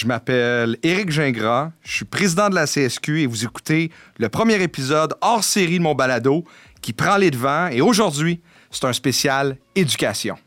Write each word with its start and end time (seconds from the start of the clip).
Je 0.00 0.06
m'appelle 0.06 0.78
Éric 0.82 1.10
Gingras, 1.10 1.72
je 1.82 1.92
suis 1.96 2.04
président 2.06 2.48
de 2.48 2.54
la 2.54 2.64
CSQ 2.64 3.20
et 3.20 3.26
vous 3.26 3.44
écoutez 3.44 3.90
le 4.18 4.30
premier 4.30 4.62
épisode 4.62 5.14
hors 5.20 5.44
série 5.44 5.78
de 5.78 5.82
mon 5.82 5.94
balado 5.94 6.44
qui 6.80 6.94
prend 6.94 7.18
les 7.18 7.30
devants 7.30 7.68
et 7.68 7.82
aujourd'hui, 7.82 8.40
c'est 8.70 8.86
un 8.86 8.94
spécial 8.94 9.58
éducation. 9.74 10.38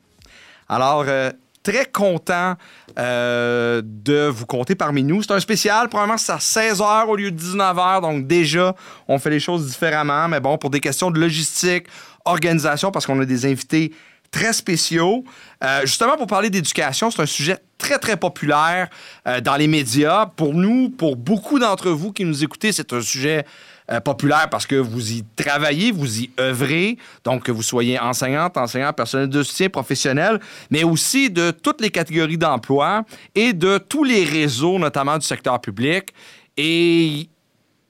Alors, 0.68 1.06
euh, 1.08 1.30
très 1.64 1.86
content 1.86 2.56
euh, 3.00 3.82
de 3.84 4.28
vous 4.28 4.46
compter 4.46 4.76
parmi 4.76 5.04
nous. 5.04 5.24
C'est 5.24 5.32
un 5.32 5.40
spécial, 5.40 5.88
probablement 5.88 6.18
c'est 6.18 6.34
à 6.34 6.38
16h 6.38 7.08
au 7.08 7.16
lieu 7.16 7.32
de 7.32 7.40
19h, 7.40 8.02
donc 8.02 8.28
déjà, 8.28 8.76
on 9.08 9.18
fait 9.18 9.30
les 9.30 9.40
choses 9.40 9.68
différemment, 9.68 10.28
mais 10.28 10.40
bon, 10.40 10.58
pour 10.58 10.70
des 10.70 10.82
questions 10.82 11.10
de 11.10 11.20
logistique, 11.20 11.86
organisation, 12.26 12.92
parce 12.92 13.06
qu'on 13.06 13.20
a 13.20 13.26
des 13.26 13.46
invités 13.46 13.92
très 14.34 14.52
spéciaux. 14.52 15.24
Euh, 15.64 15.82
justement, 15.82 16.18
pour 16.18 16.28
parler 16.28 16.50
d'éducation, 16.50 17.12
c'est 17.12 17.22
un 17.22 17.28
sujet 17.28 17.58
très, 17.78 18.00
très 18.00 18.18
populaire 18.18 18.90
euh, 19.28 19.40
dans 19.40 19.56
les 19.56 19.68
médias. 19.68 20.26
Pour 20.26 20.54
nous, 20.54 20.90
pour 20.90 21.16
beaucoup 21.16 21.60
d'entre 21.60 21.92
vous 21.92 22.12
qui 22.12 22.26
nous 22.26 22.44
écoutez, 22.44 22.72
c'est 22.72 22.92
un 22.92 23.02
sujet 23.02 23.46
euh, 23.92 24.00
populaire 24.00 24.50
parce 24.50 24.66
que 24.66 24.76
vous 24.76 25.12
y 25.12 25.24
travaillez, 25.36 25.92
vous 25.92 26.22
y 26.22 26.32
œuvrez, 26.40 26.98
donc 27.24 27.44
que 27.44 27.52
vous 27.52 27.62
soyez 27.62 28.00
enseignante, 28.00 28.58
enseignant, 28.58 28.92
personnel 28.92 29.30
de 29.30 29.44
soutien 29.44 29.70
professionnel, 29.70 30.40
mais 30.72 30.84
aussi 30.84 31.30
de 31.30 31.52
toutes 31.52 31.80
les 31.80 31.92
catégories 31.92 32.38
d'emploi 32.38 33.04
et 33.36 33.54
de 33.54 33.78
tous 33.78 34.04
les 34.04 34.24
réseaux, 34.24 34.80
notamment 34.80 35.18
du 35.18 35.26
secteur 35.26 35.62
public. 35.62 36.14
Et 36.58 37.30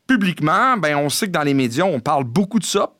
publiquement, 0.07 0.77
ben, 0.77 0.97
on 0.97 1.09
sait 1.09 1.27
que 1.27 1.31
dans 1.31 1.43
les 1.43 1.53
médias, 1.53 1.85
on 1.85 1.99
parle 1.99 2.25
beaucoup 2.25 2.59
de 2.59 2.65
ça. 2.65 2.91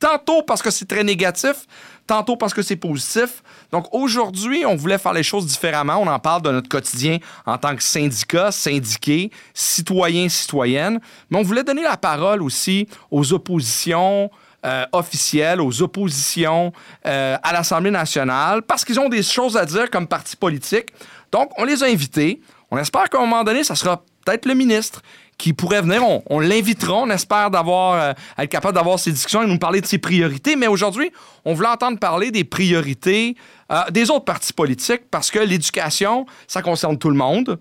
Tantôt 0.00 0.42
parce 0.42 0.62
que 0.62 0.70
c'est 0.70 0.86
très 0.86 1.02
négatif, 1.02 1.66
tantôt 2.06 2.36
parce 2.36 2.54
que 2.54 2.62
c'est 2.62 2.76
positif. 2.76 3.42
Donc 3.72 3.86
aujourd'hui, 3.92 4.64
on 4.64 4.76
voulait 4.76 4.98
faire 4.98 5.12
les 5.12 5.24
choses 5.24 5.46
différemment. 5.46 5.96
On 5.96 6.06
en 6.06 6.20
parle 6.20 6.42
de 6.42 6.50
notre 6.50 6.68
quotidien 6.68 7.18
en 7.46 7.58
tant 7.58 7.74
que 7.74 7.82
syndicat, 7.82 8.52
syndiqué, 8.52 9.32
citoyen, 9.54 10.28
citoyenne. 10.28 11.00
Mais 11.30 11.38
on 11.38 11.42
voulait 11.42 11.64
donner 11.64 11.82
la 11.82 11.96
parole 11.96 12.42
aussi 12.42 12.88
aux 13.10 13.32
oppositions. 13.32 14.30
Euh, 14.66 14.84
officielles, 14.90 15.60
aux 15.60 15.82
oppositions 15.82 16.72
euh, 17.06 17.36
à 17.44 17.52
l'Assemblée 17.52 17.92
nationale, 17.92 18.62
parce 18.62 18.84
qu'ils 18.84 18.98
ont 18.98 19.08
des 19.08 19.22
choses 19.22 19.56
à 19.56 19.64
dire 19.64 19.88
comme 19.88 20.08
parti 20.08 20.34
politique. 20.34 20.88
Donc, 21.30 21.52
on 21.56 21.64
les 21.64 21.84
a 21.84 21.86
invités. 21.86 22.40
On 22.68 22.76
espère 22.76 23.08
qu'à 23.08 23.18
un 23.18 23.20
moment 23.20 23.44
donné, 23.44 23.62
ça 23.62 23.76
sera 23.76 24.02
peut-être 24.24 24.46
le 24.46 24.54
ministre 24.54 25.00
qui 25.38 25.52
pourrait 25.52 25.80
venir. 25.80 26.02
On, 26.28 26.40
l'invitera. 26.40 26.94
On 26.94 27.10
espère 27.10 27.50
euh, 27.54 28.12
être 28.36 28.50
capable 28.50 28.74
d'avoir 28.74 28.98
ces 28.98 29.12
discussions 29.12 29.42
et 29.42 29.46
nous 29.46 29.58
parler 29.58 29.80
de 29.80 29.86
ses 29.86 29.98
priorités. 29.98 30.56
Mais 30.56 30.66
aujourd'hui, 30.66 31.10
on 31.44 31.54
voulait 31.54 31.68
entendre 31.68 31.98
parler 31.98 32.30
des 32.30 32.44
priorités 32.44 33.36
euh, 33.70 33.88
des 33.90 34.10
autres 34.10 34.24
partis 34.24 34.52
politiques 34.52 35.02
parce 35.10 35.30
que 35.30 35.38
l'éducation, 35.38 36.26
ça 36.48 36.60
concerne 36.60 36.98
tout 36.98 37.10
le 37.10 37.16
monde. 37.16 37.58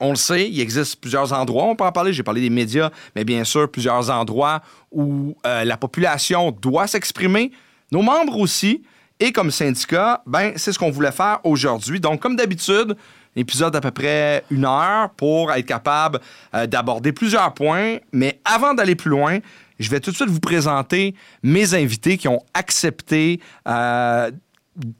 On 0.00 0.10
le 0.10 0.16
sait, 0.16 0.50
il 0.50 0.60
existe 0.60 1.00
plusieurs 1.00 1.32
endroits, 1.32 1.64
on 1.64 1.76
peut 1.76 1.84
en 1.84 1.92
parler, 1.92 2.12
j'ai 2.12 2.24
parlé 2.24 2.40
des 2.40 2.50
médias, 2.50 2.90
mais 3.14 3.24
bien 3.24 3.44
sûr, 3.44 3.70
plusieurs 3.70 4.10
endroits 4.10 4.60
où 4.90 5.36
euh, 5.46 5.62
la 5.62 5.76
population 5.76 6.50
doit 6.50 6.88
s'exprimer, 6.88 7.52
nos 7.92 8.02
membres 8.02 8.36
aussi, 8.38 8.82
et 9.20 9.30
comme 9.30 9.52
syndicat, 9.52 10.20
ben, 10.26 10.54
c'est 10.56 10.72
ce 10.72 10.78
qu'on 10.80 10.90
voulait 10.90 11.12
faire 11.12 11.38
aujourd'hui. 11.44 12.00
Donc, 12.00 12.20
comme 12.20 12.34
d'habitude, 12.34 12.96
épisode 13.36 13.72
d'à 13.72 13.80
peu 13.80 13.90
près 13.90 14.44
une 14.50 14.64
heure 14.64 15.10
pour 15.10 15.52
être 15.52 15.66
capable 15.66 16.20
euh, 16.54 16.66
d'aborder 16.66 17.12
plusieurs 17.12 17.54
points. 17.54 17.98
Mais 18.12 18.40
avant 18.44 18.74
d'aller 18.74 18.94
plus 18.94 19.10
loin, 19.10 19.38
je 19.78 19.90
vais 19.90 20.00
tout 20.00 20.10
de 20.10 20.16
suite 20.16 20.28
vous 20.28 20.40
présenter 20.40 21.14
mes 21.42 21.74
invités 21.74 22.18
qui 22.18 22.28
ont 22.28 22.42
accepté 22.54 23.40
euh, 23.68 24.30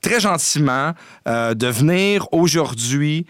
très 0.00 0.20
gentiment 0.20 0.92
euh, 1.28 1.54
de 1.54 1.66
venir 1.66 2.26
aujourd'hui 2.32 3.26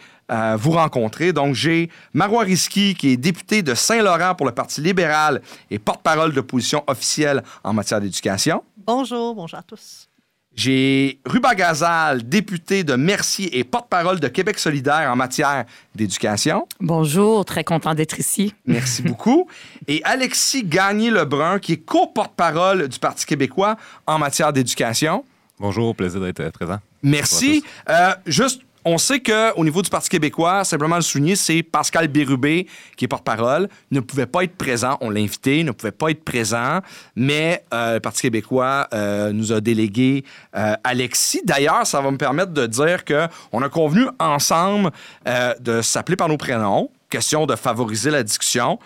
vous 0.57 0.71
rencontrer. 0.71 1.35
Donc, 1.35 1.55
j'ai 1.55 1.91
Marois 2.15 2.45
Risky, 2.45 2.95
qui 2.95 3.11
est 3.11 3.17
député 3.19 3.63
de 3.63 3.75
Saint-Laurent 3.75 4.35
pour 4.35 4.47
le 4.47 4.53
Parti 4.53 4.81
libéral 4.81 5.43
et 5.71 5.79
porte-parole 5.79 6.33
d'opposition 6.33 6.83
officielle 6.87 7.43
en 7.63 7.75
matière 7.75 8.01
d'éducation. 8.01 8.65
Bonjour, 8.79 9.35
bonjour 9.35 9.59
à 9.59 9.63
tous. 9.63 10.09
J'ai 10.55 11.19
Ruba 11.25 11.55
Gazal, 11.55 12.29
député 12.29 12.85
de 12.85 12.95
Mercier 12.95 13.59
et 13.59 13.65
porte-parole 13.65 14.21
de 14.21 14.29
Québec 14.29 14.59
solidaire 14.59 15.11
en 15.11 15.17
matière 15.17 15.65
d'éducation. 15.95 16.69
Bonjour, 16.79 17.45
très 17.45 17.65
content 17.65 17.95
d'être 17.95 18.19
ici. 18.19 18.55
Merci 18.67 19.03
beaucoup. 19.03 19.49
Et 19.89 20.03
Alexis 20.05 20.65
Gagné-Lebrun, 20.65 21.59
qui 21.59 21.73
est 21.73 21.77
co-porte-parole 21.79 22.89
du 22.89 22.99
Parti 22.99 23.25
québécois 23.25 23.77
en 24.07 24.19
matière 24.19 24.53
d'éducation. 24.53 25.25
Bonjour, 25.59 25.97
plaisir 25.97 26.21
d'être 26.21 26.51
présent. 26.51 26.79
Merci. 27.03 27.65
Euh, 27.89 28.15
juste 28.27 28.63
on 28.85 28.99
sait 28.99 29.21
qu'au 29.21 29.65
niveau 29.65 29.83
du 29.83 29.91
Parti 29.91 30.09
québécois, 30.09 30.65
simplement 30.65 30.97
le 30.97 31.03
souligner, 31.03 31.37
c'est 31.37 31.63
Pascal 31.63 32.09
Bérubé, 32.09 32.67
qui 32.97 33.05
est 33.05 33.09
porte-parole, 33.09 33.69
ne 33.91 34.01
pouvait 34.01 34.27
pas 34.27 34.45
être 34.45 34.57
présent. 34.57 34.99
On 35.01 35.11
l'a 35.11 35.21
invité, 35.21 35.63
ne 35.63 35.71
pouvait 35.71 35.93
pas 35.93 36.11
être 36.11 36.25
présent, 36.25 36.81
mais 37.15 37.65
euh, 37.73 37.95
le 37.95 38.01
Parti 38.01 38.23
québécois 38.23 38.89
euh, 38.93 39.33
nous 39.33 39.53
a 39.53 39.61
délégué 39.61 40.25
euh, 40.57 40.75
Alexis. 40.85 41.43
D'ailleurs, 41.45 41.87
ça 41.87 42.01
va 42.01 42.11
me 42.11 42.19
permettre 42.19 42.53
de 42.53 42.67
dire 42.67 43.05
qu'on 43.05 43.63
a 43.63 43.69
convenu 43.69 44.07
ensemble 44.19 44.91
de 45.61 45.83
s'appeler 45.83 46.17
par 46.17 46.29
nos 46.29 46.37
prénoms, 46.37 46.91
question 47.09 47.47
de 47.47 47.57
favoriser 47.57 48.11
la 48.11 48.23
discussion 48.23 48.79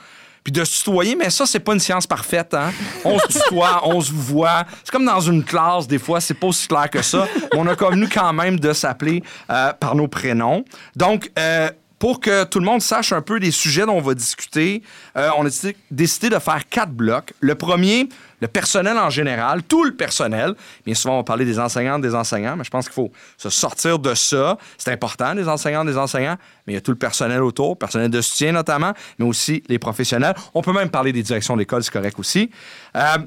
puis 0.47 0.53
de 0.53 0.63
se 0.63 0.79
tutoyer, 0.79 1.17
mais 1.17 1.29
ça, 1.29 1.45
c'est 1.45 1.59
pas 1.59 1.73
une 1.73 1.81
science 1.81 2.07
parfaite. 2.07 2.55
Hein? 2.55 2.71
On 3.05 3.19
se 3.19 3.27
tutoie, 3.27 3.81
on 3.85 4.01
se 4.01 4.13
voit. 4.13 4.65
C'est 4.85 4.93
comme 4.93 5.05
dans 5.05 5.19
une 5.19 5.43
classe, 5.43 5.89
des 5.89 5.99
fois, 5.99 6.21
c'est 6.21 6.35
pas 6.35 6.47
aussi 6.47 6.69
clair 6.69 6.89
que 6.89 7.03
ça. 7.03 7.27
on 7.53 7.67
a 7.67 7.75
convenu 7.75 8.09
quand 8.09 8.33
même 8.33 8.61
de 8.61 8.73
s'appeler 8.73 9.25
euh, 9.51 9.73
par 9.73 9.97
nos 9.97 10.07
prénoms. 10.07 10.65
Donc, 10.95 11.33
euh, 11.37 11.69
pour 11.99 12.21
que 12.21 12.45
tout 12.45 12.61
le 12.61 12.65
monde 12.65 12.81
sache 12.81 13.13
un 13.13 13.23
peu 13.23 13.41
des 13.41 13.51
sujets 13.51 13.87
dont 13.87 13.97
on 13.97 14.01
va 14.01 14.15
discuter, 14.15 14.85
euh, 15.17 15.31
on 15.37 15.45
a 15.45 15.73
décidé 15.91 16.29
de 16.29 16.39
faire 16.39 16.69
quatre 16.69 16.93
blocs. 16.93 17.33
Le 17.41 17.57
premier, 17.57 18.09
le 18.41 18.49
personnel 18.49 18.99
en 18.99 19.11
général, 19.11 19.63
tout 19.63 19.85
le 19.85 19.95
personnel. 19.95 20.55
Bien 20.85 20.95
souvent, 20.95 21.15
on 21.15 21.19
va 21.19 21.25
parler 21.25 21.45
des 21.45 21.59
enseignantes, 21.59 22.03
des 22.03 22.15
enseignants, 22.15 22.57
mais 22.57 22.65
je 22.65 22.71
pense 22.71 22.87
qu'il 22.87 22.95
faut 22.95 23.11
se 23.37 23.51
sortir 23.51 23.99
de 23.99 24.15
ça. 24.15 24.59
C'est 24.79 24.93
important, 24.93 25.33
les 25.35 25.49
enseignantes, 25.49 25.87
des 25.87 25.97
enseignants, 25.97 26.37
mais 26.67 26.75
il 26.75 26.77
y 26.77 26.79
a 26.79 26.83
tout 26.83 26.91
le 26.91 26.99
personnel 26.99 27.43
autour, 27.43 27.79
personnel 27.79 28.11
de 28.11 28.21
soutien 28.21 28.53
notamment, 28.53 28.93
mais 29.19 29.25
aussi 29.25 29.63
les 29.69 29.79
professionnels. 29.79 30.35
On 30.55 30.63
peut 30.63 30.73
même 30.73 30.91
parler 30.91 31.13
des 31.13 31.23
directions 31.23 31.57
d'école, 31.57 31.83
c'est 31.83 31.93
correct 31.93 32.19
aussi. 32.19 32.51
Euh, 32.97 33.19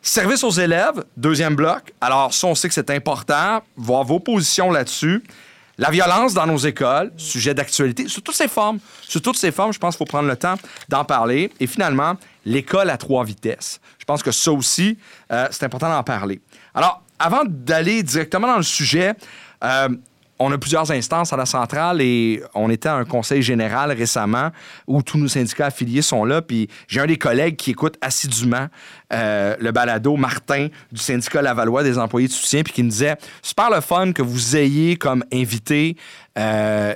service 0.00 0.44
aux 0.44 0.50
élèves, 0.50 1.04
deuxième 1.16 1.56
bloc. 1.56 1.92
Alors, 2.00 2.32
ça, 2.32 2.46
on 2.46 2.54
sait 2.54 2.68
que 2.68 2.74
c'est 2.74 2.90
important, 2.90 3.62
voir 3.76 4.04
vos 4.04 4.20
positions 4.20 4.70
là-dessus. 4.70 5.22
La 5.78 5.90
violence 5.90 6.32
dans 6.32 6.46
nos 6.46 6.56
écoles, 6.56 7.12
sujet 7.18 7.52
d'actualité, 7.52 8.08
sous 8.08 8.22
toutes 8.22 8.34
ses 8.34 8.48
formes. 8.48 8.78
Sous 9.02 9.20
toutes 9.20 9.36
ses 9.36 9.52
formes, 9.52 9.74
je 9.74 9.78
pense 9.78 9.94
qu'il 9.94 10.06
faut 10.06 10.10
prendre 10.10 10.28
le 10.28 10.36
temps 10.36 10.54
d'en 10.88 11.04
parler. 11.04 11.52
Et 11.60 11.66
finalement, 11.66 12.14
l'école 12.46 12.88
à 12.88 12.96
trois 12.96 13.24
vitesses. 13.24 13.80
Je 13.98 14.06
pense 14.06 14.22
que 14.22 14.30
ça 14.30 14.52
aussi, 14.52 14.96
euh, 15.30 15.48
c'est 15.50 15.64
important 15.64 15.90
d'en 15.90 16.02
parler. 16.02 16.40
Alors, 16.74 17.02
avant 17.18 17.42
d'aller 17.46 18.02
directement 18.02 18.46
dans 18.46 18.56
le 18.56 18.62
sujet, 18.62 19.14
euh, 19.64 19.88
on 20.38 20.52
a 20.52 20.58
plusieurs 20.58 20.90
instances 20.90 21.32
à 21.32 21.36
la 21.38 21.46
centrale 21.46 22.02
et 22.02 22.42
on 22.54 22.70
était 22.70 22.90
à 22.90 22.94
un 22.94 23.06
conseil 23.06 23.42
général 23.42 23.90
récemment 23.90 24.50
où 24.86 25.02
tous 25.02 25.16
nos 25.16 25.28
syndicats 25.28 25.66
affiliés 25.66 26.02
sont 26.02 26.26
là. 26.26 26.42
Puis 26.42 26.68
j'ai 26.88 27.00
un 27.00 27.06
des 27.06 27.16
collègues 27.16 27.56
qui 27.56 27.70
écoute 27.70 27.96
assidûment 28.02 28.68
euh, 29.14 29.56
le 29.58 29.72
balado, 29.72 30.14
Martin, 30.16 30.68
du 30.92 31.00
syndicat 31.00 31.40
Lavallois 31.40 31.82
des 31.82 31.98
employés 31.98 32.28
de 32.28 32.32
soutien, 32.32 32.62
puis 32.62 32.74
qui 32.74 32.82
me 32.82 32.90
disait 32.90 33.16
Super 33.40 33.70
le 33.70 33.80
fun 33.80 34.12
que 34.12 34.22
vous 34.22 34.56
ayez 34.56 34.96
comme 34.96 35.24
invité 35.32 35.96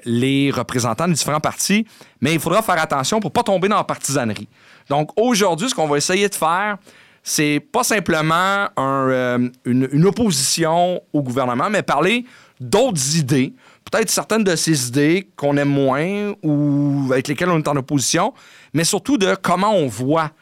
les 0.05 0.51
représentants 0.55 1.09
des 1.09 1.15
différents 1.15 1.41
partis, 1.41 1.87
mais 2.21 2.35
il 2.35 2.41
faudra 2.41 2.61
faire 2.61 2.79
attention 2.79 3.21
pour 3.21 3.33
pas 3.33 3.43
tomber 3.43 3.69
dans 3.69 3.79
la 3.79 3.85
partisanerie. 3.85 4.49
Donc 4.91 5.11
aujourd'hui, 5.17 5.71
ce 5.71 5.75
qu'on 5.75 5.87
va 5.87 5.97
essayer 5.97 6.29
de 6.29 6.35
faire, 6.35 6.77
c'est 7.23 7.61
pas 7.73 7.85
simplement 7.85 8.67
euh, 8.77 9.49
une, 9.65 10.05
opposition 10.05 11.01
au 11.13 11.23
gouvernement, 11.23 11.71
mais 11.71 11.83
parler 11.83 12.25
d'autres 12.59 13.17
idées, 13.17 13.55
peut-être 13.89 14.11
certaines 14.11 14.43
de 14.43 14.57
ces 14.57 14.89
idées 14.89 15.29
qu'on 15.37 15.57
aime 15.57 15.69
moins 15.69 16.33
ou 16.43 17.09
avec 17.13 17.29
lesquelles 17.29 17.51
on 17.51 17.59
est 17.59 17.69
en 17.69 17.77
opposition, 17.77 18.35
mais 18.75 18.83
surtout 18.83 19.17
de 19.17 19.37
comment 19.41 19.73
on 19.73 19.87
voit 19.87 20.33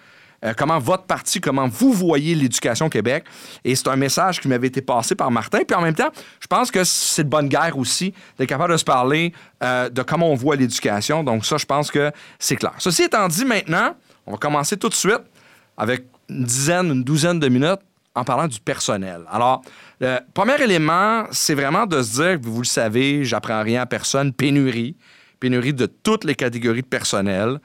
euh, 0.45 0.55
comment 0.57 0.79
votre 0.79 1.03
parti, 1.03 1.41
comment 1.41 1.67
vous 1.67 1.93
voyez 1.93 2.35
l'éducation 2.35 2.87
au 2.87 2.89
Québec. 2.89 3.25
Et 3.65 3.75
c'est 3.75 3.89
un 3.89 3.97
message 3.97 4.41
qui 4.41 4.47
m'avait 4.47 4.69
été 4.69 4.81
passé 4.81 5.17
par 5.17 5.31
Martin. 5.33 5.59
Puis 5.67 5.77
en 5.77 5.83
même 5.83 5.97
temps, 5.97 6.11
je 6.41 6.47
pense 6.47 6.71
que 6.71 6.85
c'est 6.85 7.25
de 7.25 7.29
bonne 7.29 7.49
guerre 7.49 7.77
aussi 7.77 8.15
d'être 8.39 8.49
capable 8.49 8.73
de 8.73 8.79
se 8.79 8.85
parler 8.85 9.33
euh, 9.65 9.91
de 9.91 10.01
comment 10.03 10.31
on 10.31 10.37
voit 10.37 10.55
l'éducation. 10.55 11.25
Donc 11.25 11.45
ça, 11.45 11.57
je 11.57 11.67
pense 11.67 11.91
que 11.91 12.13
c'est 12.39 12.55
clair. 12.55 12.75
Ceci 12.79 13.03
étant 13.03 13.27
dit, 13.27 13.45
maintenant, 13.45 13.95
on 14.29 14.33
va 14.33 14.37
commencer 14.37 14.77
tout 14.77 14.91
de 14.91 14.95
suite 14.95 15.23
avec 15.77 16.05
une 16.29 16.45
dizaine, 16.45 16.89
une 16.89 17.03
douzaine 17.03 17.41
de 17.41 17.49
minutes 17.49 17.81
en 18.15 18.25
parlant 18.25 18.47
du 18.47 18.61
personnel. 18.61 19.23
Alors, 19.31 19.63
le 20.01 20.19
premier 20.35 20.61
élément, 20.63 21.25
c'est 21.31 21.55
vraiment 21.55 21.87
de 21.87 22.03
se 22.03 22.21
dire, 22.21 22.39
vous 22.43 22.61
le 22.61 22.67
savez, 22.67 23.25
j'apprends 23.25 23.63
rien 23.63 23.83
à 23.83 23.87
personne, 23.87 24.35
pénurie, 24.35 24.97
pénurie 25.41 25.73
de 25.73 25.87
toutes 25.87 26.25
les 26.25 26.35
catégories 26.35 26.83
de 26.83 26.87
personnel, 26.87 27.59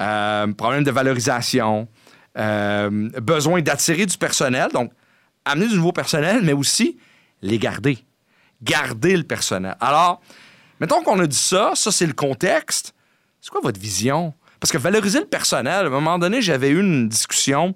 euh, 0.00 0.52
problème 0.52 0.84
de 0.84 0.90
valorisation, 0.90 1.88
euh, 2.36 3.08
besoin 3.22 3.62
d'attirer 3.62 4.04
du 4.04 4.18
personnel, 4.18 4.68
donc 4.72 4.92
amener 5.46 5.68
du 5.68 5.76
nouveau 5.76 5.92
personnel, 5.92 6.40
mais 6.42 6.52
aussi 6.52 6.98
les 7.40 7.58
garder. 7.58 8.04
Garder 8.62 9.16
le 9.16 9.24
personnel. 9.24 9.76
Alors, 9.80 10.20
mettons 10.78 11.02
qu'on 11.02 11.18
a 11.20 11.26
dit 11.26 11.36
ça, 11.36 11.72
ça 11.74 11.90
c'est 11.90 12.06
le 12.06 12.12
contexte. 12.12 12.94
C'est 13.40 13.50
quoi 13.50 13.60
votre 13.62 13.80
vision? 13.80 14.34
Parce 14.62 14.70
que 14.70 14.78
valoriser 14.78 15.18
le 15.18 15.26
personnel, 15.26 15.86
à 15.86 15.88
un 15.88 15.90
moment 15.90 16.20
donné, 16.20 16.40
j'avais 16.40 16.68
eu 16.68 16.78
une 16.78 17.08
discussion 17.08 17.74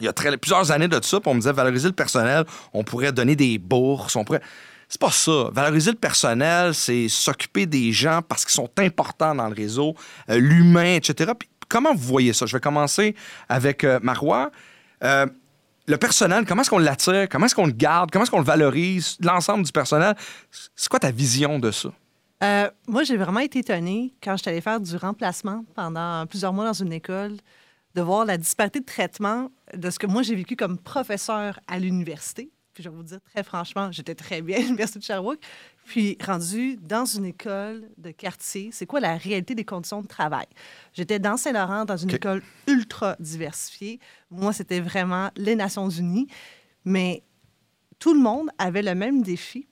il 0.00 0.04
y 0.04 0.08
a 0.08 0.12
plusieurs 0.12 0.70
années 0.70 0.86
de 0.86 1.02
ça, 1.02 1.18
puis 1.18 1.28
on 1.28 1.34
me 1.34 1.40
disait 1.40 1.52
valoriser 1.52 1.88
le 1.88 1.94
personnel, 1.94 2.44
on 2.72 2.84
pourrait 2.84 3.10
donner 3.10 3.34
des 3.34 3.58
bourses, 3.58 4.14
on 4.14 4.22
pourrait. 4.22 4.40
C'est 4.88 5.00
pas 5.00 5.10
ça. 5.10 5.50
Valoriser 5.52 5.90
le 5.90 5.96
personnel, 5.96 6.72
c'est 6.72 7.08
s'occuper 7.08 7.66
des 7.66 7.90
gens 7.90 8.20
parce 8.22 8.44
qu'ils 8.44 8.54
sont 8.54 8.70
importants 8.78 9.34
dans 9.34 9.48
le 9.48 9.54
réseau, 9.56 9.96
euh, 10.30 10.38
l'humain, 10.38 10.94
etc. 10.94 11.32
Puis 11.36 11.48
comment 11.68 11.92
vous 11.92 12.06
voyez 12.06 12.32
ça? 12.32 12.46
Je 12.46 12.56
vais 12.56 12.60
commencer 12.60 13.16
avec 13.48 13.82
euh, 13.82 13.98
Marois. 14.00 14.52
Euh, 15.02 15.26
le 15.88 15.96
personnel, 15.96 16.44
comment 16.46 16.62
est-ce 16.62 16.70
qu'on 16.70 16.78
l'attire? 16.78 17.28
Comment 17.28 17.46
est-ce 17.46 17.56
qu'on 17.56 17.66
le 17.66 17.72
garde? 17.72 18.12
Comment 18.12 18.22
est-ce 18.22 18.30
qu'on 18.30 18.38
le 18.38 18.44
valorise? 18.44 19.16
L'ensemble 19.20 19.64
du 19.64 19.72
personnel. 19.72 20.14
C'est 20.76 20.88
quoi 20.88 21.00
ta 21.00 21.10
vision 21.10 21.58
de 21.58 21.72
ça? 21.72 21.88
Euh, 22.42 22.70
moi, 22.86 23.02
j'ai 23.02 23.16
vraiment 23.16 23.40
été 23.40 23.60
étonnée 23.60 24.14
quand 24.22 24.36
je 24.36 24.42
suis 24.42 24.50
allée 24.50 24.60
faire 24.60 24.80
du 24.80 24.96
remplacement 24.96 25.64
pendant 25.74 26.26
plusieurs 26.26 26.52
mois 26.52 26.64
dans 26.64 26.72
une 26.72 26.92
école, 26.92 27.36
de 27.94 28.02
voir 28.02 28.24
la 28.24 28.38
disparité 28.38 28.80
de 28.80 28.84
traitement 28.84 29.50
de 29.74 29.90
ce 29.90 29.98
que 29.98 30.06
moi 30.06 30.22
j'ai 30.22 30.34
vécu 30.34 30.54
comme 30.54 30.78
professeur 30.78 31.58
à 31.66 31.78
l'université. 31.78 32.50
Puis 32.74 32.84
je 32.84 32.90
vais 32.90 32.94
vous 32.94 33.02
dire 33.02 33.18
très 33.32 33.42
franchement, 33.42 33.90
j'étais 33.90 34.14
très 34.14 34.40
bien 34.40 34.58
à 34.58 34.60
l'Université 34.60 35.00
de 35.00 35.04
Sherbrooke. 35.04 35.40
Puis 35.84 36.16
rendu 36.24 36.76
dans 36.76 37.04
une 37.04 37.24
école 37.24 37.88
de 37.96 38.12
quartier, 38.12 38.70
c'est 38.72 38.86
quoi 38.86 39.00
la 39.00 39.16
réalité 39.16 39.56
des 39.56 39.64
conditions 39.64 40.00
de 40.00 40.06
travail? 40.06 40.46
J'étais 40.92 41.18
dans 41.18 41.36
Saint-Laurent, 41.36 41.86
dans 41.86 41.96
une 41.96 42.10
école 42.10 42.40
ultra 42.68 43.16
diversifiée. 43.18 43.98
Moi, 44.30 44.52
c'était 44.52 44.80
vraiment 44.80 45.30
les 45.34 45.56
Nations 45.56 45.90
Unies. 45.90 46.28
Mais 46.84 47.24
tout 47.98 48.14
le 48.14 48.20
monde 48.20 48.48
avait 48.58 48.82
le 48.82 48.94
même 48.94 49.22
défi. 49.22 49.66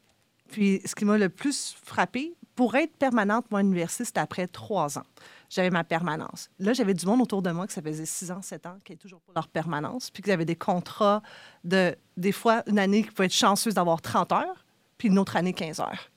Puis 0.49 0.81
ce 0.85 0.97
qui 0.97 1.05
m'a 1.05 1.17
le 1.17 1.29
plus 1.29 1.77
frappé, 1.85 2.35
pour 2.57 2.75
être 2.75 2.97
permanente, 2.97 3.45
moi, 3.51 3.61
à 3.61 3.63
l'université, 3.63 4.05
c'était 4.05 4.21
après 4.21 4.47
trois 4.49 4.99
ans. 4.99 5.05
J'avais 5.49 5.71
ma 5.71 5.85
permanence. 5.85 6.51
Là, 6.59 6.73
j'avais 6.73 6.95
du 6.95 7.07
monde 7.07 7.21
autour 7.21 7.43
de 7.43 7.51
moi 7.51 7.67
que 7.67 7.73
ça 7.73 7.83
faisait 7.83 8.07
six 8.07 8.31
ans, 8.31 8.43
sept 8.43 8.67
ans, 8.67 8.79
qui 8.83 8.93
n'avaient 8.93 8.99
toujours 8.99 9.21
pas 9.21 9.33
leur 9.37 9.47
permanence, 9.47 10.11
puis 10.11 10.23
qui 10.23 10.33
avaient 10.33 10.47
des 10.47 10.57
contrats 10.57 11.23
de, 11.63 11.95
des 12.17 12.33
fois, 12.33 12.63
une 12.67 12.79
année 12.79 13.05
qui 13.05 13.11
pouvait 13.11 13.27
être 13.27 13.35
chanceuse 13.35 13.75
d'avoir 13.75 14.01
30 14.01 14.33
heures, 14.33 14.65
puis 14.99 15.09
une 15.09 15.19
autre 15.19 15.37
année, 15.37 15.53
15 15.53 15.81
heures. 15.81 16.11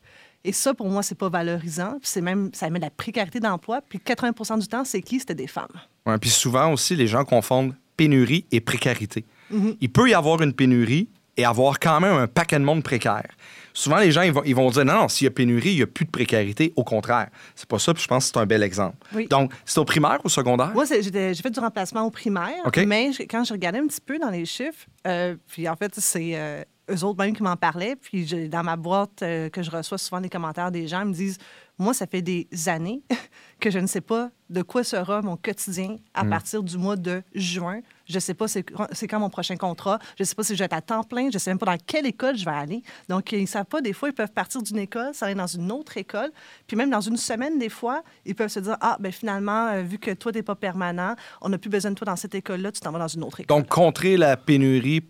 Et 0.46 0.54
ça, 0.54 0.74
pour 0.74 0.90
moi, 0.90 1.04
c'est 1.04 1.18
pas 1.18 1.30
valorisant. 1.30 2.00
Puis 2.00 2.10
c'est 2.10 2.22
même, 2.22 2.50
ça 2.54 2.70
met 2.70 2.80
de 2.80 2.86
la 2.86 2.90
précarité 2.90 3.42
d'emploi. 3.42 3.82
Puis 3.82 4.00
80% 4.00 4.62
du 4.62 4.68
temps, 4.68 4.86
c'est 4.86 5.02
qui? 5.02 5.20
C'était 5.20 5.36
des 5.36 5.48
femmes. 5.48 5.68
Ouais, 6.06 6.18
puis 6.18 6.30
souvent 6.30 6.72
aussi, 6.72 6.96
les 6.96 7.08
gens 7.08 7.26
confondent 7.26 7.76
pénurie 7.98 8.46
et 8.52 8.62
précarité. 8.62 9.26
Mhm. 9.52 9.76
Il 9.82 9.92
peut 9.92 10.10
y 10.10 10.14
avoir 10.14 10.42
une 10.42 10.54
pénurie 10.54 11.10
et 11.36 11.44
avoir 11.44 11.80
quand 11.80 12.00
même 12.00 12.14
un 12.14 12.28
paquet 12.28 12.58
de 12.58 12.64
monde 12.64 12.84
précaire. 12.84 13.28
Souvent, 13.74 13.98
les 13.98 14.12
gens 14.12 14.22
ils 14.24 14.32
vont, 14.32 14.44
ils 14.46 14.56
vont 14.56 14.70
dire 14.70 14.86
non, 14.86 14.94
non, 14.94 15.08
s'il 15.08 15.26
y 15.26 15.28
a 15.28 15.32
pénurie, 15.32 15.72
il 15.72 15.76
n'y 15.78 15.82
a 15.84 15.88
plus 15.88 16.06
de 16.06 16.12
précarité. 16.12 16.74
Au 16.76 16.84
contraire. 16.84 17.30
C'est 17.56 17.68
pas 17.68 17.80
ça, 17.80 17.94
puis 17.94 18.04
je 18.04 18.08
pense 18.08 18.26
que 18.28 18.32
c'est 18.34 18.40
un 18.40 18.46
bel 18.46 18.64
exemple. 18.64 18.98
Oui. 19.14 19.28
Donc, 19.28 19.52
c'est 19.66 19.80
au 19.80 19.86
primaire 19.86 20.20
ou 20.24 20.28
au 20.28 20.30
secondaire? 20.30 20.72
Moi, 20.74 20.86
j'ai 20.86 21.02
fait 21.36 21.52
du 21.52 21.60
remplacement 21.60 22.04
au 22.04 22.12
primaire, 22.12 22.50
mais 22.86 23.12
je- 23.12 23.24
quand 23.24 23.44
je 23.44 23.54
regardais 23.54 23.80
un 23.80 23.88
petit 23.88 24.02
peu 24.02 24.18
dans 24.20 24.30
les 24.30 24.46
chiffres, 24.46 24.86
euh, 25.08 25.36
puis 25.48 25.68
en 25.70 25.76
fait, 25.76 25.94
c'est 25.98 26.32
euh, 26.36 26.64
eux 26.92 27.04
autres 27.04 27.18
même 27.24 27.36
qui 27.36 27.44
m'en 27.44 27.56
parlaient, 27.56 27.96
puis 27.96 28.26
dans 28.50 28.64
ma 28.64 28.76
boîte 28.76 29.22
euh, 29.22 29.50
que 29.50 29.62
je 29.64 29.72
reçois 29.72 29.98
souvent 29.98 30.22
des 30.22 30.30
commentaires 30.30 30.72
des 30.72 30.88
gens, 30.88 31.02
ils 31.02 31.08
me 31.08 31.14
disent 31.14 31.38
Moi, 31.78 31.94
ça 31.94 32.08
fait 32.08 32.22
des 32.22 32.48
années 32.68 33.02
que 33.60 33.70
je 33.72 33.80
ne 33.80 33.88
sais 33.88 34.02
pas 34.02 34.30
de 34.50 34.62
quoi 34.64 34.84
sera 34.84 35.22
mon 35.22 35.38
quotidien 35.38 35.98
à 36.14 36.24
Mm. 36.24 36.30
partir 36.30 36.64
du 36.64 36.78
mois 36.78 36.96
de 36.96 37.22
juin. 37.36 37.82
Je 38.08 38.16
ne 38.16 38.20
sais 38.20 38.34
pas 38.34 38.48
c'est 38.48 38.64
quand 39.08 39.20
mon 39.20 39.30
prochain 39.30 39.56
contrat. 39.58 40.00
Je 40.18 40.24
ne 40.24 40.26
sais 40.26 40.34
pas 40.34 40.44
si 40.44 40.54
je 40.56 40.60
vais 40.60 40.66
être 40.66 40.74
à 40.74 40.82
temps 40.82 41.04
plein. 41.04 41.30
Je 41.30 41.36
ne 41.36 41.40
sais 41.40 41.52
même 41.52 41.60
pas 41.60 41.68
dans 41.68 41.78
quelle 41.86 42.08
école 42.08 42.36
je 42.36 42.44
vais 42.46 42.52
aller. 42.52 42.82
Donc, 43.08 43.32
ils 43.32 43.42
ne 43.42 43.46
savent 43.46 43.66
pas. 43.66 43.82
Des 43.82 43.94
fois, 43.94 44.10
ils 44.10 44.16
peuvent 44.16 44.32
partir 44.32 44.64
d'une 44.64 44.80
école, 44.80 45.14
s'aller 45.14 45.36
dans 45.36 45.46
une 45.46 45.72
autre 45.72 45.96
école. 45.98 46.32
Puis 46.66 46.76
même 46.76 46.90
dans 46.90 47.02
une 47.02 47.18
semaine, 47.18 47.60
des 47.60 47.70
fois, 47.70 48.02
ils 48.26 48.34
peuvent 48.34 48.50
se 48.50 48.60
dire 48.60 48.78
Ah, 48.82 48.98
ben 49.00 49.12
finalement, 49.12 49.68
euh, 49.68 49.84
vu 49.84 50.00
que 50.00 50.12
toi, 50.12 50.32
tu 50.32 50.40
n'es 50.40 50.44
pas 50.44 50.56
permanent, 50.56 51.16
on 51.42 51.50
n'a 51.50 51.60
plus 51.60 51.70
besoin 51.70 51.92
de 51.92 51.96
toi 51.96 52.06
dans 52.06 52.16
cette 52.16 52.34
école-là, 52.34 52.72
tu 52.72 52.80
t'en 52.82 52.92
vas 52.92 53.00
dans 53.00 53.08
une 53.08 53.24
autre 53.24 53.42
école. 53.42 53.56
Donc, 53.56 53.68
contrer 53.70 54.18
la 54.18 54.36
pénurie 54.36 55.04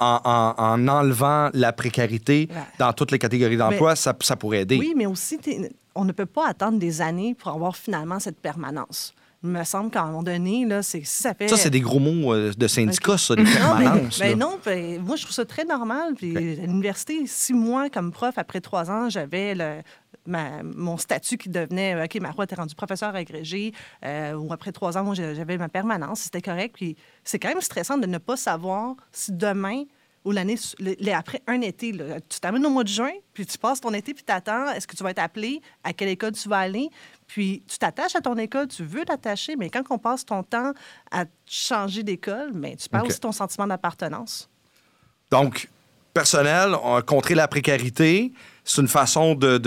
en, 0.00 0.20
en- 0.24 0.54
en 0.62 0.88
enlevant 0.88 1.50
la 1.54 1.72
précarité 1.72 2.48
Ouais. 2.50 2.56
dans 2.78 2.92
toutes 2.92 3.10
les 3.12 3.18
catégories 3.18 3.56
d'emploi, 3.56 3.94
ça, 3.96 4.14
ça 4.20 4.36
pourrait 4.36 4.62
aider. 4.62 4.78
Oui, 4.78 4.92
mais 4.96 5.06
aussi, 5.06 5.38
on 5.94 6.04
ne 6.04 6.12
peut 6.12 6.26
pas 6.26 6.48
attendre 6.48 6.78
des 6.78 7.00
années 7.00 7.34
pour 7.34 7.52
avoir 7.52 7.76
finalement 7.76 8.18
cette 8.18 8.38
permanence. 8.38 9.14
Il 9.42 9.50
me 9.50 9.62
semble 9.62 9.90
qu'à 9.90 10.02
un 10.02 10.06
moment 10.06 10.22
donné, 10.22 10.64
là, 10.64 10.82
c'est, 10.82 11.04
si 11.04 11.22
ça 11.22 11.34
fait. 11.34 11.48
Ça, 11.48 11.58
c'est 11.58 11.68
des 11.68 11.82
gros 11.82 11.98
mots 11.98 12.32
euh, 12.32 12.50
de 12.56 12.66
syndicats, 12.66 13.18
ça, 13.18 13.36
des 13.36 13.42
Non, 13.42 13.50
mais, 13.50 13.84
permanences. 13.84 14.18
ben 14.18 14.38
non, 14.38 14.58
ben, 14.64 15.02
moi, 15.02 15.16
je 15.16 15.22
trouve 15.22 15.34
ça 15.34 15.44
très 15.44 15.66
normal. 15.66 16.14
Puis 16.16 16.34
à 16.34 16.40
l'université, 16.66 17.26
six 17.26 17.52
mois 17.52 17.90
comme 17.90 18.10
prof, 18.10 18.32
après 18.38 18.62
trois 18.62 18.90
ans, 18.90 19.10
j'avais 19.10 19.54
le- 19.54 19.82
ma- 20.26 20.62
mon 20.62 20.96
statut 20.96 21.36
qui 21.36 21.48
devenait 21.48 22.04
OK, 22.04 22.20
ma 22.20 22.46
t'es 22.46 22.54
rendu 22.54 22.74
professeur 22.74 23.14
agrégé. 23.14 23.72
euh, 24.04 24.34
ou 24.34 24.52
après 24.52 24.72
trois 24.72 24.96
ans, 24.96 25.04
moi, 25.04 25.14
j'avais 25.14 25.58
ma 25.58 25.68
permanence. 25.68 26.20
C'était 26.20 26.42
correct. 26.42 26.74
Puis 26.74 26.96
c'est 27.22 27.38
quand 27.38 27.48
même 27.48 27.60
stressant 27.60 27.98
de 27.98 28.06
ne 28.06 28.18
pas 28.18 28.36
savoir 28.36 28.96
si 29.12 29.32
demain 29.32 29.84
ou 30.24 30.32
l'année 30.32 30.56
après 31.12 31.42
un 31.46 31.60
été, 31.60 31.92
là, 31.92 32.18
tu 32.20 32.40
t'amènes 32.40 32.64
au 32.64 32.70
mois 32.70 32.84
de 32.84 32.88
juin, 32.88 33.12
puis 33.34 33.44
tu 33.44 33.58
passes 33.58 33.80
ton 33.80 33.92
été, 33.92 34.14
puis 34.14 34.24
tu 34.24 34.32
attends, 34.32 34.70
est-ce 34.70 34.86
que 34.86 34.96
tu 34.96 35.02
vas 35.02 35.10
être 35.10 35.18
appelé, 35.18 35.60
à 35.82 35.92
quelle 35.92 36.08
école 36.08 36.32
tu 36.32 36.48
vas 36.48 36.60
aller, 36.60 36.88
puis 37.26 37.62
tu 37.68 37.76
t'attaches 37.76 38.16
à 38.16 38.22
ton 38.22 38.36
école, 38.38 38.68
tu 38.68 38.84
veux 38.84 39.04
t'attacher, 39.04 39.54
mais 39.56 39.68
quand 39.68 39.82
on 39.90 39.98
passe 39.98 40.24
ton 40.24 40.42
temps 40.42 40.72
à 41.10 41.26
changer 41.46 42.02
d'école, 42.02 42.52
mais 42.54 42.74
tu 42.76 42.88
perds 42.88 43.04
aussi 43.04 43.20
ton 43.20 43.32
sentiment 43.32 43.66
d'appartenance. 43.66 44.48
Donc, 45.30 45.68
personnel, 46.14 46.74
on 46.82 46.94
a 46.94 47.02
contré 47.02 47.34
la 47.34 47.46
précarité. 47.46 48.32
C'est 48.64 48.80
une 48.80 48.88
façon 48.88 49.34
de, 49.34 49.58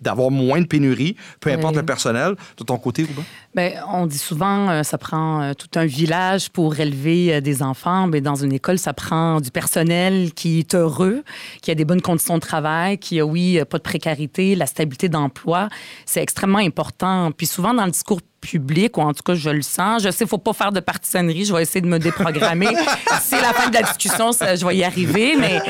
d'avoir 0.00 0.30
moins 0.30 0.60
de 0.60 0.66
pénurie, 0.66 1.16
peu 1.40 1.50
importe 1.50 1.74
Oui. 1.74 1.80
le 1.80 1.86
personnel. 1.86 2.34
De 2.56 2.64
ton 2.64 2.76
côté, 2.78 3.02
Ruben? 3.02 3.24
Bien, 3.54 3.72
on 3.92 4.06
dit 4.06 4.18
souvent, 4.18 4.70
euh, 4.70 4.82
ça 4.82 4.96
prend 4.98 5.42
euh, 5.42 5.52
tout 5.54 5.68
un 5.78 5.84
village 5.86 6.50
pour 6.50 6.78
élever 6.78 7.34
euh, 7.34 7.40
des 7.40 7.62
enfants. 7.62 8.06
Mais 8.06 8.20
dans 8.20 8.36
une 8.36 8.52
école, 8.52 8.78
ça 8.78 8.92
prend 8.94 9.40
du 9.40 9.50
personnel 9.50 10.32
qui 10.34 10.60
est 10.60 10.74
heureux, 10.74 11.22
qui 11.60 11.70
a 11.70 11.74
des 11.74 11.84
bonnes 11.84 12.00
conditions 12.00 12.34
de 12.36 12.40
travail, 12.40 12.98
qui 12.98 13.20
a, 13.20 13.26
oui, 13.26 13.58
euh, 13.58 13.64
pas 13.64 13.78
de 13.78 13.82
précarité, 13.82 14.54
la 14.54 14.66
stabilité 14.66 15.08
d'emploi. 15.08 15.68
C'est 16.06 16.22
extrêmement 16.22 16.58
important. 16.58 17.30
Puis 17.36 17.46
souvent, 17.46 17.74
dans 17.74 17.84
le 17.84 17.90
discours 17.90 18.20
public, 18.40 18.98
ou 18.98 19.02
en 19.02 19.12
tout 19.14 19.22
cas, 19.22 19.36
je 19.36 19.50
le 19.50 19.62
sens. 19.62 20.02
Je 20.02 20.10
sais, 20.10 20.26
faut 20.26 20.36
pas 20.36 20.52
faire 20.52 20.72
de 20.72 20.80
partisanerie. 20.80 21.44
Je 21.44 21.54
vais 21.54 21.62
essayer 21.62 21.80
de 21.80 21.86
me 21.86 21.98
déprogrammer. 22.00 22.66
C'est 23.20 23.40
la 23.40 23.52
fin 23.52 23.68
de 23.68 23.74
la 23.74 23.82
discussion, 23.82 24.32
ça, 24.32 24.56
je 24.56 24.66
vais 24.66 24.76
y 24.76 24.82
arriver. 24.82 25.36
Mais, 25.38 25.60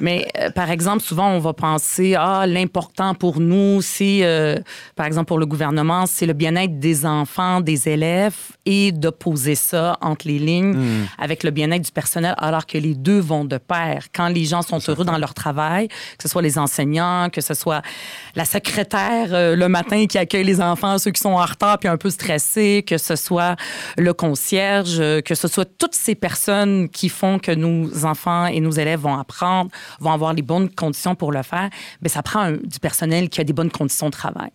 mais 0.00 0.26
euh, 0.40 0.50
par 0.50 0.70
exemple, 0.70 1.02
souvent, 1.06 1.28
on 1.28 1.38
va 1.38 1.52
penser, 1.52 2.14
ah, 2.18 2.46
l'important 2.46 3.14
pour 3.14 3.40
nous, 3.40 3.80
c'est, 3.82 4.20
euh, 4.22 4.56
par 4.96 5.06
exemple, 5.06 5.26
pour 5.26 5.38
le 5.38 5.46
gouvernement, 5.46 6.06
c'est 6.06 6.26
le 6.26 6.32
bien-être 6.32 6.78
des 6.78 7.06
enfants, 7.06 7.60
des 7.60 7.88
élèves, 7.88 8.34
et 8.66 8.90
d'opposer 8.90 9.54
ça 9.54 9.96
entre 10.00 10.26
les 10.26 10.40
lignes 10.40 11.06
avec 11.18 11.44
le 11.44 11.52
bien-être 11.52 11.84
du 11.84 11.92
personnel, 11.92 12.34
alors 12.38 12.66
que 12.66 12.76
les 12.78 12.94
deux 12.94 13.20
vont 13.20 13.44
de 13.44 13.58
pair. 13.58 14.06
Quand 14.12 14.28
les 14.28 14.44
gens 14.44 14.62
sont 14.62 14.80
heureux 14.88 15.04
dans 15.04 15.18
leur 15.18 15.34
travail, 15.34 15.86
que 15.88 16.22
ce 16.22 16.28
soit 16.28 16.42
les 16.42 16.58
enseignants, 16.58 17.30
que 17.30 17.40
ce 17.40 17.54
soit 17.54 17.82
la 18.34 18.44
secrétaire 18.44 19.28
euh, 19.30 19.54
le 19.54 19.68
matin 19.68 20.06
qui 20.06 20.18
accueille 20.18 20.44
les 20.44 20.60
enfants, 20.60 20.98
ceux 20.98 21.12
qui 21.12 21.20
sont 21.20 21.30
en 21.30 21.44
retard 21.44 21.78
puis 21.78 21.88
un 21.88 21.96
peu 21.96 22.10
stressés, 22.10 22.84
que 22.86 22.98
ce 22.98 23.14
soit 23.14 23.54
le 23.96 24.12
concierge, 24.12 24.96
euh, 24.98 25.20
que 25.20 25.36
ce 25.36 25.46
soit 25.46 25.64
toutes 25.78 25.94
ces 25.94 26.16
personnes 26.16 26.88
qui 26.88 27.08
font 27.08 27.38
que 27.38 27.52
nos 27.52 28.04
enfants 28.04 28.46
et 28.46 28.60
nos 28.60 28.72
élèves 28.72 29.00
vont 29.00 29.16
apprendre, 29.16 29.70
vont 30.00 30.10
avoir 30.10 30.32
les 30.32 30.42
bonnes 30.42 30.68
conditions 30.68 30.95
pour 31.14 31.32
le 31.32 31.42
faire, 31.42 31.70
mais 32.00 32.08
ça 32.08 32.22
prend 32.22 32.52
du 32.52 32.80
personnel 32.80 33.28
qui 33.28 33.40
a 33.40 33.44
des 33.44 33.52
bonnes 33.52 33.70
conditions 33.70 34.06
de 34.06 34.12
travail. 34.12 34.50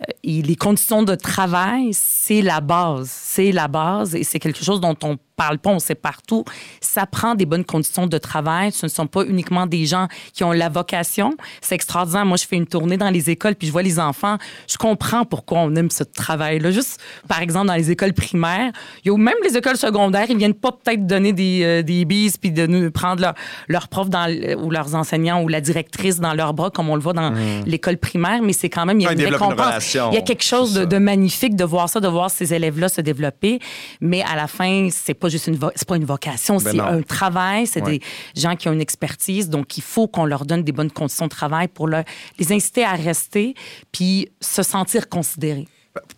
Euh, 0.00 0.12
et 0.22 0.42
les 0.42 0.56
conditions 0.56 1.02
de 1.02 1.14
travail, 1.14 1.90
c'est 1.92 2.42
la 2.42 2.60
base. 2.60 3.10
C'est 3.10 3.52
la 3.52 3.68
base 3.68 4.14
et 4.14 4.24
c'est 4.24 4.38
quelque 4.38 4.64
chose 4.64 4.80
dont 4.80 4.96
on 5.02 5.18
parle 5.36 5.58
pas, 5.58 5.70
on 5.70 5.78
sait 5.78 5.94
partout. 5.94 6.44
Ça 6.80 7.06
prend 7.06 7.34
des 7.34 7.46
bonnes 7.46 7.64
conditions 7.64 8.06
de 8.06 8.18
travail. 8.18 8.72
Ce 8.72 8.86
ne 8.86 8.90
sont 8.90 9.06
pas 9.06 9.24
uniquement 9.24 9.66
des 9.66 9.84
gens 9.84 10.08
qui 10.32 10.44
ont 10.44 10.52
la 10.52 10.68
vocation. 10.68 11.36
C'est 11.60 11.74
extraordinaire. 11.74 12.24
Moi, 12.24 12.38
je 12.38 12.46
fais 12.46 12.56
une 12.56 12.66
tournée 12.66 12.96
dans 12.96 13.10
les 13.10 13.30
écoles 13.30 13.54
puis 13.54 13.68
je 13.68 13.72
vois 13.72 13.82
les 13.82 13.98
enfants. 13.98 14.38
Je 14.68 14.78
comprends 14.78 15.24
pourquoi 15.24 15.58
on 15.58 15.74
aime 15.74 15.90
ce 15.90 16.04
travail-là. 16.04 16.70
Juste, 16.70 17.00
par 17.28 17.42
exemple, 17.42 17.66
dans 17.66 17.74
les 17.74 17.90
écoles 17.90 18.14
primaires, 18.14 18.72
il 19.04 19.08
y 19.08 19.14
a 19.14 19.18
même 19.18 19.34
les 19.44 19.56
écoles 19.56 19.76
secondaires, 19.76 20.26
ils 20.28 20.38
viennent 20.38 20.54
pas 20.54 20.72
peut-être 20.72 21.06
donner 21.06 21.32
des, 21.32 21.62
euh, 21.62 21.82
des 21.82 22.04
bises 22.04 22.38
puis 22.38 22.50
de 22.50 22.66
nous 22.66 22.90
prendre 22.90 23.20
leur, 23.20 23.34
leur 23.68 23.88
prof 23.88 24.08
dans, 24.08 24.30
ou 24.58 24.70
leurs 24.70 24.94
enseignants 24.94 25.42
ou 25.42 25.48
la 25.48 25.60
directrice 25.60 26.18
dans 26.18 26.32
leurs 26.32 26.54
bras, 26.54 26.70
comme 26.70 26.88
on 26.88 26.94
le 26.94 27.02
voit 27.02 27.12
dans 27.12 27.32
l'école 27.66 27.98
primaire, 27.98 28.40
mais 28.42 28.52
c'est 28.52 28.70
quand 28.70 28.86
même, 28.86 29.00
il 29.00 29.04
y 29.04 29.06
a 29.06 29.14
développent 29.14 29.40
une 29.40 29.48
récompense. 29.48 29.85
Il 29.94 30.14
y 30.14 30.18
a 30.18 30.22
quelque 30.22 30.42
chose 30.44 30.74
de, 30.74 30.98
magnifique 30.98 31.56
de 31.56 31.64
voir 31.64 31.88
ça, 31.88 32.00
de 32.00 32.08
voir 32.08 32.30
ces 32.30 32.52
élèves-là 32.54 32.88
se 32.88 33.00
développer. 33.00 33.58
Mais 34.00 34.22
à 34.22 34.36
la 34.36 34.46
fin, 34.46 34.88
c'est 34.90 35.14
pas 35.14 35.28
juste 35.28 35.46
une, 35.46 35.58
c'est 35.74 35.88
pas 35.88 35.96
une 35.96 36.04
vocation, 36.04 36.56
Ben 36.58 36.72
c'est 36.72 36.80
un 36.80 37.02
travail, 37.02 37.66
c'est 37.66 37.82
Ouais. 37.82 37.98
des 37.98 38.40
gens 38.40 38.56
qui 38.56 38.68
ont 38.68 38.72
une 38.72 38.80
expertise. 38.80 39.48
Donc, 39.50 39.76
il 39.78 39.82
faut 39.82 40.08
qu'on 40.08 40.24
leur 40.24 40.44
donne 40.44 40.62
des 40.62 40.72
bonnes 40.72 40.90
conditions 40.90 41.26
de 41.26 41.30
travail 41.30 41.68
pour 41.68 41.86
leur- 41.88 42.04
les 42.38 42.52
inciter 42.52 42.84
à 42.84 42.92
rester 42.92 43.54
puis 43.92 44.28
se 44.40 44.62
sentir 44.62 45.08
considérés. 45.08 45.68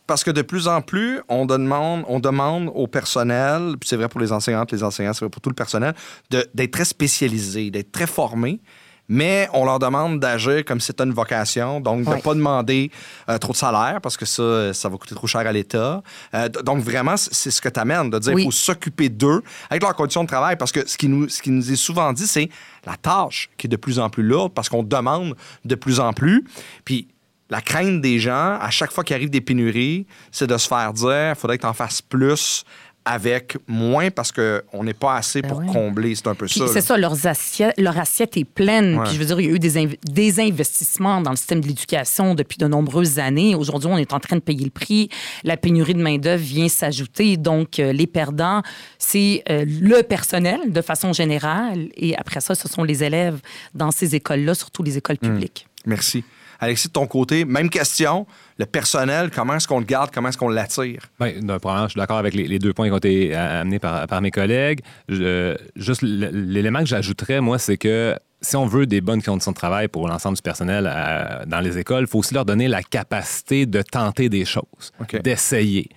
Parce 0.08 0.25
que 0.25 0.32
de 0.32 0.42
plus 0.42 0.66
en 0.66 0.82
plus, 0.82 1.20
on 1.28 1.46
demande, 1.46 2.04
on 2.08 2.18
demande 2.18 2.70
au 2.75 2.88
personnel, 2.88 3.75
puis 3.78 3.88
c'est 3.88 3.96
vrai 3.96 4.08
pour 4.08 4.18
les 4.20 4.32
enseignantes, 4.32 4.72
les 4.72 4.82
enseignants, 4.82 5.12
c'est 5.12 5.20
vrai 5.25 5.30
pour 5.30 5.40
tout 5.40 5.50
le 5.50 5.54
personnel, 5.54 5.94
d'être 6.30 6.70
très 6.72 6.84
spécialisé, 6.84 7.70
d'être 7.70 7.92
très 7.92 8.08
formé. 8.08 8.60
Mais 9.09 9.49
on 9.55 9.65
leur 9.65 9.79
demande 9.79 10.21
d'agir 10.21 10.65
comme 10.67 10.81
si 10.81 10.88
c'était 10.88 11.05
une 11.05 11.12
vocation, 11.15 11.81
donc 11.81 12.05
de 12.05 12.09
ne 12.11 12.15
Ouais. 12.17 12.21
pas 12.21 12.35
demander 12.35 12.91
euh, 13.31 13.38
trop 13.38 13.53
de 13.53 13.57
salaire 13.57 14.00
parce 14.03 14.17
que 14.19 14.27
ça, 14.27 14.75
ça 14.75 14.88
va 14.91 14.97
coûter 14.99 15.15
trop 15.15 15.27
cher 15.27 15.41
à 15.41 15.53
l'État. 15.53 16.03
Euh, 16.35 16.49
donc 16.49 16.81
vraiment, 16.83 17.17
c'est 17.17 17.50
ce 17.50 17.62
que 17.62 17.69
tu 17.71 17.81
amènes, 17.81 18.11
de 18.11 18.19
dire 18.19 18.33
qu'il 18.33 18.41
Oui. 18.41 18.45
faut 18.45 18.50
s'occuper 18.50 19.09
d'eux 19.09 19.43
avec 19.71 19.83
leurs 19.83 19.95
conditions 19.95 20.23
de 20.25 20.29
travail 20.29 20.57
parce 20.57 20.73
que 20.73 20.87
ce 20.87 20.99
qui 20.99 21.09
nous, 21.09 21.29
ce 21.29 21.41
qui 21.41 21.50
nous 21.50 21.73
est 21.73 21.77
souvent 21.77 22.12
dit, 22.12 22.27
c'est 22.27 22.50
la 22.85 22.97
tâche 22.97 23.49
qui 23.57 23.67
est 23.67 23.71
de 23.71 23.77
plus 23.77 23.99
en 23.99 24.11
plus 24.11 24.23
lourde 24.23 24.53
parce 24.55 24.69
qu'on 24.69 24.83
demande 24.83 25.35
de 25.65 25.75
plus 25.75 26.00
en 26.00 26.12
plus. 26.12 26.45
Puis 26.85 27.09
la 27.50 27.62
crainte 27.62 28.03
des 28.03 28.19
gens, 28.19 28.59
à 28.61 28.69
chaque 28.69 28.93
fois 28.93 29.05
qu'il 29.05 29.17
arrive 29.17 29.31
des 29.31 29.41
pénuries, 29.41 30.07
c'est 30.31 30.47
de 30.47 30.57
se 30.59 30.69
faire 30.69 30.93
dire 30.93 31.31
il 31.31 31.35
faudrait 31.35 31.57
que 31.57 31.62
tu 31.62 31.67
en 31.69 31.73
fasses 31.73 32.03
plus 32.03 32.65
avec 33.11 33.57
moins 33.67 34.11
parce 34.11 34.31
qu'on 34.33 34.85
n'est 34.85 34.93
pas 34.95 35.17
assez 35.17 35.41
Ben 35.43 35.49
pour 35.49 35.59
ouais. 35.61 35.67
combler. 35.67 36.15
C'est 36.15 36.27
un 36.29 36.35
peu 36.35 36.47
Puis 36.47 36.61
ça. 36.61 36.69
c'est 36.69 36.81
ça, 36.83 36.97
leurs 36.97 37.27
assiettes, 37.27 37.75
leur 37.79 37.99
assiette 37.99 38.37
est 38.37 38.45
pleine. 38.45 38.99
Ouais. 38.99 39.05
Puis 39.05 39.15
je 39.15 39.19
veux 39.19 39.25
dire, 39.25 39.41
il 39.41 39.47
y 39.47 39.50
a 39.50 39.55
eu 39.55 39.59
des, 39.59 39.77
inv- 39.79 39.97
des 40.05 40.41
investissements 40.41 41.21
dans 41.21 41.31
le 41.31 41.37
système 41.37 41.61
de 41.61 41.67
l'éducation 41.67 42.35
depuis 42.35 42.59
de 42.59 42.67
nombreuses 42.67 43.19
années. 43.19 43.55
Aujourd'hui, 43.55 43.88
on 43.91 43.97
est 43.97 44.12
en 44.12 44.21
train 44.21 44.37
de 44.37 44.43
payer 44.43 44.65
le 44.65 44.71
prix. 44.71 45.09
La 45.45 45.57
pénurie 45.57 45.95
de 45.95 46.03
main-d'œuvre 46.03 46.43
vient 46.43 46.69
s'ajouter. 46.69 47.37
Donc, 47.38 47.79
euh, 47.79 47.93
les 47.93 48.07
perdants, 48.07 48.62
c'est 48.99 49.43
euh, 49.50 49.65
le 49.67 50.03
personnel 50.03 50.61
de 50.71 50.83
façon 50.83 51.12
générale. 51.12 51.88
Et 51.97 52.17
après 52.17 52.41
ça, 52.41 52.55
ce 52.55 52.69
sont 52.69 52.85
les 52.85 53.03
élèves 53.05 53.41
dans 53.75 53.91
ces 53.91 54.15
écoles-là, 54.15 54.55
surtout 54.55 54.83
les 54.83 54.99
écoles 54.99 55.19
publiques. 55.19 55.67
Merci. 55.87 56.25
Alexis, 56.61 56.88
de 56.88 56.93
ton 56.93 57.07
côté, 57.07 57.45
même 57.45 57.71
question. 57.71 58.27
Le 58.59 58.67
personnel, 58.67 59.31
comment 59.35 59.55
est-ce 59.55 59.69
qu'on 59.69 59.79
le 59.79 59.85
garde, 59.85 60.11
comment 60.12 60.29
est-ce 60.29 60.38
qu'on 60.38 60.49
l'attire? 60.49 61.03
Ben, 61.21 61.38
d'un 61.41 61.59
premièrement, 61.59 61.87
je 61.87 61.93
suis 61.93 61.99
d'accord 62.00 62.19
avec 62.19 62.35
les, 62.35 62.49
les 62.49 62.59
deux 62.59 62.73
points 62.73 62.87
qui 62.88 62.93
ont 62.93 62.97
été 62.99 63.37
euh, 63.37 63.61
amenés 63.61 63.79
par, 63.79 64.07
par 64.09 64.21
mes 64.21 64.31
collègues. 64.33 64.81
Je- 65.09 65.57
juste 65.77 66.03
l'élément 66.03 66.81
que 66.81 66.87
j'ajouterais, 66.87 67.41
moi, 67.41 67.59
c'est 67.59 67.77
que 67.77 68.17
si 68.41 68.57
on 68.57 68.67
veut 68.67 68.87
des 68.87 69.00
bonnes 69.00 69.23
conditions 69.23 69.50
de 69.53 69.57
travail 69.57 69.88
pour 69.88 70.09
l'ensemble 70.09 70.37
du 70.37 70.43
personnel 70.43 70.88
euh, 70.93 71.45
dans 71.47 71.61
les 71.61 71.79
écoles, 71.79 72.03
il 72.05 72.07
faut 72.07 72.19
aussi 72.19 72.35
leur 72.35 72.45
donner 72.45 72.69
la 72.69 72.83
capacité 72.83 73.67
de 73.67 73.83
tenter 73.83 74.29
des 74.29 74.45
choses, 74.45 74.93
d'essayer. 75.21 75.88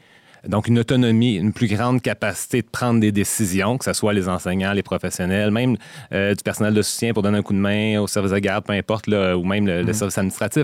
Donc, 0.47 0.67
une 0.67 0.79
autonomie, 0.79 1.35
une 1.35 1.53
plus 1.53 1.67
grande 1.67 2.01
capacité 2.01 2.61
de 2.61 2.67
prendre 2.67 2.99
des 2.99 3.11
décisions, 3.11 3.77
que 3.77 3.85
ce 3.85 3.93
soit 3.93 4.13
les 4.13 4.27
enseignants, 4.27 4.73
les 4.73 4.81
professionnels, 4.83 5.51
même 5.51 5.77
euh, 6.13 6.33
du 6.33 6.43
personnel 6.43 6.73
de 6.73 6.81
soutien 6.81 7.13
pour 7.13 7.21
donner 7.23 7.37
un 7.37 7.41
coup 7.43 7.53
de 7.53 7.59
main 7.59 7.99
au 7.99 8.07
service 8.07 8.31
de 8.31 8.39
garde, 8.39 8.65
peu 8.65 8.73
importe, 8.73 9.07
là, 9.07 9.37
ou 9.37 9.43
même 9.43 9.67
le, 9.67 9.83
le 9.83 9.93
service 9.93 10.17
administratif. 10.17 10.63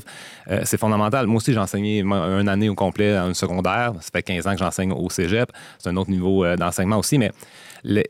Euh, 0.50 0.62
c'est 0.65 0.79
fondamental. 0.79 1.27
Moi 1.27 1.38
aussi, 1.38 1.53
j'ai 1.53 1.60
enseigné 1.60 2.00
une 2.01 2.50
année 2.50 2.69
au 2.69 2.75
complet 2.75 3.13
dans 3.13 3.27
une 3.27 3.34
secondaire. 3.36 3.93
Ça 4.01 4.10
fait 4.12 4.24
15 4.24 4.48
ans 4.48 4.53
que 4.53 4.60
j'enseigne 4.60 4.91
au 4.91 5.10
cégep. 5.10 5.51
C'est 5.77 5.89
un 5.89 5.96
autre 5.98 6.10
niveau 6.10 6.43
euh, 6.43 6.55
d'enseignement 6.55 6.98
aussi, 6.98 7.17
mais 7.17 7.31
le- 7.84 8.03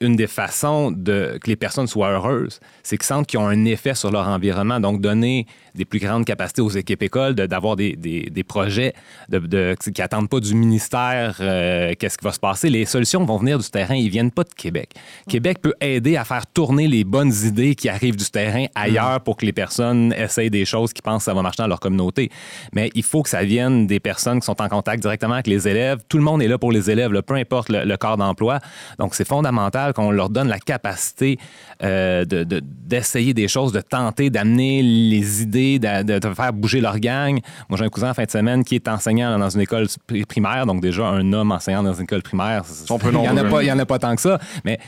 une 0.00 0.16
des 0.16 0.26
façons 0.26 0.90
de, 0.90 1.38
que 1.42 1.48
les 1.50 1.56
personnes 1.56 1.86
soient 1.86 2.08
heureuses, 2.10 2.58
c'est 2.82 2.96
qu'ils 2.96 3.04
sentent 3.06 3.26
qu'ils 3.26 3.38
ont 3.38 3.46
un 3.46 3.64
effet 3.66 3.94
sur 3.94 4.10
leur 4.10 4.26
environnement. 4.28 4.80
Donc, 4.80 5.00
donner 5.02 5.46
des 5.74 5.84
plus 5.84 5.98
grandes 6.00 6.24
capacités 6.24 6.62
aux 6.62 6.70
équipes 6.70 7.02
écoles, 7.02 7.34
de- 7.34 7.44
d'avoir 7.46 7.76
des, 7.76 7.96
des- 7.96 8.30
des 8.30 8.42
projets 8.42 8.94
de, 9.28 9.38
de- 9.38 9.76
qui 9.78 10.00
n'attendent 10.00 10.30
pas 10.30 10.40
du 10.40 10.54
ministère 10.54 11.36
euh, 11.40 11.92
qu'est-ce 11.98 12.16
qui 12.16 12.24
va 12.24 12.32
se 12.32 12.40
passer. 12.40 12.70
Les 12.70 12.86
solutions 12.86 13.24
vont 13.24 13.36
venir 13.36 13.58
du 13.58 13.68
terrain, 13.70 13.94
ils 13.94 14.08
viennent 14.08 14.30
pas 14.30 14.44
de 14.44 14.54
Québec. 14.56 14.90
Québec 15.28 15.58
peut 15.60 15.74
aider 15.82 16.16
à 16.16 16.24
faire 16.24 16.46
tourner 16.46 16.88
les 16.88 17.04
bonnes 17.04 17.32
idées 17.44 17.74
qui 17.74 17.88
arrivent 17.90 18.16
du 18.16 18.30
terrain 18.30 18.66
ailleurs 18.74 19.20
pour 19.20 19.36
que 19.36 19.44
les 19.44 19.52
personnes 19.52 20.14
essayent 20.16 20.50
des 20.50 20.64
choses 20.64 20.92
qui 20.94 21.02
pensent 21.02 21.18
que 21.18 21.24
ça 21.24 21.34
va 21.34 21.42
marcher 21.42 21.62
dans 21.62 21.68
leur 21.68 21.80
communauté. 21.80 22.30
Mais 22.72 22.90
il 22.94 23.02
faut 23.02 23.22
que 23.22 23.28
ça 23.28 23.44
vienne 23.44 23.86
des 23.86 24.00
personnes 24.00 24.40
qui 24.40 24.46
sont 24.46 24.60
en 24.62 24.68
contact 24.68 25.02
directement 25.02 25.34
avec 25.34 25.46
les 25.46 25.68
élèves. 25.68 25.98
Tout 26.08 26.16
le 26.16 26.24
monde 26.24 26.42
est 26.42 26.48
là 26.48 26.56
pour 26.56 26.72
les 26.72 26.90
élèves, 26.90 27.12
là, 27.12 27.20
peu 27.20 27.34
importe 27.34 27.68
le, 27.68 27.84
le 27.84 27.96
corps 27.98 28.16
d'emploi. 28.16 28.60
Donc, 28.98 29.14
c'est 29.14 29.28
fondamental 29.28 29.89
qu'on 29.92 30.10
leur 30.10 30.28
donne 30.30 30.48
la 30.48 30.58
capacité 30.58 31.38
euh, 31.82 32.24
de- 32.24 32.44
de- 32.44 32.60
d'essayer 32.62 33.32
des 33.34 33.48
choses, 33.48 33.72
de 33.72 33.80
tenter 33.80 34.30
d'amener 34.30 34.82
les 34.82 35.42
idées, 35.42 35.78
de, 35.78 36.34
faire 36.34 36.52
bouger 36.52 36.80
leur 36.80 36.98
gang. 36.98 37.38
Moi, 37.68 37.78
j'ai 37.78 37.84
un 37.84 37.88
cousin 37.88 38.10
en 38.10 38.14
fin 38.14 38.24
de 38.24 38.30
semaine 38.30 38.64
qui 38.64 38.74
est 38.74 38.88
enseignant 38.88 39.38
dans 39.38 39.48
une 39.50 39.60
école 39.62 39.86
pri- 40.08 40.24
primaire, 40.26 40.66
donc 40.66 40.80
déjà 40.82 41.04
un 41.06 41.32
homme 41.32 41.52
enseignant 41.52 41.82
dans 41.82 41.94
une 41.94 42.02
école 42.04 42.22
primaire. 42.22 42.64
sont 42.66 42.98
peu 42.98 43.10
il 43.12 43.18
n'y 43.18 43.28
en, 43.28 43.36
a 43.36 43.44
pas- 43.44 43.62
il 43.62 43.66
y 43.68 43.72
en 43.72 43.78
a 43.78 43.86
pas 43.86 43.98
tant 43.98 44.14
que 44.14 44.20
ça, 44.20 44.38
mais 44.64 44.78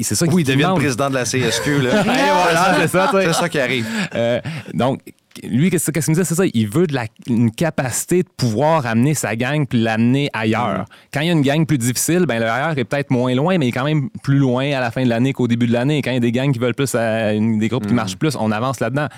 c'est 0.00 0.14
ça 0.14 0.26
Oui, 0.26 0.42
il 0.42 0.44
qui 0.46 0.52
devient 0.52 0.70
le 0.74 0.80
président 0.80 1.08
de 1.10 1.14
la 1.14 1.24
CSQ. 1.24 1.80
Là. 1.82 2.02
voilà, 2.02 2.88
ça. 2.88 3.10
C'est 3.12 3.32
ça 3.32 3.48
qui 3.48 3.58
arrive. 3.60 3.86
Euh, 4.14 4.40
donc, 4.74 5.00
lui, 5.46 5.70
qu'est-ce 5.70 5.90
qu'il 5.90 6.00
me 6.00 6.06
disait? 6.14 6.24
C'est 6.24 6.34
ça, 6.34 6.44
il 6.52 6.68
veut 6.68 6.86
de 6.86 6.94
la, 6.94 7.06
une 7.26 7.50
capacité 7.50 8.22
de 8.22 8.28
pouvoir 8.36 8.86
amener 8.86 9.14
sa 9.14 9.36
gang 9.36 9.66
puis 9.66 9.80
l'amener 9.80 10.30
ailleurs. 10.32 10.84
Quand 11.12 11.20
il 11.20 11.26
y 11.26 11.30
a 11.30 11.32
une 11.32 11.42
gang 11.42 11.66
plus 11.66 11.78
difficile, 11.78 12.24
ben, 12.26 12.38
le 12.40 12.46
ailleurs 12.48 12.76
est 12.78 12.84
peut-être 12.84 13.10
moins 13.10 13.34
loin, 13.34 13.58
mais 13.58 13.66
il 13.66 13.68
est 13.68 13.72
quand 13.72 13.84
même 13.84 14.10
plus 14.22 14.38
loin 14.38 14.70
à 14.72 14.80
la 14.80 14.90
fin 14.90 15.02
de 15.04 15.08
l'année 15.08 15.32
qu'au 15.32 15.48
début 15.48 15.66
de 15.66 15.72
l'année. 15.72 16.02
Quand 16.02 16.10
il 16.10 16.14
y 16.14 16.18
a 16.18 16.20
des 16.20 16.32
gangs 16.32 16.52
qui 16.52 16.58
veulent 16.58 16.74
plus, 16.74 16.92
euh, 16.94 17.32
une- 17.34 17.58
des 17.58 17.68
groupes 17.68 17.86
qui 17.86 17.94
marchent 17.94 18.16
plus, 18.16 18.36
on 18.38 18.50
avance 18.50 18.80
là-dedans. 18.80 19.08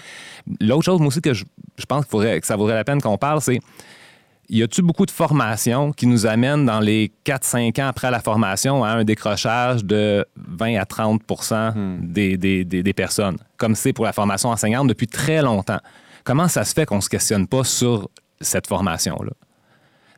L'autre 0.61 0.85
chose, 0.85 0.99
moi 0.99 1.09
aussi, 1.09 1.21
que 1.21 1.33
je, 1.35 1.45
je 1.79 1.85
pense 1.87 2.05
qu'il 2.05 2.11
faudrait, 2.11 2.41
que 2.41 2.47
ça 2.47 2.57
vaudrait 2.57 2.75
la 2.77 2.85
peine 2.85 3.01
qu'on 3.01 3.19
parle, 3.19 3.41
c'est 3.41 3.61
y 4.53 4.65
a-tu 4.65 4.83
beaucoup 4.83 5.07
de 5.07 5.13
formations 5.13 5.93
qui 5.93 6.09
nous 6.09 6.27
amènent 6.27 6.67
dans 6.67 6.81
les 6.81 7.13
4-5 7.25 7.79
ans 7.81 7.87
après 7.87 8.11
la 8.11 8.19
formation 8.19 8.83
à 8.83 8.89
un 8.91 9.05
décrochage 9.05 9.85
de 9.85 10.27
20 10.37 10.75
à 10.77 10.85
30 10.85 11.23
des, 12.01 12.37
des- 12.37 12.65
des- 12.65 12.83
des 12.83 12.93
personnes, 12.93 13.37
comme 13.57 13.77
c'est 13.77 13.93
pour 13.93 14.05
la 14.05 14.13
formation 14.13 14.49
enseignante 14.49 14.89
depuis 14.89 15.07
très 15.07 15.41
longtemps? 15.43 15.79
Comment 16.25 16.49
ça 16.49 16.65
se 16.65 16.73
fait 16.75 16.87
qu'on 16.87 16.97
ne 16.97 17.01
se 17.01 17.09
questionne 17.09 17.47
pas 17.47 17.65
sur 17.65 18.09
cette 18.41 18.67
formation-là? 18.67 19.33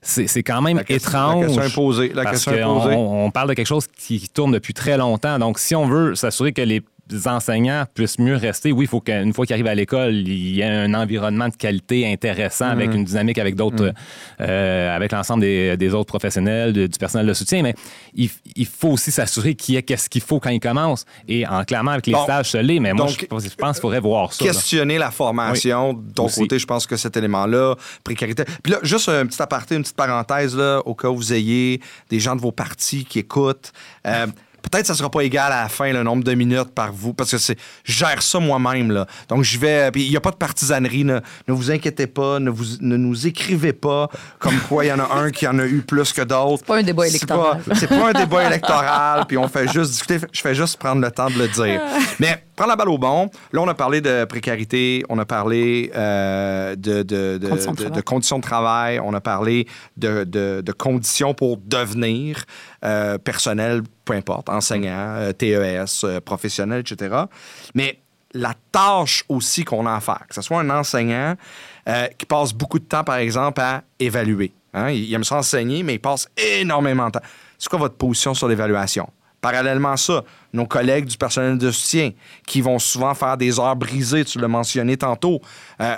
C'est 0.04 0.42
quand 0.42 0.60
même 0.62 0.78
La 0.78 0.84
question- 0.84 1.10
étrange. 1.10 1.40
La 1.42 1.46
question 1.46 1.62
imposée. 1.62 2.08
La 2.12 2.22
parce 2.24 2.44
question 2.44 2.52
qu'on 2.64 2.80
imposée. 2.80 2.96
on 2.96 3.30
parle 3.30 3.48
de 3.50 3.54
quelque 3.54 3.66
chose 3.68 3.86
qui 3.86 4.28
tourne 4.28 4.50
depuis 4.50 4.74
très 4.74 4.96
longtemps. 4.96 5.38
Donc, 5.38 5.60
si 5.60 5.76
on 5.76 5.86
veut 5.86 6.16
s'assurer 6.16 6.52
que 6.52 6.62
les 6.62 6.82
enseignants 7.26 7.84
puissent 7.94 8.18
mieux 8.18 8.36
rester, 8.36 8.72
oui, 8.72 8.84
il 8.86 8.88
faut 8.88 9.00
qu'une 9.00 9.32
fois 9.34 9.44
qu'ils 9.44 9.54
arrivent 9.54 9.66
à 9.66 9.74
l'école, 9.74 10.14
il 10.14 10.54
y 10.56 10.60
ait 10.60 10.64
un 10.64 10.94
environnement 10.94 11.48
de 11.48 11.54
qualité 11.56 12.10
intéressant 12.10 12.68
avec 12.68 12.94
une 12.94 13.04
dynamique 13.04 13.38
avec 13.38 13.54
d'autres, 13.54 13.92
euh, 14.40 14.96
avec 14.96 15.12
l'ensemble 15.12 15.42
des, 15.42 15.76
des 15.76 15.94
autres 15.94 16.06
professionnels, 16.06 16.72
de- 16.72 16.86
du 16.86 16.98
personnel 16.98 17.26
de 17.26 17.34
soutien. 17.34 17.62
Mais 17.62 17.74
il, 18.14 18.30
il 18.56 18.66
faut 18.66 18.90
aussi 18.90 19.10
s'assurer 19.10 19.54
qu'il 19.54 19.74
y 19.74 19.78
ait 19.78 19.82
qu'est-ce 19.82 20.08
qu'il 20.08 20.22
faut 20.22 20.40
quand 20.40 20.50
ils 20.50 20.60
commencent. 20.60 21.04
Et 21.28 21.46
en 21.46 21.64
clamant 21.64 21.92
avec 21.92 22.06
les 22.06 22.12
Bon. 22.14 22.24
stages, 22.24 22.54
l'ai, 22.54 22.80
mais 22.80 22.92
moi, 22.94 23.06
Donc, 23.06 23.18
je, 23.20 23.26
pense- 23.26 23.44
je 23.44 23.54
pense 23.56 23.76
qu'il 23.76 23.82
faudrait 23.82 24.00
voir 24.00 24.32
ça. 24.32 24.44
là. 24.44 24.50
questionner 24.50 24.98
la 24.98 25.10
formation. 25.10 25.92
De 25.94 26.12
ton 26.12 26.26
Aussi. 26.26 26.40
côté, 26.40 26.58
je 26.58 26.66
pense 26.66 26.86
que 26.86 26.96
cet 26.96 27.16
élément-là, 27.16 27.74
précarité. 28.04 28.44
Puis 28.62 28.72
là, 28.72 28.78
juste 28.82 29.08
un 29.08 29.26
petit 29.26 29.40
aparté, 29.42 29.74
une 29.76 29.82
petite 29.82 29.96
parenthèse, 29.96 30.56
là, 30.56 30.80
au 30.86 30.94
cas 30.94 31.08
où 31.08 31.16
vous 31.16 31.32
ayez 31.32 31.80
des 32.10 32.20
gens 32.20 32.36
de 32.36 32.40
vos 32.40 32.52
partis 32.52 33.04
qui 33.04 33.18
écoutent. 33.18 33.72
Euh, 34.06 34.26
Peut-être 34.62 34.82
que 34.82 34.86
ça 34.86 34.94
sera 34.94 35.10
pas 35.10 35.20
égal 35.22 35.52
à 35.52 35.62
la 35.62 35.68
fin 35.68 35.92
le 35.92 36.02
nombre 36.02 36.22
de 36.24 36.32
minutes 36.34 36.72
par 36.74 36.92
vous, 36.92 37.12
parce 37.14 37.30
que 37.32 37.38
c'est, 37.38 37.58
je 37.84 37.92
gère 37.92 38.22
ça 38.22 38.38
moi-même. 38.38 38.90
Là. 38.92 39.06
Donc, 39.28 39.42
je 39.42 39.58
vais. 39.58 39.90
Puis, 39.90 40.04
il 40.04 40.10
n'y 40.10 40.16
a 40.16 40.20
pas 40.20 40.30
de 40.30 40.36
partisanerie. 40.36 41.04
Ne, 41.04 41.18
ne 41.48 41.52
vous 41.52 41.70
inquiétez 41.70 42.06
pas. 42.06 42.38
Ne, 42.38 42.50
vous, 42.50 42.64
ne 42.80 42.96
nous 42.96 43.26
écrivez 43.26 43.72
pas 43.72 44.08
comme 44.38 44.58
quoi 44.68 44.84
il 44.84 44.88
y 44.88 44.92
en 44.92 44.98
a 45.00 45.08
un 45.14 45.30
qui 45.30 45.46
en 45.46 45.58
a 45.58 45.64
eu 45.66 45.82
plus 45.82 46.12
que 46.12 46.22
d'autres. 46.22 46.58
C'est 46.60 46.66
pas 46.66 46.78
un 46.78 46.82
débat 46.82 47.02
C'est 47.04 47.08
électoral. 47.16 47.62
pas- 47.62 47.74
C'est 47.74 47.86
pas 47.88 48.08
un 48.08 48.12
débat 48.12 48.46
électoral. 48.46 49.24
Puis, 49.26 49.36
on 49.36 49.48
fait 49.48 49.68
juste 49.72 49.90
discuter. 49.90 50.18
Je 50.32 50.40
fais 50.40 50.54
juste 50.54 50.76
prendre 50.78 51.00
le 51.00 51.10
temps 51.10 51.28
de 51.28 51.38
le 51.38 51.48
dire. 51.48 51.80
Mais, 52.20 52.44
prends 52.62 52.68
la 52.68 52.76
balle 52.76 52.90
au 52.90 52.98
bon. 52.98 53.28
Là, 53.52 53.60
on 53.60 53.66
a 53.66 53.74
parlé 53.74 54.00
de 54.00 54.24
précarité. 54.24 55.02
On 55.08 55.18
a 55.18 55.24
parlé 55.24 55.90
euh, 55.96 56.76
de, 56.76 57.02
de, 57.02 57.38
de, 57.38 57.48
Conditions 57.48 57.72
de 57.72 57.76
travail. 57.82 58.02
conditions 58.04 58.38
de 58.38 58.42
travail. 58.42 59.00
On 59.00 59.14
a 59.14 59.20
parlé 59.20 59.66
de, 59.96 60.72
conditions 60.78 61.34
pour 61.34 61.56
devenir 61.56 62.44
euh, 62.84 63.18
personnel, 63.18 63.82
peu 64.04 64.12
importe, 64.12 64.48
enseignant, 64.48 65.16
euh, 65.16 65.32
TES, 65.32 66.20
professionnel, 66.24 66.84
etc. 66.88 67.24
Mais 67.74 67.98
la 68.32 68.54
tâche 68.70 69.24
aussi 69.28 69.64
qu'on 69.64 69.84
a 69.86 69.94
à 69.96 70.00
faire, 70.00 70.24
que 70.28 70.34
ce 70.36 70.42
soit 70.42 70.60
un 70.60 70.70
enseignant 70.70 71.34
euh, 71.88 72.06
qui 72.16 72.26
passe 72.26 72.52
beaucoup 72.52 72.78
de 72.78 72.84
temps, 72.84 73.02
par 73.02 73.16
exemple, 73.16 73.60
à 73.60 73.82
évaluer. 73.98 74.52
hein. 74.72 74.90
Il 74.90 75.02
il 75.02 75.14
aime 75.14 75.24
ça 75.24 75.36
enseigner, 75.36 75.82
mais 75.82 75.94
il 75.94 76.00
passe 76.00 76.28
énormément 76.36 77.06
de 77.06 77.12
temps. 77.12 77.26
C'est 77.58 77.68
quoi 77.68 77.80
votre 77.80 77.96
position 77.96 78.34
sur 78.34 78.46
l'évaluation? 78.46 79.08
Parallèlement 79.42 79.92
à 79.92 79.96
ça, 79.98 80.24
nos 80.54 80.64
collègues 80.64 81.04
du 81.04 81.18
personnel 81.18 81.58
de 81.58 81.70
soutien 81.70 82.12
qui 82.46 82.62
vont 82.62 82.78
souvent 82.78 83.12
faire 83.12 83.36
des 83.36 83.60
heures 83.60 83.76
brisées, 83.76 84.24
tu 84.24 84.38
l'as 84.38 84.48
mentionné 84.48 84.96
tantôt. 84.96 85.42
euh, 85.80 85.96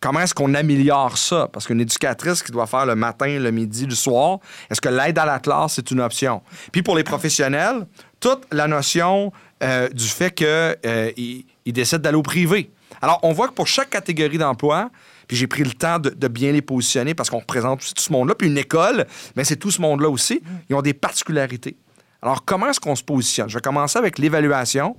comment 0.00 0.20
est-ce 0.20 0.34
qu'on 0.34 0.54
améliore 0.54 1.16
ça? 1.16 1.48
Parce 1.52 1.66
qu'une 1.66 1.80
éducatrice 1.80 2.42
qui 2.42 2.50
doit 2.50 2.66
faire 2.66 2.86
le 2.86 2.96
matin, 2.96 3.38
le 3.38 3.50
midi, 3.52 3.86
le 3.86 3.94
soir, 3.94 4.38
est-ce 4.70 4.80
que 4.80 4.88
l'aide 4.88 5.18
à 5.18 5.26
la 5.26 5.38
classe, 5.38 5.74
c'est 5.74 5.90
une 5.92 6.00
option? 6.00 6.42
Puis 6.72 6.82
pour 6.82 6.96
les 6.96 7.04
professionnels, 7.04 7.86
toute 8.18 8.42
la 8.52 8.66
notion 8.66 9.32
euh, 9.62 9.88
du 9.90 10.08
fait 10.08 10.34
qu'ils 10.34 11.44
ils 11.64 11.72
décident 11.72 12.00
d'aller 12.00 12.18
au 12.18 12.22
privé. 12.22 12.70
Alors, 13.02 13.20
on 13.22 13.32
voit 13.32 13.48
que 13.48 13.52
pour 13.52 13.66
chaque 13.66 13.90
catégorie 13.90 14.38
d'emploi, 14.38 14.90
puis 15.26 15.36
j'ai 15.36 15.46
pris 15.46 15.62
le 15.62 15.72
temps 15.72 15.98
de, 15.98 16.28
bien 16.28 16.52
les 16.52 16.62
positionner 16.62 17.14
parce 17.14 17.28
qu'on 17.28 17.38
représente 17.38 17.80
tout 17.80 18.02
ce 18.02 18.12
monde-là. 18.12 18.34
Puis 18.34 18.48
une 18.48 18.58
école, 18.58 19.06
mais 19.36 19.44
c'est 19.44 19.56
tout 19.56 19.70
ce 19.70 19.80
monde-là 19.80 20.08
aussi. 20.08 20.42
Ils 20.70 20.74
ont 20.74 20.82
des 20.82 20.94
particularités. 20.94 21.76
Alors, 22.22 22.44
comment 22.44 22.68
est-ce 22.68 22.80
qu'on 22.80 22.96
se 22.96 23.02
positionne? 23.04 23.48
Je 23.48 23.54
vais 23.54 23.60
commencer 23.60 23.98
avec 23.98 24.18
l'évaluation. 24.18 24.96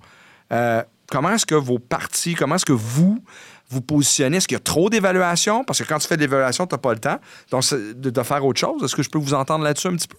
Euh, 0.51 0.81
comment 1.11 1.31
est-ce 1.31 1.45
que 1.45 1.55
vos 1.55 1.79
partis, 1.79 2.33
comment 2.35 2.55
est-ce 2.55 2.65
que 2.65 2.73
vous 2.73 3.19
vous 3.69 3.81
positionnez? 3.81 4.38
Est-ce 4.38 4.47
qu'il 4.47 4.55
y 4.55 4.61
a 4.61 4.63
trop 4.63 4.89
d'évaluations? 4.89 5.63
Parce 5.63 5.79
que 5.79 5.88
quand 5.88 5.99
tu 5.99 6.07
fais 6.07 6.15
de 6.15 6.21
l'évaluation, 6.21 6.65
tu 6.65 6.73
n'as 6.73 6.79
pas 6.79 6.93
le 6.93 6.99
temps 6.99 7.19
donc, 7.51 7.63
de, 7.73 8.09
de 8.09 8.23
faire 8.23 8.43
autre 8.45 8.59
chose. 8.59 8.83
Est-ce 8.83 8.95
que 8.95 9.03
je 9.03 9.09
peux 9.09 9.19
vous 9.19 9.33
entendre 9.33 9.63
là-dessus 9.63 9.88
un 9.88 9.95
petit 9.95 10.07
peu? 10.07 10.17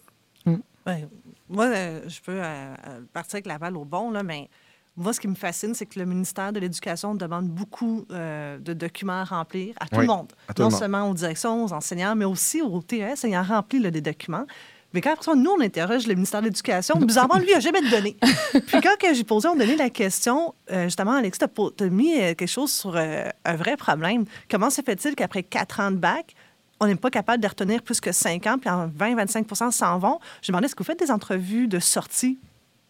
Ouais. 0.86 1.06
Moi, 1.48 1.64
euh, 1.66 2.00
je 2.08 2.20
peux 2.20 2.38
euh, 2.40 2.74
partir 3.12 3.36
avec 3.36 3.46
la 3.46 3.58
balle 3.58 3.76
au 3.76 3.84
bon, 3.84 4.10
là, 4.12 4.22
mais 4.22 4.48
moi, 4.96 5.12
ce 5.12 5.20
qui 5.20 5.26
me 5.28 5.34
fascine, 5.34 5.74
c'est 5.74 5.86
que 5.86 5.98
le 5.98 6.04
ministère 6.06 6.52
de 6.52 6.60
l'Éducation 6.60 7.14
demande 7.14 7.48
beaucoup 7.48 8.04
euh, 8.12 8.58
de 8.58 8.72
documents 8.72 9.20
à 9.22 9.24
remplir 9.24 9.74
à 9.80 9.86
tout 9.86 9.96
Oui, 9.96 10.02
le 10.02 10.06
monde. 10.06 10.28
tout 10.54 10.62
non 10.62 10.68
le 10.68 10.70
monde. 10.72 10.78
seulement 10.80 11.10
aux 11.10 11.14
directions, 11.14 11.64
aux 11.64 11.72
enseignants, 11.72 12.14
mais 12.14 12.24
aussi 12.24 12.62
au 12.62 12.80
TES 12.82 13.24
ayant 13.24 13.42
rempli 13.42 13.80
là, 13.80 13.90
des 13.90 14.00
documents. 14.00 14.46
Mais 14.92 15.00
quand 15.00 15.12
après 15.12 15.24
ça, 15.24 15.34
nous, 15.34 15.50
on 15.50 15.60
interroge 15.60 16.06
le 16.06 16.14
ministère 16.14 16.40
de 16.40 16.46
l'Éducation, 16.46 16.96
bizarrement, 16.96 17.36
lui, 17.38 17.48
il 17.48 17.54
n'a 17.54 17.60
jamais 17.60 17.80
de 17.80 17.90
données. 17.90 18.16
Puis 18.66 18.80
quand 18.80 19.14
j'ai 19.14 19.24
posé, 19.24 19.48
on 19.48 19.54
donnait 19.54 19.76
la 19.76 19.90
question, 19.90 20.54
euh, 20.70 20.84
justement, 20.84 21.12
Alexis, 21.12 21.40
tu 21.54 21.84
as, 21.84 21.88
mis 21.88 22.14
euh, 22.14 22.34
quelque 22.34 22.46
chose 22.46 22.72
sur 22.72 22.96
euh, 22.96 23.28
un 23.44 23.56
vrai 23.56 23.76
problème. 23.76 24.24
Comment 24.50 24.70
se 24.70 24.82
fait-il 24.82 25.14
qu'après 25.14 25.42
quatre 25.42 25.80
ans 25.80 25.90
de 25.90 25.96
bac, 25.96 26.34
on 26.80 26.86
n'est 26.86 26.96
pas 26.96 27.10
capable 27.10 27.42
de 27.42 27.48
retenir 27.48 27.82
plus 27.82 28.00
que 28.00 28.10
cinq 28.10 28.46
ans, 28.46 28.58
puis 28.58 28.70
en 28.70 28.88
20-25% 28.88 29.70
s'en 29.70 29.98
vont? 29.98 30.18
Je 30.42 30.50
me 30.50 30.54
demandais, 30.54 30.66
est-ce 30.66 30.74
que 30.74 30.82
vous 30.82 30.86
faites 30.86 30.98
des 30.98 31.10
entrevues 31.10 31.68
de 31.68 31.78
sortie? 31.78 32.38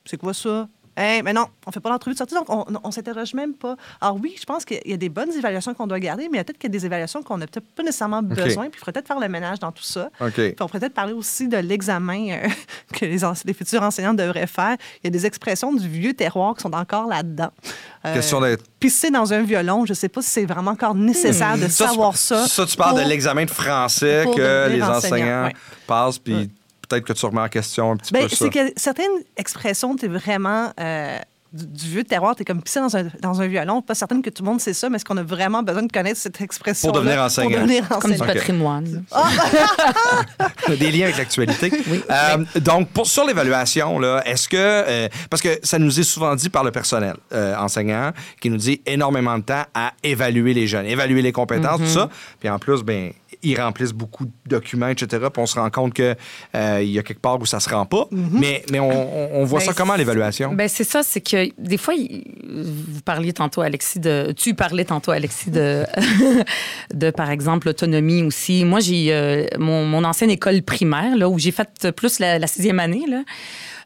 C'est 0.06 0.16
quoi 0.16 0.32
ça? 0.32 0.68
Hey, 1.00 1.22
mais 1.22 1.32
non, 1.32 1.46
on 1.66 1.72
fait 1.72 1.80
pas 1.80 1.88
d'entrevue 1.88 2.12
de 2.12 2.18
sortie, 2.18 2.34
donc 2.34 2.50
on, 2.50 2.66
on 2.84 2.90
s'interroge 2.90 3.32
même 3.32 3.54
pas. 3.54 3.76
Alors 4.02 4.18
oui, 4.22 4.34
je 4.38 4.44
pense 4.44 4.66
qu'il 4.66 4.80
y 4.84 4.92
a 4.92 4.98
des 4.98 5.08
bonnes 5.08 5.32
évaluations 5.32 5.72
qu'on 5.72 5.86
doit 5.86 5.98
garder, 5.98 6.24
mais 6.24 6.34
il 6.34 6.36
y 6.36 6.40
a 6.40 6.44
peut-être 6.44 6.58
qu'il 6.58 6.68
y 6.68 6.76
a 6.76 6.78
des 6.78 6.84
évaluations 6.84 7.22
qu'on 7.22 7.38
n'a 7.38 7.46
peut-être 7.46 7.64
pas 7.74 7.82
nécessairement 7.82 8.22
besoin, 8.22 8.64
puis 8.64 8.74
il 8.74 8.78
faudrait 8.78 8.92
peut-être 8.92 9.06
faire 9.06 9.18
le 9.18 9.28
ménage 9.28 9.58
dans 9.60 9.72
tout 9.72 9.82
ça. 9.82 10.10
OK. 10.20 10.34
Puis 10.34 10.54
on 10.60 10.66
pourrait 10.66 10.80
peut-être 10.80 10.92
parler 10.92 11.14
aussi 11.14 11.48
de 11.48 11.56
l'examen 11.56 12.28
euh, 12.32 12.48
que 12.92 13.06
les, 13.06 13.54
futurs 13.54 13.82
enseignants 13.82 14.12
devraient 14.12 14.46
faire. 14.46 14.76
Il 15.02 15.06
y 15.06 15.08
a 15.08 15.10
des 15.10 15.24
expressions 15.24 15.72
du 15.72 15.88
vieux 15.88 16.12
terroir 16.12 16.54
qui 16.54 16.60
sont 16.60 16.74
encore 16.74 17.06
là-dedans. 17.06 17.50
Euh, 18.04 18.14
Question 18.14 18.42
d'être. 18.42 18.64
Pisser 18.78 19.10
dans 19.10 19.32
un 19.32 19.42
violon, 19.42 19.86
je 19.86 19.92
ne 19.92 19.96
sais 19.96 20.08
pas 20.10 20.20
si 20.20 20.28
c'est 20.28 20.44
vraiment 20.44 20.72
encore 20.72 20.94
nécessaire 20.94 21.56
de 21.56 21.64
Hmm. 21.64 21.68
Ça, 21.68 21.84
tu- 21.84 21.90
savoir 21.90 22.16
ça. 22.16 22.46
Ça, 22.46 22.66
tu 22.66 22.76
parles 22.76 23.02
de 23.02 23.08
l'examen 23.08 23.44
de 23.44 23.50
français 23.50 24.26
que 24.34 24.68
les 24.68 24.82
enseignants 24.82 25.44
ouais. 25.44 25.54
passent, 25.86 26.18
puis 26.18 26.50
peut-être 26.90 27.04
que 27.04 27.12
tu 27.14 27.24
remets 27.24 27.40
en 27.40 27.48
question 27.48 27.92
un 27.92 27.96
petit 27.96 28.12
Ben, 28.12 28.24
peu 28.24 28.28
ça. 28.28 28.36
c'est 28.36 28.50
que 28.50 28.72
certaines 28.76 29.06
expressions, 29.36 29.96
tu 29.96 30.04
es 30.06 30.08
vraiment 30.08 30.72
euh, 30.78 31.18
du, 31.52 31.66
du 31.66 31.86
vieux 31.88 32.04
terroir, 32.04 32.36
tu 32.36 32.42
es 32.42 32.44
comme 32.44 32.62
pisser 32.62 32.78
dans 32.80 32.96
un, 32.96 33.06
dans 33.22 33.40
un 33.40 33.46
violon. 33.48 33.82
Pas 33.82 33.94
certaine 33.96 34.22
que 34.22 34.30
tout 34.30 34.44
le 34.44 34.48
monde 34.50 34.60
sait 34.60 34.72
ça, 34.72 34.88
mais 34.88 34.96
est-ce 34.96 35.04
qu'on 35.04 35.16
a 35.16 35.22
vraiment 35.22 35.62
besoin 35.64 35.82
de 35.82 35.90
connaître 35.90 36.20
cette 36.20 36.40
expression 36.40 36.90
Pour 36.92 37.00
devenir 37.00 37.20
enseignant. 37.20 37.50
Pour 37.50 37.60
devenir 37.60 37.88
Comme 37.88 38.10
du 38.12 38.16
enseignant. 38.16 38.24
Ok. 38.30 38.34
patrimoine. 38.34 39.04
des 40.78 40.90
liens 40.92 41.04
avec 41.04 41.18
l'actualité. 41.18 41.72
Euh, 42.10 42.44
donc, 42.60 42.88
pour, 42.90 43.06
sur 43.06 43.24
l'évaluation, 43.24 43.98
là, 43.98 44.22
est-ce 44.26 44.48
que. 44.48 44.56
euh, 44.56 45.08
parce 45.28 45.42
que 45.42 45.58
ça 45.62 45.78
nous 45.78 45.98
est 45.98 46.04
souvent 46.04 46.34
dit 46.36 46.48
par 46.50 46.64
le 46.64 46.70
personnel 46.70 47.16
euh, 47.32 47.56
enseignant 47.56 48.12
qui 48.40 48.50
nous 48.50 48.56
dit 48.56 48.80
énormément 48.86 49.38
de 49.38 49.42
temps 49.44 49.64
à 49.74 49.92
évaluer 50.02 50.54
les 50.54 50.66
jeunes, 50.66 50.86
évaluer 50.86 51.22
les 51.22 51.32
compétences, 51.32 51.78
tout 51.80 51.86
ça. 51.86 52.08
Puis 52.38 52.48
en 52.48 52.58
plus, 52.58 52.82
ben 52.82 53.12
ils 53.42 53.60
remplissent 53.60 53.92
beaucoup 53.92 54.26
de 54.26 54.32
documents, 54.46 54.88
etc. 54.88 55.26
Puis 55.32 55.42
on 55.42 55.46
se 55.46 55.58
rend 55.58 55.70
compte 55.70 55.94
qu'il 55.94 56.16
y 56.54 56.98
a 56.98 57.02
quelque 57.02 57.20
part 57.20 57.40
où 57.40 57.46
ça 57.46 57.60
se 57.60 57.68
rend 57.68 57.86
pas. 57.86 58.06
Mais, 58.10 58.62
mais 58.70 58.80
on, 58.80 59.44
voit 59.44 59.60
Ben, 59.60 59.66
ça 59.66 59.72
comment, 59.72 59.96
l'évaluation? 59.96 60.52
Ben 60.52 60.68
c'est 60.68 60.84
ça, 60.84 61.02
c'est 61.02 61.20
que 61.20 61.48
des 61.58 61.76
fois, 61.76 61.94
vous 61.94 63.00
parliez 63.04 63.32
tantôt, 63.32 63.62
Alexis, 63.62 64.00
de. 64.00 64.32
Tu 64.36 64.54
parlais 64.54 64.84
tantôt, 64.84 65.10
Alexis, 65.12 65.50
de, 65.50 65.84
de 66.94 67.10
par 67.10 67.30
exemple, 67.30 67.66
l'autonomie 67.66 68.22
aussi. 68.22 68.64
Moi, 68.64 68.80
j'ai 68.80 69.12
euh, 69.12 69.46
mon, 69.58 69.84
mon 69.84 70.04
ancienne 70.04 70.30
école 70.30 70.62
primaire, 70.62 71.16
là, 71.16 71.28
où 71.28 71.38
j'ai 71.38 71.52
fait 71.52 71.90
plus 71.92 72.18
la, 72.18 72.38
la 72.38 72.46
sixième 72.46 72.80
année, 72.80 73.04
là. 73.08 73.22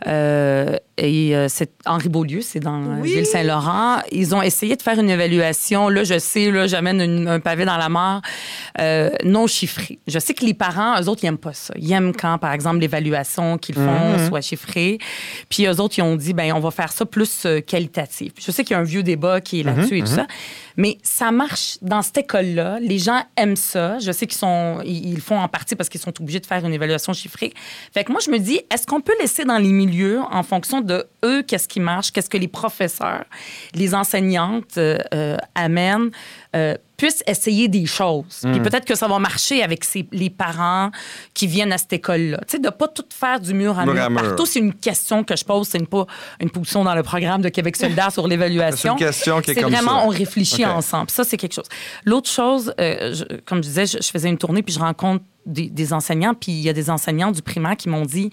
Euh, 0.07 0.77
et 0.97 1.35
euh, 1.35 1.49
c'est 1.49 1.73
Henri 1.87 2.09
Beaulieu, 2.09 2.41
c'est 2.41 2.61
dans 2.61 2.81
euh, 2.81 3.01
Oui. 3.01 3.15
Ville-Saint-Laurent. 3.15 3.99
Ils 4.13 4.35
ont 4.35 4.43
essayé 4.43 4.77
de 4.77 4.83
faire 4.83 4.99
une 4.99 5.11
évaluation. 5.11 5.89
Là, 5.89 6.05
je 6.05 6.19
sais, 6.19 6.51
là, 6.53 6.69
j'amène 6.69 7.27
un 7.27 7.41
pavé 7.41 7.65
dans 7.65 7.77
la 7.77 7.89
mare 7.89 8.23
euh, 8.81 9.11
non 9.25 9.49
chiffré. 9.49 9.99
Je 10.07 10.19
sais 10.21 10.35
que 10.35 10.45
les 10.45 10.55
parents, 10.55 11.01
eux 11.01 11.09
autres, 11.09 11.25
ils 11.25 11.27
n'aiment 11.27 11.39
pas 11.39 11.53
ça. 11.53 11.75
Ils 11.77 11.91
aiment 11.93 12.15
quand, 12.15 12.39
par 12.39 12.53
exemple, 12.53 12.79
l'évaluation 12.79 13.59
qu'ils 13.59 13.75
font 13.75 14.29
soit 14.29 14.41
chiffrée. 14.41 14.99
Puis 15.49 15.67
eux 15.67 15.81
autres, 15.81 15.99
ils 15.99 16.03
ont 16.03 16.15
dit, 16.17 16.33
ben 16.33 16.53
on 16.53 16.61
va 16.61 16.71
faire 16.71 16.93
ça 16.93 17.05
plus 17.05 17.47
qualitatif. 17.67 18.33
Je 18.39 18.51
sais 18.53 18.63
qu'il 18.63 18.75
y 18.75 18.77
a 18.77 18.81
un 18.81 18.85
vieux 18.85 19.03
débat 19.03 19.41
qui 19.41 19.61
est 19.61 19.63
là-dessus 19.65 19.99
et 19.99 20.01
tout 20.03 20.07
ça. 20.07 20.27
Mais 20.77 20.99
ça 21.03 21.31
marche 21.31 21.79
dans 21.83 22.03
cette 22.03 22.19
école-là. 22.19 22.79
Les 22.81 22.99
gens 22.99 23.21
aiment 23.37 23.57
ça. 23.57 23.99
Je 24.01 24.11
sais 24.11 24.27
qu'ils 24.27 24.39
sont, 24.39 24.81
ils, 24.85 25.11
ils 25.11 25.15
le 25.15 25.21
font 25.21 25.39
en 25.39 25.49
partie 25.49 25.77
parce 25.77 25.89
qu'ils 25.89 26.01
sont 26.01 26.13
obligés 26.21 26.41
de 26.41 26.47
faire 26.47 26.65
une 26.65 26.73
évaluation 26.73 27.13
chiffrée. 27.13 27.53
Fait 27.93 28.03
que 28.03 28.11
moi, 28.11 28.21
je 28.25 28.31
me 28.31 28.39
dis, 28.39 28.61
est-ce 28.73 28.87
qu'on 28.87 29.01
peut 29.01 29.15
laisser 29.21 29.45
dans 29.45 29.59
les 29.59 29.73
milieux, 29.73 30.21
en 30.31 30.43
fonction 30.43 30.81
de 30.85 31.07
eux, 31.25 31.43
qu'est-ce 31.43 31.67
qui 31.69 31.81
marche, 31.81 32.11
qu'est-ce 32.13 32.31
que 32.31 32.37
les 32.39 32.49
professeurs, 32.49 33.25
les 33.75 33.95
enseignantes 33.95 34.77
euh, 34.79 34.99
euh, 35.15 35.37
amènent, 35.55 36.11
euh, 36.55 36.75
puissent 36.97 37.25
essayer 37.27 37.67
des 37.67 37.87
choses. 37.87 38.43
Puis 38.43 38.61
peut-être 38.61 38.85
que 38.85 38.95
ça 38.95 39.09
va 39.09 39.19
marcher 39.19 39.65
avec 39.65 39.85
les 40.13 40.31
parents 40.31 40.91
qui 41.35 41.49
viennent 41.49 41.73
à 41.73 41.79
cette 41.79 41.93
école-là. 41.93 42.39
Tu 42.47 42.53
sais, 42.53 42.59
de 42.61 42.69
pas 42.71 42.87
tout 42.87 43.05
faire 43.13 43.41
du 43.41 43.53
mur 43.53 43.77
à 43.77 43.85
Mur 43.85 43.95
mur. 44.11 44.23
Partout, 44.23 44.47
c'est 44.47 44.61
une 44.61 44.73
question 44.75 45.25
que 45.25 45.35
je 45.37 45.45
pose. 45.45 45.67
C'est 45.67 45.79
une- 45.79 45.89
pas 45.89 46.07
une 46.41 46.51
position 46.51 46.85
dans 46.85 46.95
le 46.95 47.03
programme 47.03 47.43
de 47.43 47.49
Québec 47.49 47.75
solidaire 47.77 48.13
sur 48.13 48.29
l'évaluation. 48.29 48.97
C'est 48.97 49.05
une 49.05 49.09
question 49.11 49.41
qui 49.41 49.51
est 49.51 49.55
C'est 49.55 49.61
comme 49.63 49.73
vraiment, 49.73 49.99
ça. 50.03 50.07
on 50.07 50.09
réfléchit 50.09 50.65
OK. 50.65 50.71
ensemble. 50.71 51.11
Ça, 51.11 51.25
c'est 51.25 51.37
quelque 51.37 51.55
chose. 51.55 51.69
L'autre 52.05 52.31
chose, 52.31 52.73
euh, 52.81 53.13
je- 53.13 53.37
comme 53.45 53.59
je 53.59 53.69
disais, 53.69 53.87
je, 53.87 53.99
je 54.01 54.09
faisais 54.11 54.29
une 54.29 54.39
tournée, 54.39 54.63
puis 54.63 54.73
je 54.73 54.79
rencontre 54.79 55.25
des, 55.47 55.69
des 55.69 55.93
enseignants, 55.93 56.35
puis 56.35 56.53
il 56.53 56.61
y 56.63 56.69
a 56.69 56.73
des 56.73 56.89
enseignants 56.91 57.33
du 57.33 57.43
primaire 57.43 57.77
qui 57.77 57.89
m'ont 57.89 58.07
dit 58.07 58.31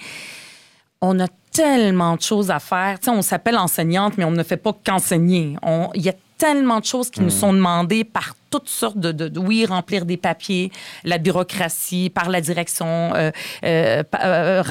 on 1.02 1.20
a 1.20 1.28
tellement 1.52 2.16
de 2.16 2.22
choses 2.22 2.52
à 2.52 2.60
faire. 2.60 3.00
Tu 3.00 3.06
sais, 3.06 3.12
on 3.12 3.22
s'appelle 3.22 3.58
enseignante, 3.58 4.14
mais 4.18 4.24
on 4.24 4.32
ne 4.32 4.44
fait 4.44 4.58
pas 4.58 4.74
qu'enseigner. 4.86 5.56
Il 5.96 6.02
y 6.02 6.10
a 6.10 6.14
tellement 6.38 6.80
de 6.80 6.86
choses 6.86 7.10
qui 7.12 7.22
nous 7.22 7.30
sont 7.30 7.54
demandées 7.54 8.04
par 8.04 8.36
toutes 8.50 8.68
sortes 8.68 8.98
de, 8.98 9.12
de- 9.12 9.28
de- 9.30 9.40
oui, 9.40 9.66
remplir 9.66 10.06
des 10.06 10.18
papiers, 10.18 10.72
la 11.04 11.18
bureaucratie, 11.20 12.10
par 12.10 12.30
la 12.30 12.42
direction, 12.42 12.86
euh, 13.16 13.32
euh, 13.64 14.04
euh, 14.24 14.64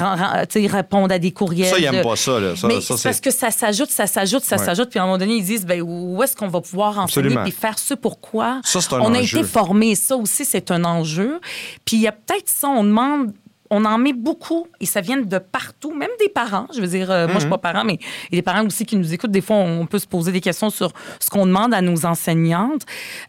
répondre 0.69 1.13
à 1.13 1.17
des 1.17 1.31
courriels. 1.31 1.67
Ça, 1.69 1.79
ils 1.79 1.89
n'aiment 1.89 2.03
pas 2.03 2.15
ça. 2.15 2.39
Là. 2.39 2.55
Ça, 2.55 2.67
mais 2.67 2.81
ça, 2.81 2.97
c'est 2.97 3.03
parce 3.09 3.21
que 3.21 3.31
ça 3.31 3.49
s'ajoute, 3.51 3.89
ça 3.89 4.05
s'ajoute, 4.05 4.43
ça 4.43 4.57
Ouais. 4.57 4.65
s'ajoute. 4.65 4.89
Puis 4.89 4.99
à 4.99 5.03
un 5.03 5.05
moment 5.05 5.17
donné, 5.17 5.35
ils 5.35 5.45
disent, 5.45 5.65
ben, 5.65 5.81
où 5.81 6.21
est-ce 6.21 6.35
qu'on 6.35 6.47
va 6.47 6.61
pouvoir 6.61 6.99
enseigner 6.99 7.35
puis 7.43 7.51
faire 7.51 7.79
ce 7.79 7.93
pourquoi? 7.93 8.59
Ça, 8.63 8.81
c'est 8.81 8.93
un 8.93 8.99
on 8.99 9.13
a 9.13 9.19
été 9.21 9.43
formés. 9.43 9.95
Ça 9.95 10.15
aussi, 10.17 10.45
c'est 10.45 10.69
un 10.71 10.83
enjeu. 10.83 11.39
Puis 11.85 11.97
il 11.97 12.01
y 12.01 12.07
a 12.07 12.11
peut-être 12.11 12.49
ça, 12.49 12.67
on 12.67 12.83
demande 12.83 13.31
on 13.71 13.85
en 13.85 13.97
met 13.97 14.13
beaucoup 14.13 14.67
et 14.79 14.85
ça 14.85 15.01
vient 15.01 15.17
de 15.17 15.37
partout, 15.39 15.93
même 15.93 16.09
des 16.19 16.29
parents. 16.29 16.67
Je 16.75 16.81
veux 16.81 16.87
dire, 16.87 17.09
euh, 17.09 17.25
moi, 17.25 17.35
je 17.35 17.39
suis 17.39 17.45
Mhm. 17.45 17.51
pas 17.51 17.57
parent, 17.57 17.83
mais 17.85 17.97
il 18.29 18.35
y 18.35 18.35
a 18.35 18.39
des 18.39 18.41
parents 18.41 18.65
aussi 18.65 18.85
qui 18.85 18.97
nous 18.97 19.13
écoutent. 19.13 19.31
Des 19.31 19.41
fois, 19.41 19.55
on 19.55 19.85
peut 19.85 19.97
se 19.97 20.05
poser 20.07 20.31
des 20.33 20.41
questions 20.41 20.69
sur 20.69 20.91
ce 21.19 21.29
qu'on 21.29 21.45
demande 21.45 21.73
à 21.73 21.81
nos 21.81 22.05
enseignantes. 22.05 22.83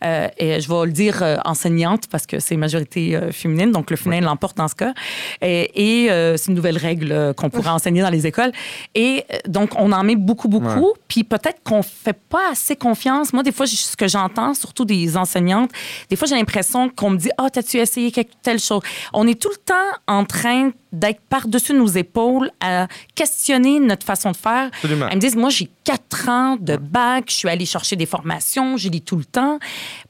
Euh, 0.05 0.28
et 0.38 0.61
je 0.61 0.68
vais 0.68 0.87
le 0.87 0.92
dire 0.92 1.22
euh, 1.22 1.37
enseignantes 1.44 2.09
parce 2.09 2.26
que 2.26 2.40
c'est 2.40 2.57
majorité 2.57 3.14
euh, 3.14 3.31
féminine, 3.31 3.70
donc 3.70 3.90
le 3.90 3.96
féminin 3.96 4.26
l'emporte 4.26 4.57
dans 4.57 4.68
ce 4.68 4.74
cas. 4.74 4.92
Et, 5.40 6.07
et, 6.07 6.09
c'est 6.37 6.48
une 6.48 6.55
nouvelle 6.57 6.76
règle 6.76 7.35
qu'on 7.37 7.48
pourrait 7.48 7.70
enseigner 7.70 8.02
dans 8.02 8.11
les 8.11 8.26
écoles. 8.26 8.52
Et 8.94 9.24
donc, 9.46 9.70
on 9.78 9.92
en 9.92 10.02
met 10.02 10.16
beaucoup, 10.16 10.48
beaucoup. 10.48 10.92
Puis 11.07 11.22
peut-être 11.24 11.62
qu'on 11.62 11.83
fait 11.83 12.18
pas 12.28 12.50
assez 12.50 12.74
confiance. 12.74 13.33
Moi, 13.33 13.42
des 13.44 13.52
fois, 13.52 13.66
ce 13.66 13.96
que 13.96 14.09
j'entends, 14.09 14.55
surtout 14.55 14.85
des 14.85 15.16
enseignantes, 15.16 15.70
des 16.11 16.16
fois, 16.16 16.26
j'ai 16.26 16.35
l'impression 16.35 16.88
qu'on 16.88 17.11
me 17.11 17.16
dit 17.16 17.31
Ah, 17.38 17.48
t'as-tu 17.50 17.78
essayé 17.78 18.11
quelque 18.11 18.33
telle 18.42 18.59
chose 18.59 18.83
On 19.12 19.26
est 19.28 19.40
tout 19.40 19.50
le 19.50 19.57
temps 19.57 19.74
en 20.07 20.24
train 20.33 20.71
d'être 20.92 21.21
par-dessus 21.29 21.75
nos 21.75 21.87
épaules 21.87 22.51
à 22.61 22.87
questionner 23.14 23.81
notre 23.81 24.05
façon 24.05 24.31
de 24.31 24.37
faire. 24.37 24.71
Absolument. 24.73 25.09
Elles 25.09 25.16
me 25.16 25.21
disent 25.21 25.37
Moi, 25.37 25.51
j'ai 25.51 25.71
quatre 25.85 26.29
ans 26.29 26.57
de 26.61 26.77
bac, 26.77 27.25
je 27.29 27.35
suis 27.35 27.49
allée 27.49 27.66
chercher 27.66 27.97
des 27.97 28.07
formations, 28.07 28.77
j'ai 28.77 28.90
lu 28.90 29.01
tout 29.01 29.16
le 29.16 29.25
temps. 29.25 29.59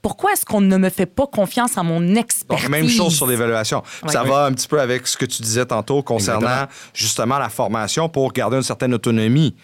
Pourquoi 0.01 0.33
est-ce 0.33 0.45
qu'on 0.45 0.61
ne 0.61 0.77
me 0.77 0.89
fait 0.89 1.07
pas 1.07 1.27
confiance 1.27 1.77
à 1.77 1.83
mon 1.83 2.01
Bon, 2.01 2.17
expertise 2.17 2.69
même 2.69 2.89
chose 2.89 3.15
sur 3.15 3.27
l'évaluation. 3.27 3.83
Ça 4.07 4.23
va 4.23 4.47
un 4.47 4.53
petit 4.53 4.69
peu 4.69 4.81
avec 4.81 5.07
ce 5.07 5.17
que 5.17 5.27
tu 5.27 5.43
disais 5.43 5.67
tantôt 5.67 6.03
concernant 6.03 6.41
Exactement. 6.47 6.91
justement 6.95 7.39
la 7.39 7.49
formation 7.49 8.09
pour 8.09 8.33
garder 8.33 8.57
une 8.57 8.63
certaine 8.63 8.95
autonomie. 8.95 9.55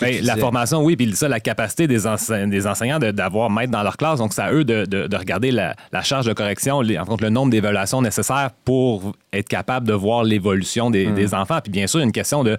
Ben, 0.00 0.14
la 0.14 0.20
disais. 0.34 0.40
formation, 0.40 0.82
oui, 0.82 0.96
puis 0.96 1.14
ça, 1.14 1.28
la 1.28 1.40
capacité 1.40 1.86
des, 1.86 2.06
ense- 2.06 2.30
des 2.30 2.66
enseignants 2.66 2.98
de- 2.98 3.10
d'avoir 3.12 3.50
maître 3.50 3.70
dans 3.70 3.82
leur 3.82 3.96
classe. 3.96 4.18
Donc, 4.18 4.32
c'est 4.32 4.42
à 4.42 4.52
eux 4.52 4.64
de, 4.64 4.84
de- 4.84 5.06
de 5.06 5.16
regarder 5.16 5.50
la, 5.52 5.74
la 5.92 6.02
charge 6.02 6.26
de 6.26 6.32
correction, 6.32 6.80
les- 6.80 6.98
en 6.98 7.04
compte 7.04 7.20
le 7.20 7.30
nombre 7.30 7.50
d'évaluations 7.50 8.02
nécessaires 8.02 8.50
pour 8.64 9.12
être 9.32 9.48
capable 9.48 9.86
de 9.86 9.92
voir 9.92 10.24
l'évolution 10.24 10.90
des, 10.90 11.06
des 11.12 11.34
enfants. 11.34 11.58
Puis 11.62 11.70
bien 11.70 11.86
sûr, 11.86 12.00
il 12.00 12.02
y 12.02 12.04
a 12.04 12.06
une 12.06 12.12
question 12.12 12.42
de 12.42 12.56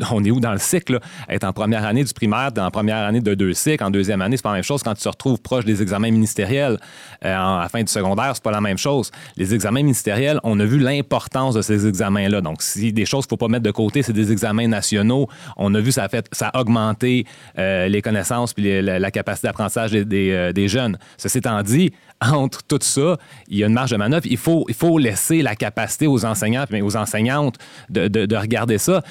on 0.10 0.24
est 0.24 0.30
où 0.30 0.40
dans 0.40 0.52
le 0.52 0.58
cycle? 0.58 0.94
là? 0.94 1.00
Être 1.28 1.44
en 1.44 1.52
première 1.52 1.84
année 1.84 2.04
du 2.04 2.12
primaire, 2.14 2.50
en 2.58 2.70
première 2.70 3.04
année 3.04 3.20
de 3.20 3.34
deux 3.34 3.52
cycles, 3.52 3.84
en 3.84 3.90
deuxième 3.90 4.22
année, 4.22 4.36
c'est 4.38 4.42
pas 4.42 4.50
la 4.50 4.54
même 4.56 4.62
chose. 4.64 4.82
Quand 4.82 4.94
tu 4.94 5.02
te 5.02 5.08
retrouves 5.08 5.40
proche 5.42 5.64
des 5.66 5.82
examens 5.82 6.10
ministériels 6.10 6.78
euh, 7.24 7.36
en- 7.36 7.58
à 7.58 7.62
la 7.64 7.68
fin 7.68 7.82
du 7.82 7.92
secondaire, 7.92 8.30
c'est 8.34 8.42
pas 8.42 8.50
la 8.50 8.60
même 8.62 8.78
chose. 8.78 9.10
Les 9.36 9.52
examens 9.52 9.82
ministériels, 9.82 10.40
on 10.44 10.58
a 10.60 10.64
vu 10.64 10.78
l'importance 10.78 11.54
de 11.54 11.60
ces 11.62 11.86
examens-là. 11.86 12.40
Donc, 12.40 12.62
si 12.62 12.92
des 12.92 13.04
choses 13.04 13.26
qu'il 13.26 13.30
faut 13.30 13.36
pas 13.36 13.48
mettre 13.48 13.64
de 13.64 13.70
côté, 13.70 14.02
c'est 14.02 14.12
des 14.12 14.32
examens 14.32 14.68
nationaux. 14.68 15.28
On 15.56 15.74
a 15.74 15.80
vu 15.80 15.92
ça 15.92 16.04
a 16.04 16.08
fait 16.08 16.26
ça 16.32 16.48
a 16.54 16.61
augmenté 16.62 17.26
euh, 17.58 17.88
les 17.88 18.02
connaissances 18.02 18.54
puis 18.54 18.80
la, 18.82 19.10
capacité 19.10 19.48
d'apprentissage 19.48 19.92
des, 19.92 20.04
des, 20.04 20.30
euh, 20.30 20.68
jeunes. 20.68 20.96
Ceci 21.18 21.38
étant 21.38 21.62
dit, 21.62 21.92
entre 22.20 22.62
tout 22.62 22.78
ça, 22.80 23.18
il 23.48 23.58
y 23.58 23.64
a 23.64 23.66
une 23.66 23.74
marge 23.74 23.90
de 23.90 23.96
manœuvre. 23.96 24.26
Il 24.28 24.36
faut, 24.38 24.64
il 24.68 24.74
faut 24.74 24.98
laisser 24.98 25.42
la 25.42 25.54
capacité 25.54 26.06
aux 26.06 26.24
enseignants 26.24 26.64
et 26.70 26.82
aux 26.82 26.96
enseignantes 26.96 27.58
de, 27.90 28.08
de- 28.08 28.26
de 28.26 28.36
regarder 28.36 28.78
ça. 28.78 29.02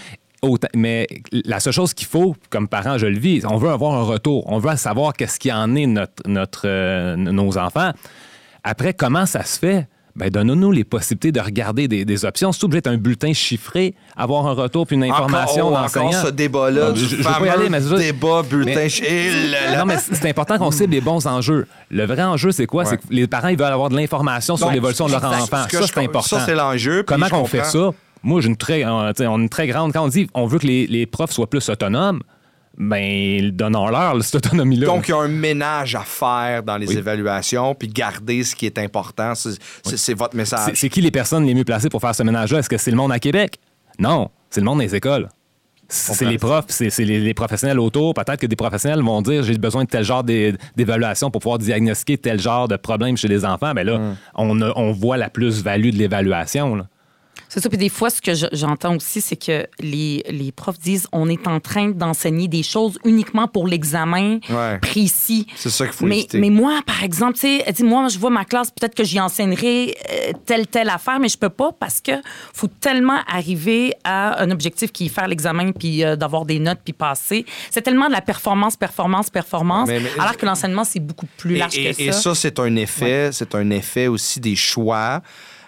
mais 0.75 1.07
la 1.31 1.59
seule 1.59 1.73
chose 1.73 1.93
qu'il 1.93 2.07
faut, 2.07 2.35
comme 2.49 2.67
parent, 2.67 2.97
je 2.97 3.05
le 3.05 3.19
vis, 3.19 3.45
on 3.45 3.57
veut 3.57 3.69
avoir 3.69 3.93
un 3.93 4.03
retour. 4.03 4.43
On 4.51 4.57
veut 4.57 4.75
savoir 4.75 5.13
qu'est-ce 5.13 5.39
qui 5.39 5.51
en 5.51 5.75
est 5.75 5.85
notre, 5.85 6.23
notre, 6.27 6.61
euh, 6.65 7.15
nos 7.15 7.57
enfants. 7.57 7.91
Après, 8.63 8.93
comment 8.93 9.25
ça 9.25 9.43
se 9.43 9.59
fait? 9.59 9.87
Ben, 10.15 10.29
donne-nous 10.29 10.71
les 10.71 10.83
possibilités 10.83 11.31
de 11.31 11.39
regarder 11.39 11.87
des, 11.87 12.03
des 12.03 12.25
options. 12.25 12.51
C'est 12.51 12.63
obligé 12.65 12.81
d'être 12.81 12.93
un 12.93 12.97
bulletin 12.97 13.31
chiffré, 13.33 13.95
avoir 14.17 14.45
un 14.47 14.51
retour 14.51 14.85
puis 14.85 14.95
une 14.97 15.03
information 15.05 15.67
encore, 15.67 15.79
oh, 15.79 15.81
d'enseignant. 15.83 16.07
encore 16.09 16.25
ce 16.25 16.31
débat-là, 16.31 16.87
Non, 16.87 16.91
du 16.93 16.99
je- 16.99 17.15
je 17.15 17.21
fameux 17.23 17.49
aller, 17.49 17.69
mais 17.69 17.79
c'est- 17.79 17.97
débat 17.97 18.43
bulletin. 18.43 18.87
Mais- 19.01 19.47
là. 19.51 19.77
Non, 19.79 19.85
mais 19.85 19.95
c'est 19.99 20.29
important 20.29 20.57
qu'on 20.57 20.71
cible 20.71 20.91
les 20.93 21.01
bons 21.01 21.25
enjeux. 21.27 21.65
Le 21.89 22.05
vrai 22.05 22.23
enjeu, 22.23 22.51
c'est 22.51 22.65
quoi? 22.65 22.83
Ouais. 22.83 22.89
C'est 22.89 22.97
que 22.97 23.03
les 23.09 23.25
parents, 23.27 23.47
ils 23.47 23.57
veulent 23.57 23.67
avoir 23.71 23.89
de 23.89 23.95
l'information 23.95 24.57
sur 24.57 24.69
l'évolution 24.71 25.07
de 25.07 25.11
leur 25.13 25.23
enfant. 25.23 25.63
Ça, 25.69 25.81
c'est 25.87 25.97
important. 25.99 26.37
Ça, 26.39 26.45
c'est 26.45 26.55
l'enjeu. 26.55 27.03
Comment 27.03 27.27
on 27.31 27.45
fait 27.45 27.63
ça? 27.65 27.91
Moi, 28.23 28.41
j'ai 28.41 28.49
une 28.49 28.57
très, 28.57 28.83
euh, 28.85 29.11
on 29.21 29.23
a 29.23 29.37
une 29.37 29.49
très 29.49 29.65
grande. 29.67 29.93
Quand 29.93 30.03
on 30.03 30.07
dit 30.07 30.27
on 30.35 30.45
veut 30.45 30.59
que 30.59 30.67
les, 30.67 30.85
les 30.87 31.05
profs 31.07 31.31
soient 31.31 31.49
plus 31.49 31.67
autonomes, 31.69 32.21
ben, 32.77 33.51
donnons-leur 33.51 34.23
cette 34.23 34.35
autonomie-là. 34.47 34.85
Donc, 34.87 35.07
il 35.07 35.11
y 35.11 35.13
a 35.13 35.17
un 35.17 35.27
ménage 35.27 35.95
à 35.95 36.01
faire 36.01 36.63
dans 36.63 36.77
les 36.77 36.87
Oui. 36.87 36.97
évaluations, 36.97 37.75
puis 37.75 37.87
garder 37.87 38.43
ce 38.43 38.55
qui 38.55 38.65
est 38.65 38.77
important. 38.79 39.33
C'est 39.35 40.13
votre 40.13 40.35
message. 40.35 40.71
c'est 40.75 40.89
qui 40.89 41.01
les 41.01 41.11
personnes 41.11 41.45
les 41.45 41.53
mieux 41.53 41.63
placées 41.65 41.89
pour 41.89 42.01
faire 42.01 42.15
ce 42.15 42.23
ménage-là? 42.23 42.59
Est-ce 42.59 42.69
que 42.69 42.77
c'est 42.77 42.91
le 42.91 42.97
monde 42.97 43.11
à 43.11 43.19
Québec? 43.19 43.59
Non, 43.99 44.29
c'est 44.49 44.61
le 44.61 44.65
monde 44.65 44.79
des 44.79 44.95
écoles. 44.95 45.29
C'est 45.93 46.23
les 46.23 46.37
profs, 46.37 46.67
c'est 46.69 46.97
les, 46.99 47.19
les 47.19 47.33
professionnels 47.33 47.77
autour. 47.77 48.13
Peut-être 48.13 48.37
que 48.39 48.45
des 48.47 48.55
professionnels 48.55 49.01
vont 49.01 49.21
dire 49.21 49.43
j'ai 49.43 49.57
besoin 49.57 49.83
de 49.83 49.89
tel 49.89 50.05
genre 50.05 50.23
d'é- 50.23 50.55
d'évaluation 50.77 51.29
pour 51.29 51.41
pouvoir 51.41 51.59
diagnostiquer 51.59 52.17
tel 52.17 52.39
genre 52.39 52.69
de 52.69 52.77
problème 52.77 53.17
chez 53.17 53.27
les 53.27 53.43
enfants. 53.43 53.73
Ben 53.73 53.85
là, 53.85 53.97
Hmm. 53.97 54.15
on, 54.35 54.61
a- 54.61 54.71
on 54.77 54.93
voit 54.93 55.17
la 55.17 55.29
plus-value 55.29 55.89
de 55.89 55.97
l'évaluation. 55.97 56.87
C'est 57.53 57.59
ça. 57.59 57.67
Puis 57.67 57.77
des 57.77 57.89
fois, 57.89 58.09
ce 58.09 58.21
que 58.21 58.33
je- 58.33 58.45
j'entends 58.53 58.95
aussi, 58.95 59.19
c'est 59.19 59.35
que 59.35 59.67
les, 59.81 60.23
les 60.29 60.53
profs 60.53 60.79
disent 60.79 61.05
on 61.11 61.27
est 61.27 61.47
en 61.47 61.59
train 61.59 61.89
d'enseigner 61.89 62.47
des 62.47 62.63
choses 62.63 62.97
uniquement 63.03 63.49
pour 63.49 63.67
l'examen 63.67 64.39
Ouais. 64.49 64.79
précis. 64.79 65.45
C'est 65.57 65.69
ça 65.69 65.85
qu'il 65.85 65.93
faut 65.93 66.05
mais, 66.05 66.19
éviter. 66.19 66.39
mais 66.39 66.49
moi, 66.49 66.79
par 66.85 67.03
exemple, 67.03 67.33
tu 67.33 67.41
sais, 67.41 67.63
elle 67.65 67.73
dit, 67.73 67.83
moi, 67.83 68.07
je 68.07 68.17
vois 68.17 68.29
ma 68.29 68.45
classe, 68.45 68.71
peut-être 68.71 68.95
que 68.95 69.03
j'y 69.03 69.19
enseignerai 69.19 69.97
euh, 70.09 70.31
telle, 70.45 70.65
telle 70.65 70.87
affaire, 70.87 71.19
mais 71.19 71.27
je 71.27 71.37
peux 71.37 71.49
pas 71.49 71.71
parce 71.77 71.99
que 71.99 72.13
faut 72.53 72.67
tellement 72.67 73.19
arriver 73.27 73.93
à 74.05 74.41
un 74.41 74.49
objectif 74.49 74.93
qui 74.93 75.07
est 75.07 75.09
faire 75.09 75.27
l'examen, 75.27 75.73
puis 75.73 76.05
euh, 76.05 76.15
d'avoir 76.15 76.45
des 76.45 76.59
notes, 76.59 76.79
puis 76.85 76.93
passer. 76.93 77.45
C'est 77.69 77.81
tellement 77.81 78.07
de 78.07 78.13
la 78.13 78.21
performance, 78.21 78.77
performance, 78.77 79.29
performance, 79.29 79.89
Mais- 79.89 79.99
mais- 79.99 80.11
alors 80.19 80.37
que 80.37 80.45
l'enseignement, 80.45 80.85
c'est 80.85 81.01
beaucoup 81.01 81.27
plus 81.37 81.55
Et- 81.55 81.59
large 81.59 81.77
et, 81.77 81.93
que 81.93 82.01
et 82.01 82.11
ça. 82.13 82.21
ça, 82.21 82.35
c'est 82.35 82.59
un 82.59 82.73
effet, 82.77 83.31
c'est 83.33 83.55
un 83.55 83.69
effet 83.71 84.07
aussi 84.07 84.39
des 84.39 84.55
choix. 84.55 85.21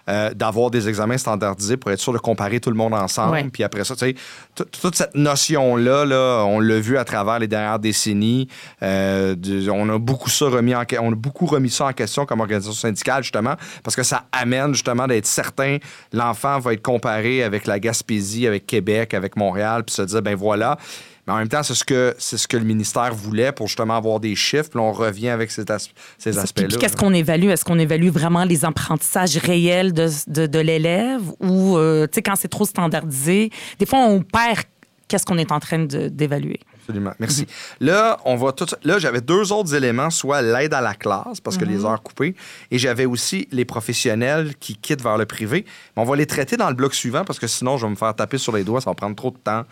Euh, 0.10 0.34
d'avoir 0.34 0.70
des 0.70 0.90
examens 0.90 1.18
standardisés 1.18 1.78
pour 1.78 1.92
être 1.92 2.00
sûr 2.00 2.12
de 2.14 2.18
comparer 2.18 2.60
tout 2.60 2.70
le 2.70 2.76
monde 2.76 2.94
ensemble. 2.94 3.32
Ouais. 3.34 3.44
Puis 3.52 3.64
après 3.64 3.84
ça, 3.84 3.96
tu 3.96 4.06
sais, 4.06 4.16
tout- 4.56 4.66
toute 4.66 4.96
cette 4.96 5.16
notion-là, 5.16 6.06
là, 6.06 6.44
on 6.46 6.60
l'a 6.60 6.80
vu 6.80 6.98
à 6.98 7.06
travers 7.06 7.40
les 7.40 7.48
dernières 7.48 7.80
décennies. 7.80 8.48
euh, 8.82 9.36
on 9.72 9.90
a 9.90 9.98
beaucoup 10.00 10.30
ça 10.30 10.46
remis 10.46 10.76
en, 10.76 10.84
on 11.02 11.12
a 11.12 11.16
beaucoup 11.16 11.46
remis 11.46 11.70
ça 11.70 11.86
en 11.86 11.94
question 11.94 12.26
comme 12.26 12.42
organisation 12.42 12.74
syndicale 12.74 13.24
justement 13.24 13.56
parce 13.84 13.96
que 13.96 14.04
ça 14.04 14.24
amène 14.32 14.74
justement 14.74 15.08
d'être 15.08 15.26
certain 15.26 15.78
l'enfant 16.12 16.60
va 16.60 16.74
être 16.74 16.82
comparé 16.82 17.44
avec 17.44 17.66
la 17.68 17.80
Gaspésie, 17.80 18.46
avec 18.48 18.68
Québec, 18.68 19.14
avec 19.14 19.36
Montréal, 19.36 19.84
puis 19.84 19.96
se 19.96 20.02
dire 20.02 20.22
ben 20.22 20.36
voilà. 20.36 20.78
Mais 21.26 21.34
en 21.34 21.38
même 21.38 21.48
temps, 21.48 21.64
c'est 21.64 21.74
ce 21.74 21.84
que 21.86 22.14
c'est 22.18 22.38
ce 22.38 22.48
que 22.48 22.58
le 22.58 22.66
ministère 22.66 23.14
voulait 23.14 23.52
pour 23.54 23.68
justement 23.68 23.96
avoir 23.96 24.20
des 24.20 24.36
chiffres. 24.36 24.70
Puis 24.70 24.80
on 24.80 24.92
revient 24.92 25.30
avec 25.30 25.52
cet 25.52 25.72
as- 25.72 25.90
ces 26.18 26.38
aspects-là. 26.38 26.68
Puis 26.68 26.78
qu'est-ce 26.78 26.98
qu'on 26.98 27.14
évalue? 27.14 27.48
Est-ce 27.48 27.64
qu'on 27.64 27.80
évalue 27.80 28.10
vraiment 28.10 28.44
les 28.44 28.66
apprentissages 28.66 29.38
réels 29.38 29.94
de, 29.94 30.10
de, 30.28 30.48
de 30.48 30.60
l'élève 30.60 31.22
ou, 31.40 31.78
euh, 31.78 32.08
tu 32.08 32.16
sais, 32.16 32.22
quand 32.22 32.36
c'est 32.36 32.50
trop 32.50 32.66
standardisé, 32.66 33.52
des 33.80 33.86
fois, 33.86 34.00
on 34.00 34.22
perd 34.22 34.64
qu'est-ce 35.08 35.26
qu'on 35.26 35.38
est 35.38 35.52
en 35.52 35.60
train 35.60 35.80
de- 35.80 36.08
d'évaluer. 36.10 36.60
Absolument. 36.82 37.14
Merci. 37.20 37.46
Là, 37.80 38.18
on 38.26 38.36
va 38.36 38.52
tout. 38.52 38.66
Là, 38.84 39.00
j'avais 39.00 39.22
deux 39.22 39.54
autres 39.54 39.74
éléments, 39.74 40.10
soit 40.10 40.42
l'aide 40.42 40.74
à 40.74 40.82
la 40.82 40.94
classe, 40.96 41.40
parce 41.40 41.58
que 41.58 41.64
les 41.64 41.86
heures 41.86 42.02
coupées, 42.04 42.36
et 42.72 42.78
j'avais 42.78 43.06
aussi 43.06 43.48
les 43.52 43.64
professionnels 43.64 44.54
qui 44.60 44.76
quittent 44.76 45.02
vers 45.02 45.18
le 45.18 45.26
privé. 45.26 45.64
Mais 45.96 46.02
on 46.02 46.06
va 46.06 46.18
les 46.18 46.26
traiter 46.26 46.58
dans 46.58 46.68
le 46.68 46.76
bloc 46.76 46.94
suivant, 46.94 47.24
parce 47.24 47.40
que 47.40 47.48
sinon, 47.48 47.78
je 47.78 47.86
vais 47.86 47.92
me 47.92 47.96
faire 47.96 48.14
taper 48.14 48.38
sur 48.38 48.54
les 48.54 48.66
doigts, 48.66 48.82
ça 48.82 48.90
va 48.90 48.96
prendre 48.96 49.16
trop 49.16 49.32
de 49.32 49.38
temps. 49.38 49.64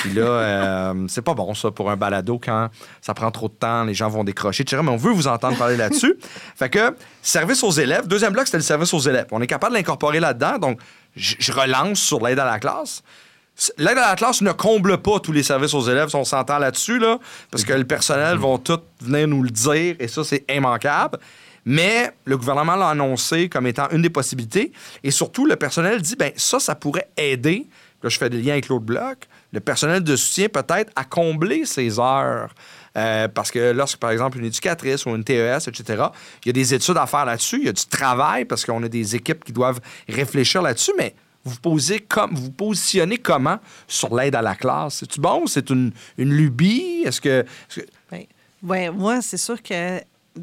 Puis 0.00 0.12
là, 0.12 0.22
euh, 0.22 1.06
c'est 1.08 1.22
pas 1.22 1.34
bon, 1.34 1.54
ça, 1.54 1.70
pour 1.70 1.90
un 1.90 1.96
balado, 1.96 2.40
quand 2.42 2.68
ça 3.00 3.14
prend 3.14 3.30
trop 3.30 3.48
de 3.48 3.54
temps, 3.54 3.84
les 3.84 3.94
gens 3.94 4.08
vont 4.08 4.24
décrocher, 4.24 4.62
etc. 4.62 4.82
Mais 4.84 4.90
on 4.90 4.96
veut 4.96 5.12
vous 5.12 5.28
entendre 5.28 5.56
parler 5.56 5.76
là-dessus. 5.76 6.16
fait 6.56 6.70
que, 6.70 6.94
service 7.22 7.62
aux 7.62 7.70
élèves. 7.70 8.06
Deuxième 8.06 8.32
bloc, 8.32 8.46
c'était 8.46 8.58
le 8.58 8.62
service 8.62 8.92
aux 8.94 9.00
élèves. 9.00 9.26
On 9.32 9.40
est 9.40 9.46
capable 9.46 9.72
de 9.72 9.78
l'incorporer 9.78 10.20
là-dedans. 10.20 10.58
Donc, 10.58 10.80
je 11.16 11.52
relance 11.52 12.00
sur 12.00 12.24
l'aide 12.24 12.38
à 12.38 12.44
la 12.44 12.58
classe. 12.58 13.02
L'aide 13.78 13.96
à 13.96 14.10
la 14.10 14.16
classe 14.16 14.42
ne 14.42 14.52
comble 14.52 14.98
pas 14.98 15.18
tous 15.18 15.32
les 15.32 15.42
services 15.42 15.72
aux 15.72 15.88
élèves, 15.88 16.10
si 16.10 16.16
on 16.16 16.24
s'entend 16.24 16.58
là-dessus, 16.58 16.98
là, 16.98 17.18
parce 17.50 17.64
que 17.64 17.72
le 17.72 17.84
personnel 17.84 18.36
vont 18.36 18.58
tout 18.58 18.80
venir 19.00 19.26
nous 19.28 19.42
le 19.42 19.50
dire, 19.50 19.96
et 19.98 20.08
ça, 20.08 20.24
c'est 20.24 20.44
immanquable. 20.54 21.18
Mais 21.64 22.10
le 22.24 22.36
gouvernement 22.36 22.76
l'a 22.76 22.90
annoncé 22.90 23.48
comme 23.48 23.66
étant 23.66 23.88
une 23.90 24.02
des 24.02 24.10
possibilités. 24.10 24.72
Et 25.02 25.10
surtout, 25.10 25.46
le 25.46 25.56
personnel 25.56 26.00
dit, 26.00 26.14
ben 26.16 26.32
ça, 26.36 26.60
ça 26.60 26.76
pourrait 26.76 27.08
aider. 27.16 27.66
Là, 28.02 28.08
je 28.08 28.18
fais 28.18 28.30
des 28.30 28.40
liens 28.40 28.52
avec 28.52 28.68
l'autre 28.68 28.84
bloc. 28.84 29.26
Le 29.56 29.60
personnel 29.60 30.04
de 30.04 30.16
soutien, 30.16 30.50
peut-être, 30.50 30.92
à 30.96 31.04
combler 31.04 31.64
ces 31.64 31.98
heures. 31.98 32.54
Euh, 32.94 33.26
parce 33.26 33.50
que 33.50 33.72
lorsque, 33.72 33.96
par 33.98 34.10
exemple, 34.10 34.36
une 34.38 34.44
éducatrice 34.44 35.06
ou 35.06 35.10
une 35.16 35.24
TES, 35.24 35.66
etc., 35.66 36.04
il 36.44 36.48
y 36.48 36.50
a 36.50 36.52
des 36.52 36.74
études 36.74 36.98
à 36.98 37.06
faire 37.06 37.24
là-dessus, 37.24 37.56
il 37.60 37.64
y 37.64 37.68
a 37.70 37.72
du 37.72 37.86
travail 37.86 38.44
parce 38.44 38.66
qu'on 38.66 38.82
a 38.82 38.88
des 38.88 39.16
équipes 39.16 39.42
qui 39.44 39.52
doivent 39.52 39.80
réfléchir 40.10 40.60
là-dessus, 40.60 40.92
mais 40.98 41.14
vous 41.42 41.56
posez 41.56 42.00
comme 42.00 42.34
vous 42.34 42.50
positionnez 42.50 43.16
comment 43.16 43.58
sur 43.88 44.14
l'aide 44.14 44.34
à 44.34 44.42
la 44.42 44.54
classe? 44.54 44.96
C'est-tu 44.96 45.20
bon? 45.22 45.46
C'est 45.46 45.70
une, 45.70 45.90
une 46.18 46.34
lubie? 46.34 47.02
Est-ce 47.06 47.22
que. 47.22 47.46
que- 47.74 47.80
Ben, 48.10 48.24
ouais, 48.62 48.90
moi, 48.90 49.22
c'est 49.22 49.38
sûr 49.38 49.62
que 49.62 50.00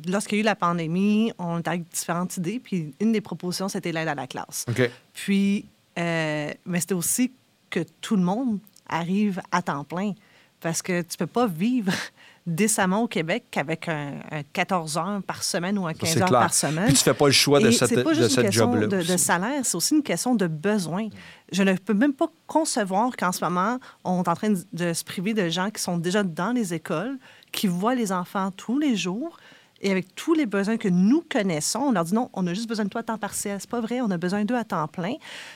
lorsqu'il 0.08 0.38
y 0.38 0.40
a 0.40 0.42
eu 0.42 0.46
la 0.46 0.56
pandémie, 0.56 1.32
on 1.38 1.60
était 1.60 1.70
avec 1.70 1.88
différentes 1.88 2.36
idées. 2.38 2.60
Puis 2.64 2.96
une 3.00 3.12
des 3.12 3.22
propositions, 3.22 3.70
c'était 3.70 3.92
l'aide 3.92 4.08
à 4.08 4.16
la 4.16 4.26
classe. 4.26 4.66
Puis, 5.14 5.66
euh, 6.00 6.52
mais 6.66 6.80
c'était 6.80 6.96
aussi 6.96 7.32
que 7.70 7.82
tout 8.02 8.16
le 8.16 8.24
monde 8.24 8.58
arrive 8.88 9.42
à 9.52 9.62
temps 9.62 9.84
plein. 9.84 10.14
Parce 10.62 10.82
que 10.82 11.02
tu 11.02 11.18
peux 11.18 11.28
pas 11.28 11.46
vivre 11.46 11.92
décemment 12.48 13.02
au 13.04 13.08
Québec 13.08 13.46
qu'avec 13.52 13.88
un, 13.90 14.14
un 14.32 14.44
14 14.44 14.98
heures 14.98 15.22
par 15.26 15.44
semaine 15.44 15.78
ou 15.78 15.88
un 15.88 15.94
Ça, 15.94 16.00
15 16.00 16.10
c'est 16.14 16.22
heures 16.22 16.28
clair. 16.30 16.40
par 16.40 16.54
semaine. 16.54 16.86
Puis 16.86 16.94
tu 16.94 17.04
fais 17.04 17.14
pas 17.14 17.26
le 17.26 17.32
choix 17.34 17.60
de 17.60 17.68
Et 17.68 17.72
cette, 17.74 17.90
c'est 17.90 18.04
pas 18.04 18.12
de 18.12 18.16
juste 18.16 18.30
une 18.30 18.36
cette 18.36 18.46
question 18.46 18.72
job-là. 18.72 18.88
de, 18.88 19.04
de 19.04 19.18
salaire, 19.18 19.62
c'est 19.66 19.76
aussi 19.76 19.96
une 19.96 20.04
question 20.04 20.36
de 20.36 20.48
besoin. 20.48 21.08
Je 21.52 21.64
ne 21.64 21.74
peux 21.74 21.94
même 21.94 22.14
pas 22.14 22.28
concevoir 22.48 23.16
qu'en 23.18 23.32
ce 23.34 23.44
moment, 23.44 23.78
on 24.06 24.24
est 24.24 24.28
en 24.30 24.36
train 24.36 24.52
de, 24.52 24.60
de 24.72 24.94
se 24.94 25.04
priver 25.04 25.34
de 25.34 25.50
gens 25.50 25.70
qui 25.70 25.82
sont 25.82 25.98
déjà 25.98 26.24
dans 26.24 26.52
les 26.54 26.74
écoles, 26.74 27.18
qui 27.52 27.68
voient 27.68 27.96
les 27.96 28.12
enfants 28.14 28.52
tous 28.52 28.80
les 28.80 28.96
jours. 28.96 29.38
Et 29.86 29.92
avec 29.92 30.16
tous 30.16 30.34
les 30.34 30.46
besoins 30.46 30.78
que 30.78 30.88
nous 30.88 31.26
connaissons, 31.30 31.80
on 31.80 31.92
leur 31.92 32.06
dit 32.06 32.14
non, 32.14 32.30
on 32.32 32.48
a 32.48 32.54
juste 32.54 32.70
besoin 32.70 32.86
de 32.86 32.90
toi 32.90 33.02
à 33.02 33.04
temps 33.04 33.18
partiel. 33.18 33.58
C'est 33.60 33.70
pas 33.70 33.82
vrai, 33.82 34.00
on 34.00 34.10
a 34.12 34.18
besoin 34.18 34.46
d'eux 34.46 34.56
à 34.56 34.64
temps 34.64 34.88
plein. 34.88 35.16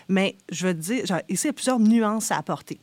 Mais 0.10 0.36
je 0.52 0.68
veux 0.68 0.74
te 0.74 0.80
dire, 0.80 1.06
genre, 1.06 1.22
ici, 1.30 1.46
il 1.46 1.48
y 1.48 1.50
a 1.52 1.54
plusieurs 1.54 1.80
nuances 1.80 2.30
à 2.32 2.38
apporter. 2.38 2.78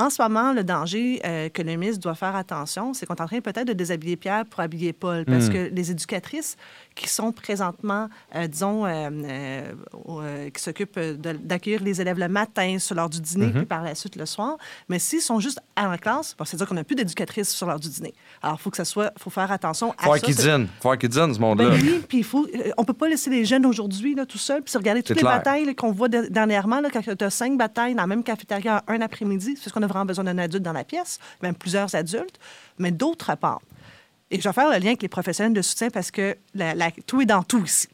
En 0.00 0.08
ce 0.08 0.22
moment, 0.22 0.54
le 0.54 0.64
danger 0.64 1.20
euh, 1.26 1.50
que 1.50 1.60
le 1.60 1.76
ministre 1.76 2.00
doit 2.00 2.14
faire 2.14 2.34
attention, 2.34 2.94
c'est 2.94 3.04
qu'on 3.04 3.14
est 3.14 3.20
en 3.20 3.26
train 3.26 3.40
peut-être 3.42 3.66
de 3.66 3.74
déshabiller 3.74 4.16
Pierre 4.16 4.46
pour 4.46 4.60
habiller 4.60 4.94
Paul. 4.94 5.26
Parce 5.26 5.48
Hmm. 5.48 5.52
que 5.52 5.70
les 5.74 5.90
éducatrices 5.90 6.56
qui 6.94 7.08
sont 7.08 7.32
présentement, 7.32 8.08
euh, 8.34 8.46
disons, 8.46 8.84
euh, 8.84 9.72
euh, 10.08 10.50
qui 10.50 10.62
s'occupent 10.62 10.98
d'accueillir 10.98 11.82
les 11.82 12.00
élèves 12.00 12.18
le 12.18 12.28
matin 12.28 12.78
sur 12.78 12.94
l'heure 12.94 13.08
du 13.08 13.20
dîner, 13.20 13.46
Mm-hmm. 13.46 13.52
puis 13.52 13.64
par 13.66 13.82
la 13.82 13.94
suite 13.94 14.16
le 14.16 14.26
soir, 14.26 14.56
mais 14.88 14.98
s'ils 14.98 15.20
sont 15.22 15.40
juste 15.40 15.60
à 15.76 15.88
la 15.88 15.96
classe, 15.98 16.34
bon, 16.38 16.44
c'est-à-dire 16.44 16.66
qu'on 16.68 16.74
n'a 16.74 16.84
plus 16.84 16.96
d'éducatrices 16.96 17.50
sur 17.54 17.66
l'heure 17.66 17.80
du 17.80 17.88
dîner. 17.88 18.12
Alors, 18.42 18.56
il 18.58 18.62
faut 18.62 18.70
que 18.70 18.76
ça 18.76 18.84
soit, 18.84 19.12
faut 19.18 19.30
faire 19.30 19.50
attention 19.50 19.94
à 19.98 20.04
Faut 20.04 20.14
ça. 20.14 20.20
qu'ils 20.20 20.34
dînent. 20.36 20.68
Faut 20.80 20.94
qu'ils 20.96 21.08
dînent, 21.08 21.32
ce 21.34 21.38
monde-là. 21.40 21.70
ben 21.70 21.80
oui, 21.82 22.04
puis 22.06 22.18
il 22.18 22.24
faut. 22.24 22.46
on 22.76 22.84
peut 22.84 22.92
pas 22.92 23.08
laisser 23.08 23.30
les 23.30 23.44
jeunes 23.44 23.64
aujourd'hui 23.66 24.14
tout 24.28 24.38
seuls 24.38 24.62
puis 24.62 24.76
regarder 24.76 25.02
toutes 25.02 25.16
les 25.16 25.22
batailles 25.22 25.74
qu'on 25.74 25.92
voit 25.92 26.08
de- 26.08 26.26
dernièrement. 26.28 26.80
Là, 26.80 26.88
quand 26.92 27.00
tu 27.02 27.24
as 27.24 27.30
cinq 27.30 27.56
batailles 27.56 27.94
dans 27.94 28.02
la 28.02 28.06
même 28.06 28.22
cafétéria 28.22 28.82
un 28.88 29.00
après-midi, 29.00 29.54
c'est 29.56 29.64
parce 29.64 29.72
qu'on 29.72 29.82
a 29.82 29.86
vraiment 29.86 30.04
besoin 30.04 30.24
d'un 30.24 30.36
adulte 30.38 30.62
dans 30.62 30.72
la 30.72 30.84
pièce, 30.84 31.18
même 31.42 31.54
plusieurs 31.54 31.94
adultes. 31.94 32.38
Mais 32.78 32.90
d'autre 32.90 33.34
part, 33.36 33.60
et 34.30 34.40
je 34.40 34.48
vais 34.48 34.52
faire 34.52 34.70
le 34.70 34.78
lien 34.78 34.88
avec 34.88 35.02
les 35.02 35.08
professionnels 35.08 35.52
de 35.52 35.62
soutien 35.62 35.90
parce 35.90 36.10
que 36.10 36.36
tout 37.06 37.20
est 37.20 37.26
dans 37.26 37.42
tout 37.42 37.64
ici. 37.64 37.88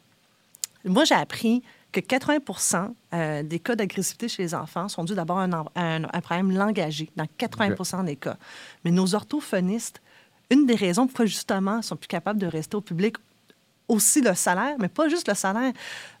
Moi, 0.85 1.03
j'ai 1.03 1.15
appris 1.15 1.63
que 1.91 1.99
80% 1.99 2.93
euh, 3.13 3.43
des 3.43 3.59
cas 3.59 3.75
d'agressivité 3.75 4.27
chez 4.27 4.43
les 4.43 4.53
enfants 4.53 4.87
sont 4.87 5.03
dus 5.03 5.15
d'abord 5.15 5.39
à 5.39 5.47
un 5.75 6.21
problème 6.21 6.51
langagier, 6.51 7.09
dans 7.15 7.27
80% 7.39 8.05
des 8.05 8.15
cas. 8.15 8.37
Mais 8.83 8.91
nos 8.91 9.15
orthophonistes, 9.15 10.01
une 10.49 10.65
des 10.65 10.75
raisons 10.75 11.07
pourquoi 11.07 11.25
justement 11.25 11.77
ils 11.77 11.83
sont 11.83 11.95
plus 11.95 12.07
capables 12.07 12.39
de 12.39 12.47
rester 12.47 12.75
au 12.77 12.81
public, 12.81 13.15
aussi 13.87 14.21
le 14.21 14.33
salaire, 14.33 14.75
mais 14.79 14.89
pas 14.89 15.07
juste 15.07 15.27
le 15.27 15.33
salaire, 15.33 15.71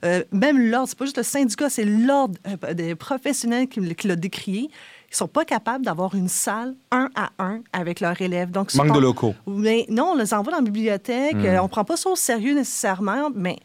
euh, 0.05 0.23
même 0.31 0.57
l'ordre, 0.57 0.87
c'est 0.87 0.97
pas 0.97 1.05
juste 1.05 1.17
le 1.17 1.23
syndicat, 1.23 1.69
c'est 1.69 1.83
l'ordre 1.85 2.39
euh, 2.47 2.73
des 2.73 2.95
professionnels 2.95 3.67
qui, 3.67 3.95
qui 3.95 4.07
l'a 4.07 4.15
décrié. 4.15 4.69
Ils 5.09 5.15
sont 5.15 5.27
pas 5.27 5.45
capables 5.45 5.85
d'avoir 5.85 6.15
une 6.15 6.27
salle 6.27 6.75
un 6.91 7.09
à 7.15 7.29
un 7.39 7.61
avec 7.71 8.01
leurs 8.01 8.19
élèves. 8.21 8.51
Donc, 8.51 8.73
Manque 8.75 8.93
de 8.93 8.99
locaux. 8.99 9.35
mais 9.47 9.85
non, 9.89 10.11
on 10.13 10.15
les 10.15 10.33
envoie 10.33 10.51
dans 10.51 10.59
la 10.59 10.63
bibliothèque. 10.63 11.35
Hmm. 11.35 11.45
euh, 11.45 11.61
on 11.61 11.67
prend 11.67 11.85
pas 11.85 11.97
ça 11.97 12.09
au 12.09 12.15
sérieux 12.15 12.53
nécessairement, 12.53 13.29
mais 13.33 13.57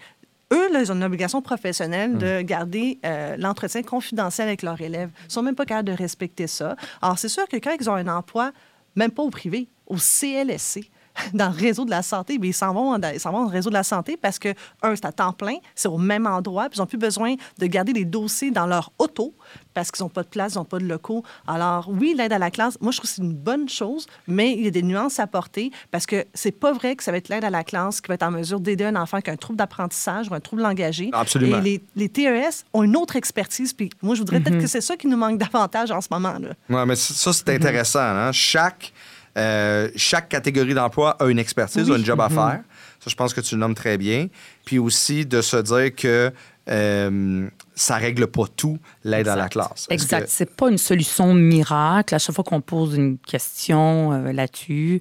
eux, 0.53 0.73
là, 0.73 0.81
ils 0.81 0.93
ont 0.93 0.95
une 0.95 1.05
obligation 1.05 1.43
professionnelle 1.43 2.19
de 2.19 2.43
garder 2.43 2.99
euh, 3.05 3.37
l'entretien 3.39 3.83
confidentiel 3.83 4.49
avec 4.49 4.63
leurs 4.63 4.81
élèves. 4.81 5.11
Ils 5.27 5.33
sont 5.33 5.43
même 5.43 5.55
pas 5.55 5.65
capables 5.65 5.89
de 5.89 5.95
respecter 5.95 6.47
ça. 6.47 6.77
Alors, 7.01 7.19
c'est 7.19 7.29
sûr 7.29 7.49
que 7.49 7.57
quand 7.57 7.75
ils 7.79 7.89
ont 7.89 7.95
un 7.95 8.09
emploi, 8.09 8.53
même 8.95 9.11
pas 9.11 9.23
au 9.23 9.31
privé, 9.31 9.69
au 9.87 9.97
CLSC, 9.97 10.91
dans 11.35 11.49
le 11.51 11.57
réseau 11.57 11.85
de 11.85 11.91
la 11.91 12.03
santé, 12.03 12.39
mais 12.39 12.49
ils 12.49 12.53
s'en 12.55 12.73
vont, 12.73 12.99
dans- 12.99 13.13
ils 13.13 13.21
s'en 13.21 13.31
vont 13.33 13.41
dans 13.45 13.49
le 13.49 13.53
réseau 13.53 13.71
de 13.71 13.75
la 13.75 13.83
santé 13.83 14.17
parce 14.21 14.39
que, 14.39 14.55
un, 14.83 14.95
c'est 14.97 15.05
à 15.05 15.13
temps 15.13 15.33
plein, 15.33 15.57
c'est 15.75 15.89
au 15.89 15.99
même 15.99 16.27
endroit, 16.27 16.69
puis 16.69 16.79
ils 16.79 16.81
n'ont 16.81 16.87
plus 16.87 16.99
besoin 16.99 17.35
de 17.59 17.67
garder 17.67 17.93
les 17.93 18.05
dossiers 18.05 18.51
dans 18.51 18.67
leur 18.67 18.93
auto 18.99 19.35
parce 19.75 19.91
qu'ils 19.91 20.05
n'ont 20.05 20.11
pas 20.11 20.23
de 20.23 20.29
place, 20.29 20.55
ils 20.55 20.59
n'ont 20.59 20.65
pas 20.65 20.79
de 20.79 20.85
locaux. 20.87 21.25
Alors, 21.47 21.89
oui, 21.89 22.15
l'aide 22.17 22.33
à 22.33 22.39
la 22.39 22.51
classe, 22.51 22.77
moi, 22.81 22.93
je 22.93 22.99
trouve 22.99 23.09
que 23.09 23.15
c'est 23.17 23.23
une 23.23 23.33
bonne 23.33 23.69
chose, 23.69 24.07
mais 24.27 24.53
il 24.53 24.65
y 24.65 24.67
a 24.67 24.71
des 24.71 24.83
nuances 24.83 25.19
à 25.19 25.27
porter 25.27 25.71
parce 25.91 26.05
que 26.07 26.27
c'est 26.35 26.53
pas 26.53 26.73
vrai 26.73 26.95
que 26.97 27.03
ça 27.03 27.11
va 27.11 27.17
être 27.19 27.29
l'aide 27.29 27.45
à 27.45 27.51
la 27.51 27.65
classe 27.65 28.01
qui 28.01 28.09
va 28.09 28.15
être 28.15 28.23
en 28.23 28.31
mesure 28.31 28.61
d'aider 28.61 28.85
un 28.85 28.97
enfant 28.97 29.21
qui 29.21 29.31
a 29.31 29.33
un 29.33 29.37
trouble 29.37 29.57
d'apprentissage 29.59 30.29
ou 30.31 30.35
un 30.35 30.41
trouble 30.41 30.63
langagé. 30.63 31.09
Absolument. 31.13 31.59
Et 31.59 31.61
les, 31.63 31.83
les 31.97 32.09
TES 32.09 32.65
ont 32.75 32.83
une 32.83 32.97
autre 32.97 33.17
expertise, 33.17 33.73
puis 33.73 33.89
moi, 34.03 34.15
je 34.15 34.21
voudrais 34.21 34.41
peut-être 34.41 34.59
que 34.61 34.67
c'est 34.67 34.81
ça 34.83 34.97
qui 34.97 35.07
nous 35.07 35.17
manque 35.17 35.39
davantage 35.39 35.91
en 35.91 36.01
ce 36.01 36.09
moment. 36.11 36.35
Ouais, 36.69 36.87
mais 36.87 36.97
ça, 36.97 37.15
ça, 37.15 37.33
c'est 37.33 37.49
intéressant. 37.55 38.01
hein. 38.01 38.31
Chaque, 38.33 38.93
euh, 39.37 39.89
chaque 39.97 40.29
catégorie 40.29 40.75
d'emploi 40.75 41.17
a 41.19 41.27
une 41.27 41.39
expertise, 41.39 41.91
a 41.91 41.95
un 41.95 42.05
job 42.05 42.21
à 42.21 42.29
faire. 42.29 42.61
Ça, 43.01 43.11
je 43.11 43.15
pense 43.15 43.35
que 43.35 43.41
tu 43.41 43.55
le 43.55 43.61
nommes 43.61 43.75
très 43.75 43.99
bien. 43.99 44.29
Puis 44.65 44.79
aussi 44.79 45.27
de 45.27 45.41
se 45.41 45.57
dire 45.57 45.95
que 45.95 46.33
euh, 46.69 47.49
ça 47.83 47.97
règle 47.97 48.27
pas 48.29 48.45
tout, 48.57 48.79
l'aide 49.05 49.29
à 49.29 49.37
la 49.37 49.49
classe. 49.49 49.87
Exact. 49.91 50.23
que- 50.25 50.31
C'est 50.31 50.55
pas 50.55 50.69
une 50.71 50.79
solution 50.79 51.35
miracle. 51.35 52.15
À 52.15 52.19
chaque 52.19 52.35
fois 52.35 52.45
qu'on 52.45 52.61
pose 52.61 52.95
une 52.95 53.19
question 53.19 54.13
euh, 54.13 54.33
là-dessus. 54.33 55.01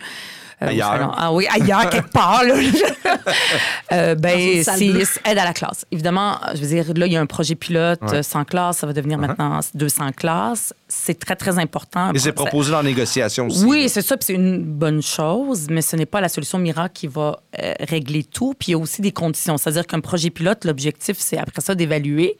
euh, 0.62 0.67
Ailleurs. 0.67 0.91
salon- 0.91 1.12
ah 1.15 1.32
oui, 1.34 1.46
ailleurs, 1.52 1.89
quelque 1.89 2.12
part. 2.12 2.44
Là. 2.44 2.56
Euh, 3.91 4.15
ben, 4.15 4.63
c'est 4.63 4.86
aide 5.26 5.38
à 5.38 5.46
la 5.46 5.54
classe. 5.54 5.86
Évidemment, 5.91 6.38
je 6.54 6.62
veux 6.62 6.67
dire, 6.67 6.86
là, 6.96 7.06
il 7.06 7.12
y 7.13 7.17
a 7.17 7.22
un 7.22 7.26
projet 7.26 7.56
pilote, 7.56 8.00
Ouais. 8.04 8.17
euh, 8.17 8.24
100 8.24 8.46
classes, 8.46 8.78
ça 8.78 8.88
va 8.88 8.94
devenir 8.94 9.17
maintenant 9.17 9.60
200 9.74 10.12
classes. 10.15 10.74
C'est 10.88 11.20
très, 11.20 11.36
très 11.36 11.58
important. 11.60 12.12
Et 12.13 12.20
c'est 12.20 12.32
proposé 12.32 12.72
dans 12.72 12.78
la 12.78 12.84
négociation 12.84 13.48
aussi. 13.48 13.63
oui, 13.65 13.89
c'est 13.89 14.02
ça, 14.02 14.17
puis 14.17 14.26
c'est 14.28 14.34
une 14.34 14.63
bonne 14.63 15.02
chose, 15.02 15.67
mais 15.70 15.82
ce 15.82 15.96
n'est 15.96 16.06
pas 16.06 16.22
la 16.22 16.30
solution 16.30 16.58
miracle 16.58 16.94
qui 16.94 17.08
va 17.08 17.39
régler 17.82 18.24
tout. 18.24 18.54
Puis 18.58 18.70
il 18.70 18.72
y 18.72 18.76
a 18.76 18.78
aussi 18.78 19.02
des 19.02 19.12
conditions. 19.12 19.58
C'est-à-dire 19.58 19.86
qu'un 19.88 20.00
projet 20.00 20.30
pilote, 20.30 20.65
l'objectif, 20.65 21.17
c'est 21.20 21.38
après 21.38 21.62
ça 21.62 21.76
d'évaluer. 21.76 22.38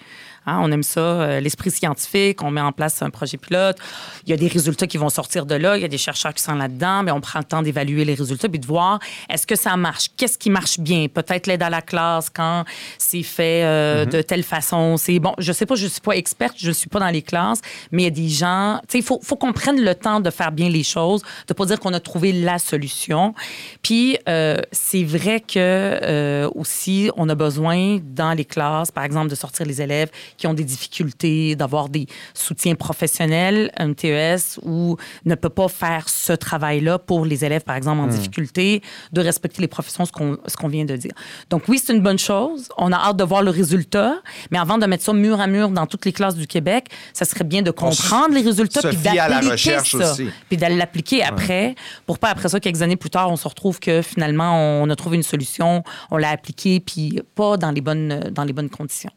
Hein, 0.48 0.60
on 0.64 0.72
aime 0.72 0.82
ça, 0.82 1.00
euh, 1.00 1.40
l'esprit 1.40 1.70
scientifique, 1.70 2.42
on 2.42 2.50
met 2.50 2.62
en 2.62 2.72
place 2.72 3.04
un 3.04 3.12
projet 3.12 3.38
pilote. 3.38 3.78
Il 4.26 4.32
y 4.32 4.34
a 4.34 4.38
des 4.38 4.48
résultats 4.48 4.88
qui 4.88 4.98
vont 4.98 5.10
sortir 5.10 5.46
de 5.46 5.54
là, 5.54 5.78
il 5.78 5.82
y 5.82 5.86
a 5.86 5.88
des 5.88 6.00
chercheurs 6.00 6.34
qui 6.34 6.42
sont 6.42 6.56
là-dedans, 6.56 7.04
mais 7.04 7.12
on 7.12 7.22
prend 7.22 7.38
le 7.38 7.46
temps 7.46 7.62
d'évaluer 7.62 8.06
les 8.06 8.16
résultats 8.16 8.50
puis 8.50 8.58
de 8.58 8.66
voir 8.66 9.00
est-ce 9.30 9.46
que 9.46 9.56
ça 9.56 9.78
marche, 9.78 10.08
qu'est-ce 10.18 10.40
qui 10.40 10.50
marche 10.50 10.80
bien? 10.80 11.06
Peut-être 11.14 11.46
l'aide 11.46 11.62
à 11.62 11.70
la 11.70 11.84
classe 11.84 12.32
quand 12.32 12.66
c'est 12.98 13.22
fait 13.22 13.64
euh, 13.64 14.06
de 14.06 14.24
telle 14.24 14.42
façon. 14.42 14.98
C'est 14.98 15.20
bon, 15.20 15.34
je 15.38 15.52
sais 15.52 15.68
pas, 15.68 15.76
je 15.76 15.86
suis 15.86 16.02
pas 16.02 16.14
experte, 16.14 16.56
je 16.58 16.72
suis 16.72 16.90
pas 16.90 17.00
dans 17.00 17.10
les 17.10 17.22
classes, 17.22 17.62
mais 17.92 18.04
il 18.04 18.06
y 18.06 18.08
a 18.08 18.12
des 18.12 18.30
gens, 18.30 18.80
tu 18.88 18.94
sais, 18.94 18.98
il 18.98 19.04
faut, 19.04 19.20
faut 19.22 19.36
qu'on 19.36 19.54
prenne 19.54 19.80
le 19.80 19.94
temps 19.94 20.22
de 20.22 20.30
faire 20.32 20.52
bien 20.52 20.70
les 20.70 20.84
choses, 20.84 21.22
de 21.48 21.54
pas 21.54 21.66
dire 21.66 21.80
qu'on 21.80 21.94
a 21.94 22.00
trouvé 22.00 22.34
la 22.34 22.58
solution. 22.58 23.36
Puis 23.84 24.18
euh, 24.28 24.58
c'est 24.72 25.04
vrai 25.04 25.40
que 25.40 26.50
aussi 26.56 27.12
on 27.16 27.30
a 27.30 27.36
besoin 27.36 28.00
dans 28.02 28.34
les 28.34 28.46
classes, 28.46 28.90
par 28.90 29.04
exemple, 29.04 29.30
de 29.30 29.36
sortir 29.36 29.68
les 29.68 29.84
élèves 29.84 30.10
qui 30.42 30.48
ont 30.48 30.56
des 30.56 30.64
difficultés, 30.64 31.56
d'avoir 31.56 31.88
des 31.88 32.08
soutiens 32.34 32.74
professionnels, 32.74 33.72
un 33.78 33.94
TES 33.94 34.60
ou 34.64 34.98
ne 35.26 35.36
peut 35.36 35.50
pas 35.50 35.68
faire 35.68 36.10
ce 36.10 36.34
travail-là 36.34 36.98
pour 36.98 37.26
les 37.26 37.46
élèves, 37.46 37.62
par 37.62 37.76
exemple, 37.76 38.02
en 38.02 38.08
difficulté, 38.08 38.82
de 39.14 39.22
respecter 39.22 39.62
les 39.62 39.68
professions, 39.68 40.04
ce 40.04 40.12
qu'on 40.12 40.40
ce 40.48 40.58
qu'on 40.58 40.68
vient 40.68 40.86
de 40.86 40.96
dire. 40.96 41.12
Donc 41.52 41.68
oui, 41.68 41.80
c'est 41.84 41.94
une 41.94 42.02
bonne 42.02 42.18
chose. 42.18 42.70
On 42.78 42.92
a 42.92 42.98
hâte 42.98 43.18
de 43.18 43.24
voir 43.24 43.44
le 43.44 43.52
résultat, 43.52 44.16
mais 44.50 44.58
avant 44.58 44.80
de 44.80 44.86
mettre 44.88 45.04
ça 45.04 45.14
mur 45.14 45.40
à 45.40 45.46
mur 45.46 45.70
dans 45.70 45.86
toutes 45.86 46.06
les 46.06 46.12
classes 46.12 46.36
du 46.36 46.48
Québec, 46.48 46.88
ça 47.14 47.26
serait 47.26 47.44
bien 47.44 47.62
de 47.62 47.70
comprendre 47.70 48.34
les 48.34 48.42
résultats 48.42 48.82
puis 48.82 48.98
fie 48.98 49.10
à 49.10 49.30
la 49.30 49.36
d'appliquer 49.36 49.52
recherche 49.52 49.92
ça, 49.92 50.12
aussi. 50.12 50.28
puis 50.50 50.58
d'aller 50.58 50.78
l'appliquer 50.78 51.22
après, 51.22 51.76
pour 52.08 52.18
pas 52.18 52.30
après 52.30 52.50
ça, 52.50 52.60
quelques 52.60 52.82
années 52.82 52.96
plus 52.96 53.12
tard, 53.12 53.30
on 53.30 53.36
se 53.36 53.48
retrouve 53.48 53.80
que 53.80 54.02
finalement, 54.02 54.82
on 54.82 54.90
a 54.90 54.96
trouvé 54.96 55.18
une 55.18 55.24
solution, 55.24 55.84
on 56.10 56.18
l'a 56.18 56.30
appliquée, 56.30 56.80
puis 56.80 57.22
pas 57.36 57.58
dans 57.58 57.70
les 57.70 57.82
bonnes, 57.82 58.32
dans 58.32 58.44
les 58.44 58.54
bonnes 58.54 58.72
conditions. 58.72 59.12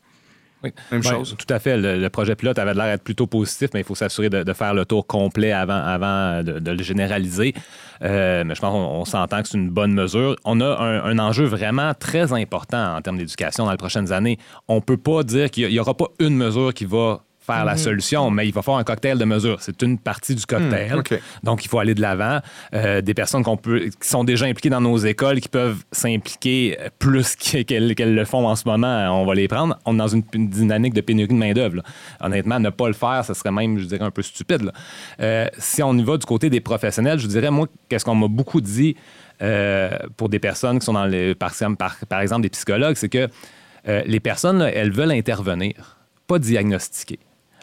Oui. 0.64 0.72
Même 0.90 1.00
Ouais, 1.02 1.08
chose. 1.10 1.36
Tout 1.38 1.52
à 1.54 1.58
fait. 1.58 1.76
Le, 1.76 1.98
le 1.98 2.10
projet 2.10 2.34
pilote 2.34 2.58
avait 2.58 2.74
l'air 2.74 2.86
d'être 2.86 3.04
plutôt 3.04 3.26
positif, 3.26 3.68
mais 3.74 3.80
il 3.80 3.84
faut 3.84 3.94
s'assurer 3.94 4.30
de, 4.30 4.42
de 4.42 4.52
faire 4.54 4.74
le 4.74 4.84
tour 4.84 5.06
complet 5.06 5.52
avant, 5.52 5.76
avant 5.76 6.42
de, 6.42 6.58
de 6.58 6.70
le 6.70 6.82
généraliser. 6.82 7.54
Euh, 8.02 8.42
mais 8.44 8.54
je 8.54 8.60
pense 8.60 8.72
qu'on 8.72 8.78
on 9.00 9.04
s'entend 9.04 9.42
que 9.42 9.48
c'est 9.48 9.58
une 9.58 9.70
bonne 9.70 9.92
mesure. 9.92 10.36
On 10.44 10.60
a 10.60 10.66
un, 10.66 11.04
un 11.04 11.18
enjeu 11.18 11.44
vraiment 11.44 11.92
très 11.94 12.32
important 12.32 12.96
en 12.96 13.00
termes 13.02 13.18
d'éducation 13.18 13.66
dans 13.66 13.70
les 13.70 13.76
prochaines 13.76 14.10
années. 14.12 14.38
On 14.66 14.80
peut 14.80 14.96
pas 14.96 15.22
dire 15.22 15.50
qu'il 15.50 15.68
n'y 15.68 15.78
aura 15.78 15.94
pas 15.94 16.06
une 16.18 16.36
mesure 16.36 16.72
qui 16.74 16.86
va 16.86 17.20
faire 17.44 17.64
la 17.64 17.76
solution, 17.76 18.30
mais 18.30 18.48
il 18.48 18.54
va 18.54 18.62
falloir 18.62 18.80
un 18.80 18.84
cocktail 18.84 19.18
de 19.18 19.24
mesures. 19.24 19.58
C'est 19.60 19.82
une 19.82 19.98
partie 19.98 20.34
du 20.34 20.46
cocktail. 20.46 20.94
Hmm. 20.94 21.16
Donc, 21.42 21.64
il 21.64 21.68
faut 21.68 21.78
aller 21.78 21.94
de 21.94 22.00
l'avant. 22.00 22.40
Euh, 22.74 23.00
des 23.00 23.14
personnes 23.14 23.42
qu'on 23.42 23.56
peut, 23.56 23.90
qui 24.00 24.08
sont 24.08 24.24
déjà 24.24 24.46
impliquées 24.46 24.70
dans 24.70 24.80
nos 24.80 24.96
écoles, 24.96 25.40
qui 25.40 25.48
peuvent 25.48 25.84
s'impliquer 25.92 26.78
plus 26.98 27.36
qu'elles 27.66 28.14
le 28.14 28.24
font 28.24 28.46
en 28.46 28.56
ce 28.56 28.66
moment, 28.66 29.20
on 29.20 29.26
va 29.26 29.34
les 29.34 29.48
prendre. 29.48 29.78
On 29.84 29.94
est 29.94 29.98
dans 29.98 30.08
une, 30.08 30.22
une 30.32 30.48
dynamique 30.48 30.94
de 30.94 31.00
pénurie 31.00 31.28
de 31.28 31.34
main-d'œuvre. 31.34 31.82
Honnêtement, 32.20 32.58
ne 32.58 32.70
pas 32.70 32.88
le 32.88 32.94
faire, 32.94 33.24
ce 33.24 33.34
serait 33.34 33.52
même, 33.52 33.78
je 33.78 33.84
dirais, 33.84 34.04
un 34.04 34.10
peu 34.10 34.22
stupide. 34.22 34.72
Euh, 35.20 35.46
si 35.58 35.82
on 35.82 35.94
y 35.94 36.02
va 36.02 36.16
du 36.16 36.26
côté 36.26 36.50
des 36.50 36.60
professionnels, 36.60 37.18
je 37.18 37.26
dirais, 37.26 37.50
moi, 37.50 37.66
qu'est-ce 37.88 38.04
qu'on 38.04 38.14
m'a 38.14 38.28
beaucoup 38.28 38.60
dit 38.60 38.96
euh, 39.42 39.90
pour 40.16 40.28
des 40.28 40.38
personnes 40.38 40.78
qui 40.78 40.86
sont 40.86 40.92
dans 40.92 41.06
les, 41.06 41.34
par, 41.34 41.52
par, 41.78 41.96
par 42.08 42.20
exemple, 42.20 42.42
des 42.42 42.50
psychologues, 42.50 42.96
c'est 42.96 43.08
que 43.08 43.28
euh, 43.88 44.02
les 44.06 44.20
personnes, 44.20 44.58
là, 44.58 44.70
elles 44.70 44.92
veulent 44.92 45.12
intervenir, 45.12 45.98
pas 46.26 46.38
diagnostiquer. 46.38 47.18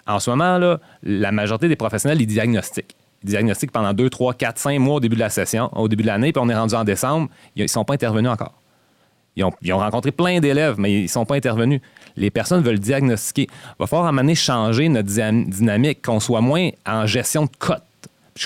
En 0.08 0.20
ce 0.20 0.30
moment, 0.30 0.78
la 1.04 1.32
majorité 1.32 1.68
des 1.68 1.76
professionnels, 1.76 2.22
ils 2.22 2.28
diagnostiquent. 2.28 2.96
Ils 3.24 3.30
diagnostiquent 3.30 3.72
pendant 3.72 3.94
2, 3.94 4.10
3, 4.10 4.34
4, 4.34 4.58
5 4.58 4.80
mois 4.80 4.96
au 4.96 5.00
début 5.00 5.16
de 5.16 5.22
la 5.22 5.30
session, 5.30 5.70
au 5.78 5.88
début 5.88 6.04
de 6.04 6.08
l'année, 6.08 6.32
puis 6.32 6.42
on 6.44 6.50
est 6.50 6.56
rendu 6.56 6.76
en 6.76 6.84
décembre, 6.84 7.30
ils 7.56 7.64
ne 7.64 7.68
sont 7.68 7.86
pas 7.86 7.94
intervenus 7.94 8.32
encore. 8.32 8.54
Ils 9.38 9.44
ont, 9.74 9.78
rencontré 9.78 10.12
plein 10.12 10.40
d'élèves, 10.40 10.76
mais 10.78 10.94
ils 10.94 11.04
ne 11.04 11.08
sont 11.08 11.26
pas 11.26 11.36
intervenus. 11.36 11.80
Les 12.18 12.30
personnes 12.30 12.62
veulent 12.62 12.80
diagnostiquer. 12.80 13.48
Il 13.50 13.76
va 13.80 13.88
falloir 13.88 14.14
à 14.14 14.34
changer 14.34 14.90
notre 14.90 15.08
dyna- 15.08 15.46
dynamique, 15.46 16.02
qu'on 16.02 16.20
soit 16.20 16.42
moins 16.42 16.70
en 16.86 17.06
gestion 17.06 17.44
de 17.44 17.52
cotes. 17.58 17.82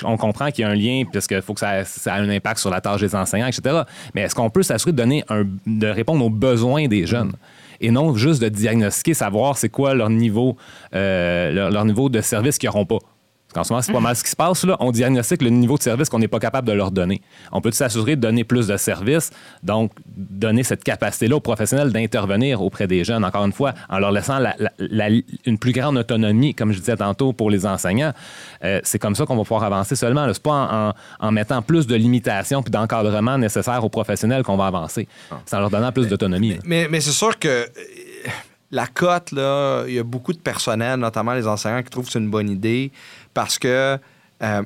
On 0.04 0.16
comprend 0.16 0.50
qu'il 0.50 0.64
y 0.64 0.64
a 0.64 0.70
un 0.70 0.74
lien, 0.74 1.02
parce 1.12 1.26
qu'il 1.26 1.42
faut 1.42 1.54
que 1.54 1.60
ça, 1.60 1.84
ça 1.84 2.18
ait 2.18 2.20
un 2.20 2.28
impact 2.28 2.60
sur 2.60 2.70
la 2.70 2.80
tâche 2.80 3.00
des 3.00 3.14
enseignants, 3.14 3.46
etc. 3.46 3.82
Mais 4.14 4.22
est-ce 4.22 4.34
qu'on 4.34 4.50
peut 4.50 4.62
s'assurer 4.62 4.92
de, 4.92 5.22
de 5.66 5.86
répondre 5.88 6.24
aux 6.24 6.30
besoins 6.30 6.86
des 6.86 7.06
jeunes? 7.06 7.32
Et 7.80 7.90
non 7.90 8.14
juste 8.14 8.40
de 8.42 8.48
diagnostiquer, 8.48 9.14
savoir 9.14 9.56
c'est 9.56 9.68
quoi 9.68 9.94
leur 9.94 10.10
niveau, 10.10 10.56
euh, 10.94 11.84
niveau 11.84 12.08
de 12.08 12.20
service 12.20 12.58
qu'ils 12.58 12.68
n'auront 12.68 12.86
pas. 12.86 12.98
Qu'en 13.56 13.64
ce 13.64 13.72
moment, 13.72 13.80
c'est 13.80 13.92
pas 13.92 14.00
mal 14.00 14.14
ce 14.14 14.22
qui 14.22 14.28
se 14.28 14.36
passe. 14.36 14.64
Là. 14.64 14.76
On 14.80 14.92
diagnostique 14.92 15.40
le 15.40 15.48
niveau 15.48 15.78
de 15.78 15.82
service 15.82 16.10
qu'on 16.10 16.18
n'est 16.18 16.28
pas 16.28 16.38
capable 16.38 16.68
de 16.68 16.74
leur 16.74 16.90
donner. 16.90 17.22
On 17.52 17.62
peut 17.62 17.70
s'assurer 17.70 18.14
de 18.14 18.20
donner 18.20 18.44
plus 18.44 18.66
de 18.66 18.76
services, 18.76 19.30
donc 19.62 19.92
donner 20.06 20.62
cette 20.62 20.84
capacité-là 20.84 21.36
aux 21.36 21.40
professionnels 21.40 21.90
d'intervenir 21.90 22.60
auprès 22.60 22.86
des 22.86 23.02
jeunes, 23.02 23.24
encore 23.24 23.46
une 23.46 23.54
fois, 23.54 23.72
en 23.88 23.98
leur 23.98 24.12
laissant 24.12 24.38
la- 24.38 24.54
la- 24.58 24.72
la- 24.78 25.08
une 25.46 25.58
plus 25.58 25.72
grande 25.72 25.96
autonomie, 25.96 26.54
comme 26.54 26.70
je 26.72 26.80
disais 26.80 26.96
tantôt, 26.96 27.32
pour 27.32 27.48
les 27.48 27.64
enseignants. 27.64 28.12
Euh, 28.62 28.80
c'est 28.84 28.98
comme 28.98 29.14
ça 29.14 29.24
qu'on 29.24 29.36
va 29.36 29.42
pouvoir 29.42 29.64
avancer 29.64 29.96
seulement. 29.96 30.24
Ce 30.24 30.28
n'est 30.28 30.42
pas 30.42 30.50
en, 30.50 30.88
en- 30.90 31.28
en 31.28 31.32
mettant 31.32 31.62
plus 31.62 31.86
de 31.86 31.94
limitations 31.94 32.62
puis 32.62 32.70
d'encadrement 32.70 33.38
nécessaires 33.38 33.82
aux 33.82 33.88
professionnels 33.88 34.42
qu'on 34.42 34.58
va 34.58 34.66
avancer. 34.66 35.08
C'est 35.46 35.56
en 35.56 35.60
leur 35.60 35.70
donnant 35.70 35.92
plus 35.92 36.08
d'autonomie. 36.08 36.58
Mais, 36.66 36.88
mais 36.90 37.00
c'est 37.00 37.10
sûr 37.12 37.38
que 37.38 37.48
euh, 37.48 37.64
la 38.72 38.86
cote, 38.88 39.30
là, 39.32 39.84
il 39.86 39.94
y 39.94 39.98
a 39.98 40.02
beaucoup 40.02 40.32
de 40.32 40.38
personnel, 40.40 40.98
notamment 40.98 41.32
les 41.34 41.46
enseignants, 41.46 41.82
qui 41.82 41.88
trouvent 41.90 42.06
que 42.06 42.12
c'est 42.12 42.18
une 42.18 42.30
bonne 42.30 42.50
idée 42.50 42.90
parce 43.36 43.58
que 43.58 43.98
euh, 44.42 44.62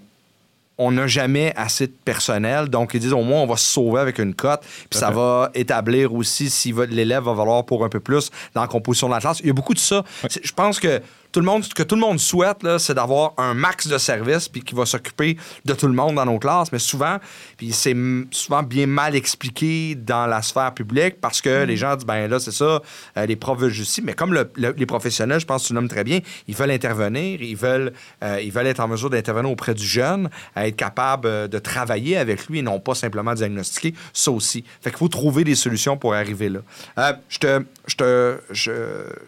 on 0.79 0.93
n'a 0.93 1.09
jamais 1.09 1.53
assez 1.57 1.89
de 1.89 1.93
personnel. 2.05 2.69
Donc, 2.69 2.95
ils 2.95 3.01
disent 3.01 3.13
au 3.13 3.23
moins, 3.23 3.41
on 3.41 3.47
va 3.47 3.57
se 3.57 3.65
sauver 3.65 4.01
avec 4.01 4.21
une 4.21 4.33
cote. 4.33 4.61
Puis 4.89 4.99
ça 4.99 5.11
va 5.11 5.51
établir 5.55 6.15
aussi 6.15 6.49
si 6.49 6.73
l'élève 6.89 7.25
va 7.25 7.35
valoir 7.35 7.67
pour 7.67 7.85
un 7.85 7.89
peu 7.89 7.99
plus 7.99 8.31
dans 8.55 8.61
la 8.61 8.69
composition 8.69 9.09
de 9.09 9.15
la 9.15 9.21
classe. 9.21 9.41
Il 9.41 9.49
y 9.49 9.51
a 9.51 9.53
beaucoup 9.53 9.75
de 9.75 9.81
ça. 9.81 10.05
Je 10.23 10.53
pense 10.53 10.79
que 10.79 11.03
tout 11.33 11.41
le 11.41 11.47
monde, 11.47 11.63
ce 11.65 11.75
que 11.75 11.83
tout 11.83 11.95
le 11.95 12.01
monde 12.01 12.19
souhaite, 12.19 12.67
c'est 12.79 12.95
d'avoir 12.95 13.35
un 13.39 13.55
max 13.55 13.87
de 13.87 13.99
services 13.99 14.49
puis 14.49 14.63
qui 14.63 14.75
va 14.75 14.85
s'occuper 14.87 15.37
de 15.65 15.75
tout 15.75 15.87
le 15.87 15.93
monde 15.93 16.17
dans 16.17 16.27
nos 16.27 16.39
classes. 16.39 16.73
Mais 16.73 16.79
souvent, 16.79 17.19
puis 17.57 17.73
c'est 17.73 17.95
souvent 18.31 18.63
bien 18.63 18.87
mal 18.87 19.15
expliqué 19.15 19.95
dans 19.95 20.27
la 20.27 20.43
sphère 20.43 20.73
publique 20.75 21.21
parce 21.21 21.41
que 21.41 21.65
les 21.65 21.77
gens 21.77 21.95
disent, 21.97 22.07
ben 22.07 22.29
là, 22.29 22.41
c'est 22.41 22.51
ça, 22.53 22.81
euh, 23.17 23.27
les 23.27 23.37
profs 23.37 23.59
veulent 23.59 23.71
justice. 23.71 24.03
Mais 24.05 24.15
comme 24.15 24.33
le- 24.35 24.51
le- 24.57 24.75
les 24.77 24.87
professionnels, 24.87 25.41
je 25.41 25.47
pense 25.47 25.63
que 25.63 25.69
tu 25.69 25.75
nommes 25.75 25.89
très 25.89 26.05
bien, 26.05 26.21
ils 26.49 26.55
veulent 26.55 26.71
intervenir, 26.71 27.41
ils 27.43 27.57
veulent, 27.57 27.93
euh, 28.25 28.41
ils 28.43 28.51
veulent 28.53 28.67
être 28.67 28.81
en 28.81 28.89
mesure 28.89 29.11
d'intervenir 29.11 29.51
auprès 29.51 29.75
du 29.75 29.87
jeune, 29.87 30.29
à 30.57 30.67
être 30.67 30.77
capable 30.77 31.29
euh, 31.29 31.49
de 31.49 31.59
travailler 31.59 32.17
avec 32.17 32.47
lui 32.49 32.59
et 32.59 32.63
non 32.63 32.81
pas 32.81 32.95
simplement 32.95 33.35
diagnostiquer. 33.35 33.95
Ça 34.13 34.31
aussi. 34.31 34.65
Fait 34.81 34.91
qu'il 34.91 34.99
faut 34.99 35.09
trouver 35.09 35.45
des 35.45 35.55
solutions 35.55 35.97
pour 35.97 36.15
arriver 36.15 36.49
là. 36.49 36.61
Euh, 36.99 37.13
je, 37.29 37.39
te, 37.39 37.63
je, 37.87 37.95
te, 37.97 38.41
je, 38.51 38.73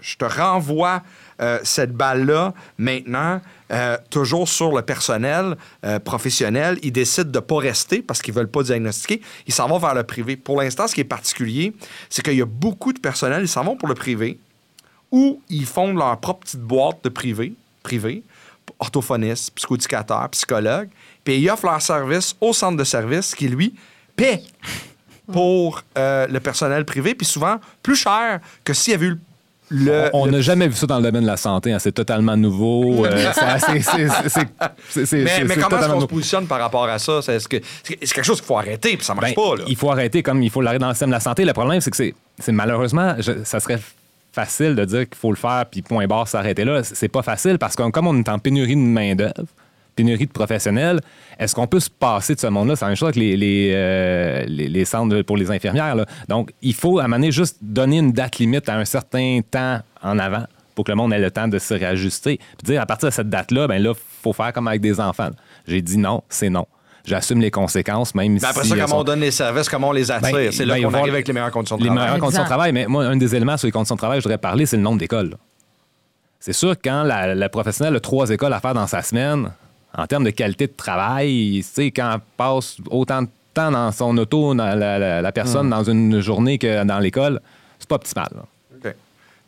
je 0.00 0.16
te 0.16 0.24
renvoie 0.24 1.02
euh, 1.40 1.58
cette 1.62 1.92
balle-là, 1.92 2.54
maintenant, 2.78 3.40
euh, 3.72 3.96
toujours 4.10 4.48
sur 4.48 4.74
le 4.74 4.82
personnel 4.82 5.56
euh, 5.84 5.98
professionnel, 5.98 6.78
ils 6.82 6.92
décident 6.92 7.30
de 7.30 7.38
ne 7.38 7.40
pas 7.40 7.58
rester 7.58 8.02
parce 8.02 8.20
qu'ils 8.20 8.34
ne 8.34 8.40
veulent 8.40 8.50
pas 8.50 8.62
diagnostiquer. 8.62 9.22
Ils 9.46 9.54
s'en 9.54 9.68
vont 9.68 9.78
vers 9.78 9.94
le 9.94 10.02
privé. 10.02 10.36
Pour 10.36 10.60
l'instant, 10.60 10.86
ce 10.86 10.94
qui 10.94 11.00
est 11.00 11.04
particulier, 11.04 11.72
c'est 12.10 12.22
qu'il 12.22 12.36
y 12.36 12.42
a 12.42 12.46
beaucoup 12.46 12.92
de 12.92 13.00
personnel, 13.00 13.42
ils 13.42 13.48
s'en 13.48 13.64
vont 13.64 13.76
pour 13.76 13.88
le 13.88 13.94
privé 13.94 14.38
ou 15.10 15.42
ils 15.48 15.66
font 15.66 15.92
leur 15.92 16.18
propre 16.18 16.40
petite 16.40 16.60
boîte 16.60 17.04
de 17.04 17.08
privé, 17.08 17.54
privé 17.82 18.22
orthophoniste, 18.78 19.54
psychoéducateur, 19.54 20.28
psychologue, 20.30 20.88
puis 21.24 21.38
ils 21.38 21.50
offrent 21.50 21.66
leur 21.66 21.80
service 21.80 22.36
au 22.40 22.52
centre 22.52 22.76
de 22.76 22.84
service 22.84 23.34
qui, 23.34 23.48
lui, 23.48 23.74
paie 24.16 24.42
pour 25.30 25.82
euh, 25.96 26.26
le 26.26 26.40
personnel 26.40 26.84
privé, 26.84 27.14
puis 27.14 27.26
souvent 27.26 27.58
plus 27.82 27.96
cher 27.96 28.40
que 28.64 28.72
s'il 28.72 28.92
y 28.92 28.94
avait 28.94 29.06
eu 29.06 29.10
le, 29.10 29.20
On 30.12 30.26
le- 30.26 30.32
n'a 30.32 30.40
jamais 30.40 30.68
vu 30.68 30.74
ça 30.74 30.86
dans 30.86 30.98
le 30.98 31.02
domaine 31.04 31.22
de 31.22 31.26
la 31.26 31.36
santé. 31.36 31.72
hein. 31.72 31.78
C'est 31.78 31.92
totalement 31.92 32.36
nouveau. 32.36 33.04
euh, 33.06 33.30
c'est 34.88 35.12
Mais, 35.44 35.56
comment 35.56 35.78
est-ce 35.80 35.88
qu'on 35.88 36.00
se 36.00 36.06
positionne 36.06 36.46
par 36.46 36.60
rapport 36.60 36.84
à 36.84 36.98
ça? 36.98 37.20
C'est, 37.22 37.46
que, 37.48 37.56
quelque 37.84 38.22
chose 38.22 38.38
qu'il 38.40 38.46
faut 38.46 38.58
arrêter, 38.58 38.96
puis 38.96 39.04
ça 39.04 39.14
marche 39.14 39.34
Ben, 39.34 39.34
pas. 39.34 39.56
Là. 39.56 39.64
Il 39.66 39.76
faut 39.76 39.90
arrêter 39.90 40.22
comme 40.22 40.42
il 40.42 40.50
faut 40.50 40.60
l'arrêter 40.60 40.80
dans 40.80 40.88
le 40.88 40.94
système 40.94 41.10
de 41.10 41.14
la 41.14 41.20
santé. 41.20 41.44
Le 41.44 41.52
problème, 41.52 41.80
c'est 41.80 41.90
que 41.90 41.96
c'est, 41.96 42.14
c'est 42.38 42.52
malheureusement, 42.52 43.14
je- 43.18 43.44
ça 43.44 43.60
serait 43.60 43.80
facile 44.32 44.74
de 44.74 44.84
dire 44.84 45.00
qu'il 45.08 45.16
faut 45.18 45.30
le 45.30 45.36
faire 45.36 45.64
puis 45.70 45.82
point 45.82 46.06
barre 46.06 46.26
s'arrêter 46.28 46.64
là. 46.64 46.82
C'est 46.84 47.08
pas 47.08 47.22
facile 47.22 47.58
parce 47.58 47.76
que 47.76 47.88
comme 47.90 48.06
on 48.06 48.18
est 48.18 48.28
en 48.28 48.38
pénurie 48.38 48.74
de 48.76 48.80
main-d'œuvre, 48.80 49.32
pénurie 49.94 50.26
de 50.26 50.32
professionnels, 50.32 51.00
est-ce 51.38 51.54
qu'on 51.54 51.66
peut 51.66 51.80
se 51.80 51.90
passer 51.90 52.34
de 52.34 52.40
ce 52.40 52.46
monde-là? 52.46 52.76
C'est 52.76 52.84
la 52.84 52.90
même 52.90 52.96
chose 52.96 53.08
avec 53.08 53.16
les, 53.16 53.36
les, 53.36 53.70
euh, 53.74 54.44
les- 54.46 54.68
les 54.68 54.84
centres 54.84 55.22
pour 55.22 55.36
les 55.36 55.50
infirmières. 55.50 55.94
là. 55.94 56.06
Donc, 56.28 56.50
il 56.62 56.74
faut 56.74 56.98
à 56.98 57.02
un 57.04 57.08
moment 57.08 57.16
donné 57.16 57.32
juste 57.32 57.58
donner 57.62 57.98
une 57.98 58.12
date 58.12 58.38
limite 58.38 58.68
à 58.68 58.76
un 58.76 58.84
certain 58.84 59.40
temps 59.50 59.80
en 60.02 60.18
avant 60.18 60.44
pour 60.74 60.84
que 60.84 60.92
le 60.92 60.96
monde 60.96 61.12
ait 61.12 61.18
le 61.18 61.30
temps 61.30 61.48
de 61.48 61.58
se 61.58 61.74
réajuster. 61.74 62.38
Puis 62.58 62.64
dire 62.72 62.80
à 62.80 62.86
partir 62.86 63.08
de 63.08 63.12
cette 63.14 63.28
date-là, 63.28 63.66
ben 63.68 63.82
là, 63.82 63.92
faut 64.22 64.32
faire 64.32 64.52
comme 64.52 64.68
avec 64.68 64.80
des 64.80 65.00
enfants. 65.00 65.30
J'ai 65.66 65.82
dit 65.82 65.98
non, 65.98 66.22
c'est 66.28 66.48
non. 66.50 66.66
J'assume 67.04 67.40
les 67.40 67.50
conséquences, 67.50 68.14
même 68.14 68.34
Mais 68.34 68.44
après 68.44 68.62
si 68.62 68.68
ça, 68.68 68.74
elles 68.76 68.80
comment 68.82 68.94
sont- 68.94 69.00
on 69.00 69.04
donne 69.04 69.20
les 69.20 69.32
services, 69.32 69.68
comment 69.68 69.88
on 69.88 69.92
les 69.92 70.10
attire? 70.12 70.32
Ben, 70.32 70.52
c'est 70.52 70.64
là 70.64 70.74
ben, 70.74 70.84
qu'on 70.84 70.94
arrive 70.94 71.12
avec 71.12 71.26
les 71.26 71.34
meilleures 71.34 71.50
conditions 71.50 71.76
de 71.76 71.82
les 71.82 71.88
travail. 71.88 72.04
meilleures 72.04 72.20
conditions 72.20 72.42
de 72.44 72.48
travail. 72.48 72.72
Mais 72.72 72.86
moi, 72.86 73.04
un 73.04 73.16
des 73.16 73.34
éléments 73.34 73.56
sur 73.56 73.66
les 73.66 73.72
conditions 73.72 73.96
de 73.96 73.98
travail, 74.00 74.20
je 74.20 74.22
voudrais 74.24 74.38
parler, 74.38 74.66
c'est 74.66 74.76
le 74.76 74.82
nombre 74.84 74.98
d'écoles. 74.98 75.34
C'est 76.38 76.52
sûr, 76.52 76.76
que 76.76 76.80
quand 76.88 77.02
la, 77.02 77.34
la 77.34 77.48
professionnelle 77.48 77.94
a 77.96 78.00
trois 78.00 78.30
écoles 78.30 78.52
à 78.52 78.60
faire 78.60 78.74
dans 78.74 78.86
sa 78.86 79.02
semaine, 79.02 79.50
en 79.96 80.06
termes 80.06 80.24
de 80.24 80.30
qualité 80.30 80.66
de 80.66 80.72
travail, 80.76 81.58
tu 81.58 81.62
sais, 81.62 81.90
quand 81.90 82.12
elle 82.14 82.20
passe 82.36 82.76
autant 82.90 83.22
de 83.22 83.28
temps 83.54 83.70
dans 83.70 83.92
son 83.92 84.16
auto, 84.18 84.54
dans 84.54 84.74
la, 84.74 84.98
la- 84.98 85.22
la 85.22 85.32
personne, 85.32 85.68
dans 85.70 85.84
une 85.84 86.20
journée 86.20 86.56
que 86.58 86.84
dans 86.84 86.98
l'école, 86.98 87.40
c'est 87.78 87.88
pas 87.88 87.96
optimal. 87.96 88.28
là. 88.34 88.42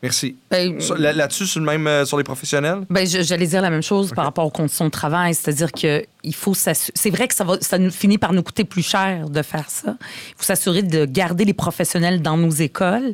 Merci. 0.05 0.35
Ben, 0.51 0.77
là- 0.99 1.13
Là-dessus, 1.13 1.47
sur 1.47 1.59
le 1.59 1.65
même 1.65 1.87
euh, 1.87 2.05
sur 2.05 2.17
les 2.17 2.23
professionnels? 2.23 2.81
Ben, 2.91 3.07
j'allais 3.07 3.47
dire 3.47 3.61
la 3.63 3.71
même 3.71 3.81
chose 3.81 4.11
par 4.13 4.25
rapport 4.25 4.45
aux 4.45 4.51
conditions 4.51 4.85
de 4.85 4.91
travail, 4.91 5.33
c'est-à-dire 5.33 5.71
que 5.71 6.03
il 6.23 6.33
faut 6.35 6.53
c'est 6.55 7.09
vrai 7.11 7.27
que 7.27 7.35
ça 7.35 7.43
va 7.43 7.57
ça 7.61 7.77
nous 7.77 7.91
finit 7.91 8.17
par 8.17 8.33
nous 8.33 8.41
coûter 8.43 8.63
plus 8.65 8.81
cher 8.87 9.29
de 9.29 9.41
faire 9.41 9.69
ça. 9.69 9.95
Il 10.29 10.33
faut 10.37 10.43
s'assurer 10.43 10.81
de 10.83 11.05
garder 11.05 11.45
les 11.45 11.53
professionnels 11.53 12.21
dans 12.21 12.37
nos 12.37 12.49
écoles. 12.51 13.13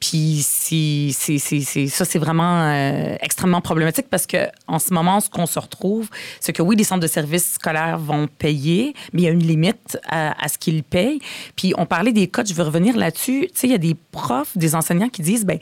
Puis 0.00 0.40
si, 0.42 1.14
ça 1.14 2.04
c'est 2.04 2.18
vraiment 2.18 2.62
euh, 2.70 3.16
extrêmement 3.20 3.60
problématique 3.62 4.06
parce 4.10 4.26
que 4.26 4.46
en 4.66 4.78
ce 4.78 4.92
moment 4.92 5.20
ce 5.20 5.30
qu'on 5.30 5.46
se 5.46 5.58
retrouve, 5.58 6.08
c'est 6.40 6.52
que 6.52 6.62
oui 6.62 6.76
les 6.76 6.84
centres 6.84 7.00
de 7.00 7.06
services 7.06 7.54
scolaires 7.54 7.98
vont 7.98 8.26
payer, 8.26 8.94
mais 9.12 9.22
il 9.22 9.24
y 9.24 9.28
a 9.28 9.30
une 9.30 9.42
limite 9.46 9.98
à, 10.08 10.42
à 10.42 10.48
ce 10.48 10.58
qu'ils 10.58 10.82
payent. 10.82 11.20
Puis 11.56 11.72
on 11.78 11.86
parlait 11.86 12.12
des 12.12 12.26
codes, 12.28 12.46
je 12.48 12.54
veux 12.54 12.62
revenir 12.64 12.96
là-dessus. 12.96 13.48
Tu 13.52 13.60
sais 13.60 13.66
il 13.68 13.72
y 13.72 13.74
a 13.74 13.78
des 13.78 13.96
profs, 14.12 14.56
des 14.56 14.74
enseignants 14.74 15.08
qui 15.08 15.22
disent 15.22 15.44
ben 15.46 15.58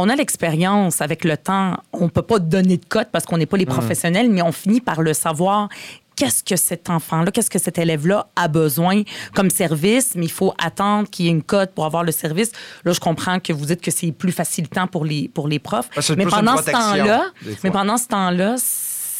on 0.00 0.08
a 0.08 0.16
l'expérience 0.16 1.00
avec 1.00 1.24
le 1.24 1.36
temps. 1.36 1.76
On 1.92 2.08
peut 2.08 2.22
pas 2.22 2.38
donner 2.38 2.76
de 2.76 2.84
cote 2.84 3.08
parce 3.12 3.26
qu'on 3.26 3.38
n'est 3.38 3.46
pas 3.46 3.56
les 3.56 3.66
professionnels, 3.66 4.30
mais 4.30 4.42
on 4.42 4.52
finit 4.52 4.80
par 4.80 5.02
le 5.02 5.12
savoir. 5.12 5.68
Qu'est-ce 6.16 6.44
que 6.44 6.56
cet 6.56 6.90
enfant-là, 6.90 7.30
qu'est-ce 7.30 7.48
que 7.48 7.58
cet 7.58 7.78
élève-là 7.78 8.26
a 8.36 8.48
besoin 8.48 9.02
comme 9.34 9.48
service, 9.48 10.12
mais 10.16 10.26
il 10.26 10.30
faut 10.30 10.52
attendre 10.62 11.08
qu'il 11.08 11.24
y 11.24 11.28
ait 11.28 11.32
une 11.32 11.42
cote 11.42 11.70
pour 11.74 11.86
avoir 11.86 12.02
le 12.02 12.12
service. 12.12 12.52
Là, 12.84 12.92
je 12.92 13.00
comprends 13.00 13.40
que 13.40 13.54
vous 13.54 13.64
dites 13.64 13.80
que 13.80 13.90
c'est 13.90 14.12
plus 14.12 14.32
facilitant 14.32 14.86
pour 14.86 15.06
les, 15.06 15.28
pour 15.28 15.48
les 15.48 15.58
profs. 15.58 15.88
C'est 16.00 16.16
mais 16.16 16.24
plus 16.24 16.32
une 16.34 16.44
pendant 16.44 16.58
ce 16.58 16.70
temps-là, 16.70 17.24
mais 17.64 17.70
pendant 17.70 17.96
ce 17.96 18.08
temps-là, 18.08 18.56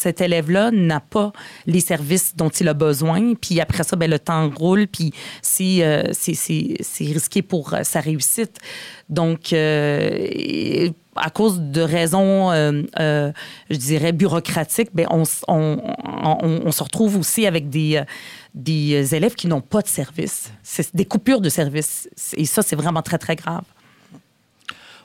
cet 0.01 0.19
élève-là 0.19 0.71
n'a 0.71 0.99
pas 0.99 1.31
les 1.67 1.79
services 1.79 2.35
dont 2.35 2.49
il 2.49 2.67
a 2.67 2.73
besoin. 2.73 3.35
Puis 3.35 3.61
après 3.61 3.83
ça, 3.83 3.95
ben, 3.95 4.09
le 4.09 4.17
temps 4.17 4.49
roule, 4.49 4.87
puis 4.87 5.13
c'est, 5.43 5.83
euh, 5.83 6.03
c'est, 6.11 6.33
c'est- 6.33 6.75
c'est 6.81 7.05
risqué 7.05 7.41
pour 7.43 7.73
euh, 7.73 7.83
sa 7.83 7.99
réussite. 7.99 8.57
Donc, 9.09 9.53
euh, 9.53 10.89
à 11.15 11.29
cause 11.29 11.59
de 11.59 11.81
raisons, 11.81 12.51
je 12.51 13.75
dirais, 13.75 14.11
bureaucratiques, 14.13 14.89
ben, 14.93 15.05
on, 15.11 15.23
on, 15.47 15.79
on- 16.65 16.71
se 16.71 16.81
retrouve 16.83 17.17
aussi 17.17 17.45
avec 17.45 17.69
des, 17.69 18.01
des 18.55 19.13
élèves 19.13 19.35
qui 19.35 19.47
n'ont 19.47 19.61
pas 19.61 19.81
de 19.81 19.87
service. 19.87 20.51
C'est 20.63 20.95
des 20.95 21.05
coupures 21.05 21.41
de 21.41 21.49
service. 21.49 22.09
Et 22.37 22.45
ça, 22.45 22.61
c'est 22.63 22.77
vraiment 22.77 23.01
très, 23.03 23.17
très 23.19 23.35
grave. 23.35 23.63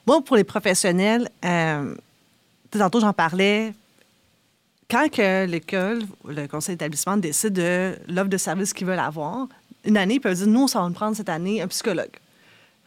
Moi, 0.07 0.23
pour 0.25 0.37
les 0.37 0.45
professionnels, 0.45 1.29
tantôt 2.71 3.01
j'en 3.01 3.13
parlais, 3.13 3.73
quand 4.91 5.11
que 5.11 5.47
l'école, 5.47 6.03
ou 6.25 6.29
le 6.29 6.47
conseil 6.47 6.77
d'établissement 6.77 7.17
décide 7.17 7.55
de 7.55 7.97
l'offre 8.09 8.29
de 8.29 8.37
service 8.37 8.73
qu'ils 8.73 8.87
veulent 8.87 8.99
avoir, 8.99 9.49
une 9.85 9.97
année, 9.97 10.15
ils 10.15 10.21
peuvent 10.21 10.37
dire, 10.37 10.47
nous, 10.47 10.69
ça 10.69 10.81
va 10.81 10.91
prendre 10.91 11.17
cette 11.17 11.29
année 11.29 11.61
un 11.63 11.69
psychologue. 11.69 12.11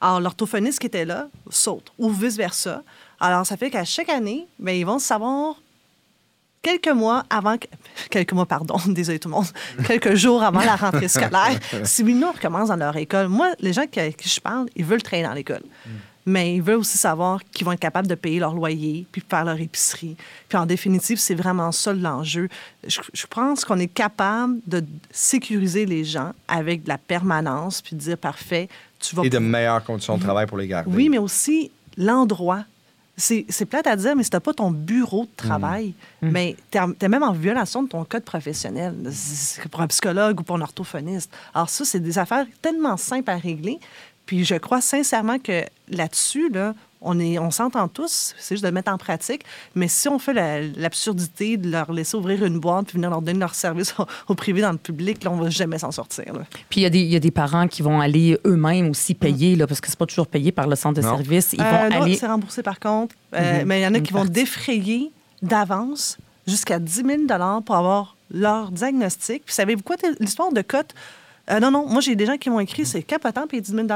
Alors, 0.02 0.22
l'orthophoniste 0.22 0.80
qui 0.80 0.88
était 0.88 1.06
là 1.06 1.28
saute, 1.50 1.92
ou 1.98 2.10
vice-versa. 2.10 2.84
Alors, 3.20 3.46
ça 3.46 3.58
fait 3.58 3.70
qu'à 3.70 3.84
chaque 3.84 4.10
année, 4.10 4.48
ben, 4.58 4.72
ils 4.72 4.86
vont 4.86 5.00
savoir 5.00 5.56
quelques 6.62 6.88
mois 6.90 7.24
avant, 7.30 7.58
que- 7.58 7.68
quelques 8.10 8.32
mois, 8.34 8.46
pardon, 8.46 8.78
désolé 8.88 9.20
tout 9.20 9.28
le 9.30 9.36
monde, 9.36 9.48
quelques 9.88 10.16
jours 10.16 10.42
avant 10.44 10.62
la 10.62 10.76
rentrée 10.78 11.08
scolaire, 11.10 11.60
si 11.84 12.04
nous, 12.04 12.32
recommence 12.32 12.70
dans 12.70 12.76
leur 12.78 12.96
école. 12.96 13.28
Moi, 13.28 13.52
les 13.60 13.74
gens 13.74 13.88
qui, 13.88 14.00
avec 14.00 14.16
qui 14.18 14.30
je 14.30 14.40
parle, 14.40 14.68
ils 14.76 14.86
veulent 14.86 15.04
travailler 15.04 15.28
dans 15.28 15.34
l'école. 15.34 15.64
Mais 16.30 16.56
ils 16.56 16.62
veulent 16.62 16.78
aussi 16.78 16.98
savoir 16.98 17.42
qu'ils 17.52 17.66
vont 17.66 17.72
être 17.72 17.80
capables 17.80 18.08
de 18.08 18.16
payer 18.16 18.40
leur 18.40 18.54
loyer, 18.54 19.06
puis 19.12 19.24
faire 19.28 19.46
leur 19.46 19.60
épicerie. 19.60 20.16
Puis 20.48 20.58
en 20.58 20.66
définitive, 20.66 21.18
c'est 21.18 21.36
vraiment 21.36 21.72
ça 21.72 21.94
l'enjeu. 21.94 22.50
Je, 22.88 23.02
je 23.14 23.26
pense 23.28 23.66
qu'on 23.66 23.80
est 23.80 23.88
capable 23.88 24.60
de 24.68 24.84
sécuriser 25.12 25.86
les 25.86 26.04
gens 26.04 26.34
avec 26.48 26.84
de 26.84 26.90
la 26.90 26.98
permanence, 26.98 27.82
puis 27.82 27.96
de 27.96 28.02
dire, 28.02 28.18
parfait, 28.18 28.70
tu 29.00 29.16
vas 29.16 29.24
Et 29.24 29.30
de 29.30 29.40
meilleures 29.40 29.84
conditions 29.84 30.18
de 30.18 30.24
travail 30.24 30.46
pour 30.46 30.58
les 30.58 30.68
garder. 30.68 30.92
oui, 30.94 31.10
mais 31.10 31.18
aussi 31.18 31.72
l'endroit. 31.98 32.64
C'est 33.18 33.46
c'est 33.50 33.66
plate 33.66 33.86
à 33.86 33.98
dire, 33.98 34.16
mais 34.16 34.24
si 34.24 34.30
tu 34.30 34.38
n'as 34.38 34.40
pas 34.40 34.54
ton 34.54 34.72
bureau 34.72 35.24
de 35.26 35.36
travail, 35.36 35.94
mais 36.22 36.56
tu 36.72 36.78
es, 36.78 37.10
même 37.10 37.24
en 37.24 37.34
violation 37.34 37.84
de 37.84 37.90
ton 37.90 38.06
code 38.06 38.24
professionnel. 38.24 38.96
Pour 39.70 39.82
un 39.82 39.88
psychologue 39.88 40.40
ou 40.40 40.44
pour 40.44 40.56
un 40.56 40.62
orthophoniste. 40.62 41.30
Alors, 41.54 41.70
ça, 41.70 41.84
c'est 41.84 42.00
des 42.00 42.18
affaires 42.18 42.46
tellement 42.62 42.96
simples 42.96 43.30
à 43.30 43.36
régler. 43.36 43.78
Puis 44.30 44.46
je 44.46 44.54
crois 44.54 44.80
sincèrement 44.80 45.40
que 45.40 45.64
là-dessus, 45.90 46.50
là, 46.52 46.76
on, 47.02 47.20
est, 47.20 47.40
on 47.40 47.50
s'entend 47.50 47.88
tous, 47.88 48.36
c'est 48.38 48.54
juste 48.54 48.64
de 48.64 48.68
le 48.68 48.74
mettre 48.76 48.92
en 48.92 49.00
pratique. 49.00 49.42
Mais 49.74 49.88
si 49.88 50.08
on 50.08 50.20
fait 50.20 50.34
la- 50.34 50.62
l'absurdité 50.62 51.58
de 51.58 51.68
leur 51.72 51.92
laisser 51.92 52.16
ouvrir 52.16 52.46
une 52.46 52.60
boîte 52.60 52.86
puis 52.86 52.98
venir 52.98 53.10
leur 53.10 53.24
donner 53.24 53.40
leur 53.40 53.56
service 53.56 53.96
au, 53.98 54.06
au 54.28 54.36
privé 54.36 54.62
dans 54.62 54.72
le 54.72 54.78
public, 54.78 55.24
là, 55.24 55.32
on 55.32 55.38
va 55.38 55.50
jamais 55.50 55.80
s'en 55.80 55.92
sortir. 55.92 56.32
là. 56.32 56.42
Puis 56.70 56.82
il 56.82 56.84
y, 56.84 56.86
a 56.86 56.92
des- 56.92 57.00
il 57.00 57.10
y 57.12 57.16
a 57.16 57.20
des 57.20 57.32
parents 57.32 57.68
qui 57.68 57.82
vont 57.82 58.00
aller 58.00 58.38
eux-mêmes 58.46 58.92
aussi 58.92 59.16
payer, 59.16 59.56
là, 59.56 59.66
parce 59.66 59.82
que 59.82 59.88
c'est 59.90 59.98
pas 59.98 60.06
toujours 60.06 60.28
payé 60.28 60.52
par 60.52 60.68
le 60.68 60.76
centre 60.76 61.02
de 61.02 61.08
Non. 61.08 61.16
service. 61.18 61.54
Ils 61.54 61.60
vont 61.60 61.66
Euh, 61.66 61.90
non, 61.90 62.02
aller. 62.04 62.16
c'est 62.16 62.28
remboursé 62.28 62.62
par 62.62 62.80
contre. 62.80 63.16
Euh, 63.34 63.62
Mhm. 63.62 63.68
Mais 63.68 63.80
il 63.80 63.84
y 63.84 63.88
en 63.88 63.96
a 63.96 64.00
qui 64.00 64.14
vont 64.14 64.26
défrayer 64.26 65.12
d'avance 65.42 66.18
jusqu'à 66.46 66.78
10 66.78 67.04
000 67.04 67.62
pour 67.66 67.76
avoir 67.76 68.16
leur 68.30 68.70
diagnostic. 68.70 69.44
Puis 69.46 69.56
savez-vous 69.56 69.82
quoi, 69.82 69.96
l'histoire 70.20 70.52
de 70.54 70.62
cote? 70.62 70.94
Euh, 71.52 71.60
non, 71.60 71.72
non, 71.72 71.86
moi 71.88 72.02
j'ai 72.02 72.16
des 72.16 72.26
gens 72.26 72.38
qui 72.38 72.50
m'ont 72.50 72.60
écrit, 72.60 72.86
c'est 72.86 73.02
capotant, 73.04 73.48
payer 73.48 73.62
10 73.62 73.72
000 73.74 73.88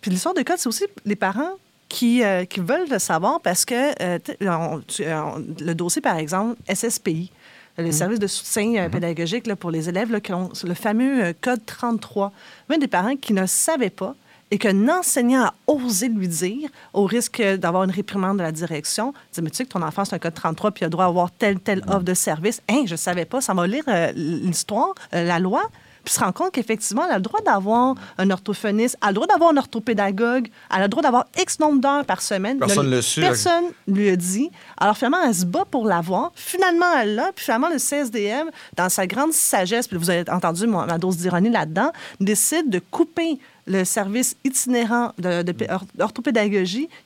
Puis 0.00 0.10
l'histoire 0.10 0.34
de 0.34 0.42
cote, 0.42 0.58
c'est 0.58 0.68
aussi 0.68 0.84
les 1.04 1.16
parents 1.16 1.52
qui, 1.88 2.22
euh, 2.24 2.44
qui 2.44 2.60
veulent 2.60 2.88
le 2.90 2.98
savoir 2.98 3.40
parce 3.40 3.64
que 3.64 3.74
euh, 4.02 4.18
tu- 4.24 4.48
on- 4.48 4.80
tu- 4.86 5.04
on- 5.06 5.44
le 5.60 5.74
dossier, 5.74 6.00
par 6.02 6.16
exemple, 6.16 6.56
SSPI, 6.68 7.30
le 7.78 7.90
service 7.92 8.18
de 8.20 8.26
soutien 8.26 8.84
euh, 8.84 8.88
pédagogique 8.88 9.46
là, 9.46 9.56
pour 9.56 9.70
les 9.70 9.88
élèves, 9.88 10.10
là, 10.12 10.20
qui 10.20 10.32
ont 10.32 10.50
le 10.64 10.74
fameux 10.74 11.32
code 11.40 11.64
33. 11.66 12.32
Même 12.68 12.80
des 12.80 12.86
parents 12.88 13.16
qui 13.16 13.32
ne 13.32 13.46
savaient 13.46 13.90
pas 13.90 14.14
et 14.50 14.58
qu'un 14.58 14.88
enseignant 14.88 15.44
a 15.46 15.54
osé 15.66 16.08
lui 16.08 16.28
dire, 16.28 16.68
au 16.92 17.04
risque 17.06 17.42
d'avoir 17.42 17.82
une 17.84 17.90
réprimande 17.90 18.38
de 18.38 18.42
la 18.44 18.52
direction, 18.52 19.12
dit 19.32 19.42
Mais 19.42 19.50
tu 19.50 19.56
sais 19.56 19.64
que 19.64 19.70
ton 19.70 19.82
enfant, 19.82 20.04
c'est 20.04 20.14
un 20.14 20.18
code 20.20 20.34
33 20.34 20.70
puis 20.70 20.82
il 20.82 20.86
a 20.86 20.88
droit 20.88 21.04
à 21.04 21.08
avoir 21.08 21.30
telle, 21.32 21.58
telle 21.58 21.82
offre 21.88 22.02
de 22.04 22.14
service. 22.14 22.62
Hein, 22.68 22.84
je 22.86 22.92
ne 22.92 22.96
savais 22.96 23.24
pas. 23.24 23.40
Ça 23.40 23.54
m'a 23.54 23.66
lire 23.66 23.84
l'histoire, 24.14 24.94
la 25.12 25.38
loi, 25.40 25.62
puis 26.04 26.12
se 26.14 26.20
rend 26.20 26.32
compte 26.32 26.52
qu'effectivement, 26.52 27.02
elle 27.06 27.12
a 27.12 27.16
le 27.16 27.22
droit 27.22 27.40
d'avoir 27.40 27.94
un 28.18 28.30
orthophoniste, 28.30 28.96
elle 29.02 29.08
a 29.08 29.10
le 29.10 29.14
droit 29.14 29.26
d'avoir 29.26 29.50
un 29.50 29.56
orthopédagogue, 29.56 30.48
elle 30.70 30.78
a 30.80 30.82
le 30.82 30.88
droit 30.88 31.02
d'avoir 31.02 31.24
X 31.38 31.58
nombre 31.60 31.80
d'heures 31.80 32.04
par 32.04 32.20
semaine. 32.22 32.58
Personne 32.58 32.84
Le- 32.90 32.96
le 32.96 33.02
su. 33.02 33.20
Personne 33.20 33.64
lui 33.86 34.08
a 34.10 34.16
dit. 34.16 34.50
Alors 34.78 34.96
finalement, 34.96 35.22
elle 35.26 35.34
se 35.34 35.44
bat 35.46 35.64
pour 35.70 35.86
l'avoir. 35.86 36.32
Finalement, 36.34 36.86
elle 37.00 37.14
l'a. 37.14 37.32
Puis 37.34 37.44
finalement, 37.44 37.68
le 37.68 37.78
CSDM, 37.78 38.50
dans 38.76 38.88
sa 38.88 39.06
grande 39.06 39.32
sagesse, 39.32 39.88
puis 39.88 39.96
vous 39.96 40.10
avez 40.10 40.28
entendu 40.30 40.66
ma, 40.66 40.86
ma 40.86 40.98
dose 40.98 41.16
d'ironie 41.16 41.50
là-dedans, 41.50 41.92
décide 42.20 42.68
de 42.70 42.80
couper 42.90 43.38
le 43.66 43.84
service 43.84 44.36
itinérant 44.44 45.12
de, 45.18 45.42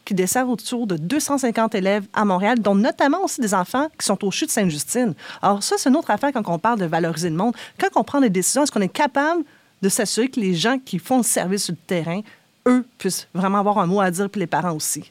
qui 0.05 0.15
dessert 0.15 0.49
autour 0.49 0.87
de 0.87 0.97
250 0.97 1.75
élèves 1.75 2.05
à 2.13 2.25
Montréal, 2.25 2.59
dont 2.61 2.75
notamment 2.75 3.25
aussi 3.25 3.41
des 3.41 3.55
enfants 3.55 3.89
qui 3.99 4.07
sont 4.07 4.25
au 4.25 4.31
CHU 4.31 4.47
de 4.47 4.51
Sainte-Justine. 4.51 5.15
Alors 5.43 5.63
ça, 5.63 5.77
c'est 5.79 5.89
une 5.89 5.97
autre 5.97 6.11
affaire 6.11 6.33
quand 6.33 6.43
on 6.49 6.59
parle 6.59 6.79
de 6.79 6.87
valoriser 6.87 7.31
le 7.31 7.37
monde. 7.37 7.55
Quand 7.79 7.89
on 7.97 8.05
prend 8.05 8.21
des 8.21 8.31
décisions, 8.31 8.63
est-ce 8.63 8.73
qu'on 8.73 8.81
est 8.81 8.89
capable 8.89 9.45
de 9.83 9.89
s'assurer 9.89 10.29
que 10.29 10.41
les 10.41 10.55
gens 10.55 10.79
qui 10.85 10.99
font 10.99 11.19
le 11.19 11.23
service 11.23 11.65
sur 11.65 11.73
le 11.73 11.87
terrain, 11.87 12.21
eux, 12.67 12.85
puissent 12.99 13.29
vraiment 13.33 13.59
avoir 13.59 13.79
un 13.79 13.87
mot 13.87 14.01
à 14.01 14.11
dire, 14.11 14.29
puis 14.29 14.41
les 14.41 14.47
parents 14.47 14.73
aussi? 14.75 15.11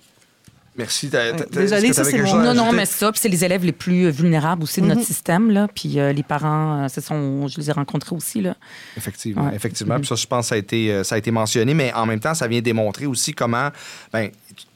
Merci. 0.77 1.09
T'as- 1.09 1.33
t'as- 1.33 1.45
Désolée, 1.59 1.91
ça, 1.91 2.03
c'est 2.03 2.21
mon- 2.21 2.35
Non, 2.43 2.53
non, 2.53 2.71
mais 2.71 2.85
ça, 2.85 3.11
puis 3.11 3.19
c'est 3.19 3.29
les 3.29 3.43
élèves 3.43 3.65
les 3.65 3.71
plus 3.71 4.05
euh, 4.05 4.09
vulnérables 4.11 4.61
aussi 4.63 4.79
de 4.81 4.85
notre 4.85 4.99
Mhm. 5.01 5.05
système, 5.05 5.49
là. 5.51 5.67
Puis 5.73 5.99
euh, 5.99 6.13
les 6.13 6.21
parents, 6.23 6.83
euh, 6.83 6.87
ce 6.87 7.01
sont, 7.01 7.47
je 7.47 7.57
les 7.57 7.69
ai 7.69 7.73
rencontrés 7.73 8.15
aussi, 8.15 8.41
là. 8.41 8.55
Effectivement, 8.95 9.45
Ouais. 9.47 9.55
effectivement. 9.55 9.97
Puis 9.97 10.05
ça, 10.07 10.15
je 10.15 10.25
pense 10.27 10.45
que 10.45 10.49
ça 10.49 10.55
a, 10.55 10.57
été, 10.59 10.91
euh, 10.91 11.03
ça 11.03 11.15
a 11.15 11.17
été 11.17 11.31
mentionné, 11.31 11.73
mais 11.73 11.91
en 11.93 12.05
même 12.05 12.19
temps, 12.19 12.33
ça 12.35 12.47
vient 12.47 12.61
démontrer 12.61 13.05
aussi 13.07 13.33
comment... 13.33 13.69
Ben, 14.13 14.29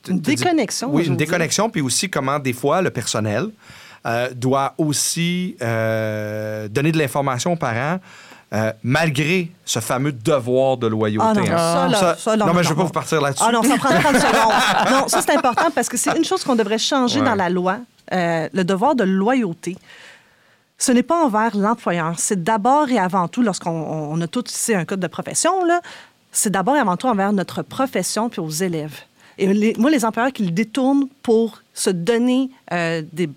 Une 0.09 0.19
déconnexion, 0.19 0.89
Oui, 0.91 1.05
une 1.05 1.15
déconnexion, 1.17 1.69
puis 1.69 1.81
aussi 1.81 2.09
comment, 2.09 2.39
des 2.39 2.53
fois, 2.53 2.81
le 2.81 2.89
personnel 2.89 3.45
euh, 4.07 4.29
doit 4.33 4.73
aussi 4.79 5.55
euh, 5.61 6.67
donner 6.67 6.91
de 6.91 6.97
l'information 6.97 7.53
aux 7.53 7.57
parents 7.57 7.99
euh, 8.53 8.73
malgré 8.83 9.49
ce 9.65 9.79
fameux 9.79 10.11
devoir 10.11 10.77
de 10.77 10.87
loyauté. 10.87 11.25
Ah 11.25 11.33
non, 11.33 11.41
hein. 11.41 11.57
ça, 11.57 11.87
là, 11.87 12.15
ça, 12.17 12.35
non, 12.37 12.53
mais 12.53 12.63
je 12.63 12.69
ne 12.69 12.73
vais 12.73 12.79
pas 12.81 12.83
vous 12.85 12.91
partir 12.91 13.21
là-dessus. 13.21 13.43
Ah 13.47 13.51
non, 13.51 13.63
ça 13.63 13.77
prend 13.77 13.89
30 13.89 14.15
secondes. 14.15 14.53
Non, 14.91 15.07
ça, 15.07 15.21
c'est 15.21 15.35
important 15.35 15.69
parce 15.73 15.87
que 15.89 15.97
c'est 15.97 16.15
une 16.17 16.25
chose 16.25 16.43
qu'on 16.43 16.55
devrait 16.55 16.77
changer 16.77 17.19
Ouais. 17.19 17.25
dans 17.25 17.35
la 17.35 17.49
loi, 17.49 17.77
euh, 18.13 18.49
le 18.51 18.63
devoir 18.63 18.95
de 18.95 19.03
loyauté. 19.05 19.77
Ce 20.77 20.91
n'est 20.91 21.03
pas 21.03 21.23
envers 21.23 21.55
l'employeur. 21.55 22.15
C'est 22.17 22.43
d'abord 22.43 22.89
et 22.89 22.97
avant 22.97 23.27
tout, 23.27 23.41
lorsqu'on 23.43 23.69
on 23.71 24.19
a 24.21 24.27
tous 24.27 24.51
ici 24.51 24.73
un 24.73 24.83
code 24.83 24.99
de 24.99 25.07
profession, 25.07 25.63
là, 25.65 25.79
c'est 26.31 26.49
d'abord 26.49 26.75
et 26.75 26.79
avant 26.79 26.97
tout 26.97 27.07
envers 27.07 27.31
notre 27.33 27.61
profession 27.61 28.29
puis 28.29 28.41
aux 28.41 28.49
élèves. 28.49 28.95
Et 29.37 29.53
les- 29.53 29.75
moi, 29.77 29.89
les 29.91 30.03
employeurs 30.05 30.33
qui 30.33 30.43
le 30.43 30.51
détournent 30.51 31.07
pour 31.23 31.61
se 31.73 31.89
donner 31.89 32.49
euh, 32.73 33.01
des, 33.13 33.29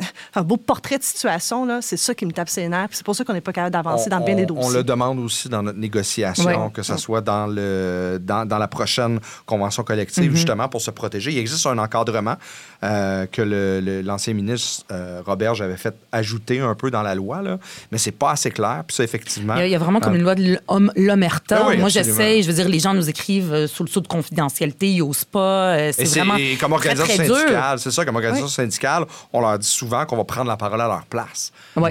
un 0.34 0.42
beau 0.42 0.56
portrait 0.56 0.98
de 0.98 1.02
situation, 1.02 1.64
là, 1.64 1.80
c'est 1.80 1.96
ça 1.96 2.14
qui 2.14 2.26
me 2.26 2.32
tape 2.32 2.48
ses 2.48 2.68
nerfs. 2.68 2.88
C'est 2.92 3.04
pour 3.04 3.14
ça 3.14 3.24
qu'on 3.24 3.32
n'est 3.32 3.40
pas 3.40 3.52
capable 3.52 3.72
d'avancer 3.72 4.10
dans 4.10 4.20
bien 4.20 4.34
des 4.34 4.46
dossiers. 4.46 4.64
On 4.64 4.70
le 4.70 4.82
demande 4.82 5.18
aussi 5.20 5.48
dans 5.48 5.62
notre 5.62 5.78
négociation, 5.78 6.70
que 6.70 6.82
ce 6.82 6.96
soit 6.96 7.20
dans, 7.20 7.46
le, 7.46 8.18
dans, 8.20 8.46
dans 8.46 8.58
la 8.58 8.68
prochaine 8.68 9.20
convention 9.46 9.82
collective, 9.84 10.24
Mm-hmm. 10.24 10.36
justement, 10.36 10.68
pour 10.68 10.80
se 10.80 10.90
protéger. 10.90 11.32
Il 11.32 11.38
existe 11.38 11.66
un 11.66 11.78
encadrement 11.78 12.36
euh, 12.84 13.24
que 13.26 13.40
le- 13.42 13.80
le- 13.80 14.02
l'ancien 14.02 14.34
ministre 14.34 14.84
euh, 14.92 15.22
Robert 15.24 15.60
avait 15.62 15.76
fait 15.78 15.94
ajouter 16.12 16.60
un 16.60 16.74
peu 16.74 16.90
dans 16.90 17.02
la 17.02 17.14
loi, 17.14 17.40
là, 17.42 17.58
mais 17.90 17.98
c'est 17.98 18.12
pas 18.12 18.32
assez 18.32 18.50
clair. 18.50 18.84
Puis 18.86 18.94
ça, 18.96 19.02
effectivement... 19.04 19.54
Il 19.54 19.60
y 19.60 19.62
a, 19.62 19.66
il 19.66 19.70
y 19.72 19.74
a 19.74 19.78
vraiment 19.78 20.00
comme 20.00 20.12
euh, 20.12 20.16
une 20.16 20.22
loi 20.22 20.34
de 20.34 20.58
l'omerta. 20.96 21.60
Ah 21.62 21.66
oui, 21.70 21.78
Moi, 21.78 21.88
j'essaie, 21.88 22.42
je 22.42 22.48
veux 22.48 22.54
dire, 22.54 22.68
les 22.68 22.78
gens 22.80 22.92
nous 22.94 23.08
écrivent 23.08 23.52
euh, 23.52 23.66
sous 23.66 23.82
le 23.84 23.88
sceau 23.88 24.00
de 24.00 24.06
confidentialité, 24.08 24.90
ils 24.90 24.98
n'osent 24.98 25.24
pas. 25.24 25.80
Et 25.88 25.92
c'est 25.92 26.04
vraiment 26.04 26.36
et 26.36 26.56
comme 26.56 26.72
très, 26.76 26.90
organisation 26.90 27.14
très 27.16 27.24
dur. 27.26 27.36
syndicale, 27.38 27.78
c'est 27.78 27.90
ça, 27.90 28.04
comme 28.04 28.16
organisation 28.16 28.48
syndicale, 28.48 29.04
on 29.32 29.40
leur 29.40 29.58
dit 29.58 29.66
souvent 29.68 30.04
qu'on 30.04 30.16
va 30.16 30.24
prendre 30.24 30.48
la 30.48 30.56
parole 30.56 30.80
à 30.80 30.86
leur 30.88 31.06
place. 31.06 31.52
Euh, 31.78 31.90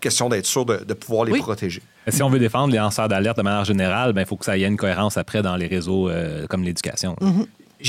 question 0.00 0.28
d'être 0.28 0.46
sûr 0.46 0.64
de, 0.66 0.76
de 0.84 0.94
pouvoir 0.94 1.24
les 1.24 1.32
Oui. 1.32 1.40
protéger. 1.40 1.82
Si 2.08 2.22
on 2.22 2.30
veut 2.30 2.38
défendre 2.38 2.72
les 2.72 2.78
lanceurs 2.78 3.08
d'alerte 3.08 3.36
de 3.38 3.42
manière 3.42 3.64
générale, 3.64 4.12
il 4.16 4.26
faut 4.26 4.36
que 4.36 4.44
ça 4.44 4.56
y 4.56 4.62
ait 4.62 4.68
une 4.68 4.76
cohérence 4.76 5.16
après 5.16 5.42
dans 5.42 5.56
les 5.56 5.66
réseaux 5.66 6.08
euh, 6.08 6.46
comme 6.46 6.62
l'éducation. 6.62 7.16
J- 7.20 7.28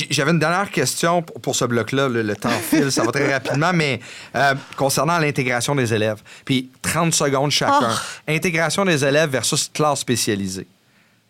J'avais 0.10 0.32
une 0.32 0.40
dernière 0.40 0.70
question 0.72 1.22
pour, 1.22 1.56
ce 1.56 1.66
bloc-là. 1.66 2.08
Le, 2.10 2.36
temps 2.36 2.50
file, 2.50 2.92
ça 2.92 3.04
va 3.04 3.12
très 3.12 3.32
rapidement, 3.32 3.72
mais 3.74 4.00
euh, 4.36 4.54
concernant 4.76 5.18
l'intégration 5.18 5.76
des 5.76 5.94
élèves. 5.94 6.22
Puis 6.46 6.70
30 6.82 7.14
secondes 7.14 7.52
chacun. 7.52 7.96
Intégration 8.28 8.86
des 8.86 9.04
élèves 9.04 9.30
versus 9.30 9.70
classe 9.74 10.00
spécialisée. 10.00 10.68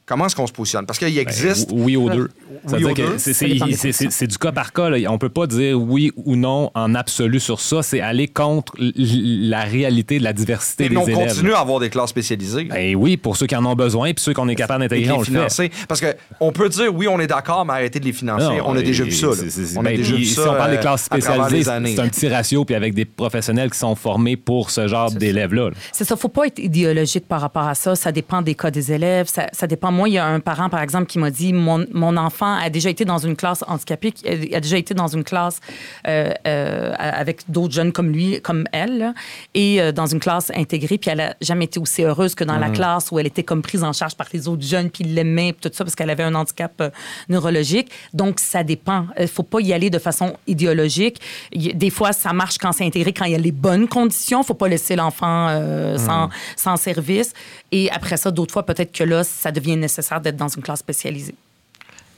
Comment 0.08 0.28
est-ce 0.28 0.36
qu'on 0.38 0.48
se 0.48 0.54
positionne? 0.54 0.86
Parce 0.86 1.00
qu'il 1.00 1.14
Ben, 1.14 1.20
existe. 1.20 1.70
oui 1.74 1.98
aux 1.98 2.10
deux. 2.10 2.30
Oui 2.72 2.94
que 2.94 3.02
deux. 3.02 3.18
c'est- 3.18 4.28
du 4.28 4.38
cas 4.38 4.54
par 4.54 4.72
cas. 4.72 4.90
Là. 4.90 4.98
On 5.12 5.18
peut 5.18 5.28
pas 5.28 5.48
dire 5.48 5.78
oui 5.80 6.14
ou 6.16 6.38
non 6.38 6.72
en 6.76 6.96
absolu 6.96 7.42
sur 7.42 7.60
ça. 7.60 7.84
C'est 7.84 8.00
aller 8.00 8.30
contre 8.30 8.74
la 8.78 9.62
réalité 9.64 10.18
de 10.20 10.24
la 10.24 10.32
diversité 10.32 10.86
Mais 10.86 10.90
des 10.92 10.98
on 10.98 11.06
élèves. 11.08 11.28
continue 11.28 11.52
à 11.54 11.60
avoir 11.60 11.80
des 11.82 11.90
classes 11.90 12.12
spécialisées. 12.12 12.64
Ben 12.66 12.96
oui, 12.96 13.18
pour 13.18 13.36
ceux 13.36 13.48
qui 13.48 13.56
en 13.58 13.66
ont 13.66 13.76
besoin, 13.76 14.14
puis 14.14 14.24
ceux 14.24 14.34
qu'on 14.34 14.48
est 14.48 14.56
capable 14.56 14.86
et 14.86 14.88
d'intégrer, 14.88 15.12
on 15.12 15.16
les 15.16 15.20
le 15.20 15.26
fait. 15.26 15.32
financer. 15.32 15.72
Parce 15.90 16.02
qu'on 16.02 16.52
peut 16.54 16.70
dire, 16.70 16.94
oui, 16.96 17.08
on 17.10 17.20
est 17.20 17.28
d'accord, 17.28 17.66
mais 17.66 17.74
arrêtez 17.74 18.00
de 18.00 18.06
les 18.06 18.14
financer. 18.14 18.46
Non, 18.46 18.64
on 18.66 18.78
a 18.78 18.82
déjà 18.82 19.04
vu 19.04 19.12
ça. 19.12 19.28
On 19.76 19.82
a 19.82 19.84
ben, 19.84 19.98
déjà 19.98 20.16
vu 20.16 20.24
ça. 20.24 20.42
Si 20.44 20.48
on 20.48 20.54
parle 20.54 20.72
des 20.72 20.78
euh, 20.78 20.82
classes 20.82 21.04
spécialisées, 21.04 21.64
c'est 21.64 22.00
un 22.00 22.08
petit 22.08 22.30
ratio, 22.30 22.64
puis 22.64 22.76
avec 22.76 22.94
des 22.94 23.04
professionnels 23.06 23.72
qui 23.72 23.78
sont 23.80 23.96
formés 23.96 24.38
pour 24.38 24.72
ce 24.72 24.88
genre 24.88 25.12
d'élèves-là. 25.12 25.72
là. 25.72 25.76
C'est 25.92 26.06
ça, 26.06 26.16
faut 26.16 26.30
pas 26.30 26.48
être 26.48 26.60
idéologique 26.60 27.28
par 27.28 27.42
rapport 27.42 27.68
à 27.68 27.76
ça. 27.76 27.94
Ça 27.98 28.14
dépend 28.14 28.42
des 28.42 28.56
cas 28.56 28.72
des 28.72 28.94
élèves. 28.94 29.28
Ça, 29.28 29.48
ça 29.52 29.68
dépend. 29.68 29.97
Moi, 29.98 30.10
il 30.10 30.14
y 30.14 30.18
a 30.18 30.26
un 30.26 30.40
parent, 30.40 30.70
par 30.70 30.82
exemple, 30.82 31.08
qui 31.08 31.18
m'a 31.18 31.32
dit 31.32 31.54
mon, 31.54 31.86
mon 31.92 32.18
enfant 32.18 32.54
a 32.56 32.70
déjà 32.70 32.90
été 32.90 33.04
dans 33.04 33.18
une 33.18 33.36
classe 33.36 33.64
handicapée, 33.68 34.14
a 34.26 34.60
déjà 34.60 34.78
été 34.78 34.94
dans 34.94 35.08
une 35.08 35.24
classe 35.24 35.60
euh, 36.08 36.32
euh, 36.46 36.94
avec 37.00 37.50
d'autres 37.50 37.74
jeunes 37.74 37.92
comme 37.92 38.12
lui, 38.12 38.40
comme 38.42 38.66
elle, 38.72 39.00
là, 39.00 39.14
et 39.56 39.82
euh, 39.82 39.92
dans 39.92 40.06
une 40.06 40.20
classe 40.20 40.52
intégrée, 40.56 41.00
puis 41.00 41.10
elle 41.10 41.22
a 41.22 41.36
jamais 41.42 41.66
été 41.66 41.80
aussi 41.80 42.04
heureuse 42.04 42.36
que 42.36 42.44
dans 42.44 42.58
la 42.58 42.70
classe 42.70 43.12
où 43.12 43.18
elle 43.18 43.28
était 43.28 43.44
comme 43.44 43.64
prise 43.64 43.84
en 43.84 43.92
charge 43.92 44.16
par 44.16 44.28
les 44.34 44.48
autres 44.48 44.64
jeunes, 44.64 44.92
puis 44.92 45.04
puis 45.04 45.54
tout 45.62 45.70
ça, 45.74 45.84
parce 45.84 45.96
qu'elle 45.96 46.10
avait 46.10 46.24
un 46.24 46.36
handicap 46.36 46.94
neurologique. 47.30 47.92
Donc, 48.14 48.40
ça 48.40 48.64
dépend. 48.64 49.08
Il 49.20 49.28
faut 49.28 49.44
pas 49.44 49.60
y 49.62 49.74
aller 49.74 49.90
de 49.90 50.00
façon 50.00 50.36
idéologique. 50.46 51.20
Il 51.52 51.78
Des 51.78 51.90
fois, 51.90 52.14
ça 52.14 52.34
marche 52.34 52.58
quand 52.58 52.72
c'est 52.72 52.86
intégré, 52.86 53.14
quand 53.14 53.26
il 53.26 53.32
y 53.32 53.36
a 53.36 53.40
les 53.40 53.52
bonnes 53.52 53.88
conditions. 53.88 54.44
faut 54.44 54.54
pas 54.54 54.68
laisser 54.68 54.96
l'enfant 54.96 55.48
euh, 55.50 55.98
sans, 55.98 56.30
sans 56.56 56.78
service. 56.78 57.34
Et 57.72 57.90
après 57.92 58.18
ça, 58.18 58.32
d'autres 58.32 58.54
fois, 58.54 58.64
peut-être 58.64 58.92
que 58.92 59.04
là, 59.04 59.24
ça 59.24 59.52
devient 59.52 59.76
nécessaire 59.76 60.22
d'être 60.22 60.38
dans 60.38 60.48
une 60.48 60.62
classe 60.62 60.80
spécialisée. 60.80 61.36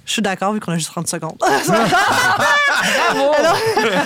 Je 0.06 0.14
suis 0.14 0.22
d'accord 0.22 0.54
vu 0.54 0.60
qu'on 0.60 0.72
a 0.72 0.78
juste 0.78 0.90
30 0.90 1.08
secondes. 1.08 1.38
Alors, 3.38 3.58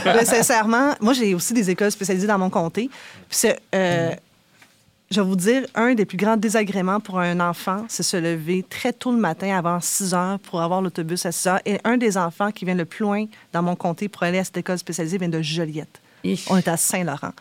mais 0.05 0.25
sincèrement, 0.25 0.95
moi, 0.99 1.13
j'ai 1.13 1.33
aussi 1.33 1.53
des 1.53 1.69
écoles 1.69 1.91
spécialisées 1.91 2.27
dans 2.27 2.37
mon 2.37 2.49
comté. 2.49 2.89
Puis 3.29 3.37
c'est, 3.37 3.57
euh, 3.73 4.11
je 5.09 5.21
vais 5.21 5.27
vous 5.27 5.35
dire, 5.35 5.65
un 5.75 5.93
des 5.93 6.05
plus 6.05 6.17
grands 6.17 6.35
désagréments 6.35 6.99
pour 6.99 7.19
un 7.19 7.39
enfant, 7.39 7.85
c'est 7.87 8.03
se 8.03 8.17
lever 8.17 8.65
très 8.69 8.91
tôt 8.91 9.11
le 9.11 9.17
matin 9.17 9.55
avant 9.57 9.79
6 9.79 10.13
heures 10.13 10.39
pour 10.39 10.61
avoir 10.61 10.81
l'autobus 10.81 11.25
à 11.25 11.31
6 11.31 11.47
heures. 11.47 11.61
Et 11.65 11.79
un 11.83 11.95
des 11.97 12.17
enfants 12.17 12.51
qui 12.51 12.65
vient 12.65 12.75
le 12.75 12.85
plus 12.85 13.03
loin 13.03 13.25
dans 13.53 13.61
mon 13.61 13.75
comté 13.75 14.09
pour 14.09 14.23
aller 14.23 14.39
à 14.39 14.43
cette 14.43 14.57
école 14.57 14.77
spécialisée 14.77 15.17
vient 15.17 15.29
de 15.29 15.41
Joliette. 15.41 16.01
On 16.49 16.57
est 16.57 16.67
à 16.67 16.77
Saint-Laurent. 16.77 17.31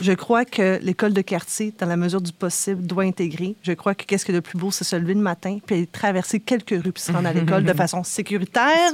Je 0.00 0.12
crois 0.12 0.44
que 0.44 0.78
l'école 0.82 1.12
de 1.14 1.22
quartier, 1.22 1.72
dans 1.78 1.86
la 1.86 1.96
mesure 1.96 2.20
du 2.20 2.32
possible, 2.32 2.86
doit 2.86 3.04
intégrer. 3.04 3.54
Je 3.62 3.72
crois 3.72 3.94
que 3.94 4.04
qu'est-ce 4.04 4.24
qui 4.26 4.30
est 4.30 4.34
le 4.34 4.42
plus 4.42 4.58
beau, 4.58 4.70
c'est 4.70 4.84
se 4.84 4.94
lever 4.96 5.14
le 5.14 5.20
matin 5.20 5.58
puis 5.64 5.86
traverser 5.86 6.40
quelques 6.40 6.70
rues 6.82 6.92
puis 6.92 7.02
se 7.02 7.12
rendre 7.12 7.28
à 7.28 7.32
l'école 7.32 7.64
de 7.64 7.72
façon 7.74 8.04
sécuritaire. 8.04 8.92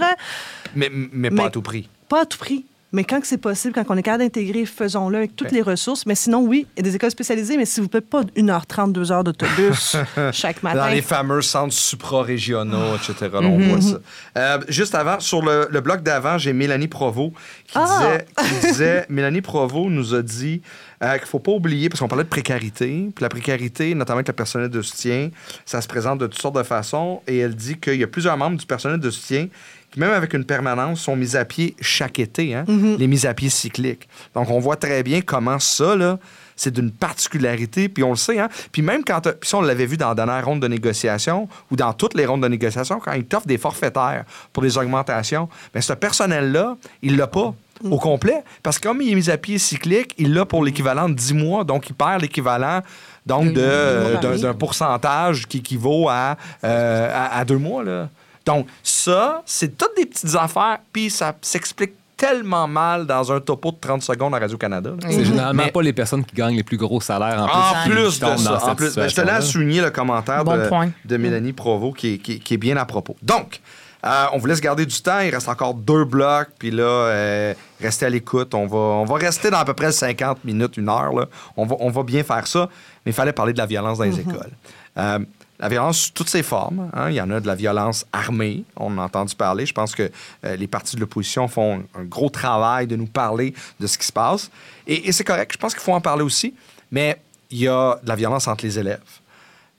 Mais, 0.76 0.90
mais 0.92 1.30
pas 1.30 1.34
Mais- 1.36 1.44
à 1.44 1.50
tout 1.50 1.62
prix. 1.62 1.88
Pas 2.08 2.22
à 2.22 2.26
tout 2.26 2.38
prix. 2.38 2.64
Mais 2.94 3.04
quand 3.04 3.22
que 3.22 3.26
c'est 3.26 3.38
possible, 3.38 3.72
quand 3.72 3.84
on 3.88 3.96
est 3.96 4.02
capable 4.02 4.24
d'intégrer, 4.24 4.66
faisons-le 4.66 5.16
avec 5.16 5.34
toutes 5.34 5.50
les 5.50 5.62
ressources. 5.62 6.04
Mais 6.04 6.14
sinon, 6.14 6.42
oui, 6.42 6.66
il 6.76 6.80
y 6.84 6.86
a 6.86 6.90
des 6.90 6.94
écoles 6.94 7.10
spécialisées, 7.10 7.56
mais 7.56 7.64
s'il 7.64 7.82
vous 7.82 7.88
plaît, 7.88 8.02
pas 8.02 8.20
1h30, 8.36 8.92
2 8.92 9.10
heures 9.12 9.24
d'autobus 9.24 9.96
chaque 10.32 10.62
matin. 10.62 10.76
Dans 10.88 10.88
les 10.92 11.00
fameux 11.00 11.40
centres 11.40 11.72
supra-régionaux, 11.72 12.96
etc. 12.96 13.14
là, 13.32 13.40
on 13.40 13.58
voit 13.58 13.80
ça. 13.80 13.98
Euh, 14.36 14.58
juste 14.68 14.94
avant, 14.94 15.20
sur 15.20 15.40
le, 15.40 15.68
le 15.70 15.80
bloc 15.80 16.02
d'avant, 16.02 16.36
j'ai 16.36 16.52
Mélanie 16.52 16.88
Provo 16.88 17.32
qui, 17.66 17.78
Ah! 17.78 17.86
disait, 17.86 18.26
qui 18.60 18.66
disait- 18.66 19.06
Mélanie 19.08 19.40
Provo 19.40 19.88
nous 19.88 20.14
a 20.14 20.20
dit 20.20 20.60
euh, 21.02 21.14
qu'il 21.14 21.22
ne 21.22 21.26
faut 21.26 21.38
pas 21.38 21.52
oublier, 21.52 21.88
parce 21.88 22.00
qu'on 22.00 22.08
parlait 22.08 22.24
de 22.24 22.28
précarité, 22.28 23.08
puis 23.14 23.22
la 23.22 23.28
précarité, 23.28 23.94
notamment 23.94 24.18
avec 24.18 24.28
le 24.28 24.34
personnel 24.34 24.68
de 24.68 24.82
soutien, 24.82 25.30
ça 25.64 25.80
se 25.80 25.88
présente 25.88 26.18
de 26.18 26.26
toutes 26.26 26.40
sortes 26.40 26.56
de 26.56 26.62
façons, 26.62 27.22
et 27.26 27.38
elle 27.38 27.54
dit 27.54 27.76
qu'il 27.78 27.96
y 27.96 28.04
a 28.04 28.06
plusieurs 28.06 28.36
membres 28.36 28.56
du 28.56 28.66
personnel 28.66 29.00
de 29.00 29.10
soutien 29.10 29.48
qui, 29.90 30.00
même 30.00 30.12
avec 30.12 30.32
une 30.32 30.44
permanence, 30.44 31.00
sont 31.00 31.16
mis 31.16 31.36
à 31.36 31.44
pied 31.44 31.76
chaque 31.80 32.18
été, 32.18 32.54
hein, 32.54 32.64
les 32.98 33.06
mises 33.06 33.26
à 33.26 33.34
pied 33.34 33.50
cycliques. 33.50 34.08
Donc, 34.34 34.48
on 34.48 34.58
voit 34.58 34.76
très 34.76 35.02
bien 35.02 35.20
comment 35.20 35.58
ça, 35.58 35.96
là, 35.96 36.18
c'est 36.56 36.70
d'une 36.70 36.90
particularité, 36.90 37.88
puis 37.88 38.02
on 38.02 38.10
le 38.10 38.16
sait, 38.16 38.38
hein. 38.38 38.48
Puis 38.70 38.82
même 38.82 39.02
quand... 39.04 39.20
Puis 39.20 39.50
ça, 39.50 39.58
on 39.58 39.62
l'avait 39.62 39.86
vu 39.86 39.96
dans 39.96 40.10
la 40.10 40.14
dernière 40.14 40.44
ronde 40.44 40.60
de 40.60 40.68
négociation, 40.68 41.48
ou 41.70 41.76
dans 41.76 41.92
toutes 41.92 42.14
les 42.14 42.24
rondes 42.24 42.42
de 42.42 42.48
négociation, 42.48 43.00
quand 43.00 43.12
ils 43.12 43.24
t'offrent 43.24 43.46
des 43.46 43.58
forfaitaires 43.58 44.24
pour 44.52 44.62
des 44.62 44.78
augmentations, 44.78 45.48
bien, 45.72 45.82
ce 45.82 45.92
personnel-là, 45.92 46.76
il 47.02 47.16
l'a 47.16 47.26
pas 47.26 47.54
au 47.90 47.98
complet, 47.98 48.42
parce 48.62 48.78
que 48.78 48.88
comme 48.88 49.00
il 49.02 49.12
est 49.12 49.14
mis 49.14 49.30
à 49.30 49.36
pied 49.36 49.58
cyclique, 49.58 50.14
il 50.18 50.32
l'a 50.34 50.44
pour 50.44 50.64
l'équivalent 50.64 51.08
de 51.08 51.14
10 51.14 51.34
mois, 51.34 51.64
donc 51.64 51.88
il 51.90 51.94
perd 51.94 52.20
l'équivalent 52.22 52.80
donc 53.26 53.52
de, 53.52 53.60
euh, 53.60 54.18
d'un, 54.18 54.36
d'un 54.36 54.54
pourcentage 54.54 55.46
qui 55.46 55.58
équivaut 55.58 56.08
à, 56.08 56.36
euh, 56.64 57.10
à, 57.12 57.38
à 57.38 57.44
deux 57.44 57.58
mois, 57.58 57.84
là. 57.84 58.08
Donc, 58.44 58.66
ça, 58.82 59.42
c'est 59.46 59.78
toutes 59.78 59.96
des 59.96 60.06
petites 60.06 60.34
affaires, 60.34 60.78
puis 60.92 61.08
ça 61.10 61.32
s'explique 61.40 61.92
tellement 62.16 62.66
mal 62.68 63.06
dans 63.06 63.32
un 63.32 63.40
topo 63.40 63.70
de 63.72 63.76
30 63.80 64.02
secondes 64.02 64.34
à 64.34 64.38
Radio-Canada. 64.38 64.90
là. 64.90 65.08
C'est 65.10 65.24
généralement 65.24 65.62
Mais- 65.64 65.70
pas 65.72 65.82
les 65.82 65.92
personnes 65.92 66.24
qui 66.24 66.34
gagnent 66.36 66.56
les 66.56 66.62
plus 66.62 66.76
gros 66.76 67.00
salaires 67.00 67.40
en 67.42 67.46
plus. 67.46 67.54
En 67.56 67.84
plus 68.10 68.20
de 68.20 68.36
ça. 68.36 68.64
En 68.70 68.74
plus, 68.76 68.94
ben, 68.94 69.08
je 69.08 69.14
tenais 69.14 69.30
à 69.32 69.40
souligner 69.40 69.80
le 69.80 69.90
commentaire 69.90 70.44
Bon 70.44 70.56
de, 71.04 71.16
Mélanie 71.16 71.52
Provo 71.52 71.92
qui 71.92 72.14
est, 72.14 72.18
qui 72.18 72.32
est- 72.34 72.38
qui 72.38 72.54
est 72.54 72.58
bien 72.58 72.76
à 72.76 72.84
propos. 72.84 73.16
Donc, 73.22 73.60
euh, 74.04 74.24
on 74.32 74.38
vous 74.38 74.46
laisse 74.46 74.60
garder 74.60 74.84
du 74.86 75.00
temps. 75.00 75.20
Il 75.20 75.34
reste 75.34 75.48
encore 75.48 75.74
deux 75.74 76.04
blocs. 76.04 76.48
Puis 76.58 76.70
là, 76.70 76.82
euh, 76.84 77.54
restez 77.80 78.06
à 78.06 78.10
l'écoute. 78.10 78.54
On 78.54 78.66
va, 78.66 78.76
on 78.78 79.04
va 79.04 79.14
rester 79.16 79.50
dans 79.50 79.58
à 79.58 79.64
peu 79.64 79.74
près 79.74 79.92
50 79.92 80.44
minutes, 80.44 80.76
une 80.76 80.88
heure. 80.88 81.12
là. 81.12 81.26
On, 81.56 81.66
va, 81.66 81.76
on 81.80 81.90
va 81.90 82.02
bien 82.02 82.22
faire 82.24 82.46
ça. 82.46 82.68
Mais 83.06 83.12
il 83.12 83.14
fallait 83.14 83.32
parler 83.32 83.52
de 83.52 83.58
la 83.58 83.66
violence 83.66 83.98
dans 83.98 84.04
les 84.04 84.18
écoles. 84.20 84.50
Euh, 84.98 85.18
la 85.60 85.68
violence 85.68 85.98
sous 85.98 86.10
toutes 86.12 86.28
ses 86.28 86.42
formes. 86.42 86.90
hein. 86.92 87.08
Il 87.10 87.14
y 87.14 87.20
en 87.20 87.30
a 87.30 87.38
de 87.38 87.46
la 87.46 87.54
violence 87.54 88.04
armée, 88.12 88.64
on 88.76 88.98
a 88.98 89.02
entendu 89.02 89.36
parler. 89.36 89.64
Je 89.64 89.72
pense 89.72 89.94
que 89.94 90.10
euh, 90.44 90.56
les 90.56 90.66
partis 90.66 90.96
de 90.96 91.00
l'opposition 91.00 91.46
font 91.46 91.84
un 91.94 92.02
gros 92.02 92.30
travail 92.30 92.88
de 92.88 92.96
nous 92.96 93.06
parler 93.06 93.54
de 93.78 93.86
ce 93.86 93.96
qui 93.96 94.06
se 94.06 94.12
passe. 94.12 94.50
Et, 94.88 95.08
et 95.08 95.12
c'est 95.12 95.22
correct, 95.22 95.52
je 95.52 95.58
pense 95.58 95.72
qu'il 95.74 95.82
faut 95.82 95.92
en 95.92 96.00
parler 96.00 96.24
aussi. 96.24 96.52
Mais 96.90 97.16
il 97.52 97.58
y 97.58 97.68
a 97.68 97.96
de 98.02 98.08
la 98.08 98.16
violence 98.16 98.48
entre 98.48 98.64
les 98.64 98.76
élèves. 98.76 98.98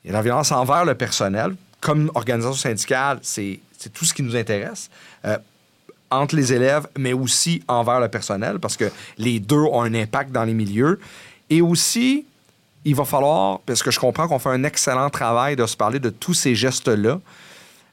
Il 0.03 0.07
y 0.07 0.09
a 0.09 0.13
de 0.13 0.17
la 0.17 0.21
violence 0.23 0.53
envers 0.53 0.85
le 0.85 0.95
personnel. 0.95 1.53
Comme 1.81 2.09
organisation 2.15 2.53
syndicale, 2.55 3.19
c'est 3.21 3.59
c'est 3.83 3.91
tout 3.93 4.05
ce 4.05 4.13
qui 4.13 4.23
nous 4.23 4.35
intéresse. 4.35 4.89
Euh, 5.25 5.37
entre 6.09 6.35
les 6.35 6.53
élèves, 6.53 6.87
mais 6.97 7.11
aussi 7.13 7.63
envers 7.67 7.99
le 7.99 8.07
personnel, 8.07 8.59
parce 8.59 8.77
que 8.77 8.91
les 9.17 9.39
deux 9.39 9.57
ont 9.57 9.81
un 9.81 9.93
impact 9.95 10.31
dans 10.31 10.43
les 10.43 10.53
milieux. 10.53 10.99
Et 11.49 11.61
aussi, 11.61 12.25
il 12.85 12.93
va 12.95 13.03
falloir, 13.03 13.59
parce 13.65 13.81
que 13.81 13.89
je 13.89 13.99
comprends 13.99 14.27
qu'on 14.27 14.37
fait 14.37 14.49
un 14.49 14.63
excellent 14.63 15.09
travail 15.09 15.55
de 15.55 15.65
se 15.65 15.75
parler 15.75 15.99
de 15.99 16.09
tous 16.11 16.35
ces 16.35 16.53
gestes-là, 16.53 17.19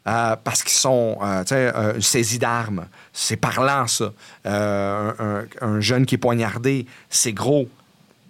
euh, 0.06 0.36
parce 0.44 0.62
qu'ils 0.62 0.78
sont, 0.78 1.16
euh, 1.22 1.40
tu 1.44 1.48
sais, 1.48 1.72
euh, 1.74 1.94
une 1.94 2.02
saisie 2.02 2.38
d'armes, 2.38 2.86
c'est 3.12 3.36
parlant, 3.36 3.86
ça. 3.86 4.12
Un, 4.44 5.14
un- 5.18 5.44
un 5.62 5.80
jeune 5.80 6.04
qui 6.04 6.16
est 6.16 6.18
poignardé, 6.18 6.86
c'est 7.08 7.32
gros. 7.32 7.68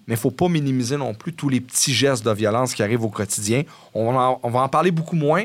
Mais 0.07 0.15
il 0.15 0.19
ne 0.19 0.21
faut 0.21 0.31
pas 0.31 0.49
minimiser 0.49 0.97
non 0.97 1.15
plus 1.15 1.33
tous 1.33 1.49
les 1.49 1.61
petits 1.61 1.95
gestes 1.95 2.25
de 2.25 2.31
violence 2.33 2.75
qui 2.75 2.83
arrivent 2.83 3.05
au 3.05 3.09
quotidien. 3.11 3.63
On 3.95 4.13
va 4.13 4.59
en 4.61 4.69
parler 4.69 4.91
beaucoup 4.93 5.17
moins, 5.17 5.45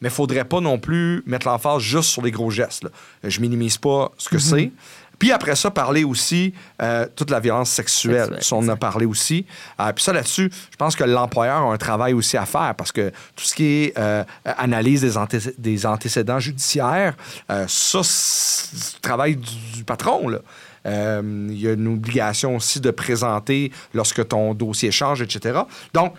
mais 0.00 0.08
il 0.08 0.12
ne 0.12 0.14
faudrait 0.14 0.44
pas 0.44 0.60
non 0.60 0.78
plus 0.78 1.22
mettre 1.26 1.46
l'emphase 1.46 1.82
juste 1.82 2.10
sur 2.10 2.22
les 2.22 2.30
gros 2.30 2.50
gestes. 2.50 2.84
là. 2.84 2.90
Je 3.24 3.40
minimise 3.40 3.78
pas 3.78 4.12
ce 4.18 4.28
que 4.28 4.38
c'est. 4.38 4.70
Puis 5.18 5.32
après 5.32 5.56
ça, 5.56 5.70
parler 5.70 6.04
aussi 6.04 6.52
euh, 6.82 7.06
toute 7.16 7.30
la 7.30 7.40
violence 7.40 7.70
sexuelle. 7.70 8.36
Ça, 8.42 8.54
on 8.56 8.58
en 8.58 8.68
a 8.68 8.76
parlé 8.76 9.06
aussi. 9.06 9.46
Euh, 9.80 9.90
puis 9.94 10.04
ça, 10.04 10.12
là-dessus, 10.12 10.50
je 10.70 10.76
pense 10.76 10.94
que 10.94 11.04
l'employeur 11.04 11.56
a 11.62 11.72
un 11.72 11.78
travail 11.78 12.12
aussi 12.12 12.36
à 12.36 12.44
faire 12.44 12.74
parce 12.76 12.92
que 12.92 13.08
tout 13.34 13.44
ce 13.44 13.54
qui 13.54 13.64
est 13.64 13.98
euh, 13.98 14.24
analyse 14.44 15.00
des, 15.00 15.16
anté- 15.16 15.54
des 15.56 15.86
antécédents 15.86 16.38
judiciaires, 16.38 17.14
euh, 17.50 17.64
ça, 17.66 18.00
c'est 18.02 18.96
le 18.96 19.00
travail 19.00 19.36
du, 19.36 19.50
du 19.78 19.84
patron. 19.84 20.28
Là. 20.28 20.40
Il 20.84 21.58
y 21.58 21.66
a 21.66 21.72
une 21.72 21.88
obligation 21.88 22.54
aussi 22.54 22.80
de 22.80 22.90
présenter 22.90 23.72
lorsque 23.94 24.28
ton 24.28 24.52
dossier 24.52 24.90
change, 24.92 25.22
etc. 25.22 25.60
Donc, 25.94 26.12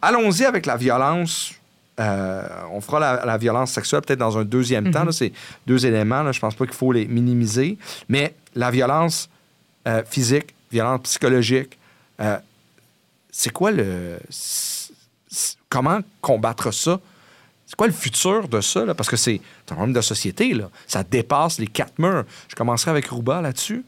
allons-y 0.00 0.44
avec 0.44 0.64
la 0.64 0.76
violence. 0.76 1.52
Euh, 2.00 2.48
on 2.72 2.80
fera 2.80 2.98
la, 2.98 3.24
la 3.24 3.36
violence 3.38 3.70
sexuelle 3.70 4.00
peut-être 4.02 4.18
dans 4.18 4.36
un 4.36 4.44
deuxième 4.44 4.90
temps. 4.90 5.04
là. 5.04 5.12
C'est 5.12 5.32
deux 5.66 5.86
éléments. 5.86 6.22
Là. 6.22 6.32
Je 6.32 6.40
pense 6.40 6.54
pas 6.54 6.64
qu'il 6.66 6.74
faut 6.74 6.92
les 6.92 7.06
minimiser. 7.06 7.78
Mais 8.08 8.34
la 8.54 8.70
violence 8.70 9.28
euh, 9.86 10.02
physique, 10.04 10.54
violence 10.72 11.02
psychologique, 11.02 11.78
euh, 12.20 12.36
c'est 13.30 13.50
quoi 13.50 13.70
le. 13.70 14.18
Comment 15.68 16.00
combattre 16.20 16.72
ça? 16.72 17.00
C'est 17.66 17.76
quoi 17.76 17.86
le 17.86 17.92
futur 17.92 18.46
de 18.48 18.60
ça? 18.60 18.84
là? 18.84 18.94
Parce 18.94 19.08
que 19.08 19.16
c'est 19.16 19.40
c'est 19.64 19.72
un 19.72 19.76
problème 19.76 19.94
de 19.94 20.00
société. 20.00 20.52
Là. 20.54 20.70
Ça 20.86 21.02
dépasse 21.02 21.58
les 21.58 21.66
quatre 21.66 21.98
murs. 21.98 22.24
Je 22.48 22.54
commencerai 22.54 22.90
avec 22.90 23.06
Rouba 23.08 23.40
là-dessus. 23.40 23.84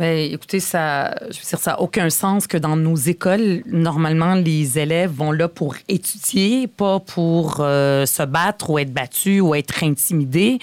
Ben, 0.00 0.32
écoutez, 0.32 0.60
ça, 0.60 1.14
je 1.24 1.26
veux 1.26 1.44
dire, 1.46 1.58
ça 1.58 1.72
n'a 1.72 1.80
aucun 1.82 2.08
sens 2.08 2.46
que 2.46 2.56
dans 2.56 2.74
nos 2.74 2.96
écoles, 2.96 3.62
normalement, 3.66 4.32
les 4.32 4.78
élèves 4.78 5.10
vont 5.10 5.30
là 5.30 5.46
pour 5.46 5.74
étudier, 5.88 6.68
pas 6.68 7.00
pour 7.00 7.58
euh, 7.60 8.06
se 8.06 8.22
battre 8.22 8.70
ou 8.70 8.78
être 8.78 8.94
battus 8.94 9.42
ou 9.42 9.54
être 9.54 9.84
intimidés. 9.84 10.58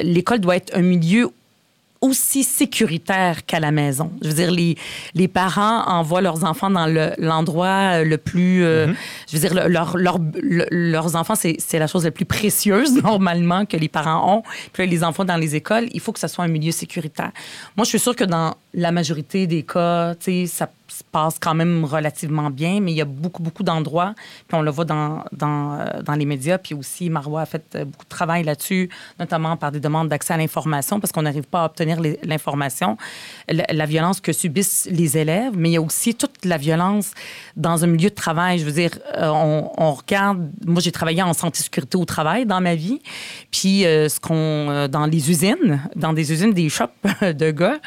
L'école 0.00 0.40
doit 0.40 0.56
être 0.56 0.76
un 0.76 0.82
milieu 0.82 1.30
aussi 2.00 2.44
sécuritaire 2.44 3.44
qu'à 3.44 3.60
la 3.60 3.70
maison. 3.72 4.12
Je 4.22 4.28
veux 4.28 4.34
dire, 4.34 4.50
les, 4.50 4.76
les 5.14 5.28
parents 5.28 5.84
envoient 5.88 6.20
leurs 6.20 6.44
enfants 6.44 6.70
dans 6.70 6.86
le- 6.86 7.12
l'endroit 7.18 8.04
le 8.04 8.18
plus... 8.18 8.62
euh, 8.64 8.92
Je 9.28 9.36
veux 9.36 9.40
dire, 9.48 9.54
le- 9.54 9.68
leur- 9.68 9.96
leur- 9.96 10.18
le- 10.40 10.66
leurs 10.70 11.16
enfants, 11.16 11.34
c'est 11.34 11.56
c'est 11.58 11.78
la 11.78 11.86
chose 11.86 12.04
la 12.04 12.10
plus 12.10 12.24
précieuse, 12.24 12.92
normalement, 13.02 13.66
que 13.66 13.76
les 13.76 13.88
parents 13.88 14.36
ont. 14.36 14.42
Puis 14.72 14.84
là, 14.84 14.90
les 14.90 15.02
enfants 15.04 15.24
dans 15.24 15.36
les 15.36 15.54
écoles, 15.56 15.88
il 15.92 16.00
faut 16.00 16.12
que 16.12 16.20
ça 16.20 16.28
soit 16.28 16.44
un 16.44 16.48
milieu 16.48 16.70
sécuritaire. 16.72 17.32
Moi, 17.76 17.84
je 17.84 17.88
suis 17.90 17.98
sûre 17.98 18.14
que 18.16 18.24
dans 18.24 18.54
la 18.74 18.92
majorité 18.92 19.46
des 19.46 19.62
cas, 19.64 20.14
tu 20.14 20.24
sais, 20.24 20.46
ça 20.46 20.70
se 20.98 21.04
passe 21.04 21.38
quand 21.40 21.54
même 21.54 21.84
relativement 21.84 22.50
bien, 22.50 22.80
mais 22.80 22.92
il 22.92 22.96
y 22.96 23.00
a 23.00 23.04
beaucoup, 23.04 23.42
beaucoup 23.42 23.62
d'endroits, 23.62 24.14
puis 24.46 24.56
on 24.56 24.62
le 24.62 24.70
voit 24.70 24.84
dans, 24.84 25.24
dans, 25.32 25.78
euh, 25.78 26.02
dans 26.02 26.14
les 26.14 26.24
médias, 26.24 26.58
puis 26.58 26.74
aussi 26.74 27.08
Marois 27.08 27.42
a 27.42 27.46
fait 27.46 27.64
euh, 27.74 27.84
beaucoup 27.84 28.04
de 28.04 28.08
travail 28.08 28.42
là-dessus, 28.44 28.88
notamment 29.18 29.56
par 29.56 29.72
des 29.72 29.80
demandes 29.80 30.08
d'accès 30.08 30.34
à 30.34 30.36
l'information, 30.36 31.00
parce 31.00 31.12
qu'on 31.12 31.22
n'arrive 31.22 31.44
pas 31.44 31.62
à 31.62 31.66
obtenir 31.66 31.98
l'information, 32.22 32.96
la, 33.48 33.86
violence 33.86 34.20
que 34.20 34.32
subissent 34.32 34.88
les 34.90 35.16
élèves, 35.16 35.52
mais 35.56 35.70
il 35.70 35.72
y 35.72 35.76
a 35.76 35.80
aussi 35.80 36.14
toute 36.14 36.44
la 36.44 36.58
violence 36.58 37.12
dans 37.56 37.84
un 37.84 37.86
milieu 37.86 38.10
de 38.10 38.14
travail. 38.14 38.58
Je 38.58 38.64
veux 38.64 38.72
dire, 38.72 38.90
euh, 39.16 39.28
on, 39.28 39.92
regarde, 39.92 40.50
moi 40.66 40.82
j'ai 40.82 40.92
travaillé 40.92 41.22
en 41.22 41.32
santé 41.32 41.62
sécurité 41.62 41.96
au 41.96 42.04
travail 42.04 42.44
dans 42.44 42.60
ma 42.60 42.74
vie, 42.74 43.00
puis 43.50 43.82
ce 43.82 44.20
qu'on, 44.20 44.88
dans 44.88 45.06
les 45.06 45.30
usines, 45.30 45.80
dans 45.96 46.12
des 46.12 46.32
usines, 46.32 46.52
des 46.52 46.68
shops 46.68 46.90
de 47.22 47.50
gars, 47.50 47.78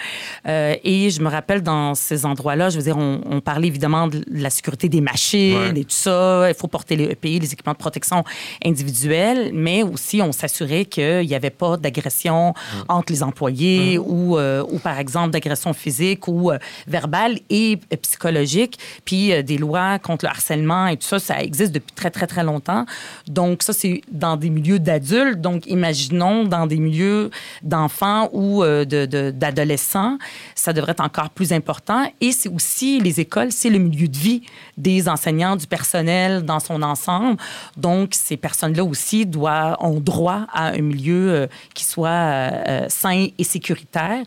et 0.45 1.09
je 1.09 1.21
me 1.21 1.29
rappelle 1.29 1.61
dans 1.61 1.93
ces 1.93 2.25
endroits-là, 2.25 2.69
je 2.69 2.77
veux 2.77 2.83
dire, 2.83 2.97
on, 3.01 3.21
on 3.29 3.41
parlait 3.41 3.67
évidemment 3.67 4.07
de 4.07 4.23
la 4.31 4.49
sécurité 4.49 4.87
des 4.89 5.01
machines 5.01 5.57
Ouais. 5.73 5.79
et 5.81 5.85
tout 5.85 5.89
ça. 6.07 6.45
Il 6.49 6.55
faut 6.55 6.67
porter 6.67 6.95
les 6.95 7.05
EPI, 7.05 7.39
les 7.39 7.51
équipements 7.53 7.73
de 7.73 7.77
protection 7.77 8.23
individuels, 8.71 9.51
mais 9.53 9.83
aussi 9.83 10.21
on 10.21 10.31
s'assurait 10.31 10.85
qu'il 10.85 11.25
n'y 11.27 11.35
avait 11.35 11.49
pas 11.49 11.77
d'agression 11.77 12.53
entre 12.87 13.11
les 13.11 13.23
employés 13.23 13.97
ou, 13.97 14.37
euh, 14.37 14.63
ou, 14.71 14.79
par 14.79 14.97
exemple, 14.99 15.31
d'agression 15.31 15.73
physique 15.73 16.27
ou 16.27 16.51
euh, 16.51 16.57
verbale 16.87 17.39
et 17.49 17.79
euh, 17.93 17.97
psychologique. 18.01 18.77
Puis 19.05 19.31
euh, 19.33 19.41
des 19.41 19.57
lois 19.57 19.99
contre 19.99 20.25
le 20.25 20.29
harcèlement 20.29 20.87
et 20.87 20.97
tout 20.97 21.07
ça, 21.07 21.19
ça 21.19 21.41
existe 21.43 21.71
depuis 21.73 21.93
très, 21.93 22.09
très, 22.11 22.27
très 22.27 22.43
longtemps. 22.43 22.85
Donc 23.27 23.63
ça, 23.63 23.73
c'est 23.73 24.01
dans 24.11 24.37
des 24.37 24.49
milieux 24.49 24.79
d'adultes. 24.79 25.41
Donc 25.41 25.65
imaginons 25.67 26.43
dans 26.45 26.67
des 26.67 26.77
milieux 26.77 27.29
d'enfants 27.63 28.29
ou 28.33 28.63
de- 28.63 29.05
de- 29.05 29.31
d'adolescents, 29.31 30.17
ça 30.55 30.73
devrait 30.73 30.91
être 30.91 31.03
encore 31.03 31.29
plus 31.29 31.51
important. 31.53 32.03
Et 32.21 32.31
c'est 32.31 32.49
aussi 32.49 32.90
les 32.99 33.19
écoles, 33.19 33.51
c'est 33.51 33.69
le 33.69 33.79
milieu 33.79 34.07
de 34.07 34.17
vie 34.17 34.41
des 34.77 35.07
enseignants, 35.07 35.55
du 35.55 35.67
personnel 35.67 36.43
dans 36.43 36.59
son 36.59 36.81
ensemble. 36.81 37.37
Donc 37.77 38.09
ces 38.13 38.37
personnes-là 38.37 38.83
aussi 38.83 39.25
doivent, 39.25 39.77
ont 39.79 39.99
droit 39.99 40.47
à 40.51 40.67
un 40.69 40.81
milieu 40.81 41.31
euh, 41.31 41.47
qui 41.73 41.85
soit 41.85 42.09
euh, 42.09 42.49
euh, 42.67 42.85
sain 42.89 43.27
et 43.37 43.43
sécuritaire. 43.43 44.23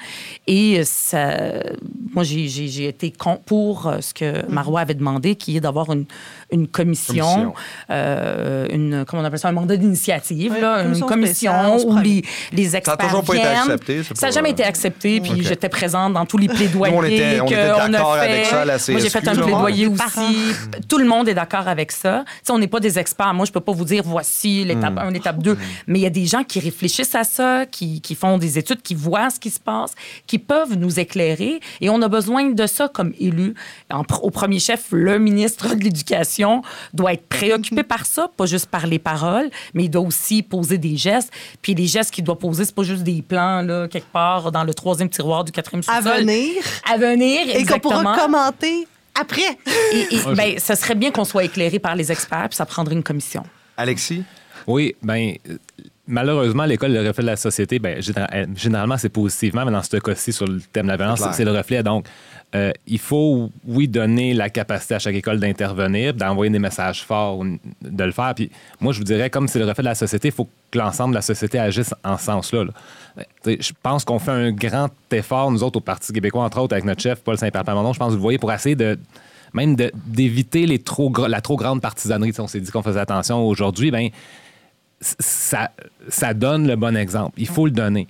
Et 0.46 0.82
ça, 0.84 1.36
moi, 2.12 2.22
j'ai- 2.24 2.86
été 2.88 3.12
pour 3.46 3.92
ce 4.00 4.12
que 4.14 4.46
Marois 4.50 4.80
avait 4.80 4.94
demandé, 4.94 5.34
qui 5.36 5.56
est 5.56 5.60
d'avoir 5.60 5.92
une, 5.92 6.04
une 6.54 6.68
commission, 6.68 7.24
Commission. 7.24 7.54
euh, 7.90 8.66
une, 8.70 9.04
comment 9.06 9.22
on 9.22 9.24
appelle 9.24 9.38
ça, 9.38 9.48
un 9.48 9.52
mandat 9.52 9.76
d'initiative, 9.76 10.52
Oui, 10.54 10.94
une 10.94 11.00
commission 11.00 11.76
où 11.86 11.98
les, 11.98 12.22
les 12.52 12.68
Ça 12.70 12.78
experts 12.78 12.96
n'a 12.98 13.04
toujours 13.04 13.24
pas 13.24 13.34
été 13.36 13.46
accepté. 13.46 14.02
c'est 14.02 14.16
Ça 14.16 14.26
n'a 14.26 14.32
jamais 14.32 14.50
été 14.50 14.64
accepté, 14.64 15.20
puis 15.20 15.42
j'étais 15.42 15.68
présente 15.68 16.12
dans 16.14 16.26
tous 16.26 16.38
les 16.38 16.48
plaidoyers 16.48 16.94
Nous, 16.94 17.00
on 17.00 17.04
était- 17.04 17.40
on 17.40 17.46
était 17.46 17.56
d'accord 17.56 18.14
a 18.14 18.20
fait. 18.20 18.30
avec 18.32 18.46
ça 18.46 18.60
à 18.62 18.64
la 18.64 18.72
Moi, 18.74 18.78
j'ai 18.86 19.00
CSQ, 19.00 19.10
fait 19.10 19.28
un 19.28 19.34
plaidoyer 19.36 19.86
aussi. 19.88 20.36
Tout 20.88 20.98
le 20.98 21.04
monde 21.06 21.28
est 21.28 21.34
d'accord 21.34 21.68
avec 21.68 21.92
ça. 21.92 22.24
Tu 22.26 22.32
sais, 22.44 22.52
on 22.52 22.58
n'est 22.58 22.66
pas 22.68 22.80
des 22.80 22.98
experts. 22.98 23.34
Moi, 23.34 23.46
je 23.46 23.52
peux 23.52 23.60
pas 23.60 23.72
vous 23.72 23.84
dire 23.84 24.02
voici 24.04 24.64
l'étape 24.64 24.98
1, 24.98 25.10
l'étape 25.10 25.38
2. 25.42 25.56
Mais 25.86 25.98
il 25.98 26.02
y 26.02 26.06
a 26.06 26.10
des 26.10 26.26
gens 26.26 26.44
qui 26.44 26.60
réfléchissent 26.60 27.14
à 27.14 27.24
ça, 27.24 27.66
qui, 27.66 28.00
qui 28.00 28.14
font 28.14 28.38
des 28.38 28.58
études, 28.58 28.82
qui 28.82 28.94
voient 28.94 29.30
ce 29.30 29.40
qui 29.40 29.50
se 29.50 29.60
passe, 29.60 29.92
qui 30.26 30.38
peuvent 30.38 30.76
nous 30.76 30.98
éclairer. 31.00 31.60
Et 31.80 31.90
on 31.90 32.00
a 32.02 32.08
besoin 32.08 32.50
de 32.50 32.66
ça 32.66 32.88
comme 32.88 33.12
élus. 33.18 33.54
En 33.92 34.02
au 34.22 34.30
premier 34.30 34.58
chef, 34.58 34.86
le 34.92 35.18
ministre 35.18 35.74
de 35.74 35.82
l'Éducation 35.84 36.43
doit 36.92 37.12
être 37.14 37.26
préoccupé 37.28 37.82
par 37.82 38.06
ça, 38.06 38.28
pas 38.36 38.46
juste 38.46 38.66
par 38.66 38.86
les 38.86 38.98
paroles, 38.98 39.50
mais 39.74 39.84
il 39.84 39.88
doit 39.90 40.02
aussi 40.02 40.42
poser 40.42 40.78
des 40.78 40.96
gestes. 40.96 41.32
Puis 41.62 41.74
les 41.74 41.86
gestes 41.86 42.12
qu'il 42.12 42.24
doit 42.24 42.38
poser, 42.38 42.64
c'est 42.64 42.74
pas 42.74 42.82
juste 42.82 43.02
des 43.02 43.22
plans, 43.22 43.62
là, 43.62 43.88
quelque 43.88 44.10
part 44.12 44.52
dans 44.52 44.64
le 44.64 44.74
troisième 44.74 45.08
tiroir 45.08 45.44
du 45.44 45.52
quatrième 45.52 45.82
À 45.88 46.00
sous-sol. 46.02 46.20
venir. 46.20 46.62
À 46.90 46.96
venir, 46.96 47.40
Et 47.48 47.52
qu'on 47.52 47.58
exactement. 47.58 48.02
pourra 48.02 48.18
commenter 48.18 48.86
après. 49.18 49.58
Et, 49.92 50.14
et, 50.14 50.34
ben, 50.34 50.58
ça 50.58 50.76
serait 50.76 50.94
bien 50.94 51.10
qu'on 51.10 51.24
soit 51.24 51.44
éclairé 51.44 51.78
par 51.78 51.94
les 51.94 52.10
experts, 52.10 52.48
puis 52.50 52.56
ça 52.56 52.66
prendrait 52.66 52.94
une 52.94 53.02
commission. 53.02 53.42
Alexis? 53.76 54.24
Oui, 54.66 54.94
ben 55.02 55.34
malheureusement, 56.06 56.64
l'école, 56.64 56.92
le 56.92 57.06
reflet 57.06 57.22
de 57.22 57.28
la 57.30 57.36
société, 57.36 57.78
ben, 57.78 58.00
euh, 58.16 58.46
généralement, 58.56 58.96
c'est 58.98 59.08
positivement, 59.08 59.64
mais 59.64 59.72
dans 59.72 59.82
ce 59.82 59.96
cas-ci, 59.96 60.32
sur 60.32 60.46
le 60.46 60.60
thème 60.72 60.86
de 60.86 60.90
la 60.90 60.96
violence, 60.96 61.22
c'est 61.32 61.44
le 61.44 61.52
reflet. 61.52 61.82
Donc, 61.82 62.06
euh, 62.54 62.70
il 62.86 63.00
faut, 63.00 63.50
oui, 63.66 63.88
donner 63.88 64.32
la 64.32 64.48
capacité 64.48 64.94
à 64.94 64.98
chaque 65.00 65.16
école 65.16 65.40
d'intervenir, 65.40 66.14
d'envoyer 66.14 66.52
des 66.52 66.60
messages 66.60 67.02
forts, 67.02 67.44
de 67.44 68.04
le 68.04 68.12
faire. 68.12 68.32
Puis 68.34 68.50
moi, 68.80 68.92
je 68.92 68.98
vous 68.98 69.04
dirais, 69.04 69.28
comme 69.28 69.48
c'est 69.48 69.58
le 69.58 69.64
reflet 69.64 69.82
de 69.82 69.88
la 69.88 69.96
société, 69.96 70.28
il 70.28 70.34
faut 70.34 70.48
que 70.70 70.78
l'ensemble 70.78 71.10
de 71.10 71.16
la 71.16 71.22
société 71.22 71.58
agisse 71.58 71.92
en 72.04 72.16
ce 72.16 72.24
sens-là. 72.24 72.66
Je 73.44 73.72
pense 73.82 74.04
qu'on 74.04 74.20
fait 74.20 74.30
un 74.30 74.52
grand 74.52 74.88
effort, 75.10 75.50
nous 75.50 75.64
autres, 75.64 75.78
au 75.78 75.80
Parti 75.80 76.12
québécois, 76.12 76.44
entre 76.44 76.60
autres, 76.60 76.74
avec 76.74 76.84
notre 76.84 77.02
chef, 77.02 77.20
Paul 77.22 77.36
Saint-Pierre-Plamondon, 77.36 77.92
je 77.92 77.98
pense 77.98 78.10
que 78.10 78.16
vous 78.16 78.22
voyez, 78.22 78.38
pour 78.38 78.52
essayer 78.52 78.76
de 78.76 78.98
même 79.52 79.76
d'éviter 80.06 80.66
la 80.66 80.78
trop 81.40 81.56
grande 81.56 81.80
partisanerie. 81.80 82.32
Sais, 82.32 82.40
On 82.40 82.48
s'est 82.48 82.60
dit 82.60 82.70
qu'on 82.70 82.82
faisait 82.82 83.00
attention 83.00 83.44
aujourd'hui. 83.46 83.90
Ben, 83.90 84.10
ça 85.00 86.34
donne 86.34 86.66
le 86.68 86.76
bon 86.76 86.96
exemple. 86.96 87.34
Il 87.36 87.48
faut 87.48 87.66
le 87.66 87.72
donner. 87.72 88.06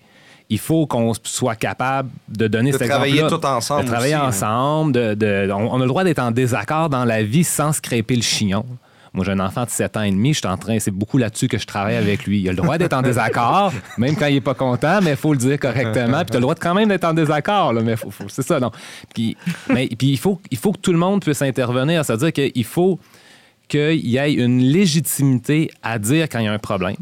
Il 0.51 0.59
faut 0.59 0.87
qu'on 0.87 1.13
soit 1.23 1.57
capable 1.57 2.11
de 2.29 2.47
donner 2.49 2.71
De 2.71 2.79
cet 2.79 2.89
travailler 2.89 3.23
tout 3.29 3.45
ensemble 3.47 3.85
De 3.85 3.89
travailler 3.89 4.15
aussi, 4.15 4.25
hein. 4.25 4.29
ensemble. 4.29 4.93
De, 4.93 5.15
de- 5.15 5.51
on, 5.53 5.73
on 5.73 5.77
a 5.77 5.83
le 5.83 5.87
droit 5.89 6.05
d'être 6.05 6.19
en 6.19 6.31
désaccord 6.33 6.91
dans 6.91 7.05
la 7.05 7.23
vie 7.23 7.45
sans 7.45 7.73
se 7.73 7.81
crêper 7.81 8.15
le 8.17 8.23
chignon. 8.23 8.65
Moi, 9.15 9.25
j'ai 9.25 9.31
un 9.31 9.39
enfant 9.41 9.65
de 9.65 9.71
7 9.71 9.97
ans 9.97 10.03
et 10.03 10.11
demi, 10.11 10.35
je 10.35 10.41
suis 10.41 10.49
en 10.49 10.57
train, 10.57 10.77
c'est 10.81 10.91
beaucoup 10.91 11.19
là-dessus 11.19 11.47
que 11.47 11.57
je 11.57 11.67
travaille 11.67 11.95
avec 11.95 12.27
lui. 12.27 12.41
Il 12.41 12.49
a 12.49 12.51
le 12.51 12.57
droit 12.57 12.77
d'être 12.79 12.95
en 12.95 13.01
désaccord, 13.11 13.73
même 13.97 14.17
quand 14.17 14.27
il 14.27 14.35
n'est 14.35 14.41
pas 14.41 14.55
content, 14.55 14.99
mais 15.03 15.11
il 15.13 15.17
faut 15.17 15.33
le 15.33 15.39
dire 15.39 15.57
correctement. 15.61 16.19
Puis 16.19 16.31
tu 16.31 16.33
as 16.33 16.39
le 16.39 16.43
droit 16.43 16.55
de 16.57 16.59
quand 16.61 16.75
même 16.75 16.89
d'être 16.89 17.05
en 17.05 17.15
désaccord, 17.15 17.73
là, 17.73 17.81
mais 17.83 17.95
faut, 17.97 18.11
faut- 18.11 18.29
c'est 18.29 18.43
ça, 18.43 18.59
non. 18.59 18.73
Puis, 19.15 19.37
mais, 19.69 19.87
puis 19.87 20.09
il, 20.09 20.19
faut, 20.19 20.41
il 20.51 20.59
faut 20.59 20.73
que 20.73 20.79
tout 20.81 20.91
le 20.93 20.99
monde 20.99 21.23
puisse 21.23 21.43
intervenir, 21.43 22.05
c'est-à-dire 22.05 22.33
qu'il 22.33 22.65
faut 22.65 22.99
qu'il 23.69 24.05
y 24.05 24.17
ait 24.17 24.33
une 24.33 24.59
légitimité 24.61 25.71
à 25.83 25.99
dire 26.01 26.29
quand 26.29 26.41
il 26.41 26.47
y 26.47 26.49
a 26.49 26.53
un 26.53 26.59
problème 26.59 26.97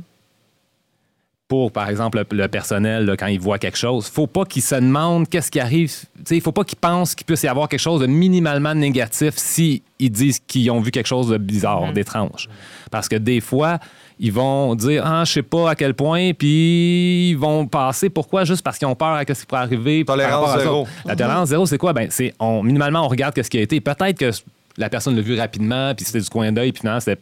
pour, 1.52 1.70
par 1.70 1.90
exemple, 1.90 2.24
le, 2.30 2.38
le 2.38 2.48
personnel, 2.48 3.04
là, 3.04 3.14
quand 3.14 3.26
il 3.26 3.38
voit 3.38 3.58
quelque 3.58 3.76
chose. 3.76 4.06
faut 4.08 4.26
pas 4.26 4.46
qu'il 4.46 4.62
se 4.62 4.74
demande 4.74 5.28
qu'est-ce 5.28 5.50
qui 5.50 5.60
arrive. 5.60 5.90
Tu 5.90 6.06
sais, 6.24 6.36
Il 6.36 6.40
faut 6.40 6.50
pas 6.50 6.64
qu'il 6.64 6.78
pense 6.78 7.14
qu'il 7.14 7.26
puisse 7.26 7.42
y 7.42 7.46
avoir 7.46 7.68
quelque 7.68 7.78
chose 7.78 8.00
de 8.00 8.06
minimalement 8.06 8.74
négatif 8.74 9.34
si 9.36 9.82
ils 9.98 10.08
disent 10.08 10.40
qu'ils 10.46 10.70
ont 10.70 10.80
vu 10.80 10.90
quelque 10.90 11.08
chose 11.08 11.28
de 11.28 11.36
bizarre, 11.36 11.92
d'étrange. 11.92 12.48
Parce 12.90 13.06
que 13.06 13.16
des 13.16 13.42
fois, 13.42 13.80
ils 14.18 14.32
vont 14.32 14.74
dire 14.76 15.04
ah 15.04 15.24
je 15.26 15.32
sais 15.32 15.42
pas 15.42 15.72
à 15.72 15.74
quel 15.74 15.92
point 15.92 16.32
puis 16.32 17.32
ils 17.32 17.36
vont 17.36 17.66
passer 17.66 18.08
pourquoi? 18.08 18.44
Juste 18.44 18.62
parce 18.62 18.78
qu'ils 18.78 18.88
ont 18.88 18.94
peur 18.94 19.08
à 19.08 19.22
ce 19.22 19.32
qui 19.40 19.46
pourrait 19.46 19.60
arriver 19.60 20.06
Tolérance 20.06 20.32
rapport 20.32 20.48
à 20.48 20.56
ça. 20.56 20.62
zéro. 20.62 20.86
la 21.04 21.16
tolérance 21.16 21.48
zéro 21.50 21.66
c'est 21.66 21.78
quoi? 21.78 21.92
Ben 21.92 22.06
c'est 22.10 22.32
on 22.40 22.62
minimalement 22.62 23.04
on 23.04 23.08
regarde 23.08 23.34
ce 23.36 23.50
qui 23.50 23.58
a 23.58 23.60
été 23.60 23.80
peut-être 23.80 24.16
que 24.16 24.30
la 24.78 24.88
personne 24.88 25.16
l'a 25.16 25.22
vu 25.22 25.38
rapidement 25.38 25.94
puis 25.94 26.06
c'était 26.06 26.20
du 26.20 26.30
coin 26.30 26.50
d'œil 26.50 26.72
puis 26.72 26.80
finalement 26.80 27.00
c'était 27.00 27.20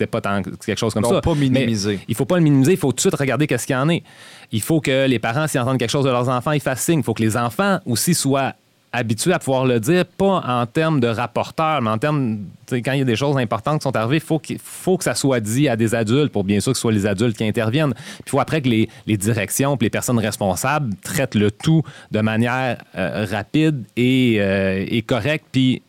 c'était 0.00 0.10
pas 0.10 0.20
tant 0.22 0.42
quelque 0.42 0.78
chose 0.78 0.94
comme 0.94 1.02
Donc, 1.02 1.12
ça 1.14 1.20
pas 1.20 1.34
Mais 1.34 1.48
minimiser. 1.50 2.00
il 2.08 2.14
faut 2.14 2.24
pas 2.24 2.36
le 2.36 2.42
minimiser, 2.42 2.72
il 2.72 2.78
faut 2.78 2.90
tout 2.92 2.96
de 2.96 3.00
suite 3.00 3.14
regarder 3.14 3.46
qu'est-ce 3.46 3.66
qu'il 3.66 3.76
y 3.76 3.78
en 3.78 3.88
est. 3.90 4.02
Il 4.50 4.62
faut 4.62 4.80
que 4.80 5.06
les 5.06 5.18
parents, 5.18 5.46
s'ils 5.46 5.60
entendent 5.60 5.78
quelque 5.78 5.90
chose 5.90 6.04
de 6.04 6.10
leurs 6.10 6.28
enfants, 6.28 6.52
ils 6.52 6.60
fassent 6.60 6.82
signe. 6.82 7.00
Il 7.00 7.04
faut 7.04 7.14
que 7.14 7.22
les 7.22 7.36
enfants 7.36 7.78
aussi 7.86 8.14
soient 8.14 8.54
habitués 8.92 9.32
à 9.32 9.38
pouvoir 9.38 9.66
le 9.66 9.78
dire, 9.78 10.04
pas 10.04 10.42
en 10.44 10.66
termes 10.66 10.98
de 10.98 11.06
rapporteur, 11.06 11.80
mais 11.80 11.90
en 11.90 11.98
termes, 11.98 12.38
quand 12.72 12.92
il 12.92 12.98
y 12.98 13.02
a 13.02 13.04
des 13.04 13.14
choses 13.14 13.36
importantes 13.36 13.78
qui 13.78 13.84
sont 13.84 13.94
arrivées, 13.94 14.16
il 14.16 14.20
faut, 14.20 14.40
qu'il- 14.40 14.58
faut 14.58 14.96
que 14.98 15.04
ça 15.04 15.14
soit 15.14 15.38
dit 15.38 15.68
à 15.68 15.76
des 15.76 15.94
adultes 15.94 16.32
pour 16.32 16.42
bien 16.42 16.58
sûr 16.58 16.72
que 16.72 16.76
ce 16.78 16.80
soit 16.82 16.90
les 16.90 17.06
adultes 17.06 17.36
qui 17.36 17.44
interviennent. 17.44 17.92
Puis 17.94 18.22
il 18.26 18.30
faut 18.30 18.40
après 18.40 18.60
que 18.62 18.68
les, 18.68 18.88
les 19.06 19.16
directions 19.16 19.76
puis 19.76 19.86
les 19.86 19.90
personnes 19.90 20.18
responsables 20.18 20.92
traitent 21.04 21.36
le 21.36 21.52
tout 21.52 21.82
de 22.10 22.20
manière 22.20 22.78
euh, 22.96 23.26
rapide 23.30 23.84
et, 23.96 24.38
euh, 24.40 24.84
et 24.88 25.02
correcte. 25.02 25.44
Puis 25.52 25.82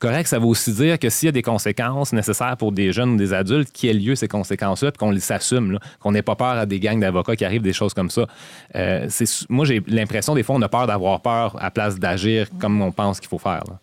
correct, 0.00 0.26
ça 0.26 0.38
veut 0.40 0.46
aussi 0.46 0.72
dire 0.72 0.98
que 0.98 1.08
s'il 1.08 1.26
y 1.26 1.28
a 1.28 1.32
des 1.32 1.42
conséquences 1.42 2.12
nécessaires 2.12 2.56
pour 2.56 2.72
des 2.72 2.92
jeunes 2.92 3.10
ou 3.10 3.16
des 3.16 3.32
adultes, 3.32 3.70
qu'il 3.70 3.88
y 3.88 3.90
ait 3.90 3.94
lieu 3.94 4.16
ces 4.16 4.26
conséquences-là, 4.26 4.90
puis 4.90 4.98
qu'on 4.98 5.12
les 5.12 5.20
s'assume, 5.20 5.70
là, 5.72 5.78
qu'on 6.00 6.10
n'ait 6.10 6.22
pas 6.22 6.34
peur 6.34 6.48
à 6.58 6.66
des 6.66 6.80
gangs 6.80 6.98
d'avocats 6.98 7.36
qui 7.36 7.44
arrivent 7.44 7.62
des 7.62 7.72
choses 7.72 7.94
comme 7.94 8.10
ça. 8.10 8.26
Euh, 8.74 9.06
c'est, 9.08 9.26
moi, 9.48 9.64
j'ai 9.64 9.80
l'impression, 9.86 10.34
des 10.34 10.42
fois, 10.42 10.56
on 10.56 10.62
a 10.62 10.68
peur 10.68 10.86
d'avoir 10.88 11.20
peur 11.20 11.56
à 11.62 11.70
place 11.70 11.98
d'agir 11.98 12.48
comme 12.58 12.80
on 12.82 12.90
pense 12.90 13.20
qu'il 13.20 13.28
faut 13.28 13.38
faire. 13.38 13.62
là. 13.68 13.78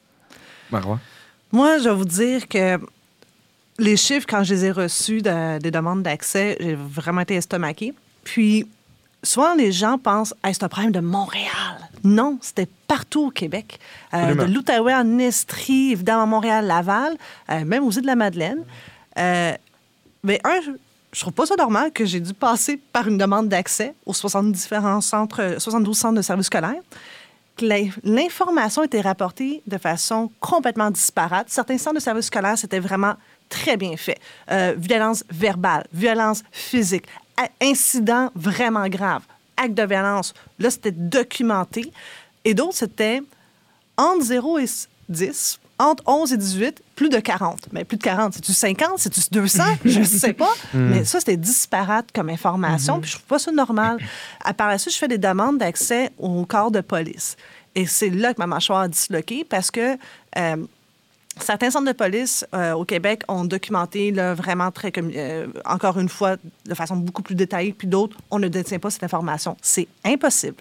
Marois? 0.71 0.99
Moi, 1.53 1.77
je 1.77 1.85
vais 1.87 1.95
vous 1.95 2.03
dire 2.03 2.47
que 2.47 2.77
les 3.79 3.95
chiffres, 3.95 4.25
quand 4.27 4.43
je 4.43 4.53
les 4.53 4.65
ai 4.65 4.71
reçus 4.71 5.21
de- 5.21 5.59
des 5.59 5.71
demandes 5.71 6.03
d'accès, 6.03 6.57
j'ai 6.59 6.75
vraiment 6.75 7.21
été 7.21 7.35
estomaquée. 7.35 7.93
Puis, 8.23 8.67
souvent, 9.23 9.53
les 9.55 9.71
gens 9.71 9.97
pensent 9.97 10.33
hey, 10.43 10.53
c'est 10.53 10.63
un 10.63 10.69
problème 10.69 10.91
de 10.91 10.99
Montréal. 10.99 11.77
Non, 12.03 12.37
c'était 12.41 12.67
partout 12.87 13.27
au 13.27 13.29
Québec. 13.31 13.79
Euh, 14.13 14.33
de 14.35 14.43
l'Outaouais 14.53 14.93
en 14.93 15.17
Estrie, 15.19 15.91
évidemment, 15.91 16.27
Montréal, 16.27 16.65
Laval, 16.65 17.17
euh, 17.49 17.65
même 17.65 17.83
aux 17.83 17.91
îles 17.91 18.01
de 18.03 18.07
la 18.07 18.15
Madeleine. 18.15 18.63
Euh, 19.17 19.53
mais 20.23 20.39
un, 20.43 20.59
je- 20.61 21.19
trouve 21.19 21.33
pas 21.33 21.45
ça 21.47 21.55
normal 21.55 21.91
que 21.91 22.05
j'ai 22.05 22.19
dû 22.19 22.33
passer 22.33 22.77
par 22.77 23.07
une 23.07 23.17
demande 23.17 23.49
d'accès 23.49 23.95
aux 24.05 24.13
70 24.13 24.51
différents 24.51 25.01
centres, 25.01 25.41
euh, 25.41 25.59
72 25.59 25.97
centres 25.97 26.15
de 26.15 26.21
services 26.21 26.45
scolaires. 26.47 26.81
L'information 28.03 28.83
était 28.83 29.01
rapportée 29.01 29.61
de 29.65 29.77
façon 29.77 30.31
complètement 30.39 30.91
disparate. 30.91 31.49
Certains 31.49 31.77
centres 31.79 31.95
de 31.95 31.99
services 32.01 32.27
scolaires, 32.27 32.57
c'était 32.57 32.79
vraiment 32.79 33.15
très 33.49 33.77
bien 33.77 33.97
fait. 33.97 34.19
Euh, 34.51 34.75
violence 34.77 35.23
verbale, 35.31 35.85
violence 35.91 36.43
physique, 36.51 37.05
incidents 37.61 38.31
vraiment 38.35 38.87
graves, 38.87 39.23
actes 39.57 39.75
de 39.75 39.83
violence. 39.83 40.33
Là, 40.59 40.69
c'était 40.69 40.91
documenté. 40.91 41.91
Et 42.45 42.53
d'autres, 42.53 42.77
c'était 42.77 43.21
entre 43.97 44.23
0 44.23 44.59
et 44.59 44.65
10, 45.09 45.59
entre 45.79 46.03
11 46.07 46.33
et 46.33 46.37
18, 46.37 46.81
plus 46.95 47.09
de 47.09 47.19
40. 47.19 47.67
Mais 47.71 47.83
plus 47.83 47.97
de 47.97 48.03
40, 48.03 48.33
c'est-tu 48.33 48.53
50, 48.53 48.99
c'est-tu 48.99 49.21
200? 49.31 49.63
Je 49.85 49.99
ne 49.99 50.05
sais 50.05 50.33
pas. 50.33 50.53
Mais 50.73 51.05
ça, 51.05 51.19
c'était 51.19 51.37
disparate 51.37 52.07
comme 52.13 52.29
information, 52.29 52.99
puis 52.99 53.09
je 53.09 53.15
trouve 53.15 53.27
pas 53.27 53.39
ça 53.39 53.51
normal. 53.51 53.97
À 54.43 54.53
part 54.53 54.79
ça, 54.79 54.89
je 54.89 54.97
fais 54.97 55.07
des 55.07 55.17
demandes 55.17 55.57
d'accès 55.59 56.11
au 56.17 56.45
corps 56.45 56.71
de 56.71 56.81
police. 56.81 57.35
Et 57.75 57.85
c'est 57.85 58.09
là 58.09 58.33
que 58.33 58.39
ma 58.39 58.47
mâchoire 58.47 58.81
a 58.81 58.87
disloqué 58.87 59.43
parce 59.43 59.71
que... 59.71 59.97
euh, 60.37 60.57
Certains 61.39 61.71
centres 61.71 61.87
de 61.87 61.93
police 61.93 62.45
euh, 62.53 62.73
au 62.73 62.85
Québec 62.85 63.21
ont 63.27 63.45
documenté 63.45 64.11
là, 64.11 64.33
vraiment 64.33 64.71
très, 64.71 64.91
euh, 64.97 65.47
encore 65.65 65.99
une 65.99 66.09
fois, 66.09 66.35
de 66.65 66.73
façon 66.73 66.95
beaucoup 66.95 67.21
plus 67.21 67.35
détaillée, 67.35 67.73
puis 67.73 67.87
d'autres, 67.87 68.17
on 68.31 68.39
ne 68.39 68.47
détient 68.47 68.79
pas 68.79 68.89
cette 68.89 69.03
information. 69.03 69.57
C'est 69.61 69.87
impossible 70.03 70.57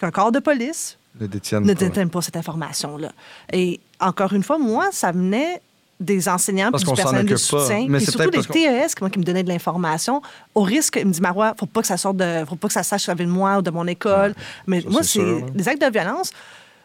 qu'un 0.00 0.10
corps 0.10 0.32
de 0.32 0.38
police 0.38 0.98
ne 1.20 1.26
pas. 1.26 1.74
détiennent 1.74 2.10
pas 2.10 2.22
cette 2.22 2.36
information-là. 2.36 3.12
Et 3.52 3.80
encore 4.00 4.32
une 4.32 4.42
fois, 4.42 4.58
moi, 4.58 4.88
ça 4.92 5.12
venait 5.12 5.60
des 6.00 6.28
enseignants 6.28 6.70
Parce 6.70 6.84
puis 6.84 6.92
du 6.92 6.96
personnel 6.96 7.26
de 7.26 7.36
soutien, 7.36 7.86
Mais 7.88 8.00
surtout 8.00 8.30
parce 8.30 8.46
TES 8.46 8.94
qui, 8.94 9.00
moi, 9.00 9.10
qui 9.10 9.18
me 9.18 9.24
donnaient 9.24 9.42
de 9.42 9.48
l'information. 9.48 10.22
Au 10.54 10.62
risque, 10.62 10.98
il 11.00 11.06
me 11.06 11.12
dit, 11.12 11.20
Marois, 11.20 11.54
faut 11.58 11.66
pas 11.66 11.80
que 11.80 11.88
ça 11.88 11.96
sorte 11.96 12.18
de, 12.18 12.44
faut 12.48 12.56
pas 12.56 12.68
que 12.68 12.74
ça 12.74 12.82
sache 12.84 13.04
ça 13.04 13.14
vient 13.14 13.26
de 13.26 13.30
moi 13.30 13.58
ou 13.58 13.62
de 13.62 13.70
mon 13.70 13.86
école. 13.86 14.34
Mais 14.66 14.80
ça, 14.80 14.88
moi, 14.88 15.02
c'est 15.02 15.44
les 15.54 15.68
actes 15.68 15.82
de 15.82 15.90
violence. 15.90 16.30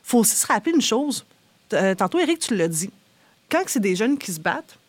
faut 0.02 0.20
aussi 0.20 0.36
se 0.36 0.48
rappeler 0.48 0.74
une 0.74 0.82
chose. 0.82 1.26
Euh, 1.74 1.94
tantôt, 1.96 2.20
Eric, 2.20 2.40
tu 2.40 2.56
l'as 2.56 2.68
dit. 2.68 2.90
Quand 3.54 3.64
c'est 3.68 3.80
des 3.80 3.96
jeunes 3.96 4.18
qui 4.18 4.34
se 4.34 4.40
battent, 4.40 4.80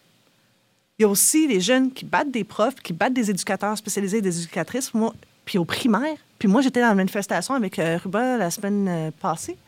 il 0.98 1.02
y 1.02 1.04
a 1.04 1.08
aussi 1.08 1.46
des 1.46 1.60
jeunes 1.60 1.92
qui 1.92 2.06
battent 2.06 2.30
des 2.30 2.44
profs, 2.44 2.76
qui 2.76 2.94
battent 2.94 3.12
des 3.12 3.28
éducateurs 3.28 3.76
spécialisés 3.76 4.18
et 4.18 4.22
des 4.22 4.38
éducatrices. 4.38 4.94
Moi, 4.94 5.12
puis 5.44 5.58
au 5.58 5.66
primaire. 5.66 6.16
Puis 6.38 6.48
moi, 6.48 6.62
j'étais 6.62 6.80
dans 6.80 6.88
la 6.88 6.94
manifestation 6.94 7.54
avec 7.54 7.78
euh, 7.78 7.98
Ruba 8.02 8.38
la 8.38 8.50
semaine 8.50 8.86
euh, 8.88 9.10
passée. 9.20 9.58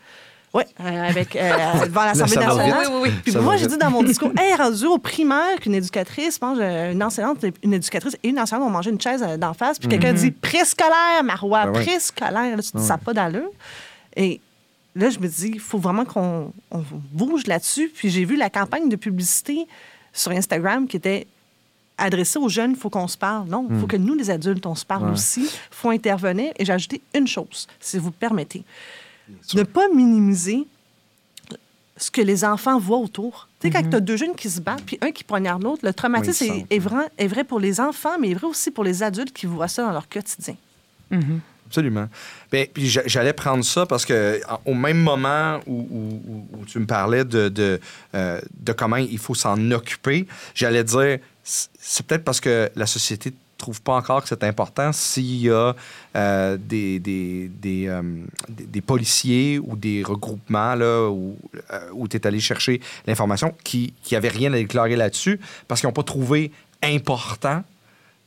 Oui, 0.54 0.62
avec, 0.78 1.36
euh, 1.36 1.86
devant 1.86 2.04
l'Assemblée 2.04 2.36
nationale. 2.36 2.86
Oui, 2.88 2.94
oui, 2.94 3.00
oui. 3.02 3.10
Puis 3.22 3.32
Ça 3.32 3.40
moi, 3.40 3.56
j'ai 3.58 3.66
dit 3.66 3.76
dans 3.76 3.90
mon 3.90 4.02
discours, 4.10 4.32
hey, 4.38 4.54
rendu 4.54 4.86
au 4.86 4.96
primaire 4.96 5.60
qu'une 5.60 5.74
éducatrice, 5.74 6.40
mange, 6.40 6.56
euh, 6.60 6.92
une 6.92 7.02
enseignante, 7.02 7.44
une 7.62 7.74
éducatrice 7.74 8.16
et 8.22 8.28
une 8.30 8.40
enseignante 8.40 8.66
ont 8.66 8.70
mangé 8.70 8.90
une 8.90 9.00
chaise 9.00 9.22
euh, 9.22 9.36
d'en 9.36 9.52
face. 9.52 9.78
Puis 9.78 9.88
quelqu'un 9.88 10.14
dit 10.14 10.30
préscolaire, 10.30 11.22
Marois, 11.22 11.66
Ben 11.66 11.72
ouais. 11.72 11.84
préscolaire. 11.84 12.56
Là, 12.56 12.62
tu 12.62 12.70
dis, 12.74 12.82
ça 12.82 12.94
n'a 12.94 12.98
pas 12.98 13.12
d'allure. 13.12 13.50
Et 14.16 14.40
là, 14.96 15.10
je 15.10 15.18
me 15.20 15.28
dis, 15.28 15.52
il 15.54 15.60
faut 15.60 15.78
vraiment 15.78 16.04
qu'on 16.04 16.52
on 16.70 16.82
bouge 17.12 17.46
là-dessus. 17.46 17.90
Puis 17.94 18.10
j'ai 18.10 18.24
vu 18.24 18.36
la 18.36 18.50
campagne 18.50 18.88
de 18.88 18.96
publicité 18.96 19.66
sur 20.12 20.32
Instagram 20.32 20.88
qui 20.88 20.96
était 20.96 21.26
adressée 21.98 22.38
aux 22.38 22.48
jeunes, 22.48 22.72
il 22.72 22.76
faut 22.76 22.90
qu'on 22.90 23.08
se 23.08 23.16
parle. 23.16 23.48
Non, 23.48 23.66
il 23.70 23.78
faut 23.78 23.86
que 23.86 23.96
nous, 23.96 24.14
les 24.14 24.30
adultes, 24.30 24.66
on 24.66 24.74
se 24.74 24.84
parle 24.84 25.10
aussi. 25.12 25.42
Il 25.42 25.50
faut 25.70 25.90
intervenir. 25.90 26.52
Et 26.58 26.64
j'ai 26.64 26.72
ajouté 26.72 27.00
une 27.14 27.26
chose, 27.26 27.66
si 27.80 27.98
vous 27.98 28.08
le 28.08 28.14
permettez. 28.14 28.64
Ne 29.54 29.62
pas 29.62 29.88
minimiser 29.88 30.66
ce 31.96 32.10
que 32.10 32.20
les 32.20 32.44
enfants 32.44 32.78
voient 32.78 32.98
autour. 32.98 33.48
Tu 33.60 33.68
sais, 33.68 33.72
quand 33.72 33.88
tu 33.88 33.96
as 33.96 34.00
deux 34.00 34.16
jeunes 34.16 34.34
qui 34.34 34.50
se 34.50 34.60
battent, 34.60 34.82
puis 34.84 34.98
un 35.00 35.10
qui 35.10 35.24
poignarde 35.24 35.62
l'autre, 35.62 35.84
le 35.84 35.94
traumatisme 35.94 36.46
Oui, 36.50 36.66
est, 36.68 36.78
vrai, 36.78 37.10
est 37.16 37.26
vrai 37.26 37.44
pour 37.44 37.58
les 37.58 37.80
enfants, 37.80 38.18
mais 38.20 38.30
est 38.30 38.34
vrai 38.34 38.46
aussi 38.46 38.70
pour 38.70 38.84
les 38.84 39.02
adultes 39.02 39.32
qui 39.32 39.46
voient 39.46 39.68
ça 39.68 39.82
dans 39.82 39.92
leur 39.92 40.08
quotidien. 40.08 40.56
Absolument. 41.66 42.08
Ben, 42.52 42.66
puis 42.72 42.88
j'a- 42.88 43.06
j'allais 43.06 43.32
prendre 43.32 43.64
ça 43.64 43.86
parce 43.86 44.04
que 44.04 44.40
au 44.64 44.74
même 44.74 44.98
moment 44.98 45.58
où, 45.66 46.46
tu 46.66 46.78
me 46.78 46.86
parlais 46.86 47.24
de, 47.24 47.80
euh, 48.14 48.40
de 48.60 48.72
comment 48.72 48.96
il 48.96 49.18
faut 49.18 49.34
s'en 49.34 49.70
occuper, 49.72 50.26
j'allais 50.54 50.84
dire 50.84 51.18
c'est 51.42 52.06
peut-être 52.06 52.24
parce 52.24 52.40
que 52.40 52.70
la 52.76 52.86
société 52.86 53.32
trouve 53.58 53.80
pas 53.80 53.94
encore 53.94 54.22
que 54.22 54.28
c'est 54.28 54.44
important 54.44 54.92
s'il 54.92 55.36
y 55.36 55.50
a 55.50 55.74
euh, 56.14 56.58
des, 56.60 56.98
des, 56.98 57.50
euh, 57.88 58.02
des- 58.48 58.66
des 58.66 58.80
policiers 58.80 59.58
ou 59.58 59.76
des 59.76 60.02
regroupements 60.04 60.74
là, 60.74 61.08
où, 61.08 61.36
où 61.92 62.06
tu 62.08 62.16
es 62.16 62.26
allé 62.26 62.38
chercher 62.40 62.80
l'information 63.06 63.54
qui 63.64 63.94
n'avaient 64.12 64.28
rien 64.28 64.52
à 64.52 64.56
déclarer 64.56 64.94
là-dessus 64.96 65.40
parce 65.68 65.80
qu'ils 65.80 65.88
n'ont 65.88 65.92
pas 65.94 66.02
trouvé 66.02 66.52
important 66.82 67.62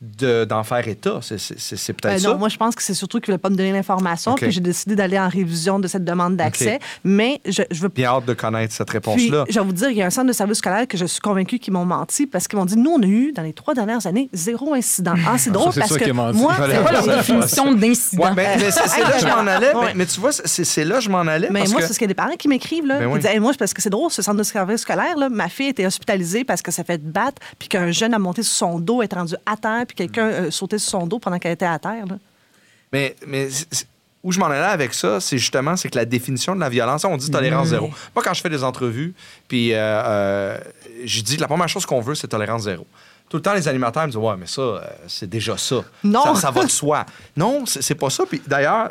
de- 0.00 0.44
d'en 0.44 0.62
faire 0.64 0.86
état. 0.88 1.20
C'est 1.22 1.92
peut-être 1.92 2.14
Euh, 2.14 2.18
ça. 2.18 2.28
non, 2.28 2.38
moi, 2.38 2.48
je 2.48 2.56
pense 2.56 2.74
que 2.74 2.82
c'est 2.82 2.94
surtout 2.94 3.20
qu'ils 3.20 3.32
ne 3.32 3.34
veulent 3.34 3.40
pas 3.42 3.50
me 3.50 3.56
donner 3.56 3.72
l'information, 3.72 4.34
puis 4.34 4.50
j'ai 4.50 4.60
décidé 4.60 4.96
d'aller 4.96 5.18
en 5.18 5.28
révision 5.28 5.78
de 5.78 5.86
cette 5.88 6.04
demande 6.04 6.36
d'accès. 6.36 6.76
OK. 6.76 6.80
Mais 7.04 7.40
je, 7.46 7.62
je 7.70 7.82
veux 7.82 7.88
Bien 7.88 8.08
hâte 8.10 8.24
de 8.24 8.32
connaître 8.34 8.72
cette 8.74 8.88
réponse-là. 8.88 9.44
je 9.48 9.58
vais 9.60 9.64
vous 9.66 9.72
dire, 9.72 9.90
il 9.90 9.96
y 9.98 10.02
a 10.02 10.06
un 10.06 10.10
centre 10.10 10.28
de 10.28 10.32
service 10.32 10.58
scolaire 10.58 10.86
que 10.88 10.96
je 10.96 11.04
suis 11.04 11.20
convaincue 11.20 11.58
qu'ils 11.58 11.72
m'ont 11.74 11.84
menti 11.84 12.26
parce 12.26 12.48
qu'ils 12.48 12.58
m'ont 12.58 12.64
dit, 12.64 12.76
nous, 12.76 12.92
on 12.92 13.02
a 13.02 13.06
eu, 13.06 13.32
dans 13.32 13.42
les 13.42 13.52
trois 13.52 13.74
dernières 13.74 14.06
années, 14.06 14.30
zéro 14.32 14.72
incident. 14.74 15.14
Ah, 15.26 15.36
c'est 15.36 15.50
drôle 15.50 15.72
c'est 15.72 15.80
parce 15.80 15.96
que 15.96 16.10
moi, 16.12 16.32
C'est 16.56 16.82
pas 16.82 16.92
leur 16.92 17.06
définition 17.18 17.72
d'incident? 17.74 18.22
Ouais, 18.24 18.34
ben, 18.34 18.58
mais 18.58 18.70
c'est 18.70 19.00
là 19.02 19.10
que 19.12 19.18
je 19.20 19.26
m'en 19.26 19.46
allais. 19.46 19.74
Ouais. 19.74 19.84
Mais, 19.88 19.94
mais 19.96 20.06
tu 20.06 20.18
vois, 20.20 20.32
c'est 20.32 20.84
là 20.84 20.94
que 20.96 21.00
je 21.02 21.10
m'en 21.10 21.20
allais. 21.20 21.48
Mais 21.50 21.60
parce 21.60 21.72
moi, 21.72 21.80
que- 21.82 21.86
c'est 21.86 21.92
ce 21.92 21.98
qu'il 21.98 22.06
y 22.06 22.10
a 22.10 22.14
des 22.14 22.14
parents 22.14 22.36
qui 22.38 22.48
m'écrivent. 22.48 22.86
Là, 22.86 22.98
Ben 23.00 23.06
oui. 23.06 23.18
disent 23.20 23.30
Hey, 23.30 23.38
Moi, 23.38 23.52
c'est 23.52 23.58
parce 23.58 23.74
que 23.74 23.82
c'est 23.82 23.90
drôle, 23.90 24.10
ce 24.10 24.22
centre 24.22 24.38
de 24.38 24.42
service 24.42 24.80
scolaire. 24.80 25.16
Là, 25.18 25.28
ma 25.28 25.48
fille 25.48 25.68
était 25.68 25.86
hospitalisée 25.86 26.44
parce 26.44 26.62
que 26.62 26.70
ça 26.70 26.84
fait 26.84 27.02
battre, 27.02 27.42
puis 27.58 27.68
qu'un 27.68 27.90
jeune 27.90 28.14
a 28.14 28.18
monté 28.18 28.42
sur 28.42 28.54
son 28.54 28.78
dos, 28.78 29.02
est 29.02 29.12
rendu 29.12 29.34
à 29.46 29.56
terre, 29.56 29.84
puis 29.94 30.06
quelqu'un 30.06 30.28
a 30.46 30.50
sauté 30.50 30.78
sur 30.78 30.90
son 30.90 31.06
dos 31.06 31.18
pendant 31.18 31.38
qu'elle 31.38 31.52
était 31.52 31.66
à 31.66 31.78
terre. 31.78 32.06
là. 32.06 32.16
Mais, 32.92 33.14
mais 33.26 33.48
où 34.22 34.32
je 34.32 34.38
m'en 34.38 34.46
allais 34.46 34.58
avec 34.58 34.94
ça, 34.94 35.20
c'est 35.20 35.38
justement 35.38 35.76
c'est 35.76 35.88
que 35.88 35.96
la 35.96 36.04
définition 36.04 36.54
de 36.54 36.60
la 36.60 36.68
violence, 36.68 37.04
on 37.04 37.16
dit 37.16 37.30
tolérance 37.30 37.68
Mmh. 37.68 37.70
zéro. 37.70 37.90
Moi, 38.14 38.24
quand 38.24 38.34
je 38.34 38.40
fais 38.40 38.50
des 38.50 38.62
entrevues, 38.64 39.14
puis 39.48 39.72
euh, 39.72 39.78
euh, 39.78 40.58
je 41.04 41.22
dis 41.22 41.36
que 41.36 41.40
la 41.40 41.48
première 41.48 41.68
chose 41.68 41.86
qu'on 41.86 42.00
veut, 42.00 42.14
c'est 42.14 42.28
tolérance 42.28 42.62
zéro. 42.62 42.86
Tout 43.28 43.36
le 43.36 43.42
temps, 43.42 43.54
les 43.54 43.68
animateurs 43.68 44.02
me 44.02 44.08
disent 44.08 44.16
Ouais, 44.16 44.34
mais 44.36 44.46
ça, 44.46 44.60
euh, 44.60 44.80
c'est 45.06 45.28
déjà 45.30 45.56
ça. 45.56 45.84
Non. 46.02 46.22
Ça, 46.22 46.34
ça 46.34 46.50
va 46.50 46.64
de 46.64 46.70
soi. 46.70 47.06
Non, 47.36 47.64
c'est 47.64 47.80
c'est 47.82 47.94
pas 47.94 48.10
ça. 48.10 48.24
Puis 48.28 48.42
d'ailleurs, 48.46 48.90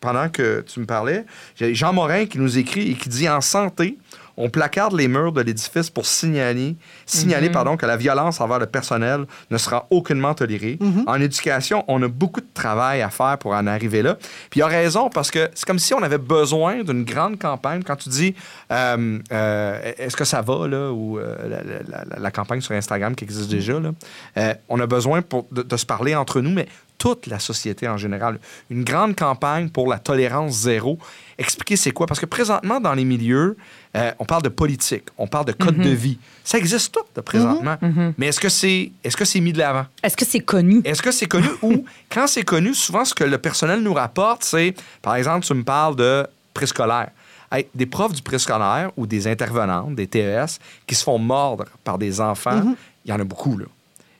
pendant 0.00 0.28
que 0.28 0.64
tu 0.66 0.80
me 0.80 0.86
parlais, 0.86 1.24
j'ai 1.56 1.74
Jean 1.74 1.92
Morin 1.92 2.26
qui 2.26 2.38
nous 2.38 2.58
écrit 2.58 2.92
et 2.92 2.94
qui 2.94 3.08
dit 3.08 3.28
En 3.28 3.40
santé, 3.40 3.96
on 4.40 4.48
placarde 4.50 4.94
les 4.94 5.08
murs 5.08 5.32
de 5.32 5.40
l'édifice 5.42 5.90
pour 5.90 6.06
signaler, 6.06 6.76
signaler 7.06 7.48
pardon, 7.50 7.76
que 7.76 7.86
la 7.86 7.96
violence 7.96 8.40
envers 8.40 8.58
le 8.58 8.66
personnel 8.66 9.26
ne 9.50 9.58
sera 9.58 9.86
aucunement 9.90 10.32
tolérée. 10.34 10.78
En 11.06 11.20
éducation, 11.20 11.84
on 11.88 12.02
a 12.02 12.08
beaucoup 12.08 12.40
de 12.40 12.46
travail 12.54 13.02
à 13.02 13.10
faire 13.10 13.36
pour 13.38 13.52
en 13.52 13.66
arriver 13.66 14.02
là. 14.02 14.16
Puis 14.50 14.60
il 14.60 14.62
a 14.62 14.66
raison 14.68 15.10
parce 15.10 15.30
que 15.30 15.50
c'est 15.54 15.66
comme 15.66 15.78
si 15.78 15.92
on 15.92 16.02
avait 16.02 16.18
besoin 16.18 16.82
d'une 16.84 17.04
grande 17.04 17.38
campagne. 17.38 17.82
Quand 17.82 17.96
tu 17.96 18.08
dis 18.08 18.34
euh, 18.72 19.18
euh, 19.32 19.92
est-ce 19.98 20.16
que 20.16 20.24
ça 20.24 20.40
va, 20.42 20.68
là, 20.68 20.90
ou 20.92 21.18
euh, 21.18 21.36
la, 21.48 21.62
la- 21.64 22.04
la- 22.04 22.18
la 22.20 22.30
campagne 22.30 22.60
sur 22.60 22.74
Instagram 22.74 23.14
qui 23.14 23.24
existe 23.24 23.50
déjà, 23.50 23.78
là, 23.80 24.54
on 24.68 24.78
a 24.80 24.86
besoin 24.86 25.22
pour, 25.22 25.46
de, 25.50 25.62
de 25.62 25.76
se 25.76 25.84
parler 25.86 26.14
entre 26.14 26.40
nous, 26.40 26.50
mais 26.50 26.68
toute 26.98 27.26
la 27.26 27.38
société 27.38 27.88
en 27.88 27.96
général. 27.96 28.38
Une 28.70 28.84
grande 28.84 29.16
campagne 29.16 29.70
pour 29.70 29.88
la 29.88 29.98
tolérance 29.98 30.52
zéro. 30.52 30.98
Expliquer 31.38 31.76
c'est 31.76 31.92
quoi? 31.92 32.06
Parce 32.06 32.18
que 32.18 32.26
présentement, 32.26 32.80
dans 32.80 32.92
les 32.92 33.04
milieux, 33.04 33.56
euh, 33.96 34.12
on 34.18 34.24
parle 34.24 34.42
de 34.42 34.48
politique, 34.48 35.04
on 35.16 35.28
parle 35.28 35.46
de 35.46 35.52
code 35.52 35.78
de 35.78 35.90
vie. 35.90 36.18
Ça 36.44 36.58
existe 36.58 36.92
tout 36.92 37.04
de 37.14 37.20
présentement. 37.20 37.76
Mais 38.18 38.26
est-ce 38.26 38.40
que 38.40 38.48
c'est 38.48 38.90
est 39.04 39.10
-ce 39.10 39.16
que 39.16 39.24
c'est 39.24 39.40
mis 39.40 39.52
de 39.52 39.58
l'avant? 39.58 39.86
Est-ce 40.02 40.16
que 40.16 40.24
c'est 40.24 40.40
connu? 40.40 40.82
Est-ce 40.84 41.00
que 41.00 41.12
c'est 41.12 41.26
connu 41.26 41.48
ou 41.62 41.84
quand 42.10 42.26
c'est 42.26 42.44
connu, 42.44 42.74
souvent 42.74 43.04
ce 43.04 43.14
que 43.14 43.24
le 43.24 43.38
personnel 43.38 43.80
nous 43.80 43.94
rapporte, 43.94 44.42
c'est, 44.44 44.74
par 45.00 45.14
exemple, 45.14 45.46
tu 45.46 45.54
me 45.54 45.62
parles 45.62 45.96
de 45.96 46.26
préscolaire. 46.52 47.10
Hey, 47.50 47.66
des 47.74 47.86
profs 47.86 48.12
du 48.12 48.20
préscolaire 48.20 48.90
ou 48.96 49.06
des 49.06 49.26
intervenantes, 49.26 49.94
des 49.94 50.06
TES, 50.06 50.58
qui 50.86 50.94
se 50.94 51.02
font 51.02 51.18
mordre 51.18 51.64
par 51.82 51.96
des 51.96 52.20
enfants, 52.20 52.74
il 53.04 53.10
y 53.10 53.12
en 53.12 53.20
a 53.20 53.24
beaucoup, 53.24 53.56
là. 53.56 53.64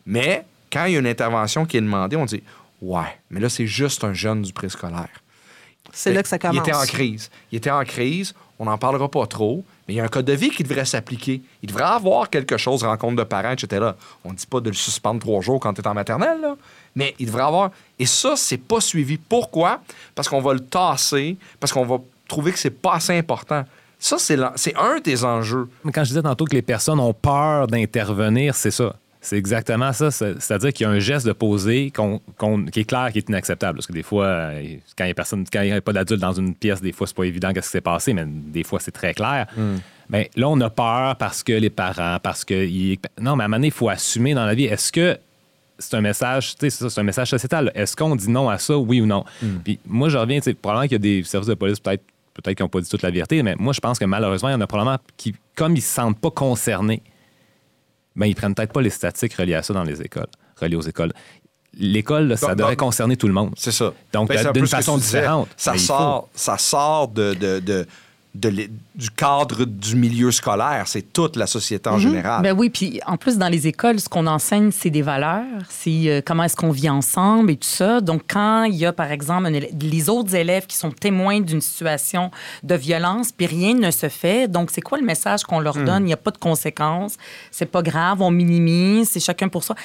Mais 0.07 0.45
quand 0.73 0.85
il 0.87 0.93
y 0.95 0.97
a 0.97 0.99
une 0.99 1.07
intervention 1.07 1.67
qui 1.67 1.77
est 1.77 1.81
demandée, 1.81 2.17
on 2.17 2.25
dit 2.25 2.43
Ouais, 2.81 3.19
mais 3.31 3.41
là, 3.41 3.49
c'est 3.49 3.67
juste 3.67 4.05
un 4.05 4.13
jeune 4.13 4.43
du 4.43 4.53
préscolaire. 4.53 5.09
C'est 5.93 6.13
là 6.13 6.23
que 6.23 6.29
ça 6.29 6.39
commence. 6.39 6.57
Il 6.57 6.61
était 6.61 6.75
en 6.75 6.85
crise. 6.85 7.31
Il 7.51 7.57
était 7.57 7.71
en 7.71 7.83
crise. 7.85 8.35
On 8.59 8.67
n'en 8.67 8.79
parlera 8.79 9.09
pas 9.09 9.27
trop. 9.27 9.65
Mais 9.87 9.95
il 9.95 9.97
y 9.97 10.01
a 10.01 10.05
un 10.05 10.09
code 10.09 10.27
de 10.27 10.33
vie 10.35 10.51
qui 10.51 10.63
devrait 10.63 10.85
s'appliquer. 10.85 11.41
Il 11.63 11.69
devrait 11.69 11.85
avoir 11.85 12.29
quelque 12.29 12.57
chose, 12.59 12.83
rencontre 12.85 13.17
de 13.17 13.23
parents, 13.25 13.53
etc. 13.53 13.93
On 14.25 14.31
ne 14.31 14.35
dit 14.37 14.47
pas 14.47 14.61
de 14.61 14.69
le 14.69 14.77
suspendre 14.77 15.21
trois 15.21 15.41
jours 15.41 15.61
quand 15.61 15.73
tu 15.73 15.81
es 15.81 15.87
en 15.87 15.95
maternelle, 15.95 16.41
là. 16.41 16.57
mais 16.95 17.15
il 17.19 17.27
devrait 17.27 17.45
avoir. 17.45 17.71
Et 17.99 18.05
ça, 18.07 18.35
c'est 18.37 18.59
pas 18.59 18.81
suivi. 18.81 19.17
Pourquoi? 19.17 19.81
Parce 20.15 20.29
qu'on 20.29 20.43
va 20.43 20.53
le 20.53 20.61
tasser, 20.61 21.37
parce 21.59 21.73
qu'on 21.73 21.87
va 21.87 21.99
trouver 22.29 22.53
que 22.53 22.59
c'est 22.59 22.71
pas 22.71 22.95
assez 22.95 23.17
important. 23.17 23.65
Ça, 23.99 24.17
c'est 24.19 24.77
un 24.77 25.01
des 25.03 25.25
enjeux. 25.25 25.69
Mais 25.85 25.91
Quand 25.91 26.05
je 26.05 26.11
disais 26.11 26.23
tantôt 26.23 26.45
que 26.45 26.55
les 26.55 26.63
personnes 26.63 27.01
ont 27.01 27.15
peur 27.15 27.67
d'intervenir, 27.67 28.55
c'est 28.55 28.71
ça. 28.71 28.95
C'est 29.29 29.37
exactement 29.37 29.93
ça. 29.93 30.11
C'est- 30.11 30.41
C'est-à-dire 30.41 30.73
qu'il 30.73 30.85
y 30.85 30.87
a 30.89 30.91
un 30.91 30.99
geste 30.99 31.27
de 31.27 31.33
poser 31.33 31.93
qui 32.73 32.81
est 32.81 32.85
clair, 32.85 33.11
qui 33.13 33.19
est 33.19 33.29
inacceptable. 33.29 33.77
Parce 33.79 33.87
que 33.87 33.93
des 33.93 34.03
fois, 34.03 34.25
euh, 34.25 34.77
quand 34.97 35.05
il 35.05 35.15
n'y 35.63 35.71
a, 35.73 35.77
a 35.77 35.81
pas 35.81 35.93
d'adulte 35.93 36.21
dans 36.21 36.33
une 36.33 36.55
pièce, 36.55 36.81
des 36.81 36.93
fois, 36.93 37.07
c'est 37.07 37.17
pas 37.17 37.25
évident 37.25 37.53
qu'est-ce 37.53 37.67
qui 37.67 37.73
s'est 37.73 37.81
passé, 37.81 38.13
mais 38.15 38.25
des 38.27 38.65
fois, 38.65 38.81
c'est 38.81 38.91
très 38.93 39.13
clair. 39.15 39.47
Mais 40.09 40.31
là, 40.37 40.49
on 40.49 40.59
a 40.63 40.71
peur 40.71 41.17
parce 41.17 41.43
que 41.43 41.53
les 41.53 41.69
parents, 41.71 42.19
parce 42.23 42.45
que. 42.45 42.55
il- 42.55 42.99
Non, 43.21 43.37
mais 43.37 43.43
à 43.43 43.45
un 43.45 43.49
moment 43.49 43.57
donné, 43.59 43.67
il 43.69 43.73
faut 43.73 43.89
assumer 43.91 44.33
dans 44.35 44.47
la 44.47 44.55
vie. 44.55 44.65
Est-ce 44.65 44.91
que 44.91 45.19
c'est 45.79 45.95
un 45.95 46.01
message, 46.01 46.55
c'est 46.59 46.99
un 46.99 47.03
message 47.03 47.29
sociétal. 47.31 47.71
Est-ce 47.75 47.95
qu'on 47.95 48.17
dit 48.17 48.31
non 48.31 48.49
à 48.49 48.57
ça, 48.59 48.77
oui 48.79 49.01
ou 49.03 49.07
non? 49.07 49.25
Puis 49.65 49.79
moi, 49.87 50.09
je 50.09 50.17
reviens, 50.17 50.39
tu 50.41 50.45
sais, 50.45 50.55
probablement 50.55 50.85
qu'il 50.89 50.93
y 50.93 50.97
a 50.97 50.99
des 51.21 51.23
services 51.25 51.49
de 51.49 51.55
police 51.55 51.79
peut-être 51.81 52.03
peut-être 52.35 52.57
qu'ils 52.57 52.65
n'ont 52.65 52.69
pas 52.71 52.81
dit 52.81 52.89
toute 52.89 53.03
la 53.03 53.11
vérité, 53.11 53.43
mais 53.43 53.57
moi, 53.59 53.73
je 53.73 53.81
pense 53.81 53.99
que 53.99 54.05
malheureusement, 54.05 54.49
il 54.49 54.53
y 54.53 54.55
en 54.55 54.61
a 54.61 54.67
probablement 54.69 54.99
qui, 55.17 55.35
comme 55.57 55.73
ils 55.73 55.77
ne 55.77 55.81
se 55.81 55.89
sentent 55.89 56.19
pas 56.21 56.31
concernés, 56.31 57.03
ben, 58.19 58.27
ils 58.27 58.35
prennent 58.35 58.55
peut-être 58.55 58.73
pas 58.73 58.83
les 58.83 58.91
statistiques 58.91 59.35
reliées 59.35 59.55
à 59.55 59.63
ça 59.63 59.73
dans 59.73 59.85
les 59.85 60.03
écoles, 60.03 60.27
reliées 60.61 60.77
aux 60.77 60.83
écoles. 60.83 61.13
L'école, 61.75 62.37
ça 62.37 62.55
devrait 62.55 62.77
concerner 62.77 63.17
tout 63.17 63.29
le 63.29 63.33
monde. 63.33 63.53
C'est 63.57 63.73
ça. 63.73 63.93
Donc, 64.13 64.29
Ben, 64.29 64.53
d'une 64.53 64.67
façon 64.67 64.99
différente. 64.99 65.49
Ça 65.57 65.75
il 65.75 65.81
sort, 65.81 66.29
ça 66.35 66.59
sort 66.59 67.09
de, 67.09 67.35
de- 67.35 67.61
de- 67.61 67.87
de 68.39 68.69
du 68.99 69.11
cadre 69.11 69.65
du 69.65 69.95
milieu 69.95 70.33
scolaire. 70.33 70.85
C'est 70.87 71.13
toute 71.13 71.37
la 71.37 71.47
société 71.47 71.89
en 71.89 71.99
général. 71.99 72.43
Ben 72.43 72.53
oui, 72.57 72.69
puis 72.69 73.01
en 73.07 73.17
plus, 73.17 73.39
dans 73.39 73.49
les 73.49 73.69
écoles, 73.69 74.01
ce 74.01 74.09
qu'on 74.09 74.27
enseigne, 74.27 74.73
c'est 74.73 74.91
des 74.91 75.03
valeurs, 75.03 75.45
c'est 75.69 76.03
euh, 76.07 76.21
comment 76.25 76.43
est-ce 76.43 76.57
qu'on 76.57 76.73
vit 76.73 76.91
ensemble 76.91 77.53
et 77.53 77.57
tout 77.57 77.69
ça. 77.69 78.01
Donc, 78.01 78.23
quand 78.29 78.65
il 78.65 78.75
y 78.75 78.85
a, 78.85 78.93
par 78.93 79.13
exemple, 79.13 79.49
les 79.81 80.09
autres 80.09 80.35
élèves 80.35 80.67
qui 80.67 80.77
sont 80.77 80.91
témoins 80.91 81.41
d'une 81.41 81.61
situation 81.61 82.33
de 82.65 82.75
violence, 82.75 83.31
puis 83.31 83.47
rien 83.47 83.75
ne 83.75 83.93
se 83.93 84.09
fait, 84.09 84.49
donc 84.49 84.71
c'est 84.73 84.81
quoi 84.81 84.99
le 84.99 85.05
message 85.05 85.45
qu'on 85.45 85.61
leur 85.61 85.77
donne? 85.77 86.03
Il 86.03 86.07
n'y 86.07 86.13
a 86.13 86.19
pas 86.19 86.33
de 86.33 86.39
conséquences, 86.39 87.17
c'est 87.53 87.67
pas 87.67 87.83
grave, 87.83 88.21
on 88.21 88.33
minimise, 88.33 89.11
c'est 89.11 89.21
chacun 89.21 89.49
pour 89.49 89.63
soi. 89.63 89.77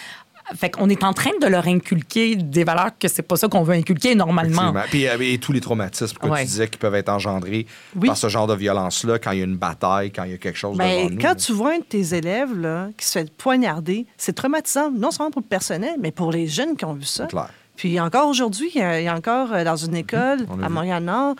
Fait 0.55 0.69
qu'on 0.69 0.89
est 0.89 1.03
en 1.03 1.13
train 1.13 1.31
de 1.41 1.47
leur 1.47 1.67
inculquer 1.67 2.35
des 2.35 2.63
valeurs 2.63 2.91
que 2.99 3.07
c'est 3.07 3.21
pas 3.21 3.37
ça 3.37 3.47
qu'on 3.47 3.63
veut 3.63 3.75
inculquer 3.75 4.13
normalement. 4.15 4.73
Puis, 4.89 5.07
euh, 5.07 5.15
et 5.21 5.37
tous 5.37 5.51
les 5.53 5.61
traumatismes 5.61 6.17
que 6.17 6.27
Ouais. 6.27 6.41
tu 6.41 6.45
disais 6.47 6.67
qui 6.67 6.77
peuvent 6.77 6.95
être 6.95 7.09
engendrés 7.09 7.65
Oui. 7.95 8.07
par 8.07 8.17
ce 8.17 8.27
genre 8.27 8.45
de 8.47 8.53
violence-là, 8.53 9.19
quand 9.19 9.31
il 9.31 9.39
y 9.39 9.41
a 9.41 9.45
une 9.45 9.55
bataille, 9.57 10.11
quand 10.11 10.23
il 10.25 10.31
y 10.31 10.33
a 10.33 10.37
quelque 10.37 10.57
chose 10.59 10.77
Ben, 10.77 11.05
devant 11.05 11.09
nous. 11.15 11.21
quand 11.21 11.35
tu 11.35 11.53
vois 11.53 11.73
un 11.75 11.79
de 11.79 11.83
tes 11.83 12.13
élèves 12.15 12.57
là, 12.59 12.89
qui 12.97 13.05
se 13.05 13.19
fait 13.19 13.31
poignarder, 13.35 14.05
c'est 14.17 14.33
traumatisant, 14.33 14.91
non 14.91 15.11
seulement 15.11 15.31
pour 15.31 15.41
le 15.41 15.47
personnel, 15.47 15.95
mais 15.99 16.11
pour 16.11 16.31
les 16.31 16.47
jeunes 16.47 16.75
qui 16.75 16.85
ont 16.85 16.93
vu 16.93 17.05
ça. 17.05 17.25
Clair. 17.27 17.49
Puis 17.75 17.99
encore 17.99 18.27
aujourd'hui, 18.27 18.69
il 18.75 18.79
y 18.81 19.07
a- 19.07 19.15
encore 19.15 19.51
euh, 19.51 19.63
dans 19.63 19.75
une 19.77 19.95
école 19.95 20.45
on 20.49 20.57
l'a 20.57 20.67
à. 20.67 20.69
Montréal-Nord 20.69 21.35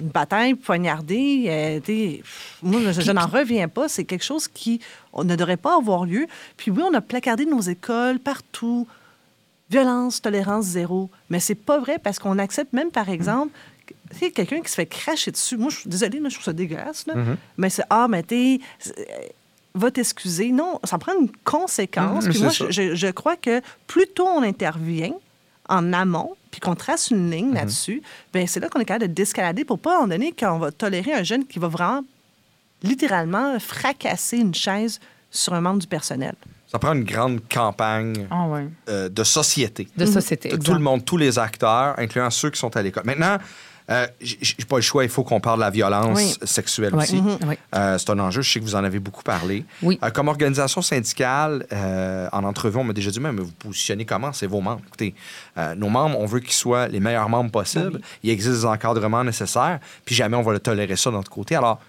une 0.00 0.08
bataille 0.08 0.54
poignardée. 0.54 1.44
euh, 1.48 2.18
moi, 2.62 2.80
je, 2.92 3.00
je 3.00 3.12
n'en 3.12 3.26
reviens 3.26 3.68
pas. 3.68 3.88
C'est 3.88 4.04
quelque 4.04 4.24
chose 4.24 4.48
qui 4.48 4.80
on 5.12 5.24
ne 5.24 5.34
devrait 5.36 5.56
pas 5.56 5.76
avoir 5.76 6.04
lieu. 6.04 6.26
Puis 6.56 6.70
oui, 6.70 6.82
on 6.84 6.94
a 6.94 7.00
placardé 7.00 7.46
nos 7.46 7.60
écoles 7.60 8.18
partout. 8.18 8.86
Violence, 9.70 10.22
tolérance 10.22 10.64
zéro. 10.66 11.10
Mais 11.28 11.40
c'est 11.40 11.54
pas 11.56 11.78
vrai 11.80 11.98
parce 11.98 12.18
qu'on 12.20 12.38
accepte 12.38 12.72
même, 12.72 12.90
par 12.90 13.08
exemple, 13.08 13.52
tu 14.12 14.18
sais, 14.18 14.30
quelqu'un 14.30 14.60
qui 14.60 14.70
se 14.70 14.76
fait 14.76 14.86
cracher 14.86 15.32
dessus. 15.32 15.56
Moi, 15.56 15.70
je 15.70 15.78
suis 15.80 15.90
désolée, 15.90 16.20
là, 16.20 16.28
je 16.28 16.34
trouve 16.34 16.44
ça 16.44 16.52
dégueulasse. 16.52 17.06
là. 17.06 17.14
Mais 17.56 17.68
c'est 17.70 17.82
Ah, 17.90 18.06
mais 18.08 18.22
t'es. 18.22 18.60
euh, 18.86 19.02
Va 19.74 19.90
t'excuser. 19.90 20.52
Non, 20.52 20.80
ça 20.84 20.96
prend 20.96 21.12
une 21.20 21.28
conséquence. 21.44 22.24
Mhm, 22.24 22.30
Puis 22.30 22.40
moi, 22.40 22.50
je- 22.70 22.94
je 22.94 23.06
crois 23.08 23.36
que 23.36 23.60
plus 23.86 24.06
tôt 24.06 24.26
on 24.26 24.42
intervient 24.42 25.12
en 25.68 25.92
amont, 25.92 26.36
puis 26.50 26.60
qu'on 26.60 26.74
trace 26.74 27.10
une 27.10 27.30
ligne 27.30 27.52
là-dessus, 27.54 28.02
ben 28.32 28.46
c'est 28.46 28.60
là 28.60 28.68
qu'on 28.68 28.80
est 28.80 28.84
capable 28.84 29.08
de 29.08 29.12
déscalader 29.14 29.64
pour 29.64 29.78
pas, 29.78 29.90
à 29.90 29.94
un 29.94 29.96
moment 30.02 30.08
donné, 30.08 30.32
qu'on 30.32 30.58
va 30.58 30.70
tolérer 30.72 31.12
un 31.12 31.22
jeune 31.22 31.46
qui 31.46 31.58
va 31.58 31.68
vraiment, 31.68 32.02
littéralement, 32.82 33.58
fracasser 33.58 34.38
une 34.38 34.54
chaise 34.54 35.00
sur 35.30 35.54
un 35.54 35.60
membre 35.60 35.80
du 35.80 35.86
personnel. 35.86 36.34
Ça 36.70 36.78
prend 36.78 36.92
une 36.94 37.04
grande 37.04 37.40
campagne 37.48 38.26
Ah 38.30 38.46
ouais. 38.48 38.66
euh, 38.88 39.08
de 39.08 39.24
société. 39.24 39.88
De 39.96 40.04
société. 40.06 40.48
De 40.50 40.56
tout 40.56 40.72
le 40.74 40.80
monde, 40.80 41.04
tous 41.04 41.16
les 41.16 41.38
acteurs, 41.38 41.94
incluant 41.98 42.30
ceux 42.30 42.50
qui 42.50 42.58
sont 42.58 42.74
à 42.76 42.82
l'école. 42.82 43.04
Maintenant, 43.04 43.38
euh, 43.88 44.06
j'ai 44.20 44.64
pas 44.68 44.76
le 44.76 44.82
choix, 44.82 45.04
il 45.04 45.10
faut 45.10 45.22
qu'on 45.22 45.40
parle 45.40 45.58
de 45.58 45.64
la 45.64 45.70
violence 45.70 46.18
Oui. 46.18 46.34
sexuelle 46.44 46.94
aussi. 46.94 47.16
Mhm. 47.22 47.38
Oui. 47.46 47.54
Euh, 47.74 47.98
c'est 47.98 48.10
un 48.10 48.18
enjeu, 48.18 48.42
je 48.42 48.50
sais 48.52 48.58
que 48.58 48.64
vous 48.64 48.74
en 48.74 48.82
avez 48.82 48.98
beaucoup 48.98 49.22
parlé. 49.22 49.64
Euh, 49.84 50.10
comme 50.10 50.28
organisation 50.28 50.82
syndicale, 50.82 51.66
euh, 51.72 52.28
en 52.32 52.42
entrevue, 52.44 52.78
on 52.78 52.84
m'a 52.84 52.92
déjà 52.92 53.10
dit, 53.10 53.20
mais 53.20 53.30
vous 53.30 53.52
positionnez 53.52 54.04
comment? 54.04 54.32
C'est 54.32 54.46
vos 54.48 54.60
membres. 54.60 54.82
Écoutez, 54.88 55.14
nos 55.76 55.88
membres, 55.88 56.18
on 56.18 56.26
veut 56.26 56.40
qu'ils 56.40 56.52
soient 56.52 56.88
les 56.88 57.00
meilleurs 57.00 57.28
membres 57.28 57.50
possibles. 57.50 58.00
Il 58.22 58.30
existe 58.30 58.54
des 58.60 58.64
encadrements 58.64 59.22
nécessaires, 59.24 59.78
puis 60.04 60.14
jamais 60.14 60.36
on 60.36 60.42
va 60.42 60.52
le 60.52 60.60
tolérer 60.60 60.96
ça 60.96 61.10
de 61.10 61.14
notre 61.16 61.30
côté. 61.30 61.54
Alors, 61.54 61.80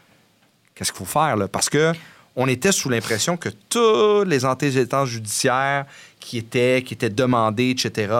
qu'est-ce 0.76 0.92
qu'il 0.92 1.00
faut 1.00 1.06
faire? 1.20 1.36
Là? 1.36 1.48
Parce 1.48 1.70
que 1.70 1.94
on 2.36 2.48
était 2.48 2.72
sous 2.72 2.88
l'impression 2.90 3.36
que 3.36 3.50
tous 3.70 4.24
les 4.24 4.46
antécédents 4.46 5.08
judiciaires 5.08 5.86
qui 6.20 6.38
étaient, 6.38 6.84
qui 6.86 6.94
étaient 6.94 7.10
demandés, 7.10 7.72
etc., 7.72 8.14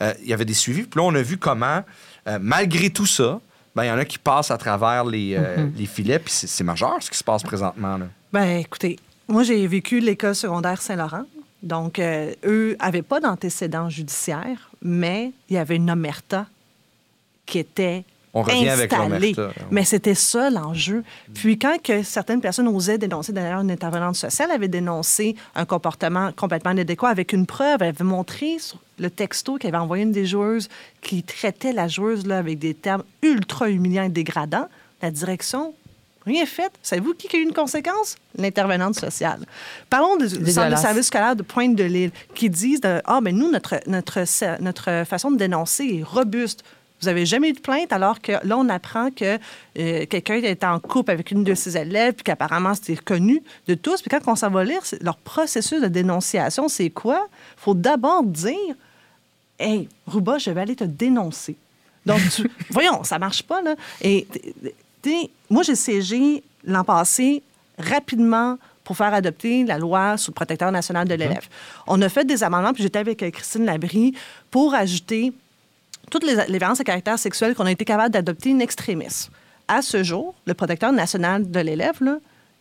il 0.00 0.26
y 0.26 0.32
avait 0.32 0.46
des 0.46 0.54
suivis. 0.54 0.84
Puis 0.84 0.98
là, 0.98 1.04
on 1.04 1.14
a 1.14 1.20
vu 1.20 1.36
comment, 1.36 1.84
euh, 2.28 2.38
malgré 2.40 2.90
tout 2.90 3.06
ça, 3.06 3.40
ben, 3.74 3.84
il 3.84 3.88
y 3.88 3.90
en 3.90 3.98
a 3.98 4.04
qui 4.04 4.18
passent 4.18 4.50
à 4.50 4.58
travers 4.58 5.04
les, 5.04 5.34
euh, 5.36 5.66
les 5.76 5.86
filets, 5.86 6.18
puis 6.18 6.32
c'est 6.32 6.64
majeur 6.64 6.96
ce 7.00 7.10
qui 7.10 7.18
se 7.18 7.24
passe 7.24 7.42
présentement. 7.42 7.96
Là. 7.96 8.06
Ben, 8.32 8.58
écoutez, 8.58 8.98
moi, 9.28 9.42
j'ai 9.42 9.66
vécu 9.66 10.00
l'école 10.00 10.34
secondaire 10.34 10.80
Saint-Laurent. 10.82 11.24
Donc, 11.62 11.98
euh, 11.98 12.32
eux 12.44 12.76
n'avaient 12.80 13.02
pas 13.02 13.20
d'antécédents 13.20 13.88
judiciaires, 13.90 14.70
mais 14.82 15.32
il 15.48 15.54
y 15.54 15.58
avait 15.58 15.76
une 15.76 15.90
omerta 15.90 16.46
qui 17.46 17.58
était 17.58 18.04
On 18.32 18.42
revient 18.42 18.68
avec 18.68 18.92
installée. 18.92 19.32
l'omerta. 19.32 19.60
Mais 19.70 19.84
c'était 19.84 20.14
ça 20.14 20.50
l'enjeu. 20.50 21.02
Puis 21.34 21.58
quand 21.58 21.82
que 21.82 22.02
certaines 22.02 22.40
personnes 22.40 22.68
osaient 22.68 22.98
dénoncer, 22.98 23.32
d'ailleurs, 23.32 23.60
une 23.60 23.70
intervenante 23.70 24.16
sociale 24.16 24.50
avait 24.50 24.68
dénoncé 24.68 25.34
un 25.54 25.64
comportement 25.64 26.30
complètement 26.32 26.70
inadéquat 26.72 27.08
avec 27.08 27.32
une 27.32 27.46
preuve. 27.46 27.82
Elle 27.82 27.88
avait 27.88 28.04
montré 28.04 28.58
sur 28.58 28.78
le 28.98 29.10
texto 29.10 29.56
qu'elle 29.56 29.74
avait 29.74 29.82
envoyé 29.82 30.02
une 30.02 30.12
des 30.12 30.26
joueuses 30.26 30.68
qui 31.00 31.22
traitait 31.22 31.72
la 31.72 31.88
joueuse 31.88 32.26
là, 32.26 32.38
avec 32.38 32.58
des 32.58 32.74
termes 32.74 33.04
ultra 33.22 33.68
humiliants 33.68 34.04
et 34.04 34.08
dégradants. 34.08 34.68
La 35.02 35.10
direction 35.10 35.74
Rien 36.28 36.44
fait. 36.44 36.70
Savez-vous 36.82 37.14
qui 37.14 37.34
a 37.34 37.38
eu 37.38 37.42
une 37.42 37.54
conséquence? 37.54 38.16
L'intervenante 38.36 38.96
sociale. 38.96 39.46
Parlons 39.88 40.16
du 40.16 40.28
centre 40.28 40.70
de 40.70 40.76
service 40.76 41.06
scolaire 41.06 41.34
de 41.34 41.42
Pointe 41.42 41.74
de 41.74 41.84
l'Île 41.84 42.10
qui 42.34 42.50
disent 42.50 42.82
Ah, 43.06 43.20
mais 43.22 43.32
nous, 43.32 43.50
notre, 43.50 43.76
notre, 43.86 44.20
notre 44.60 45.04
façon 45.06 45.30
de 45.30 45.38
dénoncer 45.38 45.84
est 45.84 46.02
robuste. 46.02 46.64
Vous 47.00 47.06
n'avez 47.06 47.24
jamais 47.24 47.50
eu 47.50 47.52
de 47.52 47.60
plainte, 47.60 47.92
alors 47.92 48.20
que 48.20 48.32
là, 48.44 48.58
on 48.58 48.68
apprend 48.68 49.10
que 49.10 49.38
euh, 49.78 50.04
quelqu'un 50.06 50.34
est 50.34 50.64
en 50.64 50.80
couple 50.80 51.12
avec 51.12 51.30
une 51.30 51.44
de 51.44 51.54
ses 51.54 51.76
élèves, 51.76 52.14
puis 52.14 52.24
qu'apparemment, 52.24 52.74
c'était 52.74 52.96
connu 52.96 53.40
de 53.66 53.74
tous. 53.74 54.02
Puis 54.02 54.10
quand 54.10 54.30
on 54.30 54.36
s'en 54.36 54.50
va 54.50 54.64
lire, 54.64 54.82
leur 55.00 55.16
processus 55.16 55.80
de 55.80 55.86
dénonciation, 55.86 56.68
c'est 56.68 56.90
quoi? 56.90 57.28
Il 57.56 57.60
faut 57.62 57.74
d'abord 57.74 58.24
dire 58.24 58.74
Hey, 59.58 59.88
Ruba, 60.06 60.38
je 60.38 60.50
vais 60.50 60.60
aller 60.60 60.76
te 60.76 60.84
dénoncer. 60.84 61.56
Donc, 62.06 62.20
voyons, 62.70 63.04
ça 63.04 63.18
marche 63.18 63.42
pas, 63.42 63.60
là. 63.60 63.74
Et 64.00 64.26
moi, 65.50 65.62
j'ai 65.62 65.74
siégé 65.74 66.42
l'an 66.64 66.84
passé 66.84 67.42
rapidement 67.78 68.58
pour 68.84 68.96
faire 68.96 69.12
adopter 69.12 69.64
la 69.64 69.78
loi 69.78 70.16
sur 70.16 70.30
le 70.30 70.34
protecteur 70.34 70.72
national 70.72 71.06
de 71.06 71.14
l'élève. 71.14 71.46
On 71.86 72.00
a 72.00 72.08
fait 72.08 72.24
des 72.24 72.42
amendements, 72.42 72.72
puis 72.72 72.82
j'étais 72.82 72.98
avec 72.98 73.22
euh, 73.22 73.30
Christine 73.30 73.66
Labrie 73.66 74.14
pour 74.50 74.74
ajouter 74.74 75.32
toutes 76.10 76.24
les, 76.24 76.34
les 76.48 76.58
violences 76.58 76.80
à 76.80 76.84
caractère 76.84 77.18
sexuel 77.18 77.54
qu'on 77.54 77.66
a 77.66 77.70
été 77.70 77.84
capable 77.84 78.10
d'adopter 78.10 78.50
in 78.50 78.60
extremis. 78.60 79.28
À 79.68 79.82
ce 79.82 80.02
jour, 80.02 80.34
le 80.46 80.54
protecteur 80.54 80.90
national 80.92 81.50
de 81.50 81.60
l'élève, 81.60 81.98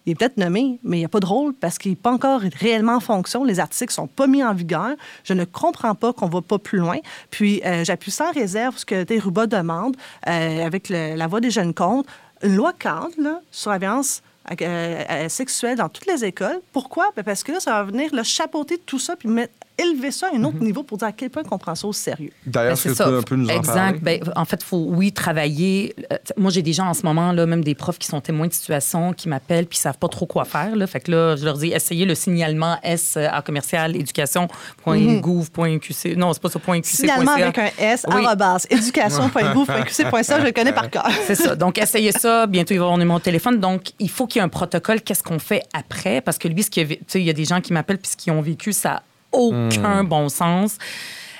il 0.07 0.11
est 0.11 0.15
peut-être 0.15 0.37
nommé, 0.37 0.79
mais 0.83 0.97
il 0.97 0.99
n'y 1.01 1.05
a 1.05 1.09
pas 1.09 1.19
de 1.19 1.25
rôle 1.25 1.53
parce 1.53 1.77
qu'il 1.77 1.91
n'est 1.91 1.97
pas 1.97 2.13
encore 2.13 2.39
réellement 2.61 2.95
en 2.95 2.99
fonction. 3.01 3.43
Les 3.43 3.59
articles 3.59 3.91
ne 3.91 3.95
sont 3.95 4.07
pas 4.07 4.25
mis 4.25 4.41
en 4.41 4.53
vigueur. 4.53 4.95
Je 5.25 5.33
ne 5.33 5.43
comprends 5.43 5.95
pas 5.95 6.13
qu'on 6.13 6.27
ne 6.27 6.31
va 6.31 6.41
pas 6.41 6.57
plus 6.57 6.79
loin. 6.79 6.97
Puis, 7.29 7.61
euh, 7.65 7.83
j'appuie 7.83 8.11
sans 8.11 8.31
réserve 8.31 8.77
ce 8.77 8.85
que 8.85 9.03
Deruba 9.03 9.47
demande 9.47 9.97
euh, 10.27 10.65
avec 10.65 10.87
la 10.87 11.27
voix 11.27 11.41
des 11.41 11.51
jeunes 11.51 11.73
comptes. 11.73 12.07
Une 12.41 12.55
loi 12.55 12.71
cadre 12.71 13.41
sur 13.51 13.71
la 13.71 13.79
violence 13.79 14.21
euh, 14.61 15.27
sexuelle 15.27 15.77
dans 15.77 15.89
toutes 15.89 16.05
les 16.05 16.23
écoles. 16.23 16.61
Pourquoi? 16.71 17.11
Ben, 17.17 17.23
parce 17.23 17.43
que 17.43 17.51
là, 17.51 17.59
ça 17.59 17.71
va 17.71 17.83
venir 17.83 18.15
le 18.15 18.23
chapeauter 18.23 18.77
tout 18.77 18.99
ça 18.99 19.17
puis 19.17 19.27
mettre 19.27 19.53
élever 19.77 20.11
ça 20.11 20.27
à 20.27 20.35
un 20.35 20.43
autre 20.43 20.57
mhm. 20.57 20.65
niveau 20.65 20.83
pour 20.83 20.97
dire 20.97 21.07
à 21.07 21.11
quel 21.11 21.29
point 21.29 21.43
on 21.51 21.57
prend 21.57 21.75
ça 21.75 21.87
au 21.87 21.93
sérieux. 21.93 22.31
D'ailleurs, 22.45 22.77
ben, 22.83 22.95
c'est 22.95 23.01
un 23.01 23.21
peu 23.21 23.35
nous 23.35 23.49
exact. 23.49 23.69
en 23.69 23.75
parler? 23.75 23.99
Ben, 24.01 24.19
en 24.35 24.45
fait, 24.45 24.61
il 24.61 24.65
faut, 24.65 24.85
oui, 24.89 25.11
travailler. 25.11 25.95
Euh, 26.11 26.17
moi, 26.37 26.51
j'ai 26.51 26.61
des 26.61 26.73
gens 26.73 26.87
en 26.87 26.93
ce 26.93 27.03
moment, 27.03 27.31
là, 27.31 27.45
même 27.45 27.63
des 27.63 27.75
profs 27.75 27.99
qui 27.99 28.07
sont 28.07 28.21
témoins 28.21 28.47
de 28.47 28.53
situation, 28.53 29.13
qui 29.13 29.29
m'appellent 29.29 29.67
puis 29.67 29.77
ne 29.77 29.81
savent 29.81 29.97
pas 29.97 30.07
trop 30.07 30.25
quoi 30.25 30.45
faire. 30.45 30.75
Là. 30.75 30.87
Fait 30.87 30.99
que 30.99 31.11
là, 31.11 31.35
je 31.35 31.45
leur 31.45 31.57
dis, 31.57 31.67
essayez 31.67 32.05
le 32.05 32.15
signalement 32.15 32.77
S 32.83 33.17
à 33.17 33.41
commercial 33.41 33.95
éducation.gouv.qc. 33.95 36.17
Non, 36.17 36.33
c'est 36.33 36.41
pas 36.41 36.49
ça, 36.49 36.59
.qc. 36.59 36.83
Signalement 36.83 37.33
avec 37.33 37.57
un 37.57 37.69
S, 37.77 38.05
oui. 38.07 38.25
éducation.gouv.qc.ca, 38.69 39.87
je 40.39 40.45
le 40.45 40.51
connais 40.51 40.73
par 40.73 40.89
cœur. 40.89 41.09
c'est 41.25 41.35
ça. 41.35 41.55
Donc, 41.55 41.77
essayez 41.77 42.11
ça. 42.11 42.47
Bientôt, 42.47 42.73
il 42.73 42.79
va 42.79 42.85
avoir 42.85 42.97
mon 42.97 43.19
téléphone. 43.19 43.59
Donc, 43.59 43.91
il 43.99 44.09
faut 44.09 44.27
qu'il 44.27 44.39
y 44.39 44.41
ait 44.41 44.45
un 44.45 44.49
protocole. 44.49 45.01
Qu'est-ce 45.01 45.23
qu'on 45.23 45.39
fait 45.39 45.63
après? 45.73 46.21
Parce 46.21 46.37
que 46.37 46.47
lui, 46.47 46.63
ce 46.63 46.69
qu'il 46.69 46.87
il 47.15 47.21
y 47.21 47.29
a 47.29 47.33
des 47.33 47.45
gens 47.45 47.61
qui 47.61 47.73
m'appellent 47.73 47.97
puis 47.97 48.11
ce 48.11 48.17
qu'ils 48.17 48.33
ont 48.33 48.41
vécu, 48.41 48.73
ça 48.73 49.03
aucun 49.31 50.03
hmm. 50.03 50.07
bon 50.07 50.29
sens. 50.29 50.77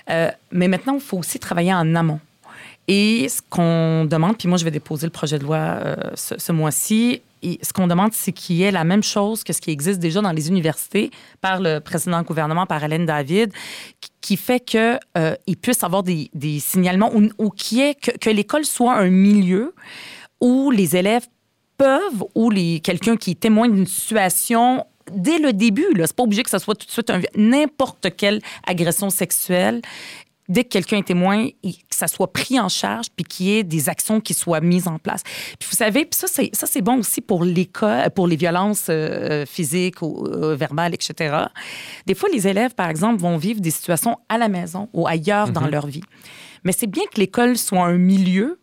Euh, 0.09 0.29
mais 0.51 0.67
maintenant, 0.67 0.95
il 0.95 1.01
faut 1.01 1.17
aussi 1.17 1.39
travailler 1.39 1.73
en 1.73 1.95
amont. 1.95 2.19
Et 2.87 3.27
ce 3.27 3.41
qu'on 3.49 4.05
demande, 4.05 4.37
puis 4.37 4.47
moi, 4.47 4.57
je 4.57 4.63
vais 4.63 4.71
déposer 4.71 5.05
le 5.05 5.11
projet 5.11 5.37
de 5.37 5.43
loi 5.43 5.57
euh, 5.57 5.95
ce, 6.15 6.51
mois-ci, 6.53 7.21
et 7.43 7.59
ce 7.61 7.73
qu'on 7.73 7.87
demande, 7.87 8.13
c'est 8.13 8.31
qu'il 8.31 8.55
y 8.55 8.63
ait 8.63 8.71
la 8.71 8.85
même 8.85 9.03
chose 9.03 9.43
que 9.43 9.51
ce 9.51 9.59
qui 9.59 9.71
existe 9.71 9.99
déjà 9.99 10.21
dans 10.21 10.31
les 10.31 10.47
universités 10.47 11.11
par 11.41 11.59
le 11.59 11.79
précédent 11.79 12.21
gouvernement, 12.23 12.65
par 12.65 12.83
Hélène 12.83 13.05
David, 13.05 13.51
qui 14.21 14.37
fait 14.37 14.61
qu'il 14.61 14.99
euh, 15.17 15.35
puisse 15.61 15.83
avoir 15.83 16.03
des, 16.03 16.29
signalements 16.59 17.11
ou, 17.13 17.29
ou 17.37 17.51
ait, 17.73 17.93
que, 17.95 18.11
que 18.17 18.29
l'école 18.29 18.63
soit 18.63 18.95
un 18.95 19.09
milieu 19.09 19.75
où 20.39 20.71
les 20.71 20.95
élèves 20.95 21.27
peuvent, 21.77 22.23
ou 22.35 22.49
quelqu'un 22.83 23.17
qui 23.17 23.35
témoigne 23.35 23.73
d'une 23.73 23.85
situation 23.85 24.85
dès 25.11 25.39
le 25.39 25.53
début. 25.53 25.85
C'est 25.97 26.15
pas 26.15 26.23
obligé 26.23 26.43
que 26.43 26.49
ce 26.49 26.59
soit 26.59 26.75
tout 26.75 26.85
de 26.85 26.91
suite 26.91 27.11
n'importe 27.35 28.15
quelle 28.15 28.41
agression 28.65 29.09
sexuelle. 29.09 29.81
Dès 30.49 30.63
que 30.63 30.69
quelqu'un 30.69 30.99
est 30.99 31.07
témoin, 31.07 31.49
que 31.49 31.71
ça 31.89 32.07
soit 32.07 32.31
pris 32.31 32.57
en 32.57 32.69
charge, 32.69 33.07
puis 33.13 33.25
qu'il 33.25 33.47
y 33.47 33.57
ait 33.57 33.63
des 33.63 33.89
actions 33.89 34.21
qui 34.21 34.33
soient 34.33 34.61
mises 34.61 34.87
en 34.87 34.97
place. 34.97 35.21
Puis 35.59 35.67
vous 35.69 35.75
savez, 35.75 36.05
puis 36.05 36.17
ça, 36.17 36.27
c'est, 36.27 36.49
ça, 36.53 36.65
c'est 36.65 36.81
bon 36.81 36.99
aussi 36.99 37.19
pour 37.19 37.43
l'école, 37.43 38.09
pour 38.11 38.27
les 38.27 38.37
violences 38.37 38.85
euh, 38.89 39.45
physiques 39.45 40.01
ou 40.01 40.25
euh, 40.25 40.55
verbales, 40.55 40.93
etc. 40.93 41.35
Des 42.05 42.15
fois, 42.15 42.29
les 42.31 42.47
élèves, 42.47 42.75
par 42.75 42.89
exemple, 42.89 43.19
vont 43.19 43.35
vivre 43.35 43.59
des 43.59 43.71
situations 43.71 44.17
à 44.29 44.37
la 44.37 44.47
maison 44.47 44.87
ou 44.93 45.05
ailleurs 45.05 45.49
dans 45.49 45.63
mhm. 45.63 45.71
leur 45.71 45.87
vie. 45.87 46.03
Mais 46.63 46.71
c'est 46.71 46.87
bien 46.87 47.03
que 47.13 47.19
l'école 47.19 47.57
soit 47.57 47.83
un 47.83 47.97
milieu 47.97 48.57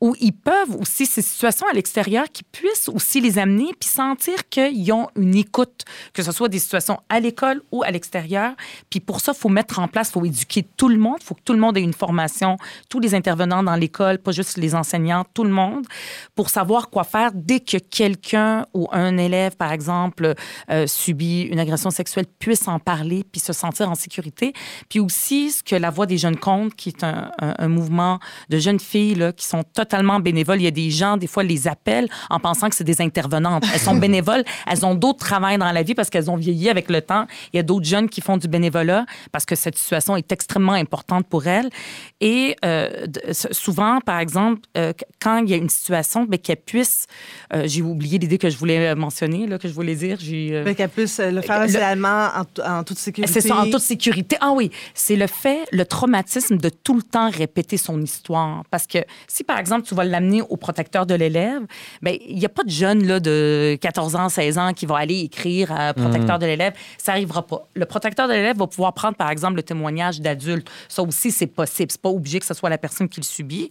où 0.00 0.14
ils 0.20 0.32
peuvent 0.32 0.76
aussi, 0.78 1.06
ces 1.06 1.22
situations 1.22 1.66
à 1.68 1.72
l'extérieur, 1.72 2.26
qui 2.30 2.42
puissent 2.42 2.88
aussi 2.88 3.20
les 3.20 3.38
amener 3.38 3.70
puis 3.80 3.88
sentir 3.88 4.48
qu'ils 4.50 4.92
ont 4.92 5.08
une 5.16 5.34
écoute, 5.34 5.84
que 6.12 6.22
ce 6.22 6.32
soit 6.32 6.48
des 6.48 6.58
situations 6.58 6.98
à 7.08 7.18
l'école 7.18 7.62
ou 7.72 7.82
à 7.82 7.90
l'extérieur. 7.90 8.52
Puis 8.90 9.00
pour 9.00 9.20
ça, 9.20 9.32
il 9.34 9.38
faut 9.38 9.48
mettre 9.48 9.78
en 9.78 9.88
place, 9.88 10.08
il 10.10 10.12
faut 10.12 10.24
éduquer 10.24 10.66
tout 10.76 10.88
le 10.88 10.98
monde, 10.98 11.16
il 11.20 11.24
faut 11.24 11.34
que 11.34 11.42
tout 11.42 11.54
le 11.54 11.58
monde 11.58 11.78
ait 11.78 11.82
une 11.82 11.94
formation, 11.94 12.58
tous 12.90 13.00
les 13.00 13.14
intervenants 13.14 13.62
dans 13.62 13.74
l'école, 13.74 14.18
pas 14.18 14.32
juste 14.32 14.58
les 14.58 14.74
enseignants, 14.74 15.24
tout 15.32 15.44
le 15.44 15.50
monde, 15.50 15.86
pour 16.34 16.50
savoir 16.50 16.90
quoi 16.90 17.04
faire 17.04 17.30
dès 17.32 17.60
que 17.60 17.78
quelqu'un 17.78 18.66
ou 18.74 18.88
un 18.92 19.16
élève, 19.16 19.56
par 19.56 19.72
exemple, 19.72 20.34
euh, 20.70 20.86
subit 20.86 21.42
une 21.42 21.58
agression 21.58 21.90
sexuelle, 21.90 22.26
puisse 22.38 22.68
en 22.68 22.78
parler 22.78 23.24
puis 23.24 23.40
se 23.40 23.54
sentir 23.54 23.90
en 23.90 23.94
sécurité. 23.94 24.52
Puis 24.90 25.00
aussi, 25.00 25.52
ce 25.52 25.62
que 25.62 25.74
la 25.74 25.88
Voix 25.88 26.04
des 26.04 26.18
jeunes 26.18 26.36
comptes, 26.36 26.74
qui 26.74 26.90
est 26.90 27.02
un, 27.02 27.30
un 27.38 27.68
mouvement 27.68 28.18
de 28.50 28.58
jeunes 28.58 28.80
filles 28.80 29.14
là, 29.14 29.32
qui 29.32 29.46
sont 29.46 29.62
totalement 29.62 29.85
totalement 29.86 30.20
bénévoles. 30.20 30.60
Il 30.60 30.64
y 30.64 30.68
a 30.68 30.72
des 30.72 30.90
gens, 30.90 31.16
des 31.16 31.26
fois, 31.26 31.42
les 31.42 31.68
appellent 31.68 32.08
en 32.28 32.40
pensant 32.40 32.68
que 32.68 32.74
c'est 32.74 32.84
des 32.84 33.00
intervenantes. 33.00 33.64
Elles 33.72 33.80
sont 33.80 33.94
bénévoles, 34.06 34.44
elles 34.66 34.84
ont 34.84 34.94
d'autres 34.94 35.24
travails 35.24 35.58
dans 35.58 35.70
la 35.70 35.82
vie 35.82 35.94
parce 35.94 36.10
qu'elles 36.10 36.30
ont 36.30 36.36
vieilli 36.36 36.68
avec 36.68 36.90
le 36.90 37.00
temps. 37.00 37.26
Il 37.52 37.56
y 37.56 37.60
a 37.60 37.62
d'autres 37.62 37.86
jeunes 37.86 38.08
qui 38.08 38.20
font 38.20 38.36
du 38.36 38.48
bénévolat 38.48 39.06
parce 39.32 39.44
que 39.44 39.54
cette 39.54 39.78
situation 39.78 40.16
est 40.16 40.30
extrêmement 40.32 40.72
importante 40.72 41.26
pour 41.26 41.46
elles. 41.46 41.70
Et 42.20 42.56
euh, 42.64 43.06
souvent, 43.52 44.00
par 44.00 44.18
exemple, 44.18 44.62
euh, 44.76 44.92
quand 45.20 45.38
il 45.38 45.50
y 45.50 45.54
a 45.54 45.56
une 45.56 45.68
situation, 45.68 46.24
ben, 46.24 46.38
qu'elles 46.38 46.56
puissent, 46.56 47.06
euh, 47.54 47.62
j'ai 47.66 47.82
oublié 47.82 48.18
l'idée 48.18 48.38
que 48.38 48.50
je 48.50 48.56
voulais 48.56 48.94
mentionner, 48.94 49.46
là, 49.46 49.58
que 49.58 49.68
je 49.68 49.74
voulais 49.74 49.94
dire. 49.94 50.18
Ben, 50.64 50.74
qu'elles 50.74 50.88
puissent 50.88 51.20
le 51.20 51.40
faire 51.40 51.60
réellement 51.60 52.28
en, 52.64 52.82
toute 52.82 52.98
sécurité. 52.98 53.32
C'est 53.32 53.46
ça, 53.46 53.56
en 53.56 53.70
toute 53.70 53.80
sécurité. 53.80 54.36
Ah 54.40 54.52
oui, 54.52 54.70
c'est 54.94 55.16
le 55.16 55.26
fait, 55.26 55.60
le 55.70 55.84
traumatisme 55.84 56.56
de 56.56 56.68
tout 56.68 56.94
le 56.94 57.02
temps 57.02 57.30
répéter 57.30 57.76
son 57.76 58.00
histoire. 58.00 58.64
Parce 58.70 58.86
que 58.86 58.98
si, 59.28 59.44
par 59.44 59.58
exemple, 59.58 59.75
tu 59.84 59.94
vas 59.94 60.04
l'amener 60.04 60.42
au 60.42 60.56
protecteur 60.56 61.06
de 61.06 61.14
l'élève, 61.14 61.62
ben 62.02 62.16
il 62.26 62.38
n'y 62.38 62.46
a 62.46 62.48
pas 62.48 62.64
de 62.64 62.70
jeune 62.70 63.06
là, 63.06 63.20
de 63.20 63.78
14 63.80 64.16
ans, 64.16 64.28
16 64.28 64.58
ans 64.58 64.72
qui 64.72 64.86
va 64.86 64.96
aller 64.96 65.20
écrire 65.20 65.72
à 65.72 65.94
protecteur 65.94 66.36
mhm. 66.36 66.42
de 66.42 66.46
l'élève. 66.46 66.74
Ça 66.98 67.12
n'arrivera 67.12 67.46
pas. 67.46 67.66
Le 67.74 67.84
protecteur 67.86 68.28
de 68.28 68.32
l'élève 68.32 68.56
va 68.56 68.66
pouvoir 68.66 68.92
prendre, 68.92 69.16
par 69.16 69.30
exemple, 69.30 69.56
le 69.56 69.62
témoignage 69.62 70.20
d'adultes. 70.20 70.68
Ça 70.88 71.02
aussi, 71.02 71.30
c'est 71.30 71.46
possible. 71.46 71.90
C'est 71.90 72.00
pas 72.00 72.08
obligé 72.08 72.40
que 72.40 72.46
ce 72.46 72.54
soit 72.54 72.70
la 72.70 72.78
personne 72.78 73.08
qui 73.08 73.20
le 73.20 73.24
subit. 73.24 73.70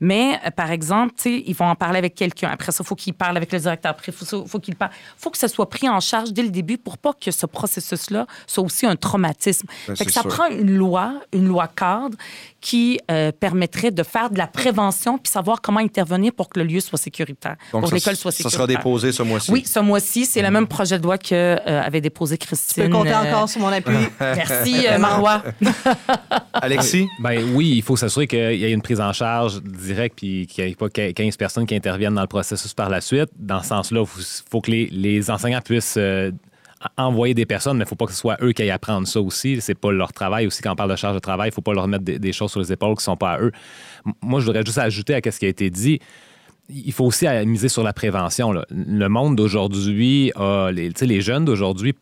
Mais, 0.00 0.38
euh, 0.44 0.50
par 0.50 0.70
exemple, 0.70 1.14
ils 1.24 1.54
vont 1.54 1.66
en 1.66 1.74
parler 1.74 1.98
avec 1.98 2.14
quelqu'un. 2.14 2.50
Après 2.50 2.72
ça, 2.72 2.82
il 2.84 2.86
faut 2.86 2.94
qu'il 2.94 3.14
parle 3.14 3.36
avec 3.36 3.52
le 3.52 3.58
directeur. 3.58 3.90
Après, 3.90 4.12
il 4.12 4.14
faut, 4.14 4.46
faut 4.46 4.58
qu'il 4.58 4.76
parle. 4.76 4.92
faut 5.16 5.30
que 5.30 5.38
ça 5.38 5.48
soit 5.48 5.68
pris 5.68 5.88
en 5.88 6.00
charge 6.00 6.32
dès 6.32 6.42
le 6.42 6.50
début 6.50 6.78
pour 6.78 6.98
pas 6.98 7.12
que 7.12 7.30
ce 7.30 7.46
processus-là 7.46 8.26
soit 8.46 8.64
aussi 8.64 8.86
un 8.86 8.96
traumatisme. 8.96 9.66
Ben, 9.88 9.94
que 9.94 10.12
ça 10.12 10.22
prend 10.22 10.46
une 10.48 10.76
loi, 10.76 11.20
une 11.32 11.46
loi 11.46 11.68
cadre 11.68 12.16
qui 12.60 12.98
euh, 13.10 13.32
permettrait 13.32 13.90
de 13.90 14.02
faire 14.02 14.30
de 14.30 14.38
la 14.38 14.46
prévention 14.46 15.18
puis 15.18 15.30
savoir 15.46 15.60
comment 15.60 15.78
intervenir 15.78 16.32
pour 16.32 16.48
que 16.48 16.58
le 16.58 16.66
lieu 16.66 16.80
soit 16.80 16.98
sécuritaire, 16.98 17.56
pour 17.70 17.88
que 17.88 17.94
l'école 17.94 18.16
soit 18.16 18.32
sécuritaire. 18.32 18.50
Ça 18.50 18.56
sera 18.56 18.66
déposé 18.66 19.12
ce 19.12 19.22
mois-ci. 19.22 19.52
Oui, 19.52 19.64
ce 19.64 19.78
mois-ci. 19.78 20.26
C'est 20.26 20.42
le 20.42 20.50
même 20.50 20.66
projet 20.66 20.98
de 20.98 21.04
loi 21.04 21.18
que 21.18 21.34
euh, 21.34 21.82
avait 21.82 22.00
déposé 22.00 22.36
Christine. 22.36 22.84
Tu 22.84 22.90
peux 22.90 22.96
compter 22.96 23.12
euh, 23.12 23.22
encore 23.22 23.48
sur 23.48 23.60
mon 23.60 23.68
appui. 23.68 23.94
Merci, 24.20 24.86
Marois. 24.98 25.44
Alexis? 26.52 27.06
Ben 27.20 27.44
oui, 27.54 27.74
il 27.76 27.82
faut 27.82 27.96
s'assurer 27.96 28.26
qu'il 28.26 28.56
y 28.56 28.64
ait 28.64 28.72
une 28.72 28.82
prise 28.82 29.00
en 29.00 29.12
charge 29.12 29.62
directe 29.62 30.16
puis 30.16 30.48
qu'il 30.48 30.64
n'y 30.64 30.72
ait 30.72 30.74
pas 30.74 30.88
15 30.88 31.36
personnes 31.36 31.66
qui 31.66 31.76
interviennent 31.76 32.14
dans 32.14 32.22
le 32.22 32.26
processus 32.26 32.74
par 32.74 32.88
la 32.88 33.00
suite. 33.00 33.30
Dans 33.38 33.62
ce 33.62 33.68
sens-là, 33.68 34.02
il 34.02 34.24
faut, 34.50 34.60
que 34.60 34.70
les, 34.70 35.30
enseignants 35.30 35.60
puissent 35.60 35.98
envoyer 36.96 37.34
des 37.34 37.46
personnes, 37.46 37.76
mais 37.76 37.82
il 37.82 37.86
ne 37.86 37.88
faut 37.88 37.96
pas 37.96 38.06
que 38.06 38.12
ce 38.12 38.18
soit 38.18 38.36
eux 38.42 38.52
qui 38.52 38.62
aillent 38.62 38.70
apprendre 38.70 39.06
ça 39.06 39.20
aussi. 39.20 39.60
C'est 39.60 39.74
pas 39.74 39.92
leur 39.92 40.12
travail 40.12 40.46
aussi. 40.46 40.62
Quand 40.62 40.72
on 40.72 40.76
parle 40.76 40.90
de 40.90 40.96
charge 40.96 41.14
de 41.14 41.20
travail, 41.20 41.48
il 41.48 41.52
ne 41.52 41.54
faut 41.54 41.62
pas 41.62 41.72
leur 41.72 41.88
mettre 41.88 42.04
des, 42.04 42.32
choses 42.32 42.50
sur 42.50 42.60
les 42.60 42.72
épaules 42.72 42.94
qui 42.94 43.00
ne 43.00 43.02
sont 43.02 43.16
pas 43.16 43.32
à 43.32 43.40
eux. 43.40 43.52
Moi, 44.22 44.40
je 44.40 44.46
voudrais 44.46 44.64
juste 44.64 44.78
ajouter 44.78 45.14
à 45.14 45.30
ce 45.30 45.38
qui 45.38 45.46
a 45.46 45.48
été 45.48 45.70
dit. 45.70 46.00
Il 46.68 46.92
faut 46.92 47.04
aussi 47.04 47.26
miser 47.46 47.68
sur 47.68 47.82
la 47.82 47.92
prévention. 47.92 48.52
Le 48.70 49.08
monde 49.08 49.36
d'aujourd'hui, 49.36 50.32
les, 50.72 50.90
les 51.00 51.20
jeunes 51.20 51.44
d'aujourd'hui, 51.44 51.94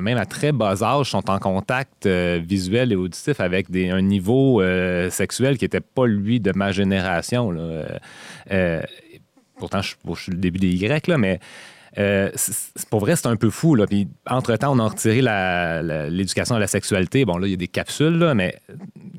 même 0.00 0.18
à 0.18 0.26
très 0.26 0.52
bas 0.52 0.82
âge, 0.82 1.10
sont 1.10 1.30
en 1.30 1.38
contact 1.38 2.06
euh, 2.06 2.40
visuel 2.42 2.92
et 2.92 2.96
auditif 2.96 3.40
avec 3.40 3.66
un 3.74 4.02
niveau 4.02 4.60
euh, 4.60 5.10
sexuel 5.10 5.58
qui 5.58 5.64
n'était 5.64 5.80
pas, 5.80 6.06
lui, 6.06 6.40
de 6.40 6.52
ma 6.54 6.72
génération. 6.72 7.54
Euh, 8.50 8.82
pourtant, 9.56 9.80
je, 9.82 9.94
je, 10.06 10.20
suis 10.20 10.32
le 10.32 10.38
début 10.38 10.58
des 10.58 10.68
Y, 10.68 11.06
là, 11.06 11.18
mais 11.18 11.40
euh, 11.98 12.30
pour 12.88 13.00
vrai, 13.00 13.16
c'est 13.16 13.26
un 13.26 13.36
peu 13.36 13.50
fou. 13.50 13.74
Là. 13.74 13.86
Puis, 13.86 14.08
entre-temps, 14.28 14.72
on 14.72 14.78
a 14.78 14.88
retiré 14.88 15.20
l'éducation 16.10 16.54
à 16.54 16.58
la 16.58 16.66
sexualité. 16.66 17.24
Bon, 17.24 17.38
là, 17.38 17.46
il 17.46 17.50
y 17.50 17.54
a 17.54 17.56
des 17.56 17.68
capsules, 17.68 18.18
là, 18.18 18.34
mais 18.34 18.54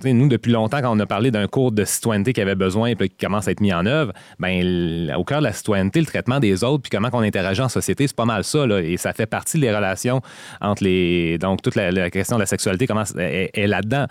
nous, 0.03 0.28
depuis 0.28 0.51
longtemps, 0.51 0.82
quand 0.82 0.95
on 0.95 0.99
a 0.99 1.05
parlé 1.05 1.32
d'un 1.32 1.47
cours 1.47 1.72
de 1.72 1.86
citoyenneté 1.86 2.34
qui 2.34 2.41
avait 2.41 2.55
besoin 2.55 2.89
et 2.89 2.95
qui 2.95 3.09
commence 3.09 3.47
à 3.47 3.51
être 3.51 3.61
mis 3.61 3.74
en 3.74 3.86
œuvre, 3.86 4.13
ben, 4.39 5.13
au 5.15 5.24
cœur 5.24 5.39
de 5.39 5.45
la 5.45 5.53
citoyenneté, 5.53 5.99
le 5.99 6.05
traitement 6.05 6.39
des 6.39 6.63
autres, 6.63 6.84
puis 6.84 6.89
comment 6.89 7.09
on 7.13 7.22
interagit 7.22 7.61
en 7.61 7.69
société, 7.69 8.07
c'est 8.07 8.15
pas 8.15 8.26
mal 8.26 8.43
ça. 8.43 8.65
Là, 8.65 8.82
et 8.82 8.97
ça 8.97 9.13
fait 9.13 9.26
partie 9.26 9.59
des 9.59 9.74
relations 9.74 10.22
entre 10.59 10.84
les. 10.84 11.38
Donc, 11.38 11.61
toute 11.61 11.76
la, 11.76 12.09
question 12.09 12.38
de 12.38 12.41
la 12.41 12.45
sexualité 12.45 12.88
comment, 12.88 13.03
est, 13.17 13.67
là-dedans. 13.67 14.05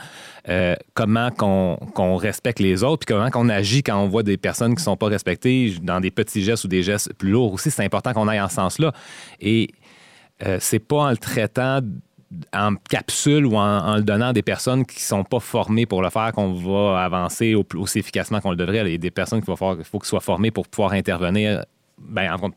Euh, 0.48 0.74
comment 0.94 1.30
qu'on 1.30 2.16
respecte 2.16 2.61
les 2.61 2.82
autres, 2.82 3.04
puis 3.06 3.14
comment 3.14 3.30
qu'on 3.30 3.48
agit 3.48 3.82
quand 3.82 3.98
on 3.98 4.08
voit 4.08 4.22
des 4.22 4.36
personnes 4.36 4.74
qui 4.74 4.82
sont 4.82 4.96
pas 4.96 5.06
respectées 5.06 5.74
dans 5.82 6.00
des 6.00 6.11
petits 6.11 6.42
gestes 6.42 6.64
ou 6.64 6.68
des 6.68 6.82
gestes 6.82 7.12
plus 7.14 7.30
lourds 7.30 7.52
aussi. 7.52 7.70
C'est 7.70 7.84
important 7.84 8.12
qu'on 8.12 8.28
aille 8.28 8.40
en 8.40 8.48
sens-là. 8.51 8.92
Et 9.40 9.70
euh, 10.46 10.59
c'est 10.61 10.78
pas 10.78 10.96
en 10.96 11.11
le 11.11 11.16
traitant 11.16 11.80
en 12.55 12.74
capsule 12.76 13.44
ou 13.44 13.57
en, 13.57 13.96
le 13.96 14.03
donnant 14.03 14.28
à 14.28 14.32
des 14.32 14.42
personnes 14.42 14.86
qui 14.86 15.03
sont 15.03 15.24
pas 15.24 15.40
formées 15.40 15.86
pour 15.86 16.01
le 16.01 16.11
faire 16.11 16.30
qu'on 16.32 16.53
va 16.53 17.03
avancer 17.03 17.55
au 17.55 17.64
aussi 17.74 17.98
efficacement 17.98 18.40
qu'on 18.40 18.51
le 18.51 18.57
devrait. 18.57 18.78
Il 18.86 18.92
y 18.92 18.94
a 18.94 18.98
des 18.98 19.11
personnes 19.11 19.40
qu'il 19.42 19.57
faut, 19.57 19.57
faut 19.57 19.98
qu'ils 19.98 20.09
soient 20.09 20.20
formées 20.20 20.53
pour 20.53 20.68
pouvoir 20.68 20.92
intervenir 20.92 21.64
ben, 21.98 22.32
en, 22.32 22.51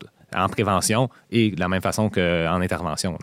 en 0.44 0.48
prévention 0.48 1.08
et 1.30 1.50
de 1.50 1.60
la 1.60 1.68
même 1.68 1.82
façon 1.82 2.08
qu'en 2.08 2.60
intervention. 2.60 3.18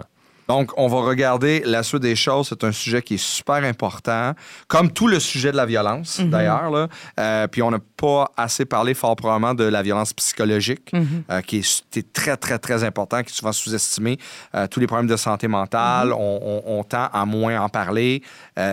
Donc, 0.47 0.71
on 0.77 0.87
va 0.87 0.97
regarder 1.01 1.61
la 1.65 1.81
suite 1.83 2.01
des 2.01 2.15
choses. 2.15 2.47
C'est 2.49 2.63
un 2.65 2.71
sujet 2.71 3.01
qui 3.01 3.13
est 3.15 3.23
super 3.23 3.55
important, 3.63 4.33
comme 4.67 4.91
tout 4.91 5.07
le 5.07 5.19
sujet 5.19 5.51
de 5.51 5.57
la 5.57 5.65
violence, 5.65 6.19
d'ailleurs. 6.19 6.69
là. 6.71 6.87
Euh, 7.19 7.47
puis, 7.47 7.61
on 7.61 7.71
n'a 7.71 7.79
pas 7.95 8.29
assez 8.35 8.65
parlé 8.65 8.93
fort 8.93 9.15
probablement 9.15 9.53
de 9.53 9.63
la 9.63 9.81
violence 9.81 10.13
psychologique, 10.13 10.91
euh, 11.29 11.41
qui 11.41 11.57
est, 11.59 12.13
très, 12.13 12.35
très, 12.35 12.59
très 12.59 12.83
important, 12.83 13.21
qui 13.23 13.31
est 13.31 13.35
souvent 13.35 13.53
sous-estimé. 13.53 14.17
Euh, 14.55 14.67
tous 14.67 14.79
les 14.79 14.87
problèmes 14.87 15.07
de 15.07 15.15
santé 15.15 15.47
mentale, 15.47 16.11
on, 16.11 16.39
on- 16.43 16.79
on 16.79 16.83
tend 16.83 17.07
à 17.13 17.25
moins 17.25 17.61
en 17.61 17.69
parler, 17.69 18.21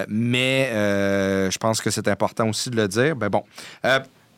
mais 0.09 0.69
je 1.51 1.59
pense 1.59 1.81
que 1.81 1.91
c'est 1.91 2.09
important 2.09 2.49
aussi 2.49 2.71
de 2.71 2.77
le 2.77 2.89
dire. 2.89 3.15
Ben 3.17 3.29
bon. 3.29 3.45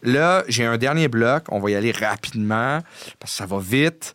Là, 0.03 0.45
j'ai 0.49 0.65
un 0.65 0.79
dernier 0.79 1.09
bloc. 1.09 1.45
On 1.51 1.61
va 1.61 1.71
y 1.71 1.75
aller 1.75 1.93
rapidement 1.93 2.81
parce 3.19 3.33
que 3.33 3.37
ça 3.39 3.47
va 3.47 3.59
vite. 3.59 4.15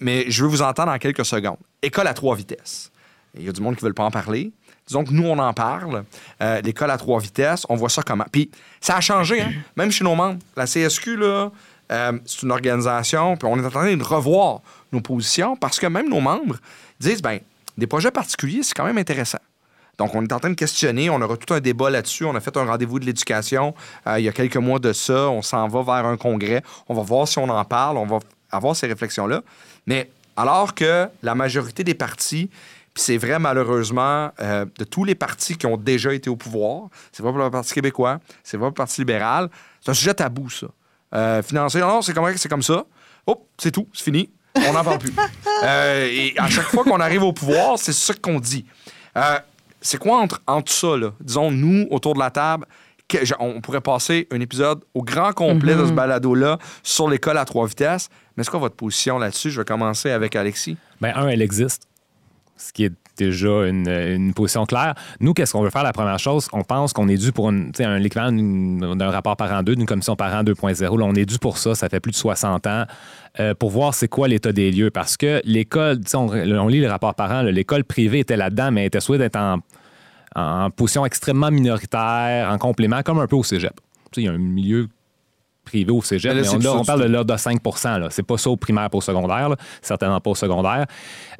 Mais 0.00 0.30
je 0.30 0.42
veux 0.44 0.50
vous 0.50 0.62
entendre 0.62 0.92
en 0.92 0.98
quelques 0.98 1.24
secondes. 1.24 1.58
École 1.82 2.06
à 2.06 2.14
trois 2.14 2.36
vitesses. 2.36 2.90
Il 3.36 3.44
y 3.44 3.48
a 3.48 3.52
du 3.52 3.60
monde 3.60 3.76
qui 3.76 3.84
ne 3.84 3.90
veut 3.90 3.94
pas 3.94 4.04
en 4.04 4.10
parler. 4.10 4.52
Disons 4.86 5.04
que 5.04 5.12
nous, 5.12 5.26
on 5.26 5.38
en 5.38 5.52
parle. 5.52 6.04
Euh, 6.42 6.60
L'école 6.62 6.90
à 6.90 6.96
trois 6.96 7.20
vitesses, 7.20 7.66
on 7.68 7.76
voit 7.76 7.90
ça 7.90 8.02
comment. 8.02 8.24
Puis 8.32 8.50
ça 8.80 8.96
a 8.96 9.00
changé, 9.00 9.42
hein? 9.42 9.52
même 9.76 9.90
chez 9.90 10.02
nos 10.02 10.14
membres. 10.14 10.38
La 10.56 10.66
CSQ, 10.66 11.16
là, 11.16 11.50
euh, 11.92 12.18
c'est 12.24 12.42
une 12.42 12.52
organisation, 12.52 13.36
puis 13.36 13.48
on 13.50 13.58
est 13.58 13.66
en 13.66 13.70
train 13.70 13.94
de 13.94 14.02
revoir 14.02 14.60
nos 14.92 15.00
positions 15.00 15.56
parce 15.56 15.78
que 15.78 15.86
même 15.86 16.08
nos 16.08 16.20
membres 16.20 16.56
disent, 17.00 17.22
ben, 17.22 17.40
des 17.76 17.86
projets 17.86 18.10
particuliers, 18.10 18.62
c'est 18.62 18.74
quand 18.74 18.84
même 18.84 18.98
intéressant. 18.98 19.38
Donc, 19.98 20.14
on 20.14 20.22
est 20.22 20.32
en 20.32 20.38
train 20.38 20.50
de 20.50 20.54
questionner. 20.54 21.10
On 21.10 21.20
aura 21.20 21.36
tout 21.36 21.52
un 21.52 21.60
débat 21.60 21.90
là-dessus. 21.90 22.24
On 22.24 22.34
a 22.34 22.40
fait 22.40 22.56
un 22.56 22.64
rendez-vous 22.64 23.00
de 23.00 23.04
l'éducation 23.04 23.74
euh, 24.06 24.18
il 24.20 24.24
y 24.24 24.28
a 24.28 24.32
quelques 24.32 24.56
mois 24.56 24.78
de 24.78 24.92
ça. 24.92 25.28
On 25.28 25.42
s'en 25.42 25.66
va 25.66 25.82
vers 25.82 26.06
un 26.06 26.16
congrès. 26.16 26.62
On 26.88 26.94
va 26.94 27.02
voir 27.02 27.26
si 27.26 27.38
on 27.38 27.48
en 27.48 27.64
parle. 27.64 27.98
On 27.98 28.06
va 28.06 28.20
avoir 28.50 28.76
ces 28.76 28.86
réflexions-là. 28.86 29.42
Mais 29.86 30.10
alors 30.36 30.74
que 30.74 31.08
la 31.22 31.34
majorité 31.34 31.84
des 31.84 31.94
partis, 31.94 32.50
puis 32.94 33.02
c'est 33.02 33.16
vrai 33.16 33.38
malheureusement 33.38 34.30
euh, 34.40 34.64
de 34.78 34.84
tous 34.84 35.04
les 35.04 35.14
partis 35.14 35.56
qui 35.56 35.66
ont 35.66 35.76
déjà 35.76 36.12
été 36.14 36.30
au 36.30 36.36
pouvoir, 36.36 36.88
c'est 37.12 37.22
pas 37.22 37.30
pour 37.30 37.38
le 37.38 37.50
Parti 37.50 37.74
québécois, 37.74 38.20
c'est 38.42 38.56
pas 38.56 38.62
pour 38.62 38.68
le 38.68 38.74
Parti 38.74 39.00
libéral, 39.00 39.50
c'est 39.80 39.90
un 39.90 39.94
sujet 39.94 40.14
tabou, 40.14 40.48
ça. 40.50 40.66
Euh, 41.14 41.42
financer, 41.42 41.80
non, 41.80 42.02
c'est 42.02 42.12
comme, 42.12 42.32
comme 42.50 42.62
ça. 42.62 42.84
Hop, 43.26 43.46
c'est 43.58 43.70
tout, 43.70 43.88
c'est 43.92 44.04
fini. 44.04 44.30
On 44.56 44.72
n'en 44.72 44.84
parle 44.84 44.98
plus. 44.98 45.14
Euh, 45.64 46.06
et 46.08 46.34
à 46.38 46.46
chaque 46.48 46.66
fois 46.66 46.84
qu'on 46.84 47.00
arrive 47.00 47.24
au 47.24 47.32
pouvoir, 47.32 47.80
c'est 47.80 47.92
ça 47.92 48.14
qu'on 48.14 48.38
dit. 48.38 48.64
Euh, 49.16 49.40
c'est 49.80 49.98
quoi 49.98 50.18
entre, 50.18 50.40
entre 50.46 50.70
ça, 50.70 50.96
là? 50.96 51.10
Disons, 51.18 51.50
nous, 51.50 51.88
autour 51.90 52.14
de 52.14 52.20
la 52.20 52.30
table, 52.30 52.64
que- 53.08 53.18
on 53.40 53.60
pourrait 53.60 53.80
passer 53.80 54.28
un 54.30 54.40
épisode 54.40 54.80
au 54.94 55.02
grand 55.02 55.32
complet 55.32 55.74
de 55.74 55.86
ce 55.86 55.92
balado-là 55.92 56.58
sur 56.82 57.08
l'école 57.08 57.38
à 57.38 57.44
trois 57.44 57.66
vitesses. 57.66 58.08
Mais 58.36 58.44
c'est 58.44 58.50
quoi 58.50 58.60
votre 58.60 58.76
position 58.76 59.18
là-dessus? 59.18 59.50
Je 59.50 59.60
vais 59.60 59.64
commencer 59.64 60.10
avec 60.10 60.36
Alexis. 60.36 60.76
Ben, 61.00 61.12
un, 61.16 61.28
elle 61.28 61.42
existe, 61.42 61.84
ce 62.56 62.72
qui 62.72 62.84
est 62.84 62.92
déjà 63.16 63.66
une, 63.66 63.88
une 63.88 64.32
position 64.32 64.64
claire. 64.64 64.94
Nous, 65.18 65.34
qu'est-ce 65.34 65.52
qu'on 65.52 65.62
veut 65.62 65.70
faire? 65.70 65.82
La 65.82 65.92
première 65.92 66.20
chose, 66.20 66.48
on 66.52 66.62
pense 66.62 66.92
qu'on 66.92 67.08
est 67.08 67.16
dû 67.16 67.32
pour 67.32 67.50
une, 67.50 67.72
un 67.80 67.98
l'équivalent 67.98 68.30
d'un 68.94 69.10
rapport 69.10 69.36
parent 69.36 69.64
2, 69.64 69.74
d'une 69.74 69.86
commission 69.86 70.14
parent 70.14 70.44
2.0. 70.44 70.80
Là, 70.98 71.04
on 71.04 71.14
est 71.14 71.26
dû 71.26 71.38
pour 71.40 71.58
ça, 71.58 71.74
ça 71.74 71.88
fait 71.88 71.98
plus 71.98 72.12
de 72.12 72.16
60 72.16 72.66
ans, 72.68 72.84
euh, 73.40 73.54
pour 73.54 73.70
voir 73.70 73.92
c'est 73.94 74.06
quoi 74.06 74.28
l'état 74.28 74.52
des 74.52 74.70
lieux. 74.70 74.90
Parce 74.92 75.16
que 75.16 75.40
l'école, 75.44 75.98
tu 75.98 76.10
sais, 76.10 76.16
on, 76.16 76.28
on 76.28 76.68
lit 76.68 76.80
le 76.80 76.88
rapport 76.88 77.14
parent, 77.16 77.42
l'école 77.42 77.82
privée 77.82 78.20
était 78.20 78.36
là-dedans, 78.36 78.70
mais 78.70 78.82
elle 78.82 78.86
était 78.86 79.00
souhaitée 79.00 79.24
d'être 79.24 79.36
en, 79.36 79.58
en 80.34 80.70
position 80.70 81.04
extrêmement 81.06 81.50
minoritaire, 81.50 82.50
en 82.50 82.58
complément, 82.58 83.02
comme 83.02 83.18
un 83.20 83.26
peu 83.26 83.36
au 83.36 83.42
cégep. 83.44 83.72
Tu 83.74 83.80
sais, 84.14 84.20
il 84.22 84.24
y 84.24 84.28
a 84.28 84.32
un 84.32 84.38
milieu 84.38 84.88
privé 85.64 85.90
au 85.90 86.02
cégep, 86.02 86.34
Mais 86.34 86.42
là, 86.42 86.50
mais, 86.58 86.66
on, 86.66 86.76
là, 86.78 86.82
parle 86.86 87.02
de 87.02 87.08
l'ordre 87.08 87.34
de 87.34 87.38
5% 87.38 87.98
là. 87.98 88.08
C'est 88.10 88.22
pas 88.22 88.38
ça 88.38 88.48
au 88.50 88.56
primaire 88.56 88.88
pour 88.90 88.98
au 88.98 89.02
secondaire, 89.02 89.50
là. 89.50 89.56
certainement 89.82 90.20
pas 90.20 90.30
au 90.30 90.34
secondaire. 90.34 90.86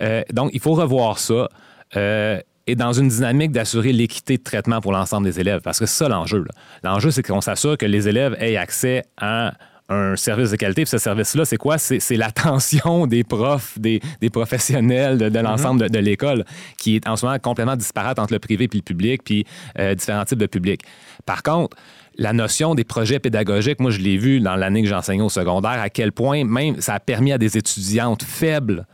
Euh, 0.01 0.23
donc, 0.33 0.51
il 0.53 0.61
faut 0.61 0.75
revoir 0.75 1.19
ça. 1.19 1.49
euh, 1.97 2.41
et 2.69 2.77
dans 2.77 2.93
une 2.93 3.09
dynamique 3.09 3.51
d'assurer 3.51 3.95
l'équité 3.95 4.37
de 4.37 4.43
traitement 4.43 4.83
pour 4.83 4.93
l'ensemble 4.93 5.27
des 5.27 5.41
élèves. 5.41 5.63
Parce 5.63 5.79
que 5.79 5.87
c'est 5.87 6.05
ça 6.05 6.09
l'enjeu. 6.11 6.45
L'enjeu, 6.85 7.11
c'est 7.11 7.23
qu'on 7.23 7.41
s'assure 7.41 7.79
que 7.79 7.87
les 7.87 8.09
élèves 8.09 8.37
aient 8.41 8.59
accès 8.59 9.05
à 9.17 9.55
un 9.89 10.17
service 10.17 10.51
de 10.51 10.57
qualité. 10.57 10.83
Puis 10.83 10.91
ce 10.91 10.99
service-là, 10.99 11.45
c'est 11.45 11.57
quoi? 11.57 11.79
C'est 11.79 12.17
l'attention 12.17 13.07
des 13.07 13.25
profs, 13.25 13.79
des, 13.79 14.01
professionnels 14.33 15.19
de, 15.19 15.39
l'ensemble 15.39 15.91
de, 15.91 15.99
l'école, 15.99 16.45
qui 16.79 16.97
est 16.97 17.09
en 17.09 17.17
ce 17.17 17.27
moment 17.27 17.39
complètement 17.39 17.77
disparate 17.77 18.19
entre 18.19 18.33
le 18.33 18.39
privé 18.39 18.65
et 18.65 18.77
le 18.77 18.83
public, 18.83 19.23
puis 19.25 19.47
euh, 19.79 19.95
différents 19.95 20.25
types 20.25 20.39
de 20.39 20.47
publics. 20.47 20.83
Par 21.25 21.43
contre, 21.43 21.77
la 22.17 22.33
notion 22.33 22.75
des 22.75 22.85
projets 22.85 23.21
pédagogiques, 23.21 23.81
moi, 23.81 23.91
je 23.91 24.01
l'ai 24.01 24.17
vu 24.17 24.41
dans 24.41 24.57
l'année 24.57 24.83
que 24.83 24.89
j'enseignais 24.89 25.23
au 25.23 25.29
secondaire, 25.29 25.81
à 25.81 25.89
quel 25.89 26.13
point 26.13 26.45
même 26.45 26.81
ça 26.81 26.95
a 26.95 27.01
permis 27.01 27.33
à 27.33 27.39
des 27.39 27.57
étudiantes 27.57 28.23
faibles 28.23 28.87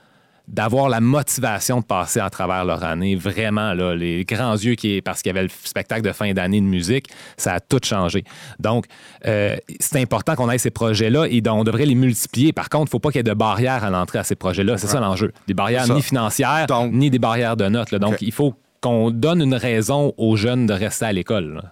d'avoir 0.47 0.89
la 0.89 1.01
motivation 1.01 1.81
de 1.81 1.85
passer 1.85 2.21
à 2.21 2.29
travers 2.29 2.65
leur 2.65 2.85
année. 2.85 3.17
Vraiment, 3.17 3.73
là, 3.73 3.95
les 3.95 4.25
grands 4.25 4.53
yeux, 4.55 4.75
qui, 4.75 5.01
parce 5.01 5.23
qu'il 5.23 5.31
y 5.31 5.35
avait 5.39 5.45
le 5.45 5.51
spectacle 5.65 6.03
de 6.03 6.13
fin 6.13 6.33
d'année 6.33 6.61
de 6.61 6.67
musique, 6.67 7.09
ça 7.37 7.55
a 7.55 7.61
tout 7.61 7.81
changé. 7.83 8.25
Donc, 8.61 8.85
euh, 9.27 9.57
c'est 9.81 10.01
important 10.01 10.35
qu'on 10.35 10.51
ait 10.51 10.59
ces 10.59 10.71
projets-là 10.71 11.27
et 11.31 11.43
on 11.49 11.65
devrait 11.65 11.87
les 11.87 11.95
multiplier. 11.95 12.53
Par 12.53 12.69
contre, 12.69 12.85
il 12.85 12.89
ne 12.89 12.91
faut 12.91 12.99
pas 12.99 13.11
qu'il 13.11 13.19
y 13.19 13.21
ait 13.21 13.23
de 13.25 13.33
barrières 13.33 13.85
à 13.85 13.91
l'entrée 13.91 14.19
à 14.19 14.25
ces 14.25 14.35
projets-là. 14.37 14.77
C'est 14.77 14.87
ça 14.87 15.01
l'enjeu. 15.01 15.33
Des 15.47 15.55
barrières 15.55 15.89
ni 15.93 16.03
financières, 16.03 16.67
Donc- 16.67 16.93
ni 16.93 17.11
des 17.11 17.19
barrières 17.19 17.57
de 17.57 17.67
notes. 17.69 17.91
là. 17.91 17.99
Donc, 17.99 18.17
il 18.21 18.33
faut 18.33 18.55
qu'on 18.81 19.11
donne 19.11 19.41
une 19.41 19.55
raison 19.55 20.13
aux 20.19 20.37
jeunes 20.37 20.67
de 20.67 20.75
rester 20.75 21.07
à 21.07 21.13
l'école. 21.13 21.63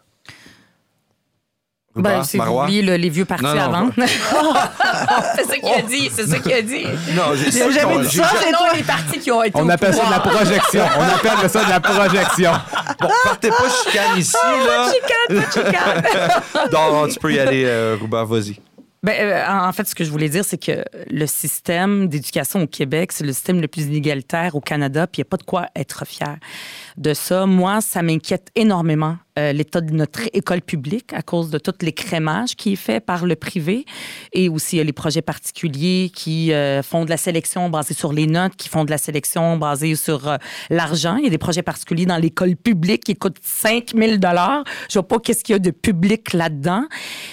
Ben, 1.94 2.22
c'est 2.24 2.38
le- 2.38 2.96
les 2.96 3.10
vieux 3.10 3.24
partis 3.26 3.44
Non, 3.44 3.54
non, 3.54 3.60
avant. 3.62 3.90
c'est 5.36 5.44
ça 5.44 5.56
qu'il 5.56 5.68
a 5.72 5.82
dit, 5.82 6.10
c'est 6.14 6.26
ça 6.26 6.38
qu'il 6.38 6.52
a 6.52 6.62
dit. 6.62 6.84
Non, 7.14 7.34
j'ai 7.34 7.50
J'ai 7.50 7.72
jamais 7.72 7.98
dit 8.06 8.16
ça, 8.16 8.30
j'ai- 8.32 8.44
c'est 8.46 8.52
Non, 8.52 8.58
toi. 8.58 8.68
les 8.76 8.82
partis 8.82 9.18
qui 9.18 9.30
ont 9.30 9.42
été 9.42 9.58
On 9.60 9.66
au 9.66 9.70
appelle 9.70 9.94
ça 9.94 10.06
de 10.06 10.10
la 10.10 10.20
pouvoir. 10.20 10.42
projection. 10.42 10.84
On 10.98 11.02
appelle 11.02 11.50
ça 11.50 11.64
de 11.64 11.68
la 11.70 11.80
projection. 11.80 12.52
Bon, 13.00 13.08
partez 13.24 13.48
pas 13.50 13.68
chicane 13.84 14.18
ici, 14.18 14.36
là. 14.66 14.90
Chicane, 14.92 15.42
pas 15.42 15.50
chicane. 15.50 16.70
Non, 16.72 17.06
tu 17.08 17.18
peux 17.18 17.32
y 17.32 17.38
aller, 17.38 17.64
euh, 17.66 17.96
Ruba, 18.00 18.24
vas-y. 18.24 18.58
Ben, 19.04 19.14
euh, 19.18 19.44
en 19.48 19.66
en 19.68 19.72
fait, 19.72 19.88
ce 19.88 19.96
que 19.96 20.04
je 20.04 20.10
voulais 20.12 20.28
dire, 20.28 20.44
c'est 20.44 20.62
que 20.64 20.84
le 21.10 21.26
système 21.26 22.06
d'éducation 22.08 22.62
au 22.62 22.66
Québec, 22.68 23.10
c'est 23.10 23.24
le 23.24 23.32
système 23.32 23.60
le 23.60 23.66
plus 23.66 23.82
inégalitaire 23.86 24.54
au 24.54 24.60
Canada, 24.60 25.08
puis 25.08 25.18
il 25.20 25.24
n'y 25.24 25.28
a 25.28 25.30
pas 25.30 25.38
de 25.38 25.42
quoi 25.42 25.66
être 25.74 26.06
fier 26.06 26.36
de 26.96 27.12
ça. 27.12 27.44
Moi, 27.46 27.80
ça 27.80 28.00
m'inquiète 28.02 28.48
énormément 28.54 29.16
euh, 29.38 29.52
l'état 29.52 29.80
de 29.80 29.92
notre 29.94 30.28
école 30.34 30.60
publique 30.60 31.12
à 31.14 31.22
cause 31.22 31.48
de 31.50 31.58
tout 31.58 31.72
l'écrémage 31.80 32.54
qui 32.54 32.74
est 32.74 32.76
fait 32.76 33.00
par 33.00 33.24
le 33.24 33.34
privé 33.34 33.86
et 34.34 34.48
aussi 34.50 34.78
euh, 34.78 34.84
les 34.84 34.92
projets 34.92 35.22
particuliers 35.22 36.10
qui 36.14 36.52
euh, 36.52 36.82
font 36.82 37.06
de 37.06 37.10
la 37.10 37.16
sélection 37.16 37.70
basée 37.70 37.94
sur 37.94 38.12
les 38.12 38.26
notes, 38.26 38.56
qui 38.56 38.68
font 38.68 38.84
de 38.84 38.90
la 38.90 38.98
sélection 38.98 39.56
basée 39.56 39.94
sur 39.96 40.28
euh, 40.28 40.36
l'argent. 40.68 41.16
Il 41.16 41.24
y 41.24 41.26
a 41.28 41.30
des 41.30 41.38
projets 41.38 41.62
particuliers 41.62 42.04
dans 42.04 42.18
l'école 42.18 42.56
publique 42.56 43.04
qui 43.04 43.16
coûtent 43.16 43.38
5 43.42 43.92
000 43.96 44.16
Je 44.20 44.92
vois 44.94 45.08
pas 45.08 45.18
qu'est-ce 45.18 45.44
qu'il 45.44 45.54
y 45.54 45.56
a 45.56 45.58
de 45.58 45.70
public 45.70 46.34
là-dedans. 46.34 46.84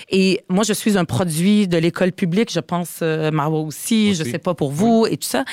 Et 0.10 0.42
moi, 0.48 0.64
je 0.64 0.74
suis 0.74 0.98
un 0.98 1.06
produit 1.06 1.68
de 1.68 1.78
l'école 1.78 2.14
publique. 2.14 2.52
Je 2.52 2.62
pense, 2.62 3.02
Marwa 3.02 3.60
aussi, 3.60 4.16
je 4.16 4.22
Aussi. 4.22 4.32
sais 4.32 4.40
pas 4.40 4.54
pour 4.54 4.72
vous 4.72 5.06
et 5.10 5.18
tout 5.18 5.28
ça. 5.28 5.44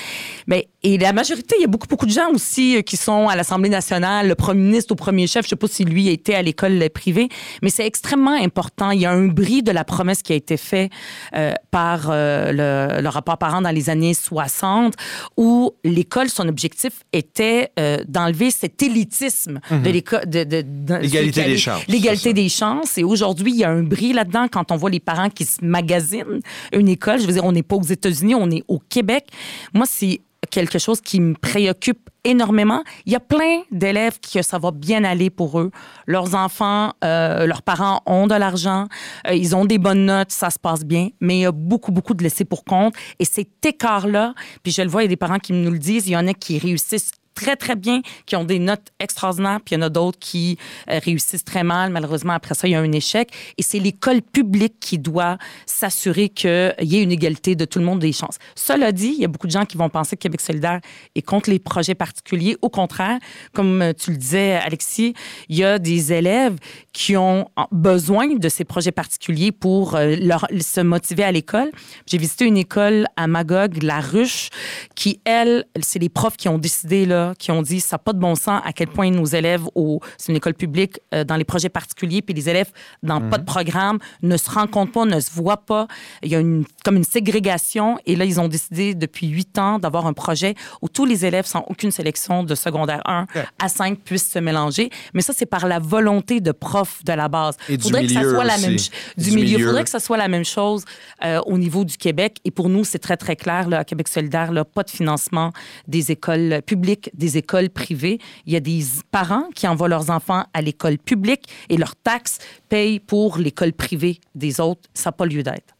Mais, 0.47 0.69
et 0.83 0.97
la 0.99 1.13
majorité, 1.13 1.57
il 1.59 1.63
y 1.63 1.65
a 1.65 1.69
beaucoup, 1.69 1.89
beaucoup 1.89 2.07
de 2.07 2.13
gens 2.13 2.31
aussi 2.33 2.83
qui 2.85 2.97
sont 2.97 3.29
à 3.29 3.35
l'Assemblée 3.35 3.69
nationale. 3.69 4.29
Le 4.29 4.35
premier 4.35 4.61
ministre 4.63 4.93
au 4.93 4.97
premier 4.97 5.27
chef, 5.27 5.45
je 5.45 5.51
sais 5.51 5.57
pas 5.57 5.67
si 5.67 5.85
lui 5.85 6.09
a 6.09 6.13
été 6.13 6.36
à 6.37 6.43
l'école 6.43 6.89
privée, 6.91 7.29
mais 7.63 7.71
c'est 7.71 7.87
extrêmement 7.87 8.33
important. 8.33 8.91
Il 8.93 9.01
y 9.01 9.07
a 9.07 9.11
un 9.13 9.27
bris 9.27 9.63
de 9.63 9.73
la 9.73 9.85
promesse 9.85 10.23
qui 10.23 10.33
a 10.33 10.37
été 10.37 10.57
fait 10.57 10.91
euh, 11.35 11.53
par 11.71 12.09
euh, 12.11 12.53
le, 12.53 13.03
le, 13.03 13.09
rapport 13.09 13.39
parent 13.39 13.61
dans 13.63 13.71
les 13.71 13.91
années 13.91 14.15
60, 14.15 14.95
où 15.37 15.73
l'école, 15.85 16.29
son 16.29 16.49
objectif 16.49 17.03
était 17.13 17.71
euh, 17.79 17.99
d'enlever 18.07 18.51
cet 18.51 18.83
élitisme 18.83 19.61
de 19.71 19.77
Mhm. 19.77 19.83
l'école. 19.85 20.27
De, 20.31 20.45
de, 20.45 20.63
de- 20.67 20.95
L'égalité 20.97 21.45
des 21.45 21.57
chances, 21.59 21.83
L'égalité 21.89 22.33
des 22.33 22.49
chances. 22.49 22.99
Et 22.99 23.05
aujourd'hui, 23.05 23.53
il 23.53 23.59
y 23.59 23.65
a 23.65 23.71
un 23.71 23.83
bris 23.83 24.13
là-dedans 24.13 24.47
quand 24.51 24.71
on 24.73 24.77
voit 24.77 24.91
les 24.91 25.01
parents 25.01 25.31
qui 25.31 25.45
se 25.45 25.65
magasinent 25.65 26.41
une 26.73 26.89
école. 26.89 27.21
Je 27.21 27.27
veux 27.27 27.33
dire, 27.33 27.45
on 27.45 27.53
n'est 27.53 27.63
pas 27.63 27.77
aux 27.77 27.83
États-Unis, 27.83 28.35
on 28.35 28.51
est 28.51 28.65
au 28.69 28.79
Québec. 28.79 29.27
Moi, 29.75 29.87
c'est 29.89 30.21
quelque 30.51 30.79
chose 30.79 31.01
qui 31.01 31.21
me 31.21 31.35
préoccupe 31.35 32.11
énormément. 32.25 32.83
Il 33.07 33.13
y 33.13 33.17
a 33.17 33.21
plein 33.21 33.63
d'élèves 33.71 34.19
que 34.21 34.43
ça 34.43 34.59
va 34.59 34.71
bien 34.73 35.05
aller 35.05 35.31
pour 35.31 35.61
eux. 35.61 35.71
Leurs 36.07 36.35
enfants, 36.35 36.93
euh, 37.05 37.47
leurs 37.47 37.63
parents 37.63 38.03
ont 38.07 38.27
de 38.27 38.35
l'argent, 38.35 38.89
euh, 39.29 39.35
ils 39.35 39.55
ont 39.55 39.65
des 39.65 39.79
bonnes 39.79 40.07
notes, 40.07 40.33
ça 40.33 40.51
se 40.51 40.59
passe 40.59 40.85
bien, 40.85 41.09
mais 41.21 41.39
il 41.39 41.41
y 41.43 41.47
a 41.47 41.53
beaucoup, 41.53 41.93
beaucoup 41.93 42.15
de 42.15 42.23
laissés 42.23 42.45
pour 42.45 42.65
compte. 42.65 42.95
Et 43.19 43.25
cet 43.25 43.65
écart-là, 43.65 44.35
puis 44.63 44.73
je 44.73 44.83
le 44.83 44.89
vois, 44.89 45.03
il 45.03 45.05
y 45.05 45.09
a 45.09 45.09
des 45.09 45.17
parents 45.17 45.39
qui 45.39 45.53
nous 45.53 45.71
le 45.71 45.79
disent, 45.79 46.09
il 46.09 46.13
y 46.13 46.17
en 46.17 46.27
a 46.27 46.35
qui 46.35 46.59
réussissent 46.59 47.13
très, 47.37 47.55
très 47.55 47.77
bien, 47.77 48.01
qui 48.25 48.35
ont 48.35 48.45
des 48.45 48.59
notes 48.59 48.89
extraordinaires, 48.99 49.61
puis 49.65 49.75
il 49.75 49.79
y 49.79 49.83
en 49.83 49.87
a 49.87 49.91
d'autres 49.91 50.19
qui 50.19 50.59
euh, 50.91 50.99
réussissent 51.05 51.45
très 51.45 51.63
mal. 51.63 51.93
Malheureusement, 51.93 52.33
après 52.33 52.55
ça, 52.55 52.67
il 52.67 52.73
y 52.73 52.75
a 52.75 52.81
un 52.81 52.93
échec. 52.93 53.31
Et 53.59 53.63
c'est 53.63 53.79
l'école 53.79 54.23
publique 54.23 54.81
qui 54.81 54.99
doit 54.99 55.37
s'assurer 55.67 56.31
qu'il 56.31 56.75
y 56.81 56.97
ait 56.97 57.03
une 57.03 57.13
égalité 57.13 57.55
de 57.55 57.65
tout 57.65 57.79
le 57.79 57.85
monde 57.85 58.01
des 58.01 58.13
chances. 58.13 58.39
Cela 58.55 58.91
dit, 58.91 59.13
il 59.15 59.21
y 59.21 59.25
a 59.25 59.29
beaucoup 59.29 59.47
de 59.47 59.53
gens 59.53 59.67
qui 59.67 59.77
vont 59.77 59.91
penser 59.91 60.17
que 60.17 60.23
Québec 60.23 60.41
solidaire 60.41 60.81
est 61.15 61.23
contre 61.23 61.51
les 61.51 61.59
projets 61.59 61.95
particuliers. 61.95 62.57
Au 62.63 62.71
contraire, 62.71 63.19
comme 63.53 63.83
euh, 63.83 63.93
tu 63.93 64.11
le 64.11 64.17
disais, 64.17 64.55
Alexis, 64.55 65.15
il 65.49 65.57
y 65.57 65.65
a 65.65 65.79
des 65.79 66.13
élèves 66.13 66.57
qui 66.93 67.17
ont 67.17 67.49
besoin 67.71 68.27
de 68.35 68.49
ces 68.49 68.65
projets 68.65 68.93
particuliers 68.93 69.53
pour 69.53 69.95
euh, 69.95 70.17
se 70.61 70.81
motiver 70.81 71.25
à 71.25 71.33
l'école. 71.33 71.71
J'ai 72.07 72.17
visité 72.17 72.47
une 72.47 72.57
école 72.57 73.07
à 73.17 73.27
Magog, 73.27 73.83
La 73.83 74.01
Ruche, 74.01 74.49
qui, 74.95 75.21
elle, 75.25 75.67
c'est 75.81 75.99
les 75.99 76.09
profs 76.09 76.39
qui 76.39 76.49
ont 76.49 76.59
décidé, 76.59 77.05
là, 77.05 77.26
qui 77.35 77.51
ont 77.51 77.63
dit, 77.63 77.81
ça 77.81 77.95
n'a 77.95 77.99
pas 77.99 78.13
de 78.13 78.19
bon 78.19 78.35
sens 78.35 78.61
à 78.65 78.73
quel 78.73 78.89
point 78.89 79.11
nos 79.11 79.25
élèves, 79.25 79.63
au, 79.75 80.01
c'est 80.19 80.33
une 80.33 80.37
école 80.37 80.55
publique, 80.55 81.01
euh, 81.15 81.25
dans 81.25 81.37
les 81.37 81.45
projets 81.45 81.69
particuliers, 81.69 82.23
puis 82.23 82.35
les 82.35 82.49
élèves 82.49 82.71
dans 83.03 83.21
pas 83.21 83.39
de 83.39 83.45
programme 83.45 83.99
ne 84.23 84.37
se 84.37 84.51
rencontrent 84.51 84.93
pas, 84.93 85.05
ne 85.05 85.21
se 85.21 85.31
voient 85.33 85.57
pas. 85.65 85.87
Il 86.23 86.31
y 86.31 86.35
a 86.37 86.41
une, 86.41 86.65
comme 86.85 86.97
une 86.97 87.05
ségrégation. 87.05 87.99
Et 88.07 88.17
là, 88.17 88.25
ils 88.25 88.41
ont 88.41 88.49
décidé 88.49 88.95
depuis 88.95 89.27
huit 89.29 89.59
ans 89.59 89.79
d'avoir 89.79 90.07
un 90.07 90.13
projet 90.13 90.55
où 90.83 90.89
tous 90.89 91.05
les 91.05 91.25
élèves, 91.25 91.47
sans 91.47 91.65
aucune 91.69 91.91
sélection 91.91 92.43
de 92.43 92.55
secondaire 92.55 93.03
1 93.07 93.27
à 93.63 93.69
5, 93.69 93.99
puissent 94.01 94.31
se 94.31 94.39
mélanger. 94.39 94.91
Mais 95.15 95.23
ça, 95.23 95.33
c'est 95.37 95.47
par 95.47 95.67
la 95.67 95.79
volonté 95.79 96.41
de 96.41 96.53
profs 96.53 97.03
de 97.05 97.13
la 97.13 97.29
base. 97.29 97.57
Et 97.69 97.77
du 97.77 97.83
Faudrait 97.85 98.07
que 98.07 98.13
ça 98.13 98.23
soit 98.23 98.45
la 98.45 98.59
même 98.59 98.77
du, 98.77 98.89
Du 99.17 99.31
milieu. 99.37 99.57
milieu. 99.57 99.67
faudrait 99.67 99.85
que 99.85 99.91
ça 99.91 100.01
soit 100.01 100.17
la 100.17 100.29
même 100.29 100.45
chose 100.45 100.85
euh, 101.25 101.41
au 101.47 101.59
niveau 101.59 101.85
du 101.85 101.97
Québec. 101.97 102.39
Et 102.45 102.51
pour 102.51 102.69
nous, 102.69 102.85
c'est 102.85 102.99
très, 102.99 103.17
très 103.17 103.37
clair, 103.37 103.69
là, 103.69 103.79
à 103.79 103.85
Québec 103.85 104.09
solidaire, 104.09 104.53
là, 104.53 104.65
pas 104.65 104.83
de 104.83 104.91
financement 104.91 105.53
des 105.89 106.11
écoles 106.11 106.61
publiques, 106.67 107.11
des 107.17 107.37
écoles 107.37 107.71
privées. 107.71 108.19
Il 108.47 108.53
y 108.53 108.57
a 108.57 108.61
des 108.61 108.83
parents 109.11 109.49
qui 109.55 109.67
envoient 109.67 109.89
leurs 109.89 110.11
enfants 110.11 110.45
à 110.55 110.63
l'école 110.63 110.99
publique 110.99 111.49
et 111.69 111.77
leurs 111.77 111.97
taxes 111.97 112.39
payent 112.69 113.01
pour 113.01 113.39
l'école 113.39 113.73
privée 113.73 114.21
des 114.35 114.61
autres. 114.61 114.89
Ça 114.95 115.09
n'a 115.09 115.13
pas 115.13 115.27
lieu 115.27 115.43
d'être. 115.43 115.75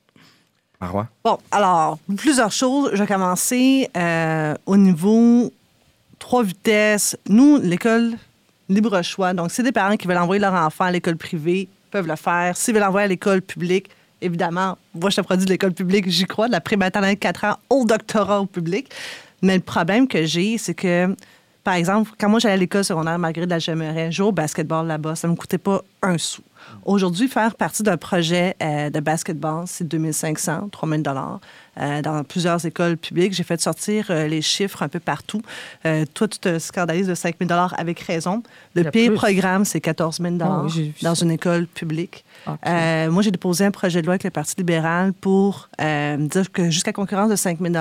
Marois? 0.81 1.09
Bon, 1.25 1.39
alors, 1.51 1.99
plusieurs 2.17 2.53
choses. 2.53 2.91
Je 2.93 2.99
vais 2.99 3.07
commencer 3.07 3.89
euh, 3.97 4.55
au 4.67 4.77
niveau 4.77 5.51
trois 6.19 6.43
vitesses. 6.43 7.17
Nous, 7.29 7.59
l'école 7.59 8.15
libre 8.69 9.01
choix. 9.03 9.33
Donc, 9.33 9.51
c'est 9.51 9.63
des 9.63 9.73
parents 9.73 9.97
qui 9.97 10.07
veulent 10.07 10.19
envoyer 10.19 10.41
leur 10.41 10.55
enfant 10.55 10.85
à 10.85 10.91
l'école 10.91 11.17
privée, 11.17 11.69
peuvent 11.91 12.07
le 12.07 12.17
faire. 12.17 12.57
S'ils 12.57 12.75
veulent 12.75 12.83
envoyer 12.83 13.05
à 13.05 13.09
l'école 13.09 13.43
publique, 13.43 13.91
évidemment, 14.21 14.77
moi, 14.95 15.11
je 15.11 15.17
te 15.17 15.21
produis 15.21 15.47
de 15.47 15.51
l'école 15.51 15.73
publique, 15.73 16.09
j'y 16.09 16.25
crois, 16.25 16.49
de 16.49 16.53
la 16.53 16.61
prématernelle 16.61 17.15
de 17.15 17.21
4 17.21 17.45
ans 17.45 17.57
au 17.71 17.85
doctorat 17.85 18.41
au 18.41 18.47
public. 18.47 18.91
Mais 19.43 19.55
le 19.57 19.63
problème 19.63 20.09
que 20.09 20.25
j'ai, 20.25 20.59
c'est 20.59 20.75
que, 20.75 21.15
par 21.65 21.75
exemple, 21.75 22.11
quand 22.19 22.29
moi 22.29 22.39
j'allais 22.39 22.55
à 22.55 22.59
l'école 22.59 22.85
secondaire 22.85 23.19
Marguerite 23.19 23.49
de 23.49 23.55
la 23.55 23.59
Gemeraie, 23.59 24.13
jouer 24.13 24.29
au 24.29 24.33
basketball 24.33 24.87
là-bas, 24.87 25.15
ça 25.17 25.29
ne 25.29 25.33
me 25.33 25.37
coûtait 25.37 25.59
pas 25.59 25.83
un 26.03 26.19
sou. 26.19 26.43
Aujourd'hui, 26.85 27.29
faire 27.29 27.55
partie 27.55 27.83
d'un 27.83 27.97
projet 27.97 28.57
euh, 28.63 28.91
de 28.91 29.01
basketball, 29.01 29.65
c'est 29.67 29.87
2500, 29.87 30.69
3000 30.71 31.03
dollars 31.03 31.41
euh, 31.79 32.03
dans 32.03 32.25
plusieurs 32.25 32.65
écoles 32.65 32.97
publiques. 32.97 33.35
J'ai 33.35 33.43
fait 33.43 33.61
sortir 33.61 34.07
euh, 34.11 34.27
les 34.27 34.43
chiffres 34.43 34.83
un 34.83 34.89
peu 34.89 35.01
partout. 35.01 35.43
Euh, 35.85 36.05
toi, 36.15 36.27
tu 36.27 36.39
te 36.39 36.59
scandalises 36.59 37.07
de 37.07 37.15
5000 37.15 37.47
dollars 37.49 37.75
avec 37.79 38.01
raison. 38.01 38.43
Le 38.75 38.85
pire 38.91 39.13
programme, 39.15 39.65
c'est 39.65 39.81
14 39.81 40.21
000 40.21 40.37
Ah 40.41 40.63
oui, 40.65 40.71
j'ai 40.75 40.83
vu 40.85 40.95
dans 41.03 41.15
ça. 41.15 41.25
une 41.25 41.33
école 41.33 41.67
publique. 41.67 42.25
Moi, 42.47 43.23
j'ai 43.23 43.31
déposé 43.31 43.65
un 43.65 43.71
projet 43.71 44.01
de 44.01 44.07
loi 44.07 44.15
avec 44.15 44.25
le 44.25 44.31
Parti 44.31 44.55
libéral 44.59 45.13
pour 45.13 45.69
dire 45.79 46.53
que 46.53 46.71
jusqu'à 46.71 46.93
concurrence 46.93 47.31
de 47.31 47.37
5 47.37 47.59
000 47.61 47.75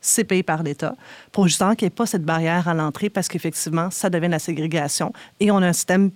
c'est 0.00 0.24
payé 0.24 0.42
par 0.42 0.62
l'État, 0.62 0.94
pour 1.32 1.48
justement 1.48 1.74
qu'il 1.74 1.86
n'y 1.86 1.88
ait 1.88 1.90
pas 1.96 2.06
cette 2.06 2.24
barrière 2.24 2.68
à 2.68 2.74
l'entrée, 2.74 3.10
parce 3.10 3.28
qu'effectivement, 3.28 3.90
ça 3.90 4.08
devient 4.10 4.28
la 4.28 4.38
ségrégation. 4.38 5.12
Et 5.40 5.50
on 5.50 5.56
a 5.58 5.66
un 5.68 5.72
système 5.72 6.10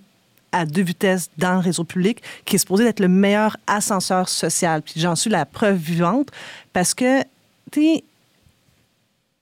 à 0.51 0.65
deux 0.65 0.83
vitesses 0.83 1.29
dans 1.37 1.53
le 1.53 1.59
réseau 1.59 1.83
public 1.83 2.21
qui 2.45 2.55
est 2.55 2.59
supposé 2.59 2.85
être 2.85 2.99
le 2.99 3.07
meilleur 3.07 3.57
ascenseur 3.67 4.29
social. 4.29 4.81
Puis 4.83 4.99
j'en 5.01 5.15
suis 5.15 5.29
la 5.29 5.45
preuve 5.45 5.77
vivante, 5.77 6.29
parce 6.73 6.93
que, 6.93 7.21
tu 7.71 7.81
sais, 7.81 8.03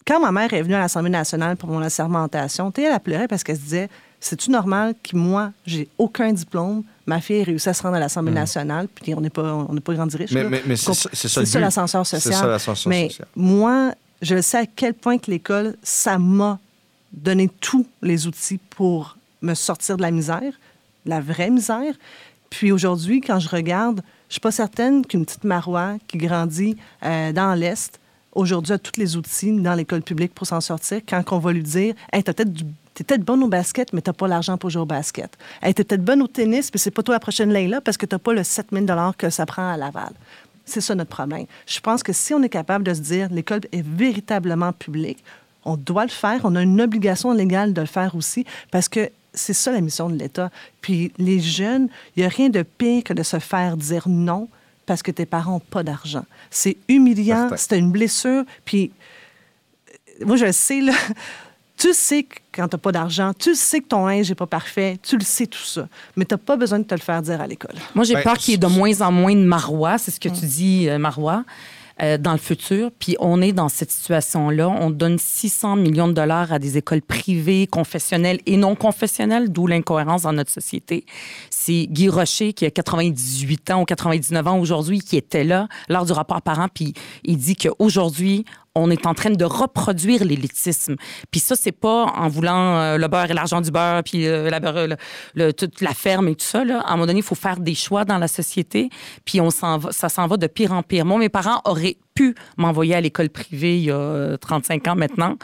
quand 0.08 0.20
ma 0.20 0.32
mère 0.32 0.52
est 0.54 0.62
venue 0.64 0.74
à 0.76 0.80
l'Assemblée 0.80 1.12
nationale 1.12 1.58
pour 1.58 1.70
mon 1.70 1.82
assermentation, 1.82 2.72
tu 2.72 2.82
sais, 2.82 2.88
elle 2.88 2.94
a 2.94 3.00
pleuré 3.00 3.28
parce 3.28 3.44
qu'elle 3.44 3.58
se 3.58 3.62
disait 3.62 3.90
C'est-tu 4.20 4.52
normal 4.52 4.94
que 5.04 5.16
moi, 5.18 5.52
j'ai 5.66 5.88
aucun 5.98 6.32
diplôme, 6.32 6.84
ma 7.08 7.20
fille 7.22 7.38
ait 7.38 7.44
réussi 7.44 7.70
à 7.70 7.74
se 7.74 7.82
rendre 7.84 7.96
à 7.96 8.00
l'Assemblée 8.00 8.32
nationale, 8.40 8.88
puis 8.88 9.14
on 9.16 9.22
n'est 9.22 9.30
pas, 9.32 9.54
on 9.54 9.76
pas 9.78 9.94
grandi 9.96 10.16
riche. 10.18 10.32
Mm. 10.32 10.36
Mais- 10.36 10.44
mais- 10.50 10.62
mais 10.66 10.76
c'est 10.76 10.94
ça- 10.94 11.10
ça 11.46 11.60
l'ascenseur 11.60 12.06
social. 12.06 12.34
mais 12.90 13.08
moi, 13.36 13.94
je 14.22 14.42
sais 14.42 14.58
à 14.58 14.66
quel 14.66 14.94
point 14.94 15.18
que 15.18 15.32
l'école, 15.32 15.76
ça 15.84 16.20
m'a 16.20 16.60
donné 17.12 17.50
tous 17.60 17.86
les 18.02 18.28
outils 18.28 18.60
pour 18.70 19.18
me 19.42 19.54
sortir 19.54 19.98
de 19.98 20.02
la 20.02 20.12
misère, 20.12 20.54
la 21.06 21.20
vraie 21.20 21.50
misère. 21.50 21.94
Puis 22.50 22.72
aujourd'hui, 22.72 23.22
quand 23.22 23.40
je 23.40 23.50
regarde, 23.50 24.02
je 24.28 24.34
suis 24.34 24.42
pas 24.42 24.52
certaine 24.52 25.06
qu'une 25.06 25.26
petite 25.26 25.44
Marois 25.44 25.96
qui 26.08 26.18
grandit 26.18 26.78
euh, 27.04 27.32
dans 27.32 27.54
l'Est, 27.54 28.00
aujourd'hui, 28.34 28.74
a 28.74 28.78
tous 28.78 29.00
les 29.00 29.18
outils 29.18 29.52
dans 29.60 29.74
l'école 29.74 30.04
publique 30.04 30.34
pour 30.34 30.48
s'en 30.48 30.62
sortir. 30.62 31.02
Quand 31.08 31.24
on 31.32 31.40
va 31.40 31.52
lui 31.52 31.64
dire, 31.64 31.96
hey, 32.14 32.24
t'as 32.24 32.34
peut-être 32.34 32.52
T'es 32.94 33.06
peut-être 33.06 33.24
bonne 33.24 33.42
au 33.42 33.48
basket, 33.48 33.94
mais 33.94 34.02
t'as 34.02 34.14
pas 34.14 34.28
l'argent 34.28 34.58
pour 34.58 34.70
jouer 34.70 34.82
au 34.82 34.86
basket. 34.86 35.38
Hey, 35.62 35.74
t'es 35.74 35.86
peut-être 35.86 36.04
bonne 36.04 36.22
au 36.22 36.28
tennis, 36.28 36.70
mais 36.74 36.78
c'est 36.78 36.92
pas 36.92 37.04
toi 37.04 37.16
la 37.16 37.20
prochaine 37.20 37.52
Leila 37.52 37.80
parce 37.80 37.96
que 37.96 38.06
t'as 38.06 38.20
pas 38.20 38.34
le 38.34 38.44
7000 38.44 38.86
que 39.18 39.30
ça 39.30 39.46
prend 39.46 39.72
à 39.72 39.78
Laval. 39.78 40.12
C'est 40.66 40.82
ça 40.82 40.96
notre 40.96 41.10
problème. 41.10 41.46
Je 41.66 41.80
pense 41.80 42.04
que 42.04 42.14
si 42.14 42.34
on 42.34 42.42
est 42.44 42.50
capable 42.50 42.84
de 42.84 42.94
se 42.94 43.02
dire 43.02 43.30
l'école 43.32 43.62
est 43.72 43.86
véritablement 43.86 44.74
publique, 44.74 45.24
on 45.66 45.78
doit 45.78 46.04
le 46.04 46.10
faire. 46.12 46.42
On 46.44 46.56
a 46.56 46.62
une 46.62 46.82
obligation 46.82 47.34
légale 47.34 47.74
de 47.74 47.82
le 47.82 47.88
faire 47.88 48.16
aussi 48.16 48.46
parce 48.72 48.90
que 48.90 49.10
c'est 49.34 49.54
ça 49.54 49.72
la 49.72 49.82
mission 49.82 50.10
de 50.10 50.16
l'État. 50.16 50.50
Puis 50.82 51.12
les 51.18 51.40
jeunes, 51.40 51.88
il 52.16 52.22
n'y 52.22 52.26
a 52.26 52.30
rien 52.30 52.50
de 52.50 52.64
pire 52.64 53.04
que 53.04 53.14
de 53.14 53.24
se 53.24 53.40
faire 53.40 53.78
dire 53.78 54.08
non 54.08 54.48
parce 54.86 55.04
que 55.04 55.12
tes 55.12 55.26
parents 55.26 55.54
n'ont 55.54 55.60
pas 55.60 55.84
d'argent. 55.84 56.26
C'est 56.50 56.78
humiliant, 56.90 57.50
c'est 57.56 57.78
une 57.78 57.92
blessure. 57.92 58.44
Puis 58.66 58.92
euh, 60.22 60.26
moi, 60.26 60.36
je 60.36 60.52
sais, 60.52 60.82
là. 60.82 60.94
Tu 61.82 61.96
sais 61.96 62.22
que 62.22 62.36
quand 62.52 62.68
tu 62.68 62.76
n'as 62.76 62.80
pas 62.80 62.92
d'argent, 62.92 63.32
tu 63.34 63.56
sais 63.56 63.80
que 63.80 63.88
ton 63.88 64.06
linge 64.06 64.30
n'est 64.30 64.36
pas 64.36 64.46
parfait, 64.46 65.00
tu 65.02 65.18
le 65.18 65.24
sais 65.24 65.48
tout 65.48 65.64
ça. 65.64 65.88
Mais 66.16 66.26
tu 66.26 66.36
n'as 66.36 66.38
pas 66.38 66.56
besoin 66.56 66.78
de 66.78 66.84
te 66.84 66.94
le 66.94 67.00
faire 67.00 67.24
dire 67.24 67.42
à 67.42 67.48
l'école. 67.48 67.74
Moi, 67.96 68.06
j'ai 68.06 68.14
Ben, 68.14 68.22
peur 68.22 68.38
qu'il 68.38 68.52
y 68.52 68.54
ait 68.54 68.60
de 68.60 68.68
moins 68.68 69.02
en 69.02 69.12
moins 69.12 69.34
de 69.34 69.44
marois, 69.44 69.98
c'est 69.98 70.12
ce 70.12 70.20
que 70.20 70.30
tu 70.30 70.46
dis, 70.46 70.88
euh, 70.88 71.00
marois, 71.00 71.44
euh, 72.04 72.20
dans 72.20 72.34
le 72.34 72.38
futur. 72.38 72.92
Puis 73.00 73.16
on 73.20 73.42
est 73.42 73.52
dans 73.52 73.68
cette 73.68 73.90
situation-là. 73.90 74.70
On 74.70 74.92
donne 74.92 75.18
600 75.18 75.76
millions 75.76 76.08
de 76.08 76.14
dollars 76.14 76.54
à 76.54 76.60
des 76.60 76.78
écoles 76.78 77.02
privées, 77.02 77.66
confessionnelles 77.66 78.42
et 78.46 78.58
non 78.58 78.76
confessionnelles, 78.76 79.52
d'où 79.52 79.66
l'incohérence 79.66 80.22
dans 80.22 80.34
notre 80.34 80.52
société. 80.52 81.04
C'est 81.50 81.88
Guy 81.90 82.10
Rocher, 82.10 82.54
qui 82.54 82.68
a 82.68 82.70
98 82.70 83.72
ans 83.72 83.82
ou 83.82 83.86
99 83.86 84.48
ans 84.48 84.60
aujourd'hui, 84.60 85.00
qui 85.00 85.18
était 85.18 85.44
là 85.44 85.68
lors 85.90 86.06
du 86.06 86.12
rapport 86.12 86.44
parent, 86.44 86.68
puis 86.72 86.94
il 87.24 87.38
dit 87.38 87.56
qu'aujourd'hui, 87.56 88.46
on 88.76 88.90
est 88.90 89.06
en 89.06 89.14
train 89.14 89.32
de 89.32 89.46
reproduire 89.46 90.24
l'élitisme. 90.24 90.96
Puis 91.30 91.40
ça, 91.42 91.56
c'est 91.56 91.72
pas 91.74 92.06
en 92.06 92.28
voulant 92.30 92.78
euh, 92.78 92.98
le 92.98 93.08
beurre 93.08 93.30
et 93.30 93.34
l'argent 93.34 93.60
du 93.62 93.70
beurre, 93.72 94.02
puis 94.04 94.28
euh, 94.28 94.50
la, 94.50 94.60
beurre- 94.60 94.96
toute 95.58 95.82
la 95.82 95.94
ferme 95.94 96.28
et 96.30 96.36
tout 96.36 96.46
ça. 96.46 96.60
À 96.60 96.64
un 96.64 96.92
moment 96.94 97.06
donné, 97.08 97.20
il 97.20 97.26
faut 97.26 97.36
faire 97.36 97.60
des 97.60 97.76
choix 97.76 98.06
dans 98.06 98.18
la 98.18 98.28
société, 98.28 98.90
puis 99.26 99.42
on 99.42 99.50
ça 99.50 100.10
s'en 100.10 100.28
va 100.28 100.38
de 100.38 100.48
pire 100.48 100.72
en 100.72 100.84
pire. 100.84 101.06
Moi, 101.06 101.18
mes 101.20 101.30
parents 101.30 101.62
auraient 101.66 101.98
pu 102.22 102.36
m'envoyer 102.58 102.96
à 102.96 103.02
l'école 103.02 103.30
privée 103.30 103.78
il 103.78 103.84
y 103.86 103.92
a 103.92 103.96
euh, 103.96 104.38
35 104.38 104.88
ans 104.88 104.96
maintenant. 104.96 105.38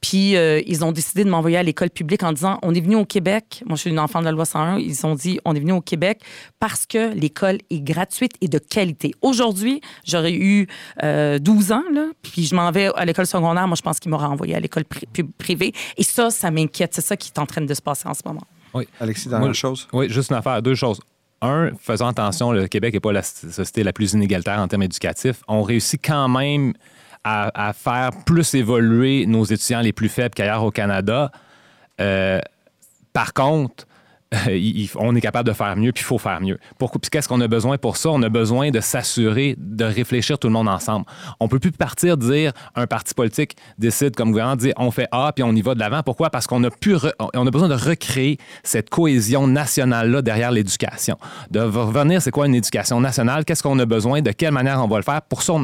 Puis 0.00 0.36
euh, 0.36 0.60
ils 0.66 0.84
ont 0.84 0.90
décidé 0.92 1.22
de 1.24 1.30
m'envoyer 1.30 1.56
à 1.56 1.62
l'école 1.62 1.90
publique 1.90 2.22
en 2.24 2.32
disant 2.32 2.58
on 2.62 2.74
est 2.74 2.80
venu 2.80 2.96
au 2.96 3.04
Québec. 3.04 3.62
Moi, 3.66 3.76
je 3.76 3.82
suis 3.82 3.90
une 3.90 3.98
enfant 4.00 4.20
de 4.20 4.24
la 4.24 4.32
loi 4.32 4.44
101. 4.44 4.78
Ils 4.78 5.06
ont 5.06 5.14
dit 5.14 5.38
on 5.44 5.54
est 5.54 5.60
venu 5.60 5.72
au 5.72 5.80
Québec 5.80 6.20
parce 6.58 6.86
que 6.86 7.12
l'école 7.14 7.58
est 7.70 7.80
gratuite 7.80 8.32
et 8.40 8.48
de 8.48 8.58
qualité. 8.58 9.12
Aujourd'hui, 9.22 9.80
j'aurais 10.04 10.32
eu 10.32 10.66
euh, 11.02 11.38
12 11.38 11.72
ans, 11.72 11.82
là, 11.92 12.06
puis 12.22 12.44
je 12.44 12.54
m'en 12.54 12.70
vais 12.72 12.90
à 12.96 13.04
l'école 13.04 13.26
secondaire. 13.26 13.66
Moi, 13.68 13.76
je 13.76 13.82
pense 13.82 14.00
qu'ils 14.00 14.10
m'auraient 14.10 14.26
envoyé 14.26 14.54
à 14.56 14.60
l'école 14.60 14.84
pri- 14.84 15.24
privée. 15.38 15.72
Et 15.96 16.02
ça, 16.02 16.30
ça 16.30 16.50
m'inquiète. 16.50 16.94
C'est 16.94 17.00
ça 17.00 17.16
qui 17.16 17.30
est 17.34 17.38
en 17.38 17.46
train 17.46 17.60
de 17.60 17.74
se 17.74 17.82
passer 17.82 18.08
en 18.08 18.14
ce 18.14 18.22
moment. 18.26 18.42
Oui. 18.74 18.88
Alexis, 19.00 19.28
Moi, 19.28 19.46
la 19.46 19.52
chose? 19.52 19.86
Oui, 19.92 20.08
juste 20.08 20.30
une 20.30 20.36
affaire, 20.36 20.60
deux 20.62 20.74
choses. 20.74 21.00
Un, 21.42 21.72
faisons 21.76 22.06
attention, 22.06 22.52
le 22.52 22.68
Québec 22.68 22.94
n'est 22.94 23.00
pas 23.00 23.12
la 23.12 23.22
société 23.22 23.82
la 23.82 23.92
plus 23.92 24.12
inégalitaire 24.12 24.60
en 24.60 24.68
termes 24.68 24.84
éducatifs. 24.84 25.42
On 25.48 25.62
réussit 25.62 26.00
quand 26.02 26.28
même 26.28 26.72
à, 27.24 27.72
faire 27.72 28.10
plus 28.24 28.54
évoluer 28.54 29.26
nos 29.26 29.44
étudiants 29.44 29.80
les 29.80 29.92
plus 29.92 30.08
faibles 30.08 30.34
qu'ailleurs 30.34 30.62
au 30.62 30.70
Canada. 30.70 31.30
Euh, 32.00 32.40
par 33.12 33.32
contre, 33.32 33.86
il- 34.48 34.90
on 34.96 35.14
est 35.14 35.20
capable 35.20 35.48
de 35.48 35.54
faire 35.54 35.76
mieux, 35.76 35.92
puis 35.92 36.02
il 36.02 36.06
faut 36.06 36.18
faire 36.18 36.40
mieux. 36.40 36.58
Pourquoi? 36.78 37.00
Puis 37.00 37.10
qu'est-ce 37.10 37.28
qu'on 37.28 37.40
a 37.40 37.48
besoin 37.48 37.78
pour 37.78 37.96
ça? 37.96 38.10
On 38.10 38.22
a 38.22 38.28
besoin 38.28 38.70
de 38.70 38.80
s'assurer, 38.80 39.54
de 39.58 39.84
réfléchir 39.84 40.38
tout 40.38 40.46
le 40.48 40.52
monde 40.52 40.68
ensemble. 40.68 41.06
On 41.40 41.48
peut 41.48 41.58
plus 41.58 41.72
partir 41.72 42.16
dire 42.16 42.52
un 42.74 42.86
parti 42.86 43.14
politique 43.14 43.56
décide 43.78 44.14
comme 44.16 44.30
gouvernement, 44.30 44.56
dire 44.56 44.74
on 44.76 44.90
fait 44.90 45.08
A, 45.12 45.32
puis 45.34 45.42
on 45.42 45.52
y 45.52 45.62
va 45.62 45.74
de 45.74 45.80
l'avant. 45.80 46.02
Pourquoi? 46.02 46.30
Parce 46.30 46.46
qu'on 46.46 46.62
a, 46.64 46.68
a 46.68 47.50
besoin 47.50 47.68
de 47.68 47.74
recréer 47.74 48.38
cette 48.62 48.90
cohésion 48.90 49.46
nationale-là 49.46 50.22
derrière 50.22 50.50
l'éducation. 50.50 51.16
De 51.50 51.60
revenir, 51.60 52.22
c'est 52.22 52.30
quoi 52.30 52.46
une 52.46 52.54
éducation 52.54 53.00
nationale? 53.00 53.44
Qu'est-ce 53.44 53.62
qu'on 53.62 53.78
a 53.78 53.86
besoin? 53.86 54.22
De 54.22 54.32
quelle 54.32 54.52
manière 54.52 54.82
on 54.82 54.88
va 54.88 54.96
le 54.96 55.02
faire? 55.02 55.22
Pour 55.22 55.42
ça, 55.42 55.54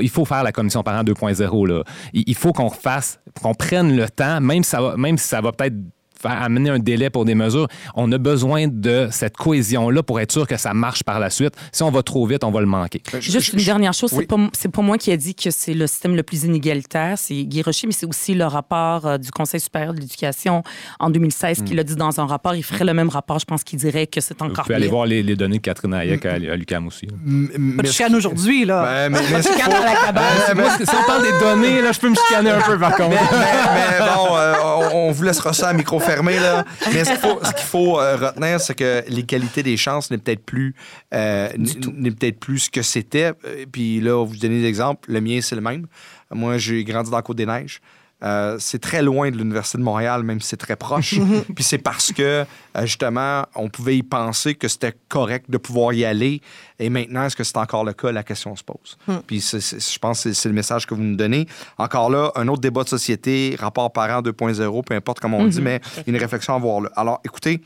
il 0.00 0.10
faut 0.10 0.24
faire 0.24 0.42
la 0.42 0.52
commission 0.52 0.82
parent 0.82 1.02
2.0. 1.04 1.66
là. 1.66 1.82
Il, 2.12 2.24
il 2.26 2.34
faut 2.34 2.52
qu'on 2.52 2.70
fasse, 2.70 3.18
qu'on 3.42 3.54
prenne 3.54 3.96
le 3.96 4.08
temps, 4.08 4.40
même 4.40 4.62
même 4.96 5.18
si 5.18 5.28
ça 5.28 5.40
va 5.40 5.52
peut-être 5.52 5.74
faire 6.20 6.42
amener 6.42 6.70
un 6.70 6.78
délai 6.78 7.10
pour 7.10 7.24
des 7.24 7.34
mesures. 7.34 7.68
On 7.94 8.10
a 8.12 8.18
besoin 8.18 8.66
de 8.68 9.08
cette 9.10 9.36
cohésion-là 9.36 10.02
pour 10.02 10.20
être 10.20 10.32
sûr 10.32 10.46
que 10.46 10.56
ça 10.56 10.74
marche 10.74 11.02
par 11.04 11.18
la 11.20 11.30
suite. 11.30 11.54
Si 11.72 11.82
on 11.82 11.90
va 11.90 12.02
trop 12.02 12.26
vite, 12.26 12.44
on 12.44 12.50
va 12.50 12.60
le 12.60 12.66
manquer. 12.66 13.02
Juste 13.20 13.52
une 13.52 13.64
dernière 13.64 13.92
chose, 13.92 14.12
oui. 14.12 14.26
c'est 14.54 14.70
pas, 14.70 14.82
moi 14.82 14.98
qui 14.98 15.10
ai 15.10 15.16
dit 15.16 15.34
que 15.34 15.50
c'est 15.50 15.74
le 15.74 15.86
système 15.86 16.14
le 16.16 16.22
plus 16.22 16.44
inégalitaire, 16.44 17.14
c'est 17.18 17.44
Guy 17.44 17.62
Rocher, 17.62 17.86
mais 17.86 17.92
c'est 17.92 18.06
aussi 18.06 18.34
le 18.34 18.44
rapport 18.44 19.06
euh, 19.06 19.18
du 19.18 19.30
Conseil 19.30 19.60
supérieur 19.60 19.94
de 19.94 20.00
l'éducation 20.00 20.62
en 21.00 21.10
2016 21.10 21.62
qui 21.64 21.74
l'a 21.74 21.82
dit 21.82 21.96
dans 21.96 22.20
un 22.20 22.26
rapport. 22.26 22.54
Il 22.54 22.62
ferait 22.62 22.84
le 22.84 22.94
même 22.94 23.08
rapport, 23.08 23.38
je 23.38 23.44
pense 23.44 23.64
qu'il 23.64 23.78
dirait 23.78 24.06
que 24.06 24.20
c'est 24.20 24.38
Vous 24.38 24.46
encore 24.46 24.64
pouvez 24.64 24.74
aller 24.76 24.88
voir 24.88 25.06
les, 25.06 25.22
les 25.22 25.36
données 25.36 25.56
de 25.58 25.62
Catherine 25.62 25.94
Hayek 25.94 26.24
à, 26.26 26.32
à 26.34 26.38
l'UQAM 26.38 26.86
aussi. 26.86 27.06
Pas 27.06 27.82
de 27.82 27.88
chicane 27.88 28.14
aujourd'hui, 28.14 28.64
là. 28.64 29.08
Ben, 29.08 29.12
mais, 29.12 29.18
mais, 29.32 29.42
Chicane 29.42 29.72
à 29.72 29.84
la 29.84 29.94
cabane. 29.96 30.24
Moi, 30.56 30.70
si 30.76 30.82
on 30.90 31.06
parle 31.06 31.22
des 31.22 31.38
données, 31.38 31.80
là, 31.82 31.92
je 31.92 32.00
peux 32.00 32.08
me 32.10 32.14
chicaner 32.14 32.50
un 32.50 32.60
peu 32.60 32.78
par 32.78 32.96
contre. 32.96 33.10
mais- 33.10 33.16
mais- 33.16 33.98
mais 33.98 34.06
bon, 34.06 34.36
euh, 34.36 34.54
on, 34.92 35.08
on 35.08 35.12
vous 35.12 35.22
laissera 35.22 35.52
ça 35.52 35.68
à 35.68 35.72
micro 35.72 35.98
Là. 36.08 36.64
Mais 36.92 37.04
ce 37.04 37.10
qu'il 37.10 37.18
faut, 37.18 37.40
ce 37.42 37.52
qu'il 37.52 37.66
faut, 37.66 38.00
euh, 38.00 38.16
retenir, 38.16 38.60
c'est 38.60 38.74
que 38.74 39.04
l'égalité 39.08 39.62
des 39.62 39.76
chances 39.76 40.10
n'est 40.10 40.18
peut-être 40.18 40.44
plus, 40.44 40.74
euh, 41.14 41.48
n'est 41.56 42.10
peut-être 42.10 42.38
plus 42.38 42.60
ce 42.60 42.70
que 42.70 42.82
c'était. 42.82 43.32
Euh, 43.44 43.64
Puis 43.70 44.00
là, 44.00 44.24
vous 44.24 44.36
donnez 44.36 44.60
des 44.60 44.68
exemples. 44.68 45.10
Le 45.10 45.20
mien, 45.20 45.40
c'est 45.42 45.54
le 45.54 45.60
même. 45.60 45.86
Moi, 46.30 46.58
j'ai 46.58 46.84
grandi 46.84 47.10
dans 47.10 47.16
la 47.16 47.22
Côte-des-Neiges. 47.22 47.80
Euh, 48.24 48.56
c'est 48.58 48.78
très 48.78 49.02
loin 49.02 49.30
de 49.30 49.36
l'Université 49.36 49.76
de 49.76 49.82
Montréal, 49.82 50.22
même 50.22 50.40
si 50.40 50.48
c'est 50.48 50.56
très 50.56 50.76
proche. 50.76 51.16
Puis 51.54 51.62
c'est 51.64 51.76
parce 51.78 52.12
que, 52.12 52.22
euh, 52.22 52.46
justement, 52.82 53.44
on 53.54 53.68
pouvait 53.68 53.98
y 53.98 54.02
penser 54.02 54.54
que 54.54 54.68
c'était 54.68 54.94
correct 55.08 55.50
de 55.50 55.58
pouvoir 55.58 55.92
y 55.92 56.04
aller. 56.04 56.40
Et 56.78 56.88
maintenant, 56.88 57.24
est-ce 57.24 57.36
que 57.36 57.44
c'est 57.44 57.58
encore 57.58 57.84
le 57.84 57.92
cas? 57.92 58.12
La 58.12 58.22
question 58.22 58.56
se 58.56 58.64
pose. 58.64 58.96
Puis 59.26 59.40
c'est- 59.42 59.60
c'est- 59.60 59.92
je 59.94 59.98
pense 59.98 60.24
que 60.24 60.32
c'est- 60.32 60.48
le 60.48 60.54
message 60.54 60.86
que 60.86 60.94
vous 60.94 61.02
nous 61.02 61.16
donnez. 61.16 61.46
Encore 61.76 62.08
là, 62.08 62.32
un 62.36 62.48
autre 62.48 62.62
débat 62.62 62.84
de 62.84 62.88
société, 62.88 63.54
rapport 63.58 63.92
parent 63.92 64.22
2.0, 64.22 64.82
peu 64.82 64.94
importe 64.94 65.20
comment 65.20 65.38
on 65.38 65.46
dit, 65.46 65.60
mais 65.60 65.80
une 66.06 66.16
réflexion 66.16 66.54
à 66.54 66.56
avoir 66.56 66.80
là. 66.80 66.90
Alors, 66.96 67.20
écoutez, 67.24 67.60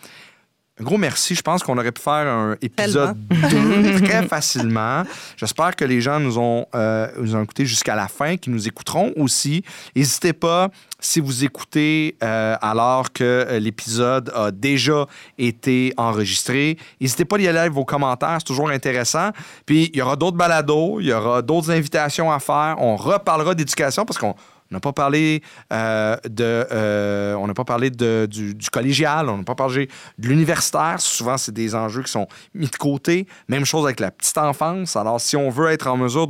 un 0.81 0.83
gros 0.83 0.97
merci. 0.97 1.35
Je 1.35 1.43
pense 1.43 1.63
qu'on 1.63 1.77
aurait 1.77 1.93
pu 1.93 2.01
faire 2.01 2.27
un 2.27 2.57
épisode 2.63 3.17
2 3.29 4.01
très 4.05 4.27
facilement. 4.27 5.03
J'espère 5.37 5.77
que 5.77 5.85
les 5.85 6.01
gens 6.01 6.19
nous 6.19 6.39
ont, 6.39 6.67
euh, 6.75 7.09
nous 7.19 7.37
ont 7.37 7.43
écoutés 7.43 7.67
jusqu'à 7.67 7.95
la 7.95 8.09
fin, 8.09 8.37
qui 8.37 8.51
nous 8.51 8.67
écouteront 8.67 9.13
aussi. 9.17 9.63
N'hésitez 9.95 10.33
pas, 10.33 10.71
si 10.99 11.21
vous 11.21 11.45
écoutez 11.45 12.17
euh, 12.23 12.57
alors 12.63 13.13
que 13.13 13.25
euh, 13.25 13.59
l'épisode 13.59 14.33
a 14.35 14.51
déjà 14.51 15.07
été 15.39 15.93
enregistré, 15.97 16.79
n'hésitez 17.01 17.25
pas 17.25 17.37
à 17.37 17.41
y 17.41 17.49
aller 17.49 17.59
avec 17.59 17.73
vos 17.73 17.85
commentaires. 17.85 18.37
C'est 18.39 18.47
toujours 18.47 18.71
intéressant. 18.71 19.31
Puis, 19.67 19.91
il 19.93 19.99
y 19.99 20.03
aura 20.03 20.17
d'autres 20.17 20.37
balados, 20.37 21.01
il 21.01 21.07
y 21.07 21.13
aura 21.13 21.43
d'autres 21.43 21.71
invitations 21.71 22.33
à 22.33 22.39
faire. 22.39 22.77
On 22.79 22.97
reparlera 22.97 23.55
d'éducation 23.55 24.07
parce 24.07 24.19
qu'on 24.19 24.35
on 24.71 24.77
n'a 24.77 24.81
pas 24.81 24.93
parlé 24.93 25.43
euh, 25.73 26.17
euh, 26.41 28.27
du, 28.27 28.71
collégial, 28.71 29.29
on 29.29 29.39
n'a 29.39 29.45
pas 29.45 29.55
parlé 29.55 29.89
de 30.19 30.29
l'universitaire. 30.29 31.01
Souvent, 31.01 31.37
c'est 31.37 31.53
des 31.53 31.75
enjeux 31.75 32.03
qui 32.03 32.13
sont 32.13 32.29
mis 32.55 32.69
de 32.69 32.77
côté. 32.77 33.27
Même 33.49 33.65
chose 33.65 33.85
avec 33.85 33.99
la 33.99 34.13
petite 34.13 34.39
enfance. 34.39 34.95
Alors, 34.95 35.21
si 35.21 35.37
on 35.37 35.51
veut 35.51 35.71
être 35.71 35.89
en 35.89 35.97
mesure 35.97 36.29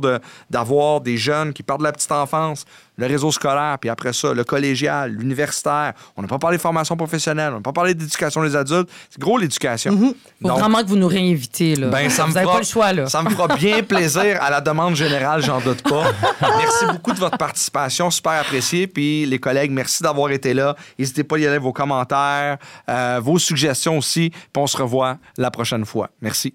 d'avoir 0.49 1.01
des 1.01 1.17
jeunes 1.17 1.53
qui 1.53 1.61
partent 1.61 1.81
de 1.81 1.85
la 1.85 1.91
petite 1.91 2.11
enfance, 2.11 2.65
le 2.97 3.07
réseau 3.07 3.31
scolaire, 3.31 3.77
puis 3.79 3.89
après 3.89 4.13
ça, 4.13 4.33
le 4.33 4.43
collégial, 4.43 5.11
l'universitaire, 5.11 5.93
on 6.17 6.21
n'a 6.21 6.27
pas 6.27 6.37
parlé 6.37 6.57
de 6.57 6.61
formation 6.61 6.95
professionnelle, 6.97 7.51
on 7.53 7.55
n'a 7.57 7.61
pas 7.61 7.71
parlé 7.73 7.93
d'éducation 7.93 8.43
des 8.43 8.55
adultes. 8.55 8.89
C'est 9.09 9.19
gros 9.19 9.37
l'éducation. 9.37 9.97
Faut 9.97 10.15
Donc, 10.47 10.59
vraiment 10.59 10.81
que 10.83 10.87
vous 10.87 10.97
nous 10.97 11.07
réinvitez. 11.07 11.75
Là. 11.75 11.87
ben, 11.89 12.09
ça 12.09 12.23
me 12.23 12.27
vous 12.29 12.33
n'avez 12.35 12.45
fera- 12.45 12.55
pas 12.55 12.59
le 12.61 12.65
choix. 12.65 12.93
Là. 12.93 13.07
Ça 13.07 13.23
me 13.23 13.29
fera 13.29 13.47
bien 13.55 13.81
plaisir 13.83 14.37
à 14.41 14.49
la 14.49 14.61
demande 14.61 14.95
générale, 14.95 15.41
j'en 15.41 15.59
doute 15.61 15.81
pas. 15.83 16.11
Merci 16.41 16.85
beaucoup 16.91 17.13
de 17.13 17.19
votre 17.19 17.37
participation, 17.37 18.11
super 18.11 18.33
apprécié. 18.33 18.87
Puis 18.87 19.25
les 19.25 19.39
collègues, 19.39 19.71
merci 19.71 20.03
d'avoir 20.03 20.29
été 20.31 20.53
là. 20.53 20.75
N'hésitez 20.99 21.23
pas 21.23 21.37
à 21.37 21.39
y 21.39 21.47
aller 21.47 21.57
vos 21.57 21.73
commentaires, 21.73 22.57
euh, 22.89 23.19
vos 23.23 23.39
suggestions 23.39 23.97
aussi. 23.97 24.29
Puis 24.29 24.61
on 24.61 24.67
se 24.67 24.77
revoit 24.77 25.17
la 25.37 25.49
prochaine 25.49 25.85
fois. 25.85 26.09
Merci. 26.21 26.53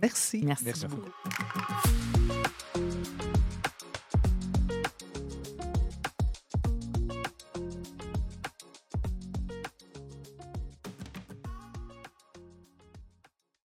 Merci. 0.00 0.40
Merci. 0.44 0.64
Merci. 0.64 0.86
beaucoup. 0.86 2.01